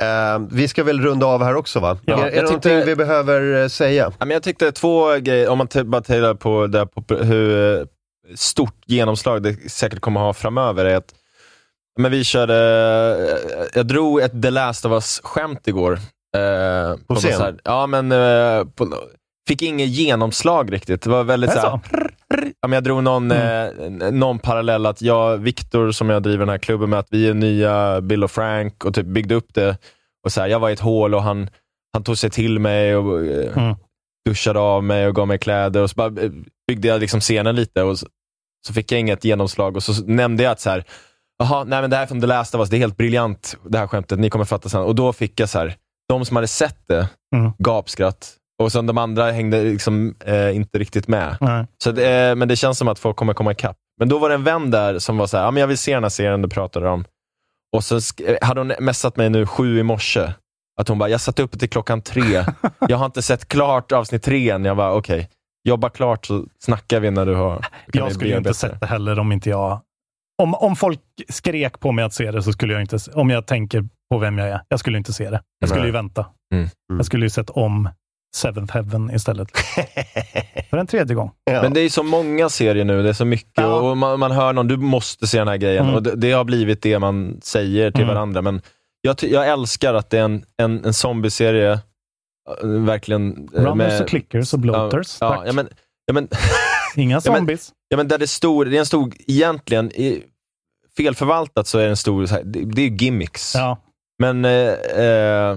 Eh, 0.00 0.38
vi 0.50 0.68
ska 0.68 0.84
väl 0.84 1.00
runda 1.00 1.26
av 1.26 1.42
här 1.42 1.54
också 1.54 1.80
va? 1.80 1.98
Ja, 2.04 2.14
är 2.14 2.18
är 2.18 2.24
jag 2.24 2.32
det 2.32 2.42
någonting 2.42 2.60
tyckte- 2.60 2.84
vi 2.84 2.96
behöver 2.96 3.62
eh, 3.62 3.68
säga? 3.68 4.12
Ja, 4.18 4.24
men 4.24 4.30
jag 4.30 4.42
tyckte 4.42 4.72
två 4.72 5.14
grejer, 5.18 5.48
om 5.48 5.58
man 5.58 5.68
bara 5.84 6.00
tittar 6.02 6.34
på, 6.34 6.66
det, 6.66 6.78
här 6.78 6.86
på 6.86 7.14
hur 7.14 7.78
eh, 7.80 7.86
stort 8.34 8.74
genomslag 8.86 9.42
det 9.42 9.70
säkert 9.70 10.00
kommer 10.00 10.20
ha 10.20 10.32
framöver, 10.32 10.84
är 10.84 10.96
att 10.96 11.14
men 12.00 12.10
vi 12.10 12.24
körde, 12.24 12.54
eh, 13.54 13.66
jag 13.74 13.86
drog 13.86 14.20
ett 14.20 14.42
The 14.42 14.50
Last 14.50 14.84
of 14.84 14.92
Us-skämt 14.92 15.68
igår. 15.68 15.92
Eh, 16.36 16.96
på 17.06 17.14
någon 17.14 17.16
scen? 17.16 17.40
här- 17.40 17.60
ja, 17.64 17.86
men 17.86 18.12
eh, 18.12 18.64
på, 18.64 18.88
fick 19.48 19.62
inget 19.62 19.88
genomslag 19.88 20.72
riktigt. 20.72 21.02
Det 21.02 21.10
var 21.10 21.24
väldigt 21.24 21.50
det 21.50 21.60
så 21.60 21.66
här, 21.68 21.80
ja, 22.60 22.68
men 22.68 22.72
Jag 22.72 22.84
drog 22.84 23.02
någon, 23.02 23.30
eh, 23.30 23.66
någon 24.12 24.38
parallell 24.38 24.86
att 24.86 25.02
jag, 25.02 25.38
Viktor 25.38 25.90
som 25.92 26.10
jag 26.10 26.22
driver 26.22 26.38
den 26.38 26.48
här 26.48 26.58
klubben 26.58 26.90
med, 26.90 26.98
att 26.98 27.08
vi 27.10 27.28
är 27.28 27.34
nya 27.34 28.00
Bill 28.00 28.24
och 28.24 28.30
Frank 28.30 28.84
och 28.84 28.94
typ 28.94 29.06
byggde 29.06 29.34
upp 29.34 29.54
det. 29.54 29.76
Och 30.24 30.32
så 30.32 30.40
här, 30.40 30.48
jag 30.48 30.58
var 30.60 30.70
i 30.70 30.72
ett 30.72 30.80
hål 30.80 31.14
och 31.14 31.22
han, 31.22 31.48
han 31.92 32.02
tog 32.04 32.18
sig 32.18 32.30
till 32.30 32.58
mig 32.58 32.96
och 32.96 33.24
eh, 33.26 33.58
Mm. 33.58 33.74
duschade 34.28 34.58
av 34.60 34.84
mig 34.84 35.06
och 35.08 35.14
gav 35.14 35.28
mig 35.28 35.38
kläder 35.38 35.82
och 35.82 35.90
så 35.90 35.94
bara 35.94 36.22
eh, 36.22 36.30
byggde 36.68 36.88
jag 36.88 37.00
liksom 37.00 37.20
scenen 37.20 37.56
lite 37.56 37.82
och 37.82 37.98
så, 37.98 38.06
så 38.66 38.72
fick 38.72 38.92
jag 38.92 39.00
inget 39.00 39.24
genomslag 39.24 39.76
och 39.76 39.82
så 39.82 40.04
nämnde 40.06 40.42
jag 40.42 40.52
att 40.52 40.60
så 40.60 40.70
här, 40.70 40.84
Jaha, 41.38 41.64
nej 41.64 41.80
men 41.80 41.90
det 41.90 41.96
här 41.96 42.02
är 42.02 42.06
från 42.06 42.20
The 42.20 42.26
Last 42.26 42.54
of 42.54 42.58
Us, 42.58 42.68
det 42.70 42.76
är 42.76 42.78
helt 42.78 42.96
briljant 42.96 43.56
det 43.68 43.78
här 43.78 43.86
skämtet, 43.86 44.18
ni 44.18 44.30
kommer 44.30 44.44
fatta 44.44 44.68
sen. 44.68 44.80
Och 44.82 44.94
då 44.94 45.12
fick 45.12 45.40
jag 45.40 45.48
så 45.48 45.58
här, 45.58 45.74
de 46.08 46.24
som 46.24 46.36
hade 46.36 46.48
sett 46.48 46.78
det, 46.88 47.08
Mm. 47.36 47.52
gapskratt. 47.58 48.36
Och 48.62 48.72
sen 48.72 48.86
de 48.86 48.98
andra 48.98 49.30
hängde 49.30 49.64
liksom 49.64 50.14
eh, 50.24 50.56
inte 50.56 50.78
riktigt 50.78 51.08
med. 51.08 51.36
Nej. 51.40 51.66
Så 51.84 51.92
det, 51.92 52.28
eh, 52.28 52.34
men 52.34 52.48
det 52.48 52.56
känns 52.56 52.78
som 52.78 52.88
att 52.88 52.98
folk 52.98 53.16
kommer 53.16 53.34
komma 53.34 53.52
ikapp. 53.52 53.76
Men 53.98 54.08
då 54.08 54.18
var 54.18 54.28
det 54.28 54.34
en 54.34 54.44
vän 54.44 54.70
där 54.70 54.98
som 54.98 55.16
var 55.16 55.26
så 55.26 55.36
här, 55.36 55.44
ja, 55.44 55.50
men 55.50 55.60
jag 55.60 55.68
vill 55.68 55.78
se 55.78 55.94
den 55.94 56.02
här 56.02 56.10
serien 56.10 56.42
du 56.42 56.48
pratade 56.48 56.88
om. 56.88 57.04
Och 57.76 57.84
så 57.84 57.96
eh, 57.96 58.36
hade 58.42 58.60
hon 58.60 58.72
messat 58.80 59.16
mig 59.16 59.30
nu 59.30 59.46
sju 59.46 59.78
i 59.78 59.82
morse. 59.82 60.32
Att 60.80 60.88
hon 60.88 60.98
bara, 60.98 61.08
jag 61.08 61.20
satt 61.20 61.38
uppe 61.38 61.58
till 61.58 61.70
klockan 61.70 62.02
tre. 62.02 62.44
jag 62.88 62.96
har 62.96 63.06
inte 63.06 63.22
sett 63.22 63.48
klart 63.48 63.92
avsnitt 63.92 64.22
tre 64.22 64.50
än. 64.50 64.64
Jag 64.64 64.76
bara, 64.76 64.94
okej. 64.94 65.30
Jobba 65.68 65.88
klart 65.90 66.26
så 66.26 66.46
snackar 66.58 67.00
vi 67.00 67.10
när 67.10 67.26
du 67.26 67.34
har... 67.34 67.66
Jag 67.92 68.12
skulle 68.12 68.30
ju 68.30 68.38
inte 68.38 68.54
sett 68.54 68.80
det 68.80 68.86
heller 68.86 69.18
om 69.18 69.32
inte 69.32 69.50
jag... 69.50 69.80
Om, 70.42 70.54
om 70.54 70.76
folk 70.76 71.00
skrek 71.28 71.80
på 71.80 71.92
mig 71.92 72.04
att 72.04 72.14
se 72.14 72.30
det 72.30 72.42
så 72.42 72.52
skulle 72.52 72.72
jag 72.72 72.82
inte... 72.82 72.98
Om 73.14 73.30
jag 73.30 73.46
tänker 73.46 73.84
på 74.10 74.18
vem 74.18 74.38
jag 74.38 74.48
är. 74.48 74.60
Jag 74.68 74.80
skulle 74.80 74.98
inte 74.98 75.12
se 75.12 75.30
det. 75.30 75.42
Jag 75.58 75.68
skulle 75.68 75.82
Nej. 75.82 75.88
ju 75.88 75.92
vänta. 75.92 76.26
Mm. 76.54 76.68
Jag 76.88 77.06
skulle 77.06 77.26
ju 77.26 77.30
sett 77.30 77.50
om 77.50 77.88
Seventh 78.34 78.74
Heaven 78.74 79.10
istället. 79.14 79.48
För 80.70 80.76
en 80.76 80.86
tredje 80.86 81.14
gång. 81.14 81.30
Men 81.50 81.72
det 81.74 81.80
är 81.80 81.88
så 81.88 82.02
många 82.02 82.48
serier 82.48 82.84
nu, 82.84 83.02
det 83.02 83.08
är 83.08 83.12
så 83.12 83.24
mycket 83.24 83.64
och 83.64 83.96
man, 83.96 84.18
man 84.20 84.30
hör 84.30 84.52
någon, 84.52 84.68
du 84.68 84.76
måste 84.76 85.26
se 85.26 85.38
den 85.38 85.48
här 85.48 85.56
grejen. 85.56 85.82
Mm. 85.84 85.94
Och 85.94 86.02
det, 86.02 86.16
det 86.16 86.32
har 86.32 86.44
blivit 86.44 86.82
det 86.82 86.98
man 86.98 87.40
säger 87.42 87.90
till 87.90 88.02
Mm. 88.02 88.14
varandra. 88.14 88.42
Men 88.42 88.60
jag, 89.00 89.16
jag 89.22 89.48
älskar 89.48 89.94
att 89.94 90.10
det 90.10 90.18
är 90.18 90.24
en, 90.24 90.44
en, 90.62 90.84
en 90.84 90.94
zombieserie, 90.94 91.72
äh, 92.62 92.68
verkligen... 92.68 93.48
äh, 93.54 93.62
Runners 93.64 94.00
och 94.00 94.08
clickers 94.08 94.52
och 94.52 94.58
bloaters. 94.58 95.16
Ja, 95.20 95.28
Tack. 95.28 95.38
ja, 95.38 95.46
ja, 95.46 95.52
men, 95.52 95.68
ja, 96.06 96.12
men, 96.14 96.28
Inga 96.96 97.20
Ja, 97.24 97.30
men- 97.32 97.36
zombies. 97.38 97.72
ja, 97.88 97.96
men 97.96 98.08
där 98.08 98.18
det 98.18 98.26
stod, 98.26 98.70
det 98.70 98.76
är 98.76 98.80
en 98.80 98.86
stor, 98.86 99.12
egentligen, 99.26 99.92
i, 99.92 100.22
felförvaltat 100.96 101.66
så 101.66 101.78
är 101.78 101.82
det 101.84 101.90
en 101.90 101.96
stor, 101.96 102.26
det, 102.44 102.64
det 102.64 102.82
är 102.82 102.88
ju 102.88 102.96
gimmicks. 102.96 103.54
Ja. 103.54 103.78
Men 104.18 104.44
eh, 104.44 104.72
eh, 105.04 105.56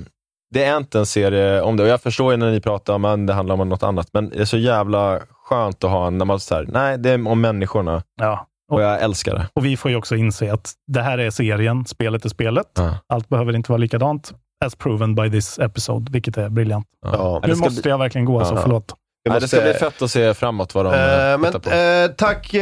det 0.56 0.64
är 0.64 0.78
inte 0.78 1.00
en 1.00 1.06
serie 1.06 1.62
om 1.62 1.78
det. 1.78 1.84
Och 1.84 1.90
jag 1.90 2.02
förstår 2.02 2.32
ju 2.34 2.38
när 2.38 2.52
ni 2.52 2.60
pratar 2.62 2.94
om 2.94 3.06
att 3.06 3.28
det 3.28 3.34
handlar 3.34 3.56
om 3.62 3.70
något 3.70 3.84
annat, 3.84 4.08
men 4.14 4.30
det 4.30 4.40
är 4.42 4.46
så 4.46 4.58
jävla 4.58 5.20
skönt 5.44 5.84
att 5.84 5.90
ha 5.90 6.08
en, 6.08 6.18
när 6.18 6.26
man 6.26 6.40
säger 6.40 6.66
nej, 6.72 6.98
det 6.98 7.10
är 7.10 7.28
om 7.28 7.42
människorna. 7.42 8.02
Ja. 8.22 8.48
Och 8.72 8.82
jag 8.82 9.02
älskar 9.02 9.34
det. 9.36 9.48
Och 9.54 9.66
vi 9.66 9.78
får 9.78 9.92
ju 9.92 9.98
också 9.98 10.16
inse 10.16 10.54
att 10.54 10.72
det 10.88 11.02
här 11.02 11.18
är 11.18 11.30
serien, 11.30 11.86
spelet 11.86 12.26
är 12.26 12.30
spelet. 12.30 12.66
Ja. 12.78 12.98
Allt 13.14 13.30
behöver 13.30 13.56
inte 13.56 13.72
vara 13.72 13.78
likadant. 13.78 14.34
as 14.66 14.76
proven 14.76 15.16
by 15.16 15.32
this 15.32 15.60
episode, 15.60 16.12
vilket 16.12 16.38
är 16.38 16.50
briljant. 16.50 16.86
Ja. 17.06 17.42
Nu 17.48 17.56
måste 17.56 17.90
jag 17.90 17.98
verkligen 17.98 18.26
gå, 18.26 18.40
alltså, 18.40 18.56
Ja. 18.56 18.62
förlåt. 18.62 18.94
Nej, 19.30 19.40
det 19.40 19.48
ska 19.48 19.58
måste- 19.58 19.70
bli 19.72 19.80
fett 19.80 20.02
att 20.02 20.12
se 20.12 20.34
framåt 20.34 20.76
vad 20.76 20.86
de 20.86 20.94
eh, 20.94 21.38
men, 21.38 21.62
på. 21.62 21.70
eh, 21.70 22.08
tack 22.18 22.54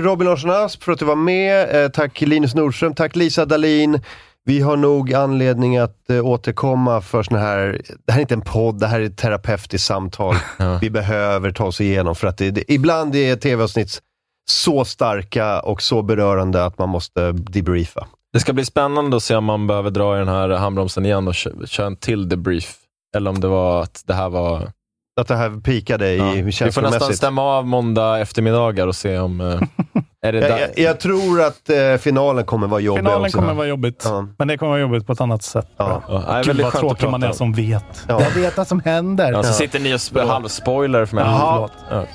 Robin 0.00 0.28
Larsson 0.28 0.50
Asp 0.50 0.82
för 0.82 0.92
att 0.92 0.98
du 0.98 1.04
var 1.04 1.16
med. 1.16 1.84
Eh, 1.84 1.88
tack 1.90 2.20
Linus 2.20 2.54
Nordström. 2.54 2.94
Tack 2.94 3.16
Lisa 3.16 3.44
Dalin. 3.46 4.00
Vi 4.44 4.60
har 4.60 4.76
nog 4.76 5.14
anledning 5.14 5.76
att 5.76 6.10
eh, 6.10 6.26
återkomma 6.26 7.00
för 7.00 7.22
såna 7.22 7.38
här, 7.38 7.80
det 8.06 8.12
här 8.12 8.18
är 8.18 8.22
inte 8.22 8.34
en 8.34 8.40
podd, 8.40 8.80
det 8.80 8.86
här 8.86 9.00
är 9.00 9.04
ett 9.04 9.16
terapeutiskt 9.16 9.86
samtal. 9.86 10.34
Vi 10.80 10.90
behöver 10.90 11.50
ta 11.50 11.64
oss 11.64 11.80
igenom 11.80 12.14
för 12.14 12.26
att 12.26 12.38
det, 12.38 12.50
det, 12.50 12.72
ibland 12.72 13.14
är 13.16 13.36
tv-avsnitt 13.36 14.00
så 14.50 14.84
starka 14.84 15.60
och 15.60 15.82
så 15.82 16.02
berörande 16.02 16.64
att 16.64 16.78
man 16.78 16.88
måste 16.88 17.32
debriefa. 17.32 18.06
Det 18.32 18.40
ska 18.40 18.52
bli 18.52 18.64
spännande 18.64 19.16
att 19.16 19.22
se 19.22 19.36
om 19.36 19.44
man 19.44 19.66
behöver 19.66 19.90
dra 19.90 20.16
i 20.16 20.18
den 20.18 20.28
här 20.28 20.48
handbromsen 20.48 21.06
igen 21.06 21.28
och 21.28 21.34
kö- 21.34 21.66
köra 21.66 21.86
en 21.86 21.96
till 21.96 22.28
debrief. 22.28 22.76
Eller 23.16 23.30
om 23.30 23.40
det 23.40 23.48
var 23.48 23.82
att 23.82 24.02
det 24.06 24.14
här 24.14 24.28
var... 24.28 24.72
Att 25.20 25.28
det 25.28 25.36
här 25.36 25.60
pikade 25.60 26.08
i 26.10 26.16
Vi 26.16 26.52
får 26.52 26.64
nästan 26.64 26.72
känslomässigt. 26.72 27.16
stämma 27.16 27.42
av 27.42 27.66
måndag 27.66 28.18
eftermiddagar 28.18 28.86
och 28.86 28.96
se 28.96 29.18
om... 29.18 29.40
eh, 29.40 29.46
är 30.28 30.32
det 30.32 30.38
Jag, 30.48 30.60
jag, 30.60 30.68
jag 30.76 31.00
tror 31.00 31.42
att 31.42 31.70
eh, 31.70 31.96
finalen 32.00 32.44
kommer 32.44 32.66
vara 32.66 32.80
jobbig 32.80 32.98
Finalen 33.00 33.22
också. 33.24 33.38
kommer 33.38 33.54
vara 33.54 33.66
jobbigt, 33.66 34.06
men 34.38 34.48
det 34.48 34.58
kommer 34.58 34.70
vara 34.70 34.80
jobbigt 34.80 35.06
på 35.06 35.12
ett 35.12 35.20
annat 35.20 35.42
sätt. 35.42 35.66
Ja. 35.76 36.02
Ja, 36.08 36.14
det 36.18 36.32
är 36.32 36.36
Gud 36.38 36.46
väldigt 36.46 36.64
vad 36.64 36.72
tråkig 36.72 37.08
man 37.10 37.22
är 37.22 37.28
om. 37.28 37.34
som 37.34 37.52
vet. 37.52 38.04
Ja. 38.08 38.20
Jag 38.22 38.30
vet 38.30 38.56
vad 38.56 38.66
som 38.68 38.80
händer. 38.84 39.32
Ja, 39.32 39.42
så 39.42 39.52
sitter 39.52 39.80
ni 39.80 39.94
och 39.94 39.98
sp- 39.98 40.26
halvspoilar 40.26 41.04
för 41.06 41.14
mig. 41.16 41.24
Ja. 41.24 41.68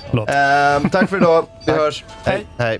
Förlåt. 0.09 0.29
Ehm, 0.29 0.89
tack 0.89 1.09
för 1.09 1.17
idag. 1.17 1.45
Vi 1.65 1.71
hörs. 1.71 2.03
Hej. 2.23 2.45
Hej. 2.57 2.79